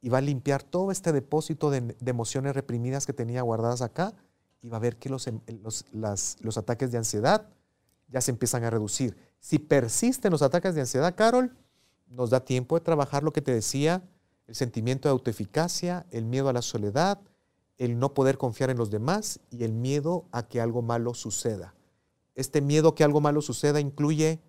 y 0.00 0.08
va 0.08 0.18
a 0.18 0.20
limpiar 0.20 0.62
todo 0.62 0.90
este 0.90 1.12
depósito 1.12 1.70
de, 1.70 1.96
emociones 2.04 2.54
reprimidas 2.54 3.06
que 3.06 3.12
tenía 3.12 3.42
guardadas 3.42 3.82
acá 3.82 4.12
y 4.60 4.68
va 4.68 4.76
a 4.76 4.80
ver 4.80 4.96
que 4.96 5.08
los, 5.08 5.26
em, 5.28 5.40
los, 5.92 6.58
ataques 6.58 6.90
de 6.90 6.98
ansiedad 6.98 7.48
ya 8.08 8.20
se 8.20 8.32
empiezan 8.32 8.64
a 8.64 8.70
reducir. 8.70 9.16
Si 9.38 9.58
persisten 9.58 10.32
los 10.32 10.42
ataques 10.42 10.74
de 10.74 10.82
ansiedad, 10.82 11.14
Carol, 11.14 11.56
nos 12.08 12.30
da 12.30 12.44
tiempo 12.44 12.78
de 12.78 12.84
trabajar 12.84 13.22
lo 13.22 13.32
que 13.32 13.40
te 13.40 13.52
decía, 13.52 14.02
el 14.46 14.54
sentimiento 14.54 15.08
de 15.08 15.12
autoeficacia, 15.12 16.06
el 16.10 16.24
miedo 16.24 16.48
a 16.48 16.52
la 16.52 16.62
soledad, 16.62 17.20
el 17.78 17.98
no 17.98 18.14
poder 18.14 18.38
confiar 18.38 18.70
en 18.70 18.78
los 18.78 18.90
demás 18.90 19.40
y 19.50 19.64
el 19.64 19.72
miedo 19.72 20.26
a 20.30 20.46
que 20.46 20.60
algo 20.60 20.82
malo 20.82 21.14
suceda. 21.14 21.74
Este 22.34 22.60
miedo 22.60 22.90
a 22.90 22.94
que 22.94 23.04
algo 23.04 23.20
malo 23.20 23.42
suceda 23.42 23.80
incluye, 23.80 24.40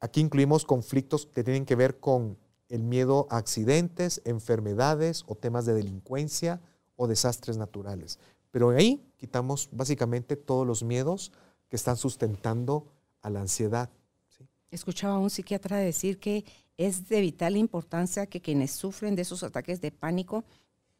aquí 0.00 0.20
incluimos 0.20 0.64
conflictos 0.64 1.26
que 1.26 1.44
tienen 1.44 1.64
que 1.64 1.76
ver 1.76 1.98
con 1.98 2.38
el 2.68 2.82
miedo 2.82 3.26
a 3.30 3.38
accidentes, 3.38 4.22
enfermedades 4.24 5.24
o 5.26 5.34
temas 5.34 5.66
de 5.66 5.74
delincuencia 5.74 6.60
o 6.96 7.08
desastres 7.08 7.56
naturales. 7.56 8.18
Pero 8.50 8.70
ahí 8.70 9.02
quitamos 9.16 9.68
básicamente 9.72 10.36
todos 10.36 10.66
los 10.66 10.82
miedos 10.82 11.32
que 11.68 11.76
están 11.76 11.96
sustentando 11.96 12.86
a 13.22 13.30
la 13.30 13.40
ansiedad. 13.40 13.90
Escuchaba 14.70 15.14
a 15.14 15.18
un 15.18 15.30
psiquiatra 15.30 15.78
decir 15.78 16.18
que 16.20 16.44
es 16.80 17.10
de 17.10 17.20
vital 17.20 17.58
importancia 17.58 18.26
que 18.26 18.40
quienes 18.40 18.70
sufren 18.70 19.14
de 19.14 19.22
esos 19.22 19.42
ataques 19.42 19.82
de 19.82 19.90
pánico 19.90 20.44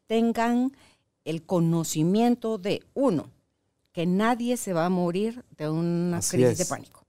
tengan 0.06 0.72
el 1.24 1.42
conocimiento 1.42 2.58
de 2.58 2.82
uno, 2.92 3.30
que 3.92 4.04
nadie 4.04 4.58
se 4.58 4.74
va 4.74 4.84
a 4.84 4.90
morir 4.90 5.42
de 5.56 5.70
una 5.70 6.20
crisis 6.20 6.58
de 6.58 6.66
pánico, 6.66 7.06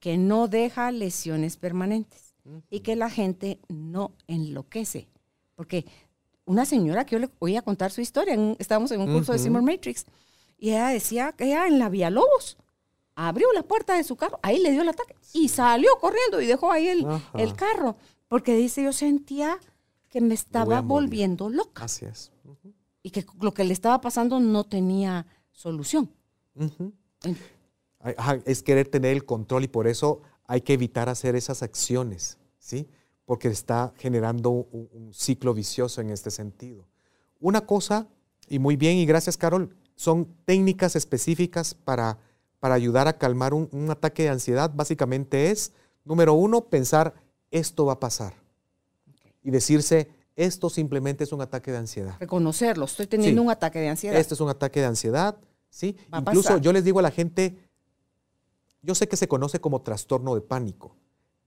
que 0.00 0.18
no 0.18 0.48
deja 0.48 0.90
lesiones 0.90 1.56
permanentes 1.56 2.34
y 2.70 2.80
que 2.80 2.96
la 2.96 3.08
gente 3.08 3.60
no 3.68 4.10
enloquece. 4.26 5.06
Porque 5.54 5.84
una 6.44 6.64
señora 6.64 7.06
que 7.06 7.14
yo 7.14 7.20
le 7.20 7.30
voy 7.38 7.54
a 7.54 7.62
contar 7.62 7.92
su 7.92 8.00
historia, 8.00 8.34
estábamos 8.58 8.90
en 8.90 9.00
un 9.00 9.12
curso 9.12 9.32
de 9.32 9.38
Simon 9.38 9.64
Matrix, 9.64 10.06
y 10.58 10.70
ella 10.70 10.88
decía 10.88 11.32
que 11.36 11.44
ella 11.44 11.68
en 11.68 11.78
la 11.78 11.88
Vía 11.88 12.10
Lobos 12.10 12.58
abrió 13.20 13.52
la 13.52 13.64
puerta 13.64 13.96
de 13.96 14.04
su 14.04 14.14
carro, 14.14 14.38
ahí 14.42 14.60
le 14.60 14.70
dio 14.70 14.82
el 14.82 14.88
ataque 14.90 15.16
y 15.32 15.48
salió 15.48 15.90
corriendo 16.00 16.40
y 16.40 16.46
dejó 16.46 16.70
ahí 16.70 16.86
el, 16.86 17.04
el 17.34 17.52
carro, 17.54 17.96
porque 18.28 18.54
dice, 18.54 18.84
yo 18.84 18.92
sentía 18.92 19.58
que 20.08 20.20
me 20.20 20.34
estaba 20.34 20.82
volviendo 20.82 21.50
loca. 21.50 21.84
Así 21.84 22.04
es. 22.04 22.30
Y 23.02 23.10
que 23.10 23.26
lo 23.40 23.52
que 23.52 23.64
le 23.64 23.72
estaba 23.72 24.00
pasando 24.00 24.38
no 24.38 24.62
tenía 24.62 25.26
solución. 25.50 26.10
Es 28.44 28.62
querer 28.62 28.86
tener 28.86 29.16
el 29.16 29.24
control 29.24 29.64
y 29.64 29.68
por 29.68 29.88
eso 29.88 30.22
hay 30.44 30.60
que 30.60 30.74
evitar 30.74 31.08
hacer 31.08 31.34
esas 31.34 31.64
acciones, 31.64 32.38
¿sí? 32.60 32.88
Porque 33.24 33.48
está 33.48 33.92
generando 33.96 34.50
un, 34.50 35.12
ciclo 35.12 35.54
vicioso 35.54 36.00
en 36.00 36.10
este 36.10 36.30
sentido. 36.30 36.86
Una 37.40 37.66
cosa, 37.66 38.06
y 38.48 38.60
muy 38.60 38.76
bien, 38.76 38.96
y 38.96 39.06
gracias 39.06 39.36
Carol, 39.36 39.76
son 39.96 40.36
técnicas 40.44 40.94
específicas 40.94 41.74
para, 41.74 42.18
para 42.60 42.74
ayudar 42.74 43.08
a 43.08 43.18
calmar 43.18 43.54
un, 43.54 43.90
ataque 43.90 44.24
de 44.24 44.30
ansiedad. 44.30 44.70
Básicamente 44.74 45.50
es, 45.50 45.72
número 46.04 46.34
uno, 46.34 46.62
pensar, 46.62 47.14
esto 47.50 47.86
va 47.86 47.94
a 47.94 48.00
pasar. 48.00 48.34
Y 49.42 49.50
decirse, 49.50 50.08
esto 50.36 50.68
simplemente 50.70 51.24
es 51.24 51.32
un 51.32 51.40
ataque 51.40 51.70
de 51.70 51.78
ansiedad. 51.78 52.16
Reconocerlo, 52.18 52.84
estoy 52.84 53.06
teniendo 53.06 53.42
un 53.42 53.50
ataque 53.50 53.78
de 53.78 53.88
ansiedad. 53.88 54.18
Esto 54.18 54.34
es 54.34 54.40
un 54.40 54.48
ataque 54.48 54.80
de 54.80 54.86
ansiedad, 54.86 55.36
¿sí? 55.70 55.96
Incluso 56.16 56.58
yo 56.58 56.72
les 56.72 56.84
digo 56.84 56.98
a 56.98 57.02
la 57.02 57.10
gente, 57.10 57.56
yo 58.82 58.94
sé 58.94 59.08
que 59.08 59.16
se 59.16 59.28
conoce 59.28 59.60
como 59.60 59.82
trastorno 59.82 60.34
de 60.34 60.40
pánico, 60.40 60.96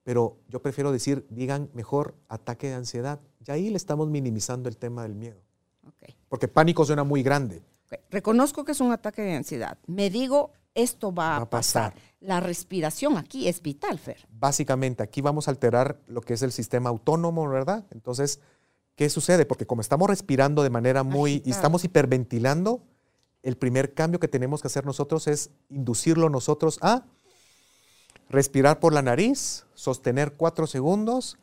pero 0.03 0.37
yo 0.47 0.61
prefiero 0.61 0.91
decir, 0.91 1.25
digan 1.29 1.69
mejor 1.73 2.15
ataque 2.27 2.67
de 2.67 2.73
ansiedad. 2.75 3.19
Y 3.45 3.51
ahí 3.51 3.69
le 3.69 3.77
estamos 3.77 4.09
minimizando 4.09 4.69
el 4.69 4.77
tema 4.77 5.03
del 5.03 5.15
miedo. 5.15 5.41
Porque 6.29 6.47
pánico 6.47 6.85
suena 6.85 7.03
muy 7.03 7.23
grande. 7.23 7.61
Reconozco 8.09 8.63
que 8.63 8.71
es 8.71 8.79
un 8.79 8.91
ataque 8.91 9.21
de 9.21 9.35
ansiedad. 9.35 9.77
Me 9.85 10.09
digo, 10.09 10.51
esto 10.73 11.13
va, 11.13 11.37
a 11.37 11.49
pasar. 11.49 11.93
La 12.19 12.39
respiración 12.39 13.17
aquí 13.17 13.47
es 13.47 13.61
vital, 13.61 13.99
Fer. 13.99 14.27
Básicamente, 14.31 15.03
aquí 15.03 15.21
vamos 15.21 15.47
a 15.47 15.51
alterar 15.51 15.99
lo 16.07 16.21
que 16.21 16.33
es 16.33 16.41
el 16.41 16.51
sistema 16.51 16.89
autónomo, 16.89 17.47
¿verdad? 17.49 17.85
Entonces, 17.91 18.39
¿qué 18.95 19.09
sucede? 19.09 19.45
Porque 19.45 19.65
como 19.65 19.81
estamos 19.81 20.09
respirando 20.09 20.63
de 20.63 20.69
manera 20.69 21.03
muy... 21.03 21.41
y 21.45 21.51
estamos 21.51 21.83
hiperventilando, 21.83 22.83
el 23.43 23.57
primer 23.57 23.93
cambio 23.93 24.19
que 24.19 24.27
tenemos 24.27 24.61
que 24.61 24.67
hacer 24.67 24.85
nosotros 24.85 25.27
es 25.27 25.49
inducirlo 25.69 26.29
nosotros 26.29 26.77
a 26.81 27.05
Respirar 28.31 28.79
por 28.79 28.93
la 28.93 29.01
nariz, 29.01 29.65
sostener 29.73 30.35
cuatro 30.37 30.65
segundos 30.65 31.37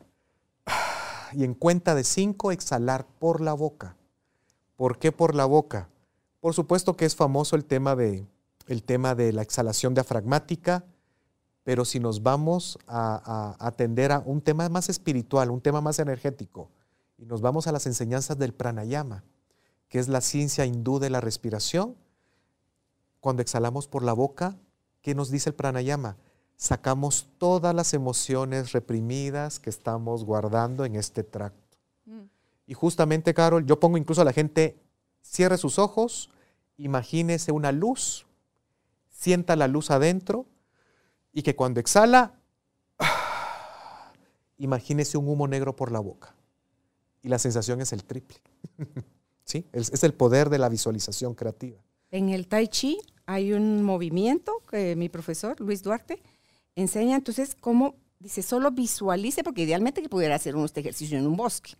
y 1.33 1.43
en 1.43 1.53
cuenta 1.53 1.93
de 1.93 2.03
cinco 2.03 2.51
exhalar 2.51 3.05
por 3.19 3.41
la 3.41 3.53
boca. 3.53 3.95
¿Por 4.75 4.97
qué 4.97 5.11
por 5.11 5.35
la 5.35 5.45
boca? 5.45 5.87
Por 6.39 6.55
supuesto 6.55 6.97
que 6.97 7.05
es 7.05 7.15
famoso 7.15 7.55
el 7.55 7.65
tema 7.65 7.95
de, 7.95 8.25
el 8.69 8.83
tema 8.83 9.15
de 9.15 9.33
la 9.33 9.41
exhalación 9.41 9.93
diafragmática, 9.93 10.85
pero 11.63 11.83
si 11.83 11.99
nos 11.99 12.23
vamos 12.23 12.79
a, 12.87 13.57
a 13.59 13.67
atender 13.67 14.11
a 14.11 14.19
un 14.19 14.41
tema 14.41 14.69
más 14.69 14.87
espiritual, 14.87 15.51
un 15.51 15.61
tema 15.61 15.81
más 15.81 15.99
energético, 15.99 16.71
y 17.17 17.25
nos 17.25 17.41
vamos 17.41 17.67
a 17.67 17.73
las 17.73 17.85
enseñanzas 17.85 18.37
del 18.37 18.53
pranayama, 18.53 19.23
que 19.89 19.99
es 19.99 20.07
la 20.07 20.21
ciencia 20.21 20.65
hindú 20.65 20.99
de 20.99 21.09
la 21.09 21.19
respiración, 21.19 21.97
cuando 23.19 23.41
exhalamos 23.41 23.87
por 23.87 24.03
la 24.03 24.13
boca, 24.13 24.57
¿qué 25.01 25.13
nos 25.13 25.29
dice 25.29 25.49
el 25.49 25.55
pranayama? 25.55 26.15
sacamos 26.59 27.25
todas 27.37 27.73
las 27.73 27.93
emociones 27.93 28.73
reprimidas 28.73 29.59
que 29.59 29.69
estamos 29.69 30.25
guardando 30.25 30.83
en 30.83 30.97
este 30.97 31.23
tracto. 31.23 31.77
Mm. 32.05 32.23
Y 32.67 32.73
justamente, 32.73 33.33
Carol, 33.33 33.65
yo 33.65 33.79
pongo 33.79 33.97
incluso 33.97 34.21
a 34.21 34.25
la 34.25 34.33
gente, 34.33 34.77
cierre 35.21 35.57
sus 35.57 35.79
ojos, 35.79 36.29
imagínese 36.75 37.53
una 37.53 37.71
luz, 37.71 38.27
sienta 39.19 39.57
la 39.57 39.67
luz 39.67 39.91
adentro 39.91 40.45
y 41.33 41.41
que 41.41 41.55
cuando 41.55 41.81
exhala, 41.81 42.39
imagínese 44.57 45.17
un 45.17 45.27
humo 45.27 45.47
negro 45.47 45.75
por 45.75 45.91
la 45.91 45.99
boca. 45.99 46.33
Y 47.21 47.27
la 47.27 47.37
sensación 47.37 47.81
es 47.81 47.91
el 47.91 48.05
triple. 48.05 48.37
¿Sí? 49.43 49.65
Es, 49.73 49.91
es 49.91 50.03
el 50.03 50.13
poder 50.13 50.49
de 50.49 50.57
la 50.57 50.69
visualización 50.69 51.33
creativa. 51.33 51.77
En 52.11 52.29
el 52.29 52.47
Tai 52.47 52.67
Chi 52.69 52.97
hay 53.25 53.51
un 53.51 53.83
movimiento 53.83 54.63
que 54.69 54.95
mi 54.95 55.09
profesor, 55.09 55.59
Luis 55.59 55.83
Duarte, 55.83 56.21
enseña 56.75 57.17
entonces 57.17 57.57
cómo, 57.59 57.95
dice, 58.19 58.41
solo 58.41 58.71
visualice, 58.71 59.43
porque 59.43 59.63
idealmente 59.63 60.01
que 60.01 60.07
pudiera 60.07 60.35
hacer 60.35 60.55
uno 60.55 60.65
este 60.65 60.79
ejercicio 60.79 61.17
en 61.17 61.27
un 61.27 61.35
bosque, 61.35 61.73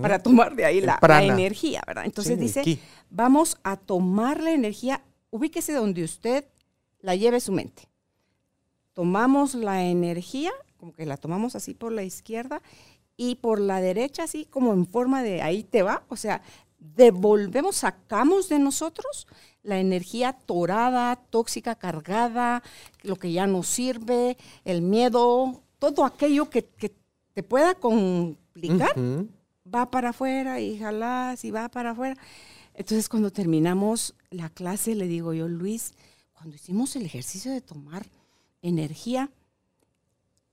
para 0.00 0.20
tomar 0.20 0.54
de 0.54 0.64
ahí 0.64 0.80
la, 0.80 1.00
energía, 1.22 1.82
¿verdad? 1.86 2.04
Entonces 2.04 2.38
dice, 2.38 2.78
vamos 3.10 3.58
a 3.64 3.76
tomar 3.76 4.40
la 4.40 4.52
energía, 4.52 5.02
ubíquese 5.30 5.72
donde 5.72 6.04
usted 6.04 6.44
la 7.04 7.14
lleve 7.14 7.38
su 7.38 7.52
mente. 7.52 7.82
Tomamos 8.94 9.54
la 9.54 9.84
energía, 9.84 10.52
como 10.78 10.94
que 10.94 11.04
la 11.04 11.18
tomamos 11.18 11.54
así 11.54 11.74
por 11.74 11.92
la 11.92 12.02
izquierda, 12.02 12.62
y 13.16 13.34
por 13.36 13.60
la 13.60 13.80
derecha, 13.80 14.24
así 14.24 14.46
como 14.46 14.72
en 14.72 14.86
forma 14.86 15.22
de 15.22 15.42
ahí 15.42 15.64
te 15.64 15.82
va, 15.82 16.02
o 16.08 16.16
sea, 16.16 16.40
devolvemos, 16.78 17.76
sacamos 17.76 18.48
de 18.48 18.58
nosotros 18.58 19.26
la 19.62 19.78
energía 19.78 20.32
torada, 20.32 21.16
tóxica, 21.16 21.74
cargada, 21.74 22.62
lo 23.02 23.16
que 23.16 23.32
ya 23.32 23.46
no 23.46 23.62
sirve, 23.62 24.38
el 24.64 24.80
miedo, 24.80 25.62
todo 25.78 26.04
aquello 26.04 26.48
que, 26.48 26.62
te 26.62 27.42
pueda 27.42 27.74
complicar, 27.74 28.94
va 29.72 29.90
para 29.90 30.10
afuera 30.10 30.60
y 30.60 30.78
jalás 30.78 31.44
y 31.44 31.50
va 31.50 31.68
para 31.68 31.90
afuera. 31.90 32.16
Entonces 32.74 33.08
cuando 33.08 33.30
terminamos 33.30 34.14
la 34.30 34.48
clase 34.48 34.94
le 34.94 35.06
digo 35.06 35.34
yo, 35.34 35.48
Luis, 35.48 35.94
cuando 36.44 36.56
hicimos 36.56 36.94
el 36.94 37.06
ejercicio 37.06 37.50
de 37.52 37.62
tomar 37.62 38.04
energía, 38.60 39.30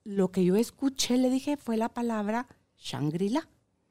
lo 0.05 0.31
que 0.31 0.45
yo 0.45 0.55
escuché, 0.55 1.17
le 1.17 1.29
dije, 1.29 1.57
fue 1.57 1.75
la 1.75 1.89
palabra 1.89 2.47
Shangri-La. 2.77 3.49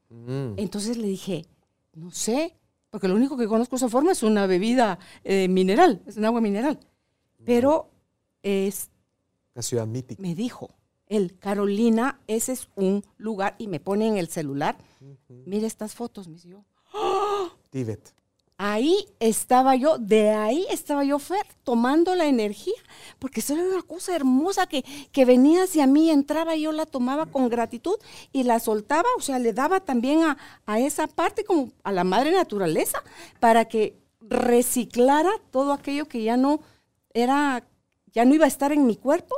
Mm. 0.09 0.55
Entonces 0.57 0.97
le 0.97 1.07
dije, 1.07 1.45
no 1.93 2.11
sé, 2.11 2.57
porque 2.89 3.07
lo 3.07 3.17
único 3.17 3.37
que 3.37 3.47
conozco 3.47 3.77
esa 3.77 3.91
forma 3.91 4.13
es 4.13 4.23
una 4.23 4.47
bebida 4.47 4.99
eh, 5.25 5.47
mineral, 5.49 6.01
es 6.07 6.17
un 6.17 6.25
agua 6.25 6.41
mineral. 6.41 6.81
Pero 7.45 7.91
es... 8.43 8.89
La 9.53 9.61
ciudad 9.61 9.87
mítica. 9.87 10.23
Me 10.23 10.35
dijo, 10.35 10.71
él, 11.07 11.37
Carolina, 11.39 12.19
ese 12.27 12.53
es 12.53 12.71
un 12.77 13.05
lugar, 13.19 13.57
y 13.59 13.69
me 13.69 13.79
pone 13.79 14.09
en 14.09 14.17
el 14.17 14.29
celular, 14.29 14.79
mire 15.29 15.67
estas 15.67 15.95
fotos, 15.95 16.29
me 16.29 16.39
dijo. 16.39 16.65
Tíbet. 17.69 18.15
Ahí 18.63 19.07
estaba 19.21 19.75
yo, 19.75 19.97
de 19.97 20.33
ahí 20.33 20.67
estaba 20.71 21.03
yo, 21.03 21.19
Fer, 21.19 21.47
tomando 21.65 22.15
la 22.15 22.27
energía, 22.27 22.75
porque 23.19 23.41
eso 23.41 23.55
era 23.55 23.63
una 23.63 23.81
cosa 23.81 24.15
hermosa 24.15 24.67
que, 24.67 24.85
que 25.13 25.25
venía 25.25 25.63
hacia 25.63 25.87
mí, 25.87 26.11
entraba, 26.11 26.55
yo 26.57 26.71
la 26.71 26.85
tomaba 26.85 27.25
con 27.25 27.49
gratitud 27.49 27.97
y 28.33 28.43
la 28.43 28.61
soltaba, 28.61 29.09
o 29.17 29.23
sea, 29.23 29.39
le 29.39 29.55
daba 29.55 29.81
también 29.81 30.25
a, 30.25 30.37
a 30.67 30.79
esa 30.79 31.07
parte 31.07 31.43
como 31.43 31.73
a 31.85 31.91
la 31.91 32.05
madre 32.05 32.33
naturaleza, 32.33 33.03
para 33.39 33.65
que 33.65 33.97
reciclara 34.21 35.31
todo 35.51 35.73
aquello 35.73 36.07
que 36.07 36.23
ya 36.23 36.37
no 36.37 36.61
era, 37.15 37.67
ya 38.13 38.27
no 38.27 38.35
iba 38.35 38.45
a 38.45 38.49
estar 38.49 38.73
en 38.73 38.87
mi 38.87 38.97
cuerpo. 38.97 39.37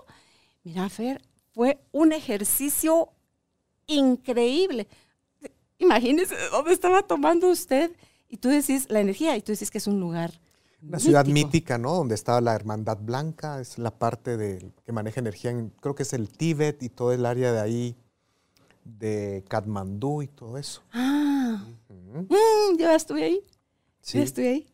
Mira, 0.64 0.88
Fer, 0.88 1.22
fue 1.54 1.78
un 1.92 2.10
ejercicio 2.10 3.10
increíble. 3.86 4.88
Imagínese 5.78 6.34
dónde 6.50 6.72
estaba 6.72 7.02
tomando 7.02 7.48
usted 7.50 7.92
y 8.32 8.38
tú 8.38 8.48
decís 8.48 8.86
la 8.88 9.00
energía 9.00 9.36
y 9.36 9.42
tú 9.42 9.52
decís 9.52 9.70
que 9.70 9.76
es 9.76 9.86
un 9.86 10.00
lugar. 10.00 10.32
Una 10.80 10.98
ciudad 10.98 11.26
mítica, 11.26 11.76
¿no? 11.76 11.94
Donde 11.94 12.14
estaba 12.14 12.40
la 12.40 12.54
Hermandad 12.54 12.96
Blanca, 12.98 13.60
es 13.60 13.76
la 13.76 13.90
parte 13.90 14.38
de, 14.38 14.72
que 14.86 14.90
maneja 14.90 15.20
energía, 15.20 15.50
en, 15.50 15.68
creo 15.68 15.94
que 15.94 16.02
es 16.02 16.14
el 16.14 16.30
Tíbet 16.30 16.82
y 16.82 16.88
todo 16.88 17.12
el 17.12 17.26
área 17.26 17.52
de 17.52 17.60
ahí, 17.60 17.94
de 18.84 19.44
Katmandú 19.48 20.22
y 20.22 20.28
todo 20.28 20.56
eso. 20.56 20.82
Ah, 20.92 21.62
mm, 21.90 22.78
yo 22.78 22.90
estuve 22.90 23.22
ahí. 23.22 23.40
Sí. 24.00 24.16
Yo 24.16 24.24
estuve 24.24 24.48
ahí. 24.48 24.66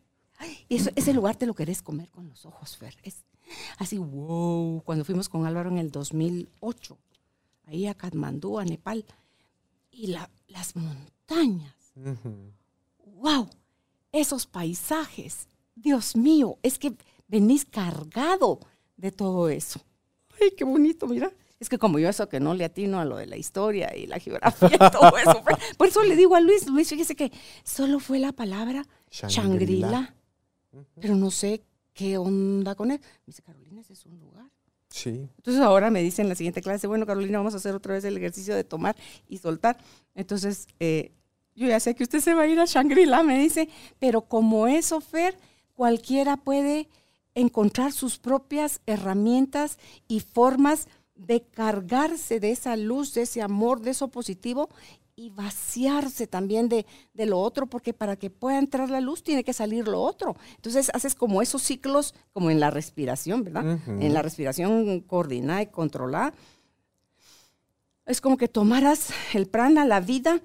y 0.69 0.77
eso, 0.77 0.89
ese 0.95 1.13
lugar 1.13 1.35
te 1.35 1.45
lo 1.45 1.53
querés 1.53 1.81
comer 1.81 2.09
con 2.11 2.29
los 2.29 2.45
ojos, 2.45 2.77
Fer. 2.77 2.95
Es 3.03 3.25
así, 3.77 3.97
wow. 3.97 4.81
Cuando 4.85 5.03
fuimos 5.03 5.27
con 5.27 5.45
Álvaro 5.45 5.69
en 5.69 5.79
el 5.79 5.91
2008, 5.91 6.97
ahí 7.65 7.87
a 7.87 7.93
Katmandú, 7.93 8.57
a 8.57 8.63
Nepal, 8.63 9.03
y 9.91 10.07
la, 10.07 10.29
las 10.47 10.77
montañas 10.77 11.75
wow, 13.19 13.49
esos 14.11 14.47
paisajes, 14.47 15.47
Dios 15.75 16.15
mío, 16.15 16.57
es 16.63 16.79
que 16.79 16.93
venís 17.27 17.65
cargado 17.65 18.59
de 18.97 19.11
todo 19.11 19.49
eso. 19.49 19.81
Ay, 20.41 20.51
qué 20.57 20.63
bonito, 20.63 21.07
mira. 21.07 21.31
Es 21.59 21.67
que 21.67 21.77
como 21.77 21.99
yo 21.99 22.07
eso 22.07 22.29
que 22.29 22.39
no 22.39 22.53
le 22.53 22.63
atino 22.63 22.99
a 22.99 23.05
lo 23.05 23.17
de 23.17 23.25
la 23.25 23.35
historia 23.35 23.93
y 23.95 24.07
la 24.07 24.19
geografía 24.19 24.71
y 24.73 24.77
todo 24.77 25.17
eso. 25.17 25.43
Por 25.77 25.87
eso 25.87 26.03
le 26.03 26.15
digo 26.15 26.35
a 26.35 26.39
Luis, 26.39 26.67
Luis, 26.67 26.87
fíjese 26.87 27.15
que 27.15 27.31
solo 27.63 27.99
fue 27.99 28.19
la 28.19 28.31
palabra 28.31 28.85
Shangri-La. 29.11 30.15
Pero 31.01 31.15
no 31.15 31.31
sé 31.31 31.61
qué 31.93 32.17
onda 32.17 32.75
con 32.75 32.91
él. 32.91 32.99
Me 33.01 33.23
dice, 33.27 33.41
Carolina, 33.41 33.81
ese 33.81 33.93
es 33.93 34.05
un 34.05 34.17
lugar. 34.19 34.49
Sí. 34.89 35.29
Entonces 35.37 35.61
ahora 35.61 35.91
me 35.91 36.01
dice 36.01 36.21
en 36.21 36.29
la 36.29 36.35
siguiente 36.35 36.61
clase, 36.61 36.87
bueno, 36.87 37.05
Carolina, 37.05 37.39
vamos 37.39 37.53
a 37.53 37.57
hacer 37.57 37.75
otra 37.75 37.93
vez 37.93 38.05
el 38.05 38.15
ejercicio 38.15 38.55
de 38.55 38.63
tomar 38.63 38.95
y 39.27 39.37
soltar. 39.37 39.77
Entonces, 40.15 40.67
eh, 40.79 41.11
yo 41.59 41.67
ya 41.67 41.79
sé 41.81 41.93
que 41.93 42.03
usted 42.03 42.21
se 42.21 42.33
va 42.33 42.43
a 42.43 42.47
ir 42.47 42.57
a 42.57 42.65
Shangri-La, 42.65 43.21
me 43.21 43.37
dice, 43.37 43.67
pero 43.99 44.21
como 44.21 44.65
es 44.67 44.93
Fer, 45.11 45.37
cualquiera 45.73 46.37
puede 46.37 46.87
encontrar 47.35 47.91
sus 47.91 48.17
propias 48.17 48.79
herramientas 48.85 49.77
y 50.07 50.21
formas 50.21 50.87
de 51.15 51.41
cargarse 51.41 52.39
de 52.39 52.51
esa 52.51 52.77
luz, 52.77 53.13
de 53.13 53.23
ese 53.23 53.41
amor, 53.41 53.81
de 53.81 53.91
eso 53.91 54.07
positivo 54.07 54.69
y 55.17 55.31
vaciarse 55.31 56.27
también 56.27 56.69
de, 56.69 56.85
lo 57.13 57.41
otro, 57.41 57.67
porque 57.67 57.93
para 57.93 58.15
que 58.15 58.29
pueda 58.29 58.57
entrar 58.57 58.89
la 58.89 59.01
luz 59.01 59.21
tiene 59.21 59.43
que 59.43 59.51
salir 59.51 59.85
lo 59.85 60.01
otro. 60.01 60.37
Entonces 60.55 60.89
haces 60.93 61.13
como 61.13 61.41
esos 61.41 61.61
ciclos, 61.61 62.15
como 62.31 62.51
en 62.51 62.61
la 62.61 62.69
respiración, 62.69 63.43
¿verdad? 63.43 63.79
En 63.85 64.13
la 64.13 64.21
respiración 64.21 65.01
coordinada 65.01 65.61
y 65.61 65.67
controlada. 65.67 66.33
Es 68.05 68.21
como 68.21 68.37
que 68.37 68.47
tomaras 68.47 69.09
el 69.33 69.47
prana, 69.47 69.83
la 69.83 69.99
vida, 69.99 70.41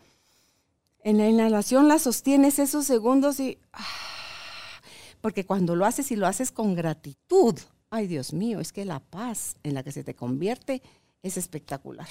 en 1.04 1.18
la 1.18 1.28
inhalación 1.28 1.86
la 1.86 1.98
sostienes 2.00 2.58
esos 2.58 2.86
segundos 2.86 3.38
y... 3.38 3.58
Ah, 3.72 3.84
porque 5.20 5.46
cuando 5.46 5.76
lo 5.76 5.86
haces 5.86 6.10
y 6.10 6.16
lo 6.16 6.26
haces 6.26 6.50
con 6.50 6.74
gratitud, 6.74 7.54
ay 7.90 8.06
Dios 8.06 8.32
mío, 8.32 8.60
es 8.60 8.72
que 8.72 8.84
la 8.84 9.00
paz 9.00 9.56
en 9.62 9.74
la 9.74 9.82
que 9.82 9.92
se 9.92 10.02
te 10.02 10.14
convierte 10.14 10.82
es 11.22 11.36
espectacular. 11.36 12.08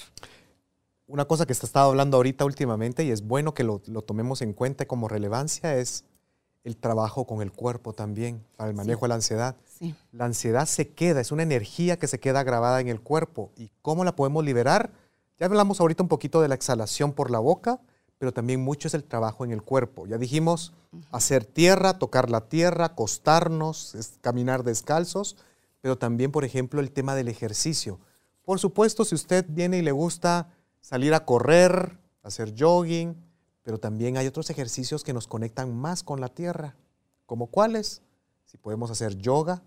Una 1.06 1.26
cosa 1.26 1.44
que 1.44 1.54
se 1.54 1.66
estado 1.66 1.90
hablando 1.90 2.16
ahorita 2.16 2.44
últimamente 2.44 3.04
y 3.04 3.10
es 3.10 3.22
bueno 3.22 3.52
que 3.52 3.62
lo, 3.62 3.78
tomemos 3.78 4.42
en 4.42 4.52
cuenta 4.52 4.86
como 4.86 5.06
relevancia 5.06 5.76
es 5.76 6.04
el 6.62 6.76
trabajo 6.76 7.26
con 7.26 7.42
el 7.42 7.52
cuerpo 7.52 7.92
también 7.92 8.42
para 8.56 8.70
el 8.70 8.76
manejo 8.76 9.02
de 9.02 9.10
la 9.10 9.14
ansiedad. 9.16 9.56
La 10.12 10.24
ansiedad 10.24 10.66
se 10.66 10.88
queda, 10.88 11.20
es 11.20 11.30
una 11.30 11.42
energía 11.42 11.98
que 11.98 12.06
se 12.08 12.18
queda 12.18 12.42
grabada 12.42 12.80
en 12.80 12.88
el 12.88 13.00
cuerpo. 13.00 13.50
¿Y 13.56 13.70
cómo 13.82 14.04
la 14.04 14.16
podemos 14.16 14.44
liberar? 14.44 14.90
Ya 15.38 15.46
hablamos 15.46 15.80
ahorita 15.80 16.02
un 16.02 16.08
poquito 16.08 16.40
de 16.40 16.48
la 16.48 16.54
exhalación 16.54 17.12
por 17.12 17.30
la 17.30 17.38
boca, 17.38 17.80
pero 18.24 18.32
también 18.32 18.64
mucho 18.64 18.88
es 18.88 18.94
el 18.94 19.04
trabajo 19.04 19.44
en 19.44 19.50
el 19.50 19.60
cuerpo. 19.60 20.06
Ya 20.06 20.16
dijimos, 20.16 20.72
hacer 21.10 21.44
tierra, 21.44 21.98
tocar 21.98 22.30
la 22.30 22.48
tierra, 22.48 22.86
acostarnos, 22.86 23.94
caminar 24.22 24.64
descalzos, 24.64 25.36
pero 25.82 25.98
también, 25.98 26.32
por 26.32 26.42
ejemplo, 26.42 26.80
el 26.80 26.90
tema 26.90 27.14
del 27.14 27.28
ejercicio. 27.28 28.00
Por 28.42 28.58
supuesto, 28.58 29.04
si 29.04 29.14
usted 29.14 29.44
viene 29.46 29.76
y 29.76 29.82
le 29.82 29.92
gusta 29.92 30.48
salir 30.80 31.12
a 31.12 31.26
correr, 31.26 31.98
hacer 32.22 32.54
jogging, 32.58 33.14
pero 33.62 33.76
también 33.76 34.16
hay 34.16 34.26
otros 34.26 34.48
ejercicios 34.48 35.04
que 35.04 35.12
nos 35.12 35.28
conectan 35.28 35.76
más 35.76 36.02
con 36.02 36.18
la 36.22 36.30
tierra, 36.30 36.76
como 37.26 37.48
cuáles? 37.48 38.00
Si 38.46 38.56
podemos 38.56 38.90
hacer 38.90 39.18
yoga, 39.18 39.62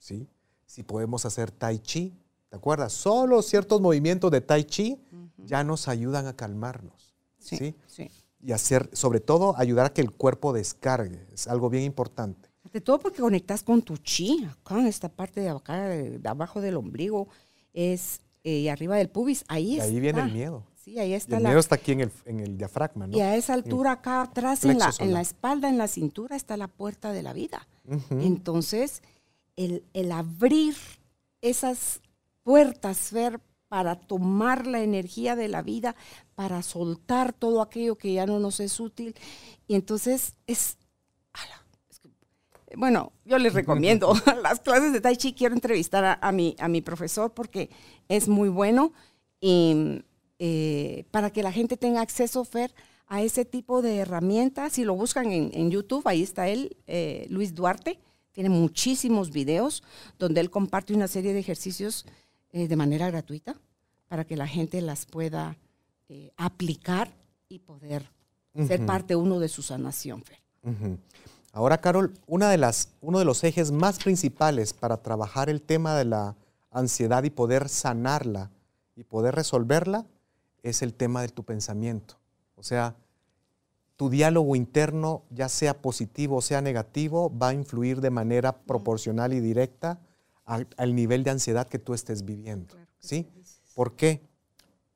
¿sí? 0.00 0.28
Si 0.66 0.82
podemos 0.82 1.24
hacer 1.24 1.52
tai 1.52 1.78
chi, 1.78 2.18
¿te 2.48 2.56
acuerdas? 2.56 2.92
Solo 2.92 3.42
ciertos 3.42 3.80
movimientos 3.80 4.28
de 4.32 4.40
tai 4.40 4.64
chi 4.64 5.00
ya 5.36 5.62
nos 5.62 5.86
ayudan 5.86 6.26
a 6.26 6.34
calmarnos. 6.34 7.01
Sí, 7.42 7.74
¿sí? 7.86 8.10
Y 8.40 8.52
hacer, 8.52 8.90
sobre 8.92 9.20
todo, 9.20 9.54
ayudar 9.56 9.86
a 9.86 9.92
que 9.92 10.00
el 10.00 10.10
cuerpo 10.10 10.52
descargue. 10.52 11.26
Es 11.32 11.46
algo 11.46 11.70
bien 11.70 11.84
importante. 11.84 12.48
De 12.72 12.80
todo 12.80 12.98
porque 12.98 13.20
conectas 13.20 13.62
con 13.62 13.82
tu 13.82 13.98
chi, 13.98 14.44
acá 14.44 14.80
en 14.80 14.86
esta 14.86 15.08
parte 15.08 15.40
de 15.40 15.50
acá, 15.50 15.88
de, 15.88 16.20
abajo 16.24 16.60
del 16.60 16.76
ombligo, 16.76 17.28
es 17.74 18.20
eh, 18.44 18.58
y 18.58 18.68
arriba 18.68 18.96
del 18.96 19.10
pubis. 19.10 19.44
Ahí 19.48 19.76
y 19.76 19.80
ahí 19.80 20.00
viene 20.00 20.20
el 20.22 20.32
miedo. 20.32 20.64
Sí, 20.82 20.98
ahí 20.98 21.12
está. 21.12 21.36
el 21.36 21.44
miedo 21.44 21.60
está 21.60 21.76
aquí 21.76 21.92
en 21.92 22.00
el, 22.00 22.12
en 22.24 22.40
el, 22.40 22.58
diafragma, 22.58 23.06
¿no? 23.06 23.16
Y 23.16 23.20
a 23.20 23.36
esa 23.36 23.54
altura 23.54 23.92
acá 23.92 24.22
atrás, 24.22 24.64
en 24.64 24.78
la, 24.78 24.92
en 24.98 25.12
la, 25.12 25.20
espalda, 25.20 25.68
en 25.68 25.78
la 25.78 25.86
cintura, 25.86 26.34
está 26.34 26.56
la 26.56 26.66
puerta 26.66 27.12
de 27.12 27.22
la 27.22 27.32
vida. 27.32 27.68
Entonces, 28.10 29.02
el, 29.54 29.84
el 29.92 30.10
abrir 30.10 30.74
esas 31.40 32.00
puertas, 32.42 33.12
ver 33.12 33.40
para 33.72 33.96
tomar 33.96 34.66
la 34.66 34.82
energía 34.82 35.34
de 35.34 35.48
la 35.48 35.62
vida, 35.62 35.96
para 36.34 36.62
soltar 36.62 37.32
todo 37.32 37.62
aquello 37.62 37.96
que 37.96 38.12
ya 38.12 38.26
no 38.26 38.38
nos 38.38 38.60
es 38.60 38.78
útil. 38.78 39.14
Y 39.66 39.76
entonces 39.76 40.34
es, 40.46 40.76
bueno, 42.76 43.12
yo 43.24 43.38
les 43.38 43.54
recomiendo 43.54 44.12
las 44.42 44.60
clases 44.60 44.92
de 44.92 45.00
Tai 45.00 45.16
Chi. 45.16 45.32
Quiero 45.32 45.54
entrevistar 45.54 46.18
a, 46.20 46.32
mi, 46.32 46.54
a 46.58 46.68
mi 46.68 46.82
profesor 46.82 47.32
porque 47.32 47.70
es 48.08 48.28
muy 48.28 48.50
bueno 48.50 48.92
y 49.40 50.04
eh, 50.38 51.06
para 51.10 51.30
que 51.30 51.42
la 51.42 51.50
gente 51.50 51.78
tenga 51.78 52.02
acceso, 52.02 52.44
Fer, 52.44 52.74
a 53.06 53.22
ese 53.22 53.46
tipo 53.46 53.80
de 53.80 53.96
herramientas. 53.96 54.74
Si 54.74 54.84
lo 54.84 54.94
buscan 54.96 55.32
en, 55.32 55.70
YouTube, 55.70 56.06
ahí 56.06 56.22
está 56.22 56.46
él, 56.46 56.76
eh, 56.86 57.24
Luis 57.30 57.54
Duarte. 57.54 58.00
Tiene 58.32 58.50
muchísimos 58.50 59.30
videos 59.30 59.82
donde 60.18 60.42
él 60.42 60.50
comparte 60.50 60.92
una 60.92 61.08
serie 61.08 61.32
de 61.32 61.38
ejercicios 61.38 62.04
eh, 62.52 62.68
de 62.68 62.76
manera 62.76 63.10
gratuita 63.10 63.56
para 64.08 64.24
que 64.24 64.36
la 64.36 64.46
gente 64.46 64.80
las 64.80 65.06
pueda 65.06 65.56
eh, 66.08 66.30
aplicar 66.36 67.10
y 67.48 67.58
poder 67.58 68.10
ser 68.66 68.84
parte 68.84 69.16
uno 69.16 69.40
de 69.40 69.48
su 69.48 69.62
sanación. 69.62 70.22
Ahora, 71.52 71.78
Carol, 71.78 72.12
una 72.26 72.50
de 72.50 72.58
las, 72.58 72.90
uno 73.00 73.18
de 73.18 73.24
los 73.24 73.42
ejes 73.44 73.72
más 73.72 73.98
principales 73.98 74.74
para 74.74 74.98
trabajar 74.98 75.48
el 75.48 75.62
tema 75.62 75.96
de 75.96 76.04
la 76.04 76.36
ansiedad 76.70 77.24
y 77.24 77.30
poder 77.30 77.68
sanarla 77.68 78.50
y 78.96 79.04
poder 79.04 79.34
resolverla 79.34 80.06
es 80.62 80.82
el 80.82 80.94
tema 80.94 81.22
de 81.22 81.28
tu 81.28 81.44
pensamiento. 81.44 82.16
O 82.56 82.62
sea, 82.62 82.94
tu 83.96 84.10
diálogo 84.10 84.56
interno, 84.56 85.22
ya 85.30 85.48
sea 85.48 85.80
positivo 85.80 86.36
o 86.36 86.42
sea 86.42 86.60
negativo, 86.60 87.32
va 87.36 87.48
a 87.48 87.54
influir 87.54 88.00
de 88.00 88.10
manera 88.10 88.52
proporcional 88.52 89.32
y 89.32 89.40
directa 89.40 90.00
al, 90.44 90.94
nivel 90.94 91.24
de 91.24 91.30
ansiedad 91.30 91.68
que 91.68 91.78
tú 91.78 91.94
estés 91.94 92.24
viviendo. 92.24 92.74
¿sí? 92.98 93.28
¿Por 93.74 93.96
qué? 93.96 94.22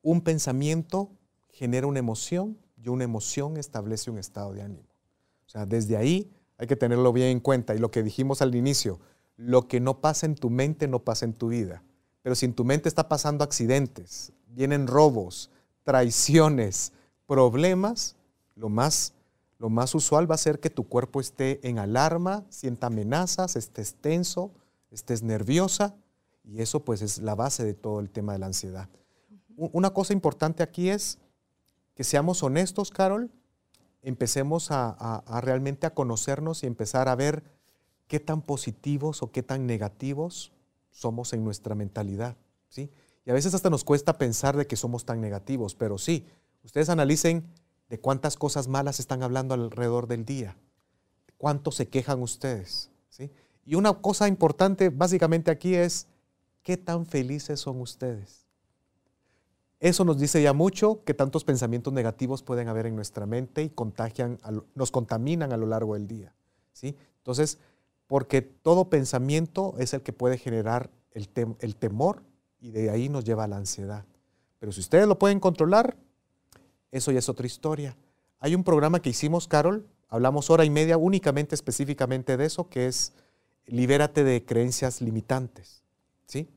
Un 0.01 0.21
pensamiento 0.21 1.11
genera 1.49 1.87
una 1.87 1.99
emoción 1.99 2.57
y 2.81 2.89
una 2.89 3.03
emoción 3.03 3.57
establece 3.57 4.11
un 4.11 4.17
estado 4.17 4.53
de 4.53 4.61
ánimo. 4.61 4.87
O 5.45 5.49
sea, 5.49 5.65
desde 5.65 5.97
ahí 5.97 6.31
hay 6.57 6.67
que 6.67 6.75
tenerlo 6.75 7.11
bien 7.13 7.29
en 7.29 7.39
cuenta. 7.39 7.75
Y 7.75 7.79
lo 7.79 7.91
que 7.91 8.03
dijimos 8.03 8.41
al 8.41 8.53
inicio, 8.55 8.99
lo 9.35 9.67
que 9.67 9.79
no 9.79 10.01
pasa 10.01 10.25
en 10.25 10.35
tu 10.35 10.49
mente 10.49 10.87
no 10.87 10.99
pasa 10.99 11.25
en 11.25 11.33
tu 11.33 11.49
vida. 11.49 11.83
Pero 12.21 12.35
si 12.35 12.45
en 12.45 12.53
tu 12.53 12.65
mente 12.65 12.89
está 12.89 13.07
pasando 13.07 13.43
accidentes, 13.43 14.33
vienen 14.47 14.87
robos, 14.87 15.49
traiciones, 15.83 16.91
problemas, 17.25 18.15
lo 18.55 18.69
más, 18.69 19.13
lo 19.59 19.69
más 19.69 19.95
usual 19.95 20.29
va 20.29 20.35
a 20.35 20.39
ser 20.39 20.59
que 20.59 20.69
tu 20.69 20.87
cuerpo 20.87 21.21
esté 21.21 21.65
en 21.67 21.79
alarma, 21.79 22.45
sienta 22.49 22.87
amenazas, 22.87 23.55
estés 23.55 23.95
tenso, 23.95 24.51
estés 24.91 25.23
nerviosa 25.23 25.95
y 26.43 26.61
eso 26.61 26.83
pues 26.83 27.01
es 27.01 27.19
la 27.19 27.35
base 27.35 27.65
de 27.65 27.73
todo 27.73 27.99
el 27.99 28.09
tema 28.09 28.33
de 28.33 28.39
la 28.39 28.45
ansiedad. 28.47 28.89
Una 29.57 29.89
cosa 29.91 30.13
importante 30.13 30.63
aquí 30.63 30.89
es 30.89 31.17
que 31.95 32.03
seamos 32.03 32.43
honestos, 32.43 32.91
Carol, 32.91 33.31
empecemos 34.03 34.69
a, 34.71 35.23
realmente 35.41 35.87
a 35.87 35.93
conocernos 35.93 36.63
y 36.63 36.67
empezar 36.67 37.09
a 37.09 37.15
ver 37.15 37.43
qué 38.07 38.19
tan 38.19 38.41
positivos 38.41 39.21
o 39.23 39.31
qué 39.31 39.43
tan 39.43 39.65
negativos 39.65 40.53
somos 40.91 41.33
en 41.33 41.43
nuestra 41.43 41.75
mentalidad. 41.75 42.37
¿sí? 42.69 42.91
Y 43.25 43.31
a 43.31 43.33
veces 43.33 43.53
hasta 43.53 43.69
nos 43.69 43.83
cuesta 43.83 44.17
pensar 44.17 44.55
de 44.55 44.67
que 44.67 44.75
somos 44.75 45.05
tan 45.05 45.19
negativos, 45.19 45.75
pero 45.75 45.97
sí, 45.97 46.25
ustedes 46.63 46.89
analicen 46.89 47.45
de 47.89 47.99
cuántas 47.99 48.37
cosas 48.37 48.67
malas 48.67 48.99
están 48.99 49.23
hablando 49.23 49.53
alrededor 49.53 50.07
del 50.07 50.23
día, 50.23 50.55
cuánto 51.37 51.71
se 51.71 51.87
quejan 51.87 52.21
ustedes. 52.21 52.91
¿sí? 53.09 53.31
Y 53.67 53.75
una 53.75 53.93
cosa 53.93 54.29
importante 54.29 54.87
básicamente 54.87 55.51
aquí 55.51 55.75
es, 55.75 56.07
¿qué 56.63 56.77
tan 56.77 57.05
felices 57.05 57.59
son 57.59 57.81
ustedes? 57.81 58.45
Eso 59.81 60.05
nos 60.05 60.17
dice 60.17 60.41
ya 60.41 60.53
mucho 60.53 61.03
que 61.03 61.13
tantos 61.13 61.43
pensamientos 61.43 61.91
negativos 61.91 62.43
pueden 62.43 62.69
haber 62.69 62.85
en 62.85 62.95
nuestra 62.95 63.25
mente 63.25 63.63
y 63.63 63.69
contagian, 63.69 64.39
nos 64.73 64.89
contaminan 64.89 65.51
a 65.51 65.57
lo 65.57 65.65
largo 65.65 65.95
del 65.95 66.07
día. 66.07 66.33
¿sí? 66.71 66.95
Entonces, 67.17 67.59
porque 68.07 68.41
todo 68.41 68.89
pensamiento 68.89 69.75
es 69.79 69.93
el 69.93 70.01
que 70.01 70.13
puede 70.13 70.37
generar 70.37 70.89
el, 71.11 71.27
el 71.59 71.75
temor 71.75 72.23
y 72.61 72.71
de 72.71 72.89
ahí 72.89 73.09
nos 73.09 73.25
lleva 73.25 73.43
a 73.43 73.47
la 73.49 73.57
ansiedad. 73.57 74.05
Pero 74.59 74.71
si 74.71 74.79
ustedes 74.79 75.09
lo 75.09 75.19
pueden 75.19 75.41
controlar, 75.41 75.97
eso 76.89 77.11
ya 77.11 77.19
es 77.19 77.27
otra 77.27 77.45
historia. 77.45 77.97
Hay 78.39 78.55
un 78.55 78.63
programa 78.63 79.01
que 79.01 79.09
hicimos, 79.09 79.45
Carol, 79.45 79.85
hablamos 80.07 80.49
hora 80.49 80.63
y 80.63 80.69
media 80.69 80.95
únicamente 80.95 81.53
específicamente 81.53 82.37
de 82.37 82.45
eso, 82.45 82.69
que 82.69 82.87
es 82.87 83.11
Libérate 83.67 84.23
de 84.23 84.43
creencias 84.43 85.01
limitantes. 85.01 85.83
¿sí? 86.25 86.49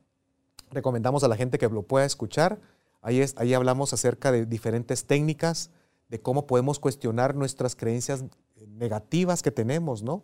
Recomendamos 0.70 1.22
a 1.24 1.28
la 1.28 1.36
gente 1.36 1.58
que 1.58 1.68
lo 1.68 1.82
pueda 1.82 2.06
escuchar 2.06 2.60
Ahí, 3.02 3.24
ahí 3.36 3.54
hablamos 3.54 3.92
acerca 3.92 4.30
de 4.30 4.46
diferentes 4.46 5.06
técnicas, 5.06 5.70
de 6.08 6.20
cómo 6.20 6.46
podemos 6.46 6.78
cuestionar 6.78 7.34
nuestras 7.34 7.74
creencias 7.74 8.24
negativas 8.68 9.42
que 9.42 9.50
tenemos, 9.50 10.02
¿no? 10.02 10.22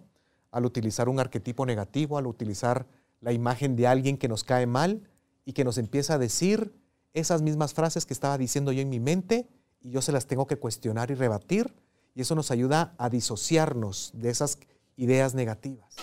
Al 0.50 0.66
utilizar 0.66 1.08
un 1.08 1.18
arquetipo 1.18 1.64
negativo, 1.64 2.18
al 2.18 2.26
utilizar 2.26 2.86
la 3.20 3.32
imagen 3.32 3.76
de 3.76 3.86
alguien 3.86 4.18
que 4.18 4.28
nos 4.28 4.44
cae 4.44 4.66
mal 4.66 5.08
y 5.44 5.52
que 5.52 5.64
nos 5.64 5.78
empieza 5.78 6.14
a 6.14 6.18
decir 6.18 6.74
esas 7.14 7.40
mismas 7.40 7.72
frases 7.72 8.04
que 8.04 8.12
estaba 8.12 8.36
diciendo 8.36 8.72
yo 8.72 8.82
en 8.82 8.90
mi 8.90 9.00
mente 9.00 9.48
y 9.80 9.90
yo 9.90 10.02
se 10.02 10.12
las 10.12 10.26
tengo 10.26 10.46
que 10.46 10.56
cuestionar 10.56 11.10
y 11.10 11.14
rebatir 11.14 11.74
y 12.14 12.20
eso 12.22 12.34
nos 12.34 12.50
ayuda 12.50 12.94
a 12.98 13.08
disociarnos 13.08 14.10
de 14.14 14.30
esas 14.30 14.58
ideas 14.96 15.34
negativas. 15.34 15.96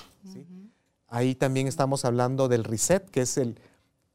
Ahí 1.13 1.35
también 1.35 1.67
estamos 1.67 2.05
hablando 2.05 2.47
del 2.47 2.63
reset, 2.63 3.07
que 3.07 3.21
es 3.21 3.37
el 3.37 3.59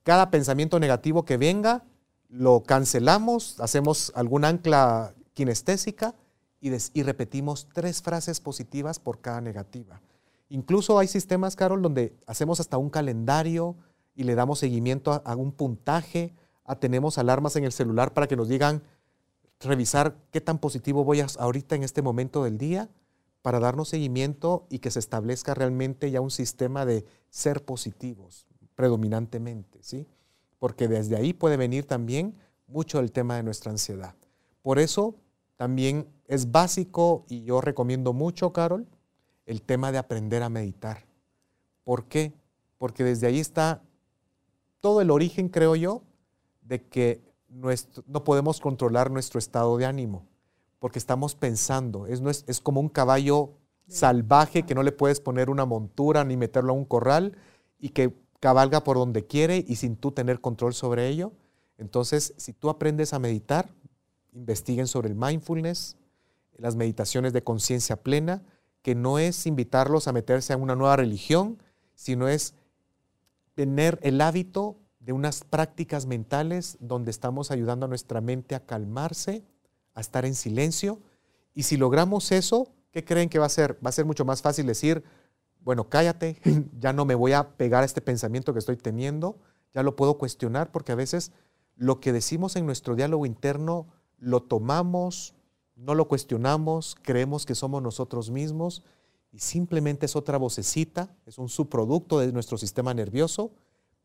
cada 0.02 0.32
pensamiento 0.32 0.80
negativo 0.80 1.24
que 1.24 1.36
venga, 1.36 1.84
lo 2.28 2.64
cancelamos, 2.64 3.60
hacemos 3.60 4.10
alguna 4.16 4.48
ancla 4.48 5.14
kinestésica 5.32 6.16
y, 6.60 6.72
repetimos 7.04 7.68
tres 7.72 8.02
frases 8.02 8.40
positivas 8.40 8.98
por 8.98 9.20
cada 9.20 9.40
negativa. 9.40 10.02
Incluso 10.48 10.98
hay 10.98 11.06
sistemas, 11.06 11.54
Carol, 11.54 11.82
donde 11.82 12.16
hacemos 12.26 12.58
hasta 12.58 12.78
un 12.78 12.90
calendario 12.90 13.76
y 14.16 14.24
le 14.24 14.34
damos 14.34 14.58
seguimiento 14.58 15.22
a, 15.24 15.36
un 15.36 15.52
puntaje, 15.52 16.34
a, 16.64 16.80
tenemos 16.80 17.16
alarmas 17.16 17.54
en 17.54 17.62
el 17.62 17.70
celular 17.70 18.12
para 18.12 18.26
que 18.26 18.34
nos 18.34 18.48
digan, 18.48 18.82
revisar 19.60 20.16
qué 20.32 20.40
tan 20.40 20.58
positivo 20.58 21.04
voy 21.04 21.20
a, 21.20 21.28
ahorita 21.38 21.76
en 21.76 21.84
este 21.84 22.02
momento 22.02 22.42
del 22.42 22.58
día, 22.58 22.88
para 23.42 23.60
darnos 23.60 23.88
seguimiento 23.88 24.66
y 24.68 24.80
que 24.80 24.90
se 24.90 24.98
establezca 24.98 25.54
realmente 25.54 26.10
ya 26.10 26.20
un 26.20 26.30
sistema 26.30 26.84
de 26.84 27.04
ser 27.30 27.64
positivos 27.64 28.46
predominantemente, 28.74 29.78
¿sí? 29.82 30.06
porque 30.58 30.88
desde 30.88 31.16
ahí 31.16 31.32
puede 31.32 31.56
venir 31.56 31.84
también 31.84 32.34
mucho 32.66 33.00
el 33.00 33.12
tema 33.12 33.36
de 33.36 33.42
nuestra 33.42 33.70
ansiedad. 33.70 34.14
Por 34.62 34.78
eso 34.78 35.14
también 35.56 36.06
es 36.26 36.52
básico 36.52 37.24
y 37.28 37.42
yo 37.44 37.60
recomiendo 37.60 38.12
mucho, 38.12 38.52
Carol, 38.52 38.86
el 39.46 39.62
tema 39.62 39.92
de 39.92 39.98
aprender 39.98 40.42
a 40.42 40.48
meditar. 40.48 41.04
¿Por 41.84 42.04
qué? 42.04 42.32
Porque 42.76 43.02
desde 43.02 43.26
ahí 43.26 43.40
está 43.40 43.82
todo 44.80 45.00
el 45.00 45.10
origen, 45.10 45.48
creo 45.48 45.74
yo, 45.74 46.02
de 46.60 46.82
que 46.84 47.22
no 47.48 48.24
podemos 48.24 48.60
controlar 48.60 49.10
nuestro 49.10 49.38
estado 49.38 49.76
de 49.78 49.86
ánimo, 49.86 50.27
porque 50.78 50.98
estamos 50.98 51.34
pensando, 51.34 52.06
es, 52.06 52.44
es 52.46 52.60
como 52.60 52.80
un 52.80 52.88
caballo 52.88 53.54
salvaje 53.88 54.64
que 54.64 54.74
no 54.74 54.82
le 54.82 54.92
puedes 54.92 55.20
poner 55.20 55.50
una 55.50 55.64
montura 55.64 56.24
ni 56.24 56.36
meterlo 56.36 56.72
a 56.72 56.76
un 56.76 56.84
corral 56.84 57.36
y 57.78 57.90
que 57.90 58.14
cabalga 58.40 58.84
por 58.84 58.96
donde 58.96 59.26
quiere 59.26 59.64
y 59.66 59.76
sin 59.76 59.96
tú 59.96 60.12
tener 60.12 60.40
control 60.40 60.74
sobre 60.74 61.08
ello. 61.08 61.32
Entonces, 61.78 62.34
si 62.36 62.52
tú 62.52 62.70
aprendes 62.70 63.12
a 63.12 63.18
meditar, 63.18 63.70
investiguen 64.32 64.86
sobre 64.86 65.08
el 65.08 65.14
mindfulness, 65.14 65.96
las 66.56 66.76
meditaciones 66.76 67.32
de 67.32 67.42
conciencia 67.42 67.96
plena, 67.96 68.42
que 68.82 68.94
no 68.94 69.18
es 69.18 69.46
invitarlos 69.46 70.06
a 70.08 70.12
meterse 70.12 70.52
a 70.52 70.56
una 70.56 70.76
nueva 70.76 70.96
religión, 70.96 71.62
sino 71.94 72.28
es 72.28 72.54
tener 73.54 73.98
el 74.02 74.20
hábito 74.20 74.76
de 75.00 75.12
unas 75.12 75.44
prácticas 75.44 76.06
mentales 76.06 76.76
donde 76.80 77.10
estamos 77.10 77.50
ayudando 77.50 77.86
a 77.86 77.88
nuestra 77.88 78.20
mente 78.20 78.54
a 78.54 78.64
calmarse, 78.64 79.44
a 79.98 80.00
estar 80.00 80.24
en 80.24 80.34
silencio. 80.34 81.00
Y 81.54 81.64
si 81.64 81.76
logramos 81.76 82.30
eso, 82.32 82.68
¿qué 82.92 83.04
creen 83.04 83.28
que 83.28 83.38
va 83.38 83.46
a 83.46 83.50
ser? 83.50 83.74
Va 83.84 83.90
a 83.90 83.92
ser 83.92 84.04
mucho 84.04 84.24
más 84.24 84.42
fácil 84.42 84.66
decir, 84.66 85.02
bueno, 85.60 85.88
cállate, 85.88 86.40
ya 86.78 86.92
no 86.92 87.04
me 87.04 87.14
voy 87.14 87.32
a 87.32 87.56
pegar 87.56 87.82
a 87.82 87.86
este 87.86 88.00
pensamiento 88.00 88.52
que 88.52 88.60
estoy 88.60 88.76
teniendo, 88.76 89.38
ya 89.74 89.82
lo 89.82 89.96
puedo 89.96 90.16
cuestionar 90.16 90.70
porque 90.70 90.92
a 90.92 90.94
veces 90.94 91.32
lo 91.74 92.00
que 92.00 92.12
decimos 92.12 92.56
en 92.56 92.64
nuestro 92.64 92.96
diálogo 92.96 93.26
interno 93.26 93.88
lo 94.18 94.42
tomamos, 94.42 95.34
no 95.74 95.94
lo 95.94 96.08
cuestionamos, 96.08 96.96
creemos 97.02 97.44
que 97.44 97.54
somos 97.54 97.82
nosotros 97.82 98.30
mismos 98.30 98.82
y 99.32 99.40
simplemente 99.40 100.06
es 100.06 100.16
otra 100.16 100.38
vocecita, 100.38 101.14
es 101.26 101.38
un 101.38 101.48
subproducto 101.48 102.18
de 102.18 102.32
nuestro 102.32 102.56
sistema 102.56 102.94
nervioso, 102.94 103.52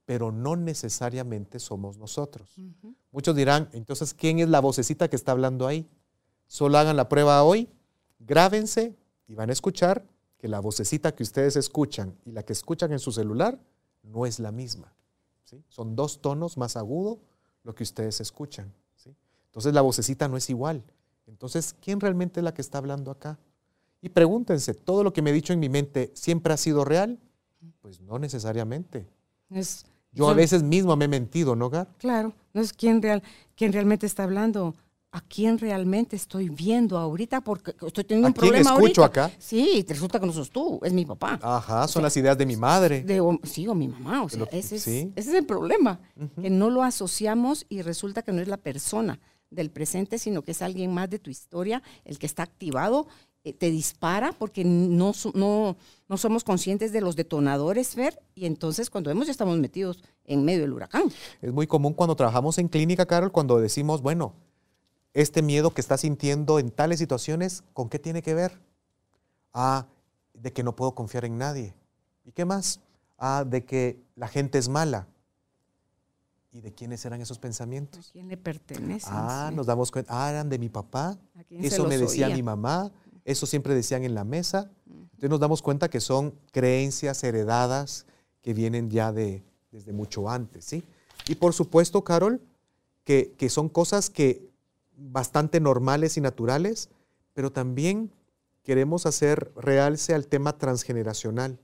pero 0.05 0.31
no 0.31 0.55
necesariamente 0.55 1.59
somos 1.59 1.97
nosotros. 1.97 2.55
Muchos 3.11 3.35
dirán, 3.35 3.69
entonces, 3.71 4.13
¿quién 4.13 4.39
es 4.39 4.49
la 4.49 4.59
vocecita 4.59 5.09
que 5.09 5.15
está 5.15 5.31
hablando 5.31 5.67
ahí? 5.67 5.87
Solo 6.47 6.77
hagan 6.77 6.97
la 6.97 7.09
prueba 7.09 7.43
hoy, 7.43 7.69
grábense 8.19 8.95
y 9.27 9.35
van 9.35 9.49
a 9.49 9.53
escuchar 9.53 10.05
que 10.37 10.47
la 10.47 10.59
vocecita 10.59 11.15
que 11.15 11.23
ustedes 11.23 11.55
escuchan 11.55 12.17
y 12.25 12.31
la 12.31 12.43
que 12.43 12.53
escuchan 12.53 12.91
en 12.91 12.99
su 12.99 13.11
celular 13.11 13.59
no 14.03 14.25
es 14.25 14.39
la 14.39 14.51
misma. 14.51 14.93
¿sí? 15.45 15.63
Son 15.69 15.95
dos 15.95 16.21
tonos 16.21 16.57
más 16.57 16.75
agudo 16.75 17.19
lo 17.63 17.73
que 17.73 17.83
ustedes 17.83 18.19
escuchan. 18.19 18.73
¿sí? 18.95 19.15
Entonces 19.45 19.73
la 19.73 19.81
vocecita 19.81 20.27
no 20.27 20.35
es 20.35 20.49
igual. 20.49 20.83
Entonces, 21.27 21.73
¿quién 21.79 22.01
realmente 22.01 22.41
es 22.41 22.43
la 22.43 22.53
que 22.53 22.61
está 22.61 22.77
hablando 22.77 23.09
acá? 23.09 23.39
Y 24.01 24.09
pregúntense, 24.09 24.73
¿todo 24.73 25.03
lo 25.03 25.13
que 25.13 25.21
me 25.21 25.29
he 25.29 25.33
dicho 25.33 25.53
en 25.53 25.59
mi 25.59 25.69
mente 25.69 26.11
siempre 26.13 26.53
ha 26.53 26.57
sido 26.57 26.83
real? 26.83 27.19
Pues 27.81 28.01
no 28.01 28.19
necesariamente. 28.19 29.07
Es, 29.49 29.85
Yo 30.13 30.29
a 30.29 30.33
veces 30.33 30.63
mismo 30.63 30.95
me 30.95 31.05
he 31.05 31.07
mentido, 31.07 31.55
¿no, 31.55 31.69
Gar? 31.69 31.87
Claro, 31.97 32.33
no 32.53 32.61
es 32.61 32.73
quién, 32.73 33.01
real, 33.01 33.23
quién 33.55 33.73
realmente 33.73 34.05
está 34.05 34.23
hablando 34.23 34.75
a 35.13 35.21
quién 35.21 35.59
realmente 35.59 36.15
estoy 36.15 36.49
viendo 36.49 36.97
ahorita 36.97 37.41
porque 37.41 37.75
estoy 37.85 38.03
teniendo 38.03 38.29
un 38.29 38.33
problema 38.33 38.71
quién 38.71 38.83
escucho 38.83 39.03
acá? 39.03 39.31
Sí, 39.37 39.85
resulta 39.87 40.19
que 40.19 40.25
no 40.25 40.33
sos 40.33 40.49
tú, 40.49 40.79
es 40.83 40.91
mi 40.91 41.05
papá. 41.05 41.39
Ajá, 41.41 41.87
son 41.87 42.01
las 42.01 42.17
ideas 42.17 42.35
de 42.35 42.47
mi 42.47 42.55
madre. 42.55 43.05
sí, 43.43 43.67
o 43.67 43.75
mi 43.75 43.87
mamá, 43.87 44.23
o 44.23 44.29
sea, 44.29 44.45
ese, 44.51 44.75
es, 44.75 44.87
ese, 44.87 45.11
es, 45.15 45.27
el 45.27 45.45
problema, 45.45 45.99
que 46.41 46.49
no 46.49 46.71
lo 46.71 46.81
asociamos 46.81 47.67
y 47.69 47.83
resulta 47.83 48.23
que 48.23 48.31
no 48.31 48.41
es 48.41 48.47
la 48.47 48.57
persona 48.57 49.19
del 49.51 49.69
presente, 49.69 50.17
sino 50.17 50.41
que 50.41 50.51
es 50.51 50.63
alguien 50.63 50.91
más 50.91 51.11
de 51.11 51.19
tu 51.19 51.29
historia, 51.29 51.83
el 52.05 52.17
que 52.17 52.25
está 52.25 52.41
activado, 52.41 53.07
te 53.51 53.69
dispara 53.69 54.31
porque 54.31 54.63
no, 54.63 55.11
no, 55.33 55.75
no 56.07 56.17
somos 56.17 56.45
conscientes 56.45 56.93
de 56.93 57.01
los 57.01 57.17
detonadores, 57.17 57.89
Fer, 57.89 58.21
y 58.35 58.45
entonces 58.45 58.89
cuando 58.89 59.09
vemos 59.09 59.25
ya 59.27 59.31
estamos 59.31 59.57
metidos 59.57 60.01
en 60.23 60.45
medio 60.45 60.61
del 60.61 60.71
huracán. 60.71 61.11
Es 61.41 61.51
muy 61.51 61.67
común 61.67 61.93
cuando 61.93 62.15
trabajamos 62.15 62.57
en 62.57 62.69
clínica, 62.69 63.05
Carol, 63.05 63.33
cuando 63.33 63.59
decimos, 63.59 64.01
bueno, 64.01 64.33
este 65.13 65.41
miedo 65.41 65.73
que 65.73 65.81
estás 65.81 66.01
sintiendo 66.01 66.57
en 66.57 66.71
tales 66.71 66.99
situaciones, 66.99 67.63
¿con 67.73 67.89
qué 67.89 67.99
tiene 67.99 68.21
que 68.21 68.33
ver? 68.33 68.61
Ah, 69.53 69.87
de 70.33 70.53
que 70.53 70.63
no 70.63 70.75
puedo 70.75 70.95
confiar 70.95 71.25
en 71.25 71.37
nadie. 71.37 71.73
¿Y 72.23 72.31
qué 72.31 72.45
más? 72.45 72.79
Ah, 73.17 73.43
de 73.45 73.65
que 73.65 73.99
la 74.15 74.29
gente 74.29 74.57
es 74.57 74.69
mala. 74.69 75.07
¿Y 76.51 76.61
de 76.61 76.71
quiénes 76.71 77.03
eran 77.03 77.19
esos 77.19 77.39
pensamientos? 77.39 78.09
¿A 78.09 78.11
quién 78.11 78.27
le 78.27 78.37
pertenecen? 78.37 79.11
Ah, 79.11 79.51
nos 79.53 79.65
damos 79.65 79.91
cuenta. 79.91 80.13
Ah, 80.13 80.29
eran 80.29 80.49
de 80.49 80.59
mi 80.59 80.69
papá. 80.69 81.17
Eso 81.49 81.85
me 81.87 81.97
decía 81.97 82.29
mi 82.29 82.43
mamá. 82.43 82.91
Eso 83.25 83.45
siempre 83.45 83.73
decían 83.75 84.03
en 84.03 84.15
la 84.15 84.23
mesa. 84.23 84.71
Entonces 84.87 85.29
nos 85.29 85.39
damos 85.39 85.61
cuenta 85.61 85.89
que 85.89 86.01
son 86.01 86.33
creencias 86.51 87.23
heredadas 87.23 88.05
que 88.41 88.53
vienen 88.53 88.89
ya 88.89 89.11
de, 89.11 89.43
desde 89.71 89.93
mucho 89.93 90.29
antes. 90.29 90.65
¿sí? 90.65 90.83
Y 91.27 91.35
por 91.35 91.53
supuesto, 91.53 92.03
Carol, 92.03 92.41
que, 93.03 93.33
que 93.37 93.49
son 93.49 93.69
cosas 93.69 94.09
que 94.09 94.49
bastante 94.95 95.59
normales 95.59 96.17
y 96.17 96.21
naturales, 96.21 96.89
pero 97.33 97.51
también 97.51 98.11
queremos 98.63 99.05
hacer 99.05 99.51
realce 99.55 100.13
al 100.13 100.27
tema 100.27 100.57
transgeneracional. 100.57 101.59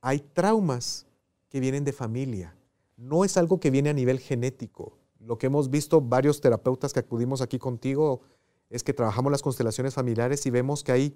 Hay 0.00 0.20
traumas 0.20 1.06
que 1.48 1.60
vienen 1.60 1.84
de 1.84 1.92
familia, 1.92 2.54
no 2.96 3.24
es 3.24 3.36
algo 3.36 3.58
que 3.58 3.70
viene 3.70 3.90
a 3.90 3.94
nivel 3.94 4.20
genético. 4.20 4.92
Lo 5.20 5.38
que 5.38 5.46
hemos 5.46 5.70
visto 5.70 6.00
varios 6.00 6.40
terapeutas 6.40 6.92
que 6.92 7.00
acudimos 7.00 7.40
aquí 7.40 7.58
contigo 7.58 8.20
es 8.70 8.84
que 8.84 8.94
trabajamos 8.94 9.30
las 9.30 9.42
constelaciones 9.42 9.94
familiares 9.94 10.46
y 10.46 10.50
vemos 10.50 10.82
que 10.82 10.92
hay 10.92 11.14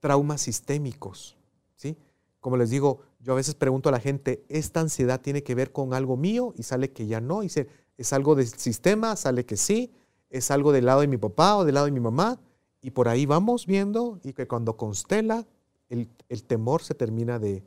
traumas 0.00 0.42
sistémicos, 0.42 1.36
¿sí? 1.76 1.96
Como 2.40 2.56
les 2.56 2.70
digo, 2.70 3.02
yo 3.20 3.34
a 3.34 3.36
veces 3.36 3.54
pregunto 3.54 3.88
a 3.88 3.92
la 3.92 4.00
gente, 4.00 4.44
¿esta 4.48 4.80
ansiedad 4.80 5.20
tiene 5.20 5.44
que 5.44 5.54
ver 5.54 5.70
con 5.70 5.94
algo 5.94 6.16
mío? 6.16 6.52
Y 6.56 6.64
sale 6.64 6.90
que 6.90 7.06
ya 7.06 7.20
no. 7.20 7.42
Y 7.42 7.46
dice, 7.46 7.68
¿es 7.96 8.12
algo 8.12 8.34
del 8.34 8.48
sistema? 8.48 9.14
Sale 9.14 9.46
que 9.46 9.56
sí. 9.56 9.92
¿Es 10.28 10.50
algo 10.50 10.72
del 10.72 10.86
lado 10.86 11.02
de 11.02 11.06
mi 11.06 11.18
papá 11.18 11.56
o 11.56 11.64
del 11.64 11.76
lado 11.76 11.86
de 11.86 11.92
mi 11.92 12.00
mamá? 12.00 12.40
Y 12.80 12.90
por 12.90 13.08
ahí 13.08 13.26
vamos 13.26 13.64
viendo 13.66 14.18
y 14.24 14.32
que 14.32 14.48
cuando 14.48 14.76
constela, 14.76 15.46
el, 15.88 16.08
temor 16.44 16.82
se 16.82 16.94
termina 16.94 17.38
de, 17.38 17.62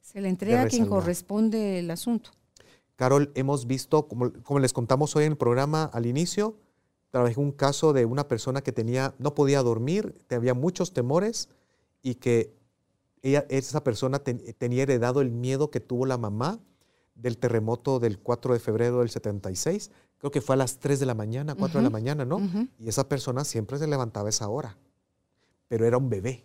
Se 0.00 0.22
le 0.22 0.30
entrega 0.30 0.62
a 0.62 0.68
quien 0.68 0.86
corresponde 0.86 1.80
el 1.80 1.90
asunto. 1.90 2.30
Carol, 2.96 3.30
hemos 3.34 3.66
visto, 3.66 4.08
como, 4.08 4.32
como, 4.42 4.58
les 4.58 4.72
contamos 4.72 5.14
hoy 5.16 5.24
en 5.24 5.32
el 5.32 5.38
programa 5.38 5.84
al 5.92 6.06
inicio, 6.06 6.56
trabajé 7.14 7.38
un 7.38 7.52
caso 7.52 7.92
de 7.92 8.06
una 8.06 8.26
persona 8.26 8.60
que 8.60 8.72
tenía, 8.72 9.14
no 9.20 9.36
podía 9.36 9.62
dormir, 9.62 10.18
tenía 10.26 10.52
muchos 10.52 10.92
temores 10.92 11.48
y 12.02 12.16
que 12.16 12.52
ella, 13.22 13.46
esa 13.50 13.84
persona 13.84 14.18
tenía 14.18 14.82
heredado 14.82 15.20
el 15.20 15.30
miedo 15.30 15.70
que 15.70 15.78
tuvo 15.78 16.06
la 16.06 16.18
mamá 16.18 16.58
del 17.14 17.38
terremoto 17.38 18.00
del 18.00 18.18
4 18.18 18.54
de 18.54 18.58
febrero 18.58 18.98
del 18.98 19.10
76. 19.10 19.92
Creo 20.18 20.32
que 20.32 20.40
fue 20.40 20.54
a 20.54 20.56
las 20.56 20.80
3 20.80 20.98
de 20.98 21.06
la 21.06 21.14
mañana, 21.14 21.54
4 21.54 21.78
de 21.78 21.84
la 21.84 21.90
mañana, 21.90 22.24
¿no? 22.24 22.40
Y 22.80 22.88
esa 22.88 23.08
persona 23.08 23.44
siempre 23.44 23.78
se 23.78 23.86
levantaba 23.86 24.26
a 24.26 24.30
esa 24.30 24.48
hora, 24.48 24.76
pero 25.68 25.86
era 25.86 25.96
un 25.96 26.10
bebé 26.10 26.44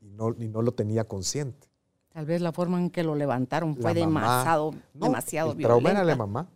y 0.00 0.08
no, 0.10 0.36
y 0.38 0.46
no 0.46 0.62
lo 0.62 0.70
tenía 0.70 1.08
consciente. 1.08 1.68
Tal 2.10 2.26
vez 2.26 2.40
la 2.40 2.52
forma 2.52 2.78
en 2.78 2.90
que 2.90 3.02
lo 3.02 3.16
levantaron 3.16 3.74
fue 3.74 3.92
demasiado, 3.92 4.70
no, 4.94 5.06
demasiado 5.06 5.50
el 5.50 5.58
trauma 5.58 5.90
era 5.90 6.04
la 6.04 6.14
mamá. 6.14 6.48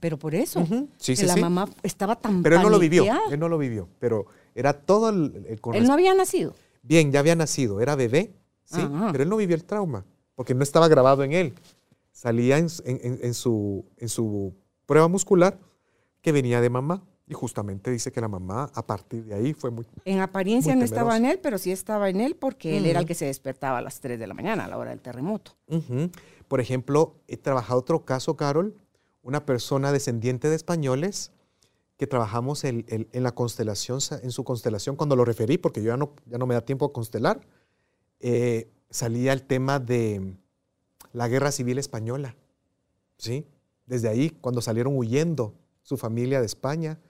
Pero 0.00 0.18
por 0.18 0.34
eso, 0.34 0.66
que 1.04 1.26
la 1.26 1.36
mamá 1.36 1.68
estaba 1.82 2.16
tan 2.16 2.42
Pero 2.42 2.56
él 2.56 2.62
no 2.62 2.70
lo 2.70 2.78
vivió, 2.78 3.04
él 3.30 3.38
no 3.38 3.48
lo 3.48 3.58
vivió, 3.58 3.88
pero 3.98 4.26
era 4.54 4.72
todo 4.72 5.10
el... 5.10 5.58
él 5.72 5.86
no 5.86 5.92
había 5.92 6.14
nacido. 6.14 6.54
Bien, 6.82 7.10
ya 7.12 7.20
había 7.20 7.34
nacido, 7.34 7.80
era 7.80 7.96
bebé, 7.96 8.34
sí, 8.64 8.80
pero 9.12 9.22
él 9.22 9.28
no 9.28 9.36
vivió 9.36 9.56
el 9.56 9.64
trauma, 9.64 10.04
porque 10.34 10.54
no 10.54 10.62
estaba 10.62 10.88
grabado 10.88 11.22
en 11.24 11.32
él. 11.32 11.54
Salía 12.12 12.58
en, 12.58 12.68
su, 13.34 13.84
en 13.96 14.08
su 14.08 14.54
prueba 14.86 15.06
muscular 15.08 15.58
que 16.22 16.32
venía 16.32 16.60
de 16.60 16.70
mamá. 16.70 17.02
Y 17.28 17.34
justamente 17.34 17.90
dice 17.90 18.12
que 18.12 18.20
la 18.20 18.28
mamá 18.28 18.70
a 18.72 18.86
partir 18.86 19.24
de 19.24 19.34
ahí 19.34 19.52
fue 19.52 19.72
muy... 19.72 19.84
En 20.04 20.20
apariencia 20.20 20.76
no 20.76 20.84
estaba 20.84 21.16
en 21.16 21.24
él, 21.24 21.40
pero 21.42 21.58
sí 21.58 21.72
estaba 21.72 22.08
en 22.08 22.20
él 22.20 22.36
porque 22.36 22.76
él 22.76 22.86
era 22.86 23.00
el 23.00 23.06
que 23.06 23.16
se 23.16 23.24
despertaba 23.24 23.78
a 23.78 23.80
las 23.80 23.98
3 23.98 24.16
de 24.16 24.28
la 24.28 24.34
mañana, 24.34 24.66
a 24.66 24.68
la 24.68 24.78
hora 24.78 24.90
del 24.90 25.00
terremoto. 25.00 25.56
Por 26.46 26.60
ejemplo, 26.60 27.16
he 27.26 27.36
trabajado 27.36 27.80
otro 27.80 28.04
caso, 28.04 28.36
Carol, 28.36 28.76
una 29.26 29.44
persona 29.44 29.90
descendiente 29.90 30.48
de 30.48 30.54
españoles 30.54 31.32
que 31.96 32.06
trabajamos 32.06 32.62
en, 32.62 32.86
la 33.12 33.34
constelación, 33.34 33.98
en 34.22 34.30
su 34.30 34.44
constelación, 34.44 34.94
cuando 34.94 35.16
lo 35.16 35.24
referí, 35.24 35.58
porque 35.58 35.82
yo 35.82 35.88
ya 35.88 35.96
no, 35.96 36.12
ya 36.26 36.38
no 36.38 36.46
me 36.46 36.54
da 36.54 36.60
tiempo 36.60 36.84
a 36.84 36.92
constelar, 36.92 37.40
eh, 38.20 38.70
salía 38.88 39.32
el 39.32 39.42
tema 39.42 39.80
de 39.80 40.36
la 41.12 41.26
guerra 41.26 41.50
civil 41.50 41.78
española. 41.78 42.36
¿sí? 43.18 43.44
Desde 43.84 44.08
ahí, 44.08 44.30
cuando 44.30 44.62
salieron 44.62 44.96
huyendo 44.96 45.54
su 45.82 45.96
familia 45.96 46.38
de 46.38 46.46
España, 46.46 47.00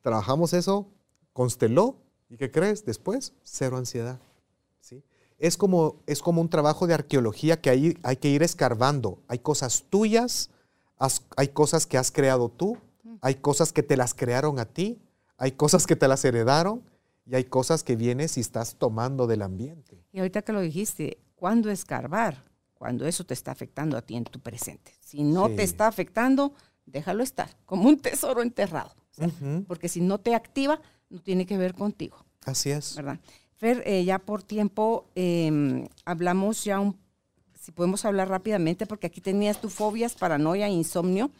trabajamos 0.00 0.54
eso, 0.54 0.88
consteló, 1.32 1.98
¿y 2.28 2.36
qué 2.36 2.50
crees? 2.50 2.84
Después, 2.84 3.32
cero 3.44 3.76
ansiedad. 3.76 4.18
¿sí? 4.80 5.04
Es, 5.38 5.56
como, 5.56 6.02
es 6.06 6.20
como 6.20 6.40
un 6.40 6.50
trabajo 6.50 6.88
de 6.88 6.94
arqueología 6.94 7.60
que 7.60 7.70
hay, 7.70 7.96
hay 8.02 8.16
que 8.16 8.28
ir 8.28 8.42
escarbando. 8.42 9.22
Hay 9.28 9.38
cosas 9.38 9.84
tuyas, 9.88 10.50
hay 11.36 11.48
cosas 11.48 11.86
que 11.86 11.98
has 11.98 12.10
creado 12.10 12.48
tú, 12.48 12.78
hay 13.20 13.36
cosas 13.36 13.72
que 13.72 13.82
te 13.82 13.96
las 13.96 14.14
crearon 14.14 14.58
a 14.58 14.64
ti, 14.64 15.00
hay 15.36 15.52
cosas 15.52 15.86
que 15.86 15.96
te 15.96 16.08
las 16.08 16.24
heredaron 16.24 16.82
y 17.26 17.34
hay 17.34 17.44
cosas 17.44 17.82
que 17.82 17.96
vienes 17.96 18.36
y 18.36 18.40
estás 18.40 18.76
tomando 18.76 19.26
del 19.26 19.42
ambiente. 19.42 20.04
Y 20.12 20.18
ahorita 20.18 20.42
que 20.42 20.52
lo 20.52 20.60
dijiste, 20.60 21.18
¿cuándo 21.34 21.70
escarbar? 21.70 22.44
Cuando 22.74 23.06
eso 23.06 23.24
te 23.24 23.34
está 23.34 23.50
afectando 23.50 23.96
a 23.96 24.02
ti 24.02 24.16
en 24.16 24.24
tu 24.24 24.40
presente. 24.40 24.92
Si 25.00 25.22
no 25.22 25.48
te 25.48 25.62
está 25.62 25.86
afectando, 25.86 26.54
déjalo 26.84 27.22
estar, 27.22 27.48
como 27.64 27.88
un 27.88 27.98
tesoro 27.98 28.42
enterrado. 28.42 28.94
Porque 29.66 29.88
si 29.88 30.00
no 30.00 30.18
te 30.18 30.34
activa, 30.34 30.80
no 31.08 31.20
tiene 31.20 31.46
que 31.46 31.56
ver 31.56 31.74
contigo. 31.74 32.16
Así 32.44 32.70
es. 32.70 32.96
¿Verdad? 32.96 33.20
Fer, 33.56 33.82
eh, 33.86 34.04
ya 34.04 34.18
por 34.18 34.42
tiempo 34.42 35.06
em, 35.14 35.86
hablamos 36.04 36.64
ya 36.64 36.80
un, 36.80 36.98
si 37.64 37.72
podemos 37.72 38.04
hablar 38.04 38.28
rápidamente, 38.28 38.86
porque 38.86 39.06
aquí 39.06 39.20
tenías 39.20 39.60
tu 39.60 39.70
fobias, 39.70 40.14
paranoia, 40.14 40.68
insomnio 40.68 41.30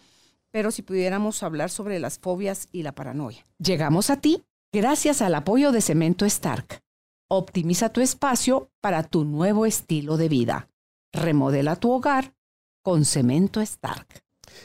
pero 0.55 0.71
si 0.71 0.83
pudiéramos 0.83 1.43
hablar 1.43 1.69
sobre 1.69 1.99
las 1.99 2.21
fobias 2.21 2.69
y 2.71 2.85
la 2.85 2.93
paranoia. 2.93 3.45
Llegamos 3.59 4.09
a 4.09 4.21
ti 4.21 4.45
gracias 4.73 5.21
al 5.21 5.35
apoyo 5.35 5.73
de 5.73 5.81
Cemento 5.81 6.25
Stark. 6.27 6.81
Optimiza 7.27 7.89
tu 7.89 8.01
espacio 8.01 8.71
para 8.81 9.03
tu 9.03 9.25
nuevo 9.25 9.67
estilo 9.67 10.17
de 10.17 10.29
vida. 10.29 10.69
Remodela 11.13 11.75
tu 11.75 11.91
hogar 11.91 12.37
con 12.83 13.05
Cemento 13.05 13.61
Stark. 13.63 14.23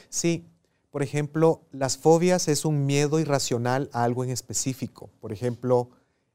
Sí, 0.08 0.44
por 0.90 1.02
ejemplo, 1.02 1.66
las 1.72 1.98
fobias 1.98 2.46
es 2.46 2.64
un 2.64 2.86
miedo 2.86 3.18
irracional 3.18 3.90
a 3.92 4.04
algo 4.04 4.22
en 4.22 4.30
específico. 4.30 5.10
Por 5.18 5.32
ejemplo, 5.32 5.90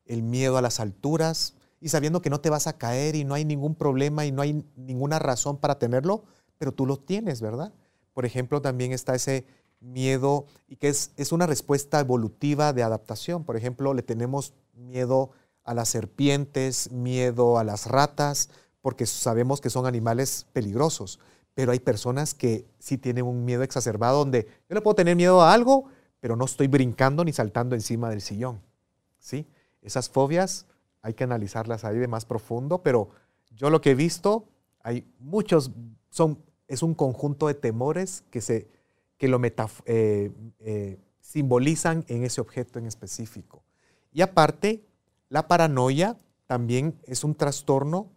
el 0.05 0.21
miedo 0.21 0.57
a 0.57 0.61
las 0.61 0.81
alturas 0.81 1.54
y 1.79 1.89
sabiendo 1.89 2.21
que 2.21 2.29
no 2.29 2.41
te 2.41 2.49
vas 2.49 2.67
a 2.67 2.77
caer 2.77 3.15
y 3.15 3.23
no 3.23 3.33
hay 3.33 3.45
ningún 3.45 3.75
problema 3.75 4.25
y 4.25 4.31
no 4.31 4.41
hay 4.41 4.65
ninguna 4.75 5.19
razón 5.19 5.57
para 5.57 5.77
tenerlo, 5.77 6.23
pero 6.57 6.71
tú 6.71 6.85
lo 6.85 6.97
tienes, 6.97 7.41
¿verdad? 7.41 7.73
Por 8.13 8.25
ejemplo, 8.25 8.61
también 8.61 8.91
está 8.91 9.15
ese 9.15 9.45
miedo 9.81 10.45
y 10.67 10.77
que 10.77 10.87
es, 10.87 11.11
es 11.17 11.31
una 11.31 11.47
respuesta 11.47 11.99
evolutiva 11.99 12.73
de 12.73 12.83
adaptación. 12.83 13.43
Por 13.43 13.57
ejemplo, 13.57 13.93
le 13.93 14.03
tenemos 14.03 14.53
miedo 14.73 15.31
a 15.63 15.73
las 15.73 15.89
serpientes, 15.89 16.91
miedo 16.91 17.57
a 17.57 17.63
las 17.63 17.87
ratas, 17.87 18.49
porque 18.81 19.05
sabemos 19.05 19.61
que 19.61 19.69
son 19.69 19.85
animales 19.85 20.45
peligrosos. 20.53 21.19
Pero 21.55 21.71
hay 21.71 21.79
personas 21.79 22.33
que 22.33 22.65
sí 22.79 22.97
tienen 22.97 23.25
un 23.25 23.45
miedo 23.45 23.63
exacerbado 23.63 24.19
donde 24.19 24.47
yo 24.69 24.75
le 24.75 24.81
puedo 24.81 24.95
tener 24.95 25.15
miedo 25.15 25.41
a 25.41 25.53
algo, 25.53 25.85
pero 26.19 26.35
no 26.35 26.45
estoy 26.45 26.67
brincando 26.67 27.23
ni 27.25 27.33
saltando 27.33 27.75
encima 27.75 28.09
del 28.09 28.21
sillón. 28.21 28.61
¿Sí? 29.19 29.47
Esas 29.81 30.09
fobias 30.09 30.67
hay 31.05 31.13
que 31.13 31.23
analizarlas 31.23 31.85
ahí 31.85 31.99
de 31.99 32.07
más 32.07 32.25
profundo, 32.25 32.81
pero 32.81 33.09
yo 33.51 33.69
lo 33.69 33.79
que 33.79 33.91
he 33.91 33.95
visto, 33.95 34.47
hay 34.81 35.07
muchos, 35.19 35.69
son 36.09 36.39
es 36.67 36.81
un 36.81 36.95
conjunto 36.95 37.45
de 37.45 37.53
temores 37.53 38.23
que, 38.31 38.41
se, 38.41 38.67
que 39.19 39.27
lo 39.27 39.39
eh, 39.85 40.31
eh, 40.59 40.99
simbolizan 41.21 42.05
en 42.07 42.23
ese 42.23 42.41
objeto 42.41 42.79
en 42.79 42.87
específico. 42.87 43.63
Y 44.11 44.23
aparte, 44.23 44.83
la 45.29 45.47
paranoia 45.47 46.17
también 46.47 46.99
es 47.03 47.23
un 47.23 47.35
trastorno 47.35 48.11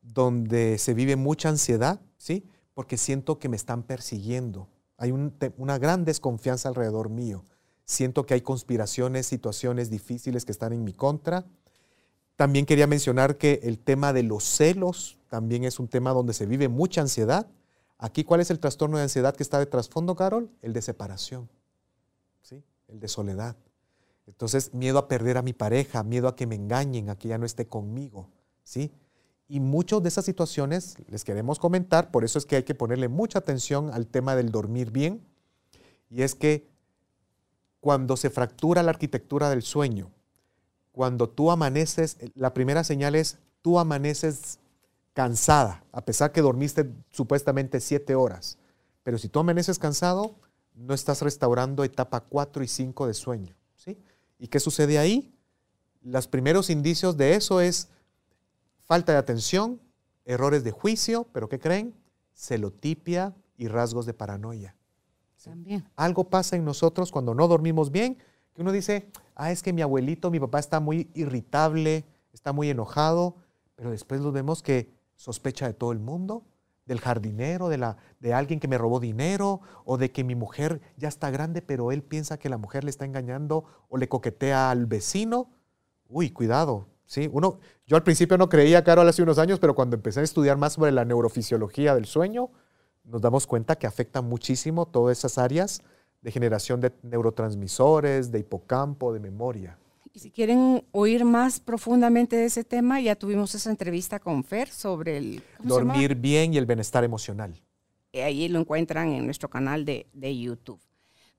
donde 0.00 0.78
se 0.78 0.94
vive 0.94 1.14
mucha 1.14 1.48
ansiedad, 1.48 2.00
¿sí? 2.16 2.44
Porque 2.74 2.96
siento 2.96 3.38
que 3.38 3.48
me 3.48 3.56
están 3.56 3.84
persiguiendo. 3.84 4.68
Hay 4.96 5.12
una 5.12 5.78
gran 5.78 6.04
desconfianza 6.04 6.68
alrededor 6.68 7.08
mío. 7.08 7.44
Siento 7.84 8.26
que 8.26 8.34
hay 8.34 8.40
conspiraciones, 8.40 9.26
situaciones 9.26 9.90
difíciles 9.90 10.44
que 10.44 10.50
están 10.50 10.72
en 10.72 10.82
mi 10.82 10.92
contra. 10.92 11.44
También 12.36 12.66
quería 12.66 12.86
mencionar 12.86 13.36
que 13.36 13.60
el 13.62 13.78
tema 13.78 14.12
de 14.12 14.22
los 14.22 14.44
celos 14.44 15.18
también 15.28 15.64
es 15.64 15.78
un 15.78 15.88
tema 15.88 16.12
donde 16.12 16.32
se 16.32 16.46
vive 16.46 16.68
mucha 16.68 17.00
ansiedad 17.00 17.46
Aquí, 18.02 18.24
¿cuál 18.24 18.40
es 18.40 18.50
el 18.50 18.58
trastorno 18.58 18.96
de 18.96 19.04
ansiedad 19.04 19.36
que 19.36 19.44
está 19.44 19.60
de 19.60 19.66
trasfondo, 19.66 20.16
Carol? 20.16 20.50
El 20.60 20.72
de 20.72 20.82
separación, 20.82 21.48
¿sí? 22.42 22.64
el 22.88 22.98
de 22.98 23.06
soledad. 23.06 23.54
Entonces, 24.26 24.74
miedo 24.74 24.98
a 24.98 25.06
perder 25.06 25.36
a 25.36 25.42
mi 25.42 25.52
pareja, 25.52 26.02
miedo 26.02 26.26
a 26.26 26.34
que 26.34 26.48
me 26.48 26.56
engañen, 26.56 27.10
a 27.10 27.16
que 27.16 27.28
ya 27.28 27.38
no 27.38 27.46
esté 27.46 27.68
conmigo. 27.68 28.28
¿sí? 28.64 28.90
Y 29.46 29.60
muchas 29.60 30.02
de 30.02 30.08
esas 30.08 30.24
situaciones 30.24 30.96
les 31.06 31.22
queremos 31.22 31.60
comentar, 31.60 32.10
por 32.10 32.24
eso 32.24 32.40
es 32.40 32.44
que 32.44 32.56
hay 32.56 32.64
que 32.64 32.74
ponerle 32.74 33.06
mucha 33.06 33.38
atención 33.38 33.88
al 33.94 34.08
tema 34.08 34.34
del 34.34 34.50
dormir 34.50 34.90
bien. 34.90 35.24
Y 36.10 36.22
es 36.22 36.34
que 36.34 36.68
cuando 37.78 38.16
se 38.16 38.30
fractura 38.30 38.82
la 38.82 38.90
arquitectura 38.90 39.48
del 39.48 39.62
sueño, 39.62 40.10
cuando 40.92 41.28
tú 41.28 41.50
amaneces, 41.50 42.18
la 42.34 42.54
primera 42.54 42.84
señal 42.84 43.14
es 43.14 43.38
tú 43.62 43.78
amaneces 43.78 44.58
cansada, 45.14 45.84
a 45.92 46.04
pesar 46.04 46.32
que 46.32 46.42
dormiste 46.42 46.90
supuestamente 47.10 47.80
siete 47.80 48.14
horas. 48.14 48.58
Pero 49.02 49.18
si 49.18 49.28
tú 49.28 49.40
amaneces 49.40 49.78
cansado, 49.78 50.36
no 50.74 50.94
estás 50.94 51.22
restaurando 51.22 51.84
etapa 51.84 52.20
4 52.20 52.62
y 52.62 52.68
5 52.68 53.06
de 53.06 53.14
sueño. 53.14 53.56
¿sí? 53.76 53.98
¿Y 54.38 54.48
qué 54.48 54.60
sucede 54.60 54.98
ahí? 54.98 55.34
Los 56.02 56.28
primeros 56.28 56.70
indicios 56.70 57.16
de 57.16 57.34
eso 57.34 57.60
es 57.60 57.88
falta 58.84 59.12
de 59.12 59.18
atención, 59.18 59.80
errores 60.24 60.64
de 60.64 60.70
juicio, 60.70 61.26
pero 61.32 61.48
¿qué 61.48 61.58
creen? 61.58 61.94
Celotipia 62.34 63.34
y 63.56 63.68
rasgos 63.68 64.06
de 64.06 64.14
paranoia. 64.14 64.76
También. 65.42 65.88
Algo 65.96 66.24
pasa 66.24 66.56
en 66.56 66.64
nosotros 66.64 67.10
cuando 67.10 67.34
no 67.34 67.48
dormimos 67.48 67.90
bien, 67.90 68.16
que 68.54 68.62
uno 68.62 68.70
dice, 68.70 69.10
ah, 69.34 69.50
es 69.50 69.62
que 69.62 69.72
mi 69.72 69.82
abuelito, 69.82 70.30
mi 70.30 70.40
papá 70.40 70.58
está 70.58 70.80
muy 70.80 71.10
irritable, 71.14 72.04
está 72.32 72.52
muy 72.52 72.70
enojado, 72.70 73.36
pero 73.74 73.90
después 73.90 74.20
lo 74.20 74.32
vemos 74.32 74.62
que 74.62 74.92
sospecha 75.16 75.66
de 75.66 75.74
todo 75.74 75.92
el 75.92 75.98
mundo, 75.98 76.44
del 76.86 77.00
jardinero, 77.00 77.68
de, 77.68 77.78
la, 77.78 77.96
de 78.20 78.34
alguien 78.34 78.60
que 78.60 78.68
me 78.68 78.78
robó 78.78 79.00
dinero 79.00 79.60
o 79.84 79.98
de 79.98 80.10
que 80.10 80.24
mi 80.24 80.34
mujer 80.34 80.80
ya 80.96 81.08
está 81.08 81.30
grande, 81.30 81.62
pero 81.62 81.92
él 81.92 82.02
piensa 82.02 82.38
que 82.38 82.48
la 82.48 82.58
mujer 82.58 82.84
le 82.84 82.90
está 82.90 83.04
engañando 83.04 83.64
o 83.88 83.96
le 83.96 84.08
coquetea 84.08 84.70
al 84.70 84.86
vecino. 84.86 85.50
Uy, 86.08 86.30
cuidado. 86.30 86.88
Sí, 87.06 87.28
uno, 87.32 87.58
yo 87.86 87.96
al 87.96 88.02
principio 88.02 88.38
no 88.38 88.48
creía, 88.48 88.84
Carol, 88.84 89.08
hace 89.08 89.22
unos 89.22 89.38
años, 89.38 89.58
pero 89.58 89.74
cuando 89.74 89.96
empecé 89.96 90.20
a 90.20 90.22
estudiar 90.22 90.56
más 90.56 90.74
sobre 90.74 90.92
la 90.92 91.04
neurofisiología 91.04 91.94
del 91.94 92.06
sueño, 92.06 92.50
nos 93.04 93.20
damos 93.20 93.46
cuenta 93.46 93.76
que 93.76 93.86
afecta 93.86 94.22
muchísimo 94.22 94.86
todas 94.86 95.18
esas 95.18 95.38
áreas 95.38 95.82
de 96.22 96.30
generación 96.30 96.80
de 96.80 96.92
neurotransmisores, 97.02 98.30
de 98.30 98.38
hipocampo, 98.38 99.12
de 99.12 99.20
memoria. 99.20 99.76
Y 100.14 100.20
si 100.20 100.30
quieren 100.30 100.84
oír 100.92 101.24
más 101.24 101.58
profundamente 101.58 102.36
de 102.36 102.44
ese 102.44 102.64
tema, 102.64 103.00
ya 103.00 103.16
tuvimos 103.16 103.54
esa 103.54 103.70
entrevista 103.70 104.20
con 104.20 104.44
Fer 104.44 104.68
sobre 104.68 105.16
el... 105.16 105.42
Dormir 105.62 106.14
bien 106.14 106.54
y 106.54 106.58
el 106.58 106.66
bienestar 106.66 107.02
emocional. 107.02 107.54
ahí 108.14 108.48
lo 108.48 108.60
encuentran 108.60 109.08
en 109.12 109.24
nuestro 109.24 109.48
canal 109.48 109.84
de, 109.84 110.06
YouTube. 110.38 110.80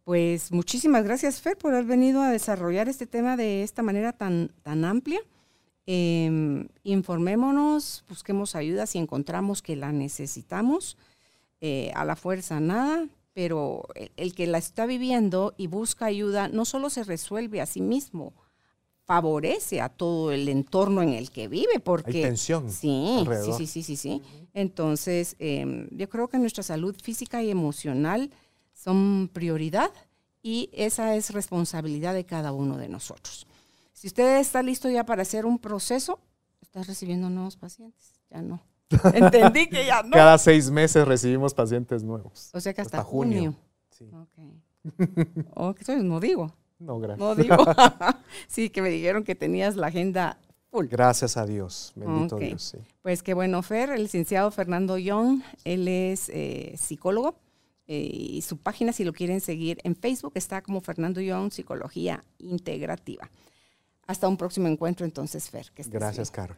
Pues 0.04 0.52
muchísimas 0.52 1.04
gracias, 1.04 1.40
Fer, 1.40 1.56
por 1.56 1.74
haber 1.74 1.86
venido 1.86 2.22
a 2.22 2.30
desarrollar 2.30 2.90
este 2.90 3.06
tema 3.06 3.38
de 3.38 3.64
esta 3.64 3.84
manera 3.84 4.12
tan, 4.12 4.52
tan 4.64 4.84
amplia. 4.84 5.22
Em, 5.86 6.68
informémonos, 6.84 8.04
busquemos 8.10 8.56
ayuda 8.56 8.86
si 8.86 8.98
encontramos 8.98 9.62
que 9.62 9.76
la 9.76 9.92
necesitamos. 9.92 10.98
Eh, 11.62 11.92
a 11.96 12.04
la 12.04 12.18
fuerza 12.18 12.60
nada, 12.60 13.08
pero 13.34 13.88
el, 14.16 14.36
que 14.36 14.48
la 14.48 14.58
está 14.58 14.86
viviendo 14.86 15.54
y 15.58 15.68
busca 15.68 16.06
ayuda 16.06 16.48
no 16.48 16.66
solo 16.66 16.90
se 16.90 17.04
resuelve 17.04 17.62
a 17.62 17.66
sí 17.66 17.82
mismo, 17.82 18.34
favorece 19.06 19.82
a 19.82 19.90
todo 19.90 20.32
el 20.32 20.48
entorno 20.48 21.02
en 21.02 21.10
el 21.10 21.30
que 21.32 21.48
vive, 21.48 21.80
porque... 21.80 22.18
Hay 22.18 22.22
tensión 22.22 22.72
sí, 22.72 23.26
sí, 23.58 23.68
sí, 23.68 23.84
sí, 23.84 23.96
sí, 23.96 24.22
Entonces, 24.54 25.36
em, 25.40 25.90
yo 25.92 26.08
creo 26.10 26.28
que 26.30 26.38
nuestra 26.38 26.64
salud 26.64 26.96
física 27.02 27.44
y 27.44 27.50
emocional 27.50 28.30
son 28.74 29.30
prioridad 29.34 29.92
y 30.42 30.70
esa 30.74 31.16
es 31.16 31.32
responsabilidad 31.32 32.14
de 32.14 32.26
cada 32.26 32.52
uno 32.52 32.78
de 32.78 32.90
nosotros. 32.90 33.48
Si 33.94 34.08
usted 34.08 34.40
está 34.40 34.62
listo 34.62 34.90
ya 34.90 35.06
para 35.06 35.22
hacer 35.24 35.46
un 35.46 35.58
proceso, 35.58 36.20
está 36.62 36.84
recibiendo 36.84 37.30
nuevos 37.30 37.56
pacientes, 37.58 38.14
ya 38.30 38.42
no. 38.42 38.62
Entendí 39.14 39.68
que 39.68 39.86
ya 39.86 40.04
no. 40.04 40.12
Cada 40.12 40.38
seis 40.38 40.70
meses 40.70 41.08
recibimos 41.08 41.54
pacientes 41.54 42.04
nuevos. 42.04 42.50
O 42.54 42.60
sea 42.60 42.74
que 42.74 42.82
hasta, 42.82 43.04
junio. 43.04 43.56
Sí. 43.92 44.10
Ok. 44.14 45.78
entonces 45.80 46.04
no 46.04 46.20
digo. 46.20 46.54
No, 46.80 47.00
gracias. 47.00 47.20
No 47.20 47.36
digo. 47.36 47.58
sí, 48.48 48.70
que 48.70 48.82
me 48.82 48.90
dijeron 48.90 49.24
que 49.24 49.36
tenías 49.36 49.76
la 49.76 49.88
agenda 49.88 50.38
full. 50.70 50.88
Gracias 50.88 51.38
a 51.38 51.46
Dios. 51.46 51.94
Bendito 51.96 52.38
Dios. 52.38 52.64
Sí. 52.64 52.78
Pues 53.02 53.24
qué 53.24 53.34
bueno, 53.34 53.62
Fer, 53.64 53.92
el 53.92 54.04
licenciado 54.04 54.52
Fernando 54.52 54.98
Young, 54.98 55.42
él 55.64 55.88
es 55.88 56.30
eh, 56.30 56.76
psicólogo. 56.78 57.36
Eh, 57.86 58.10
y 58.14 58.42
su 58.42 58.58
página, 58.58 58.94
si 58.94 59.04
lo 59.04 59.12
quieren 59.12 59.42
seguir 59.42 59.80
en 59.84 59.96
Facebook, 59.96 60.34
está 60.36 60.62
como 60.62 60.80
Fernando 60.82 61.20
Young, 61.20 61.52
Psicología 61.52 62.24
Integrativa. 62.38 63.30
Hasta 64.08 64.28
un 64.28 64.38
próximo 64.38 64.68
encuentro 64.68 65.06
entonces, 65.06 65.50
Fer. 65.50 65.72
Gracias, 65.76 66.32
Carol. 66.32 66.58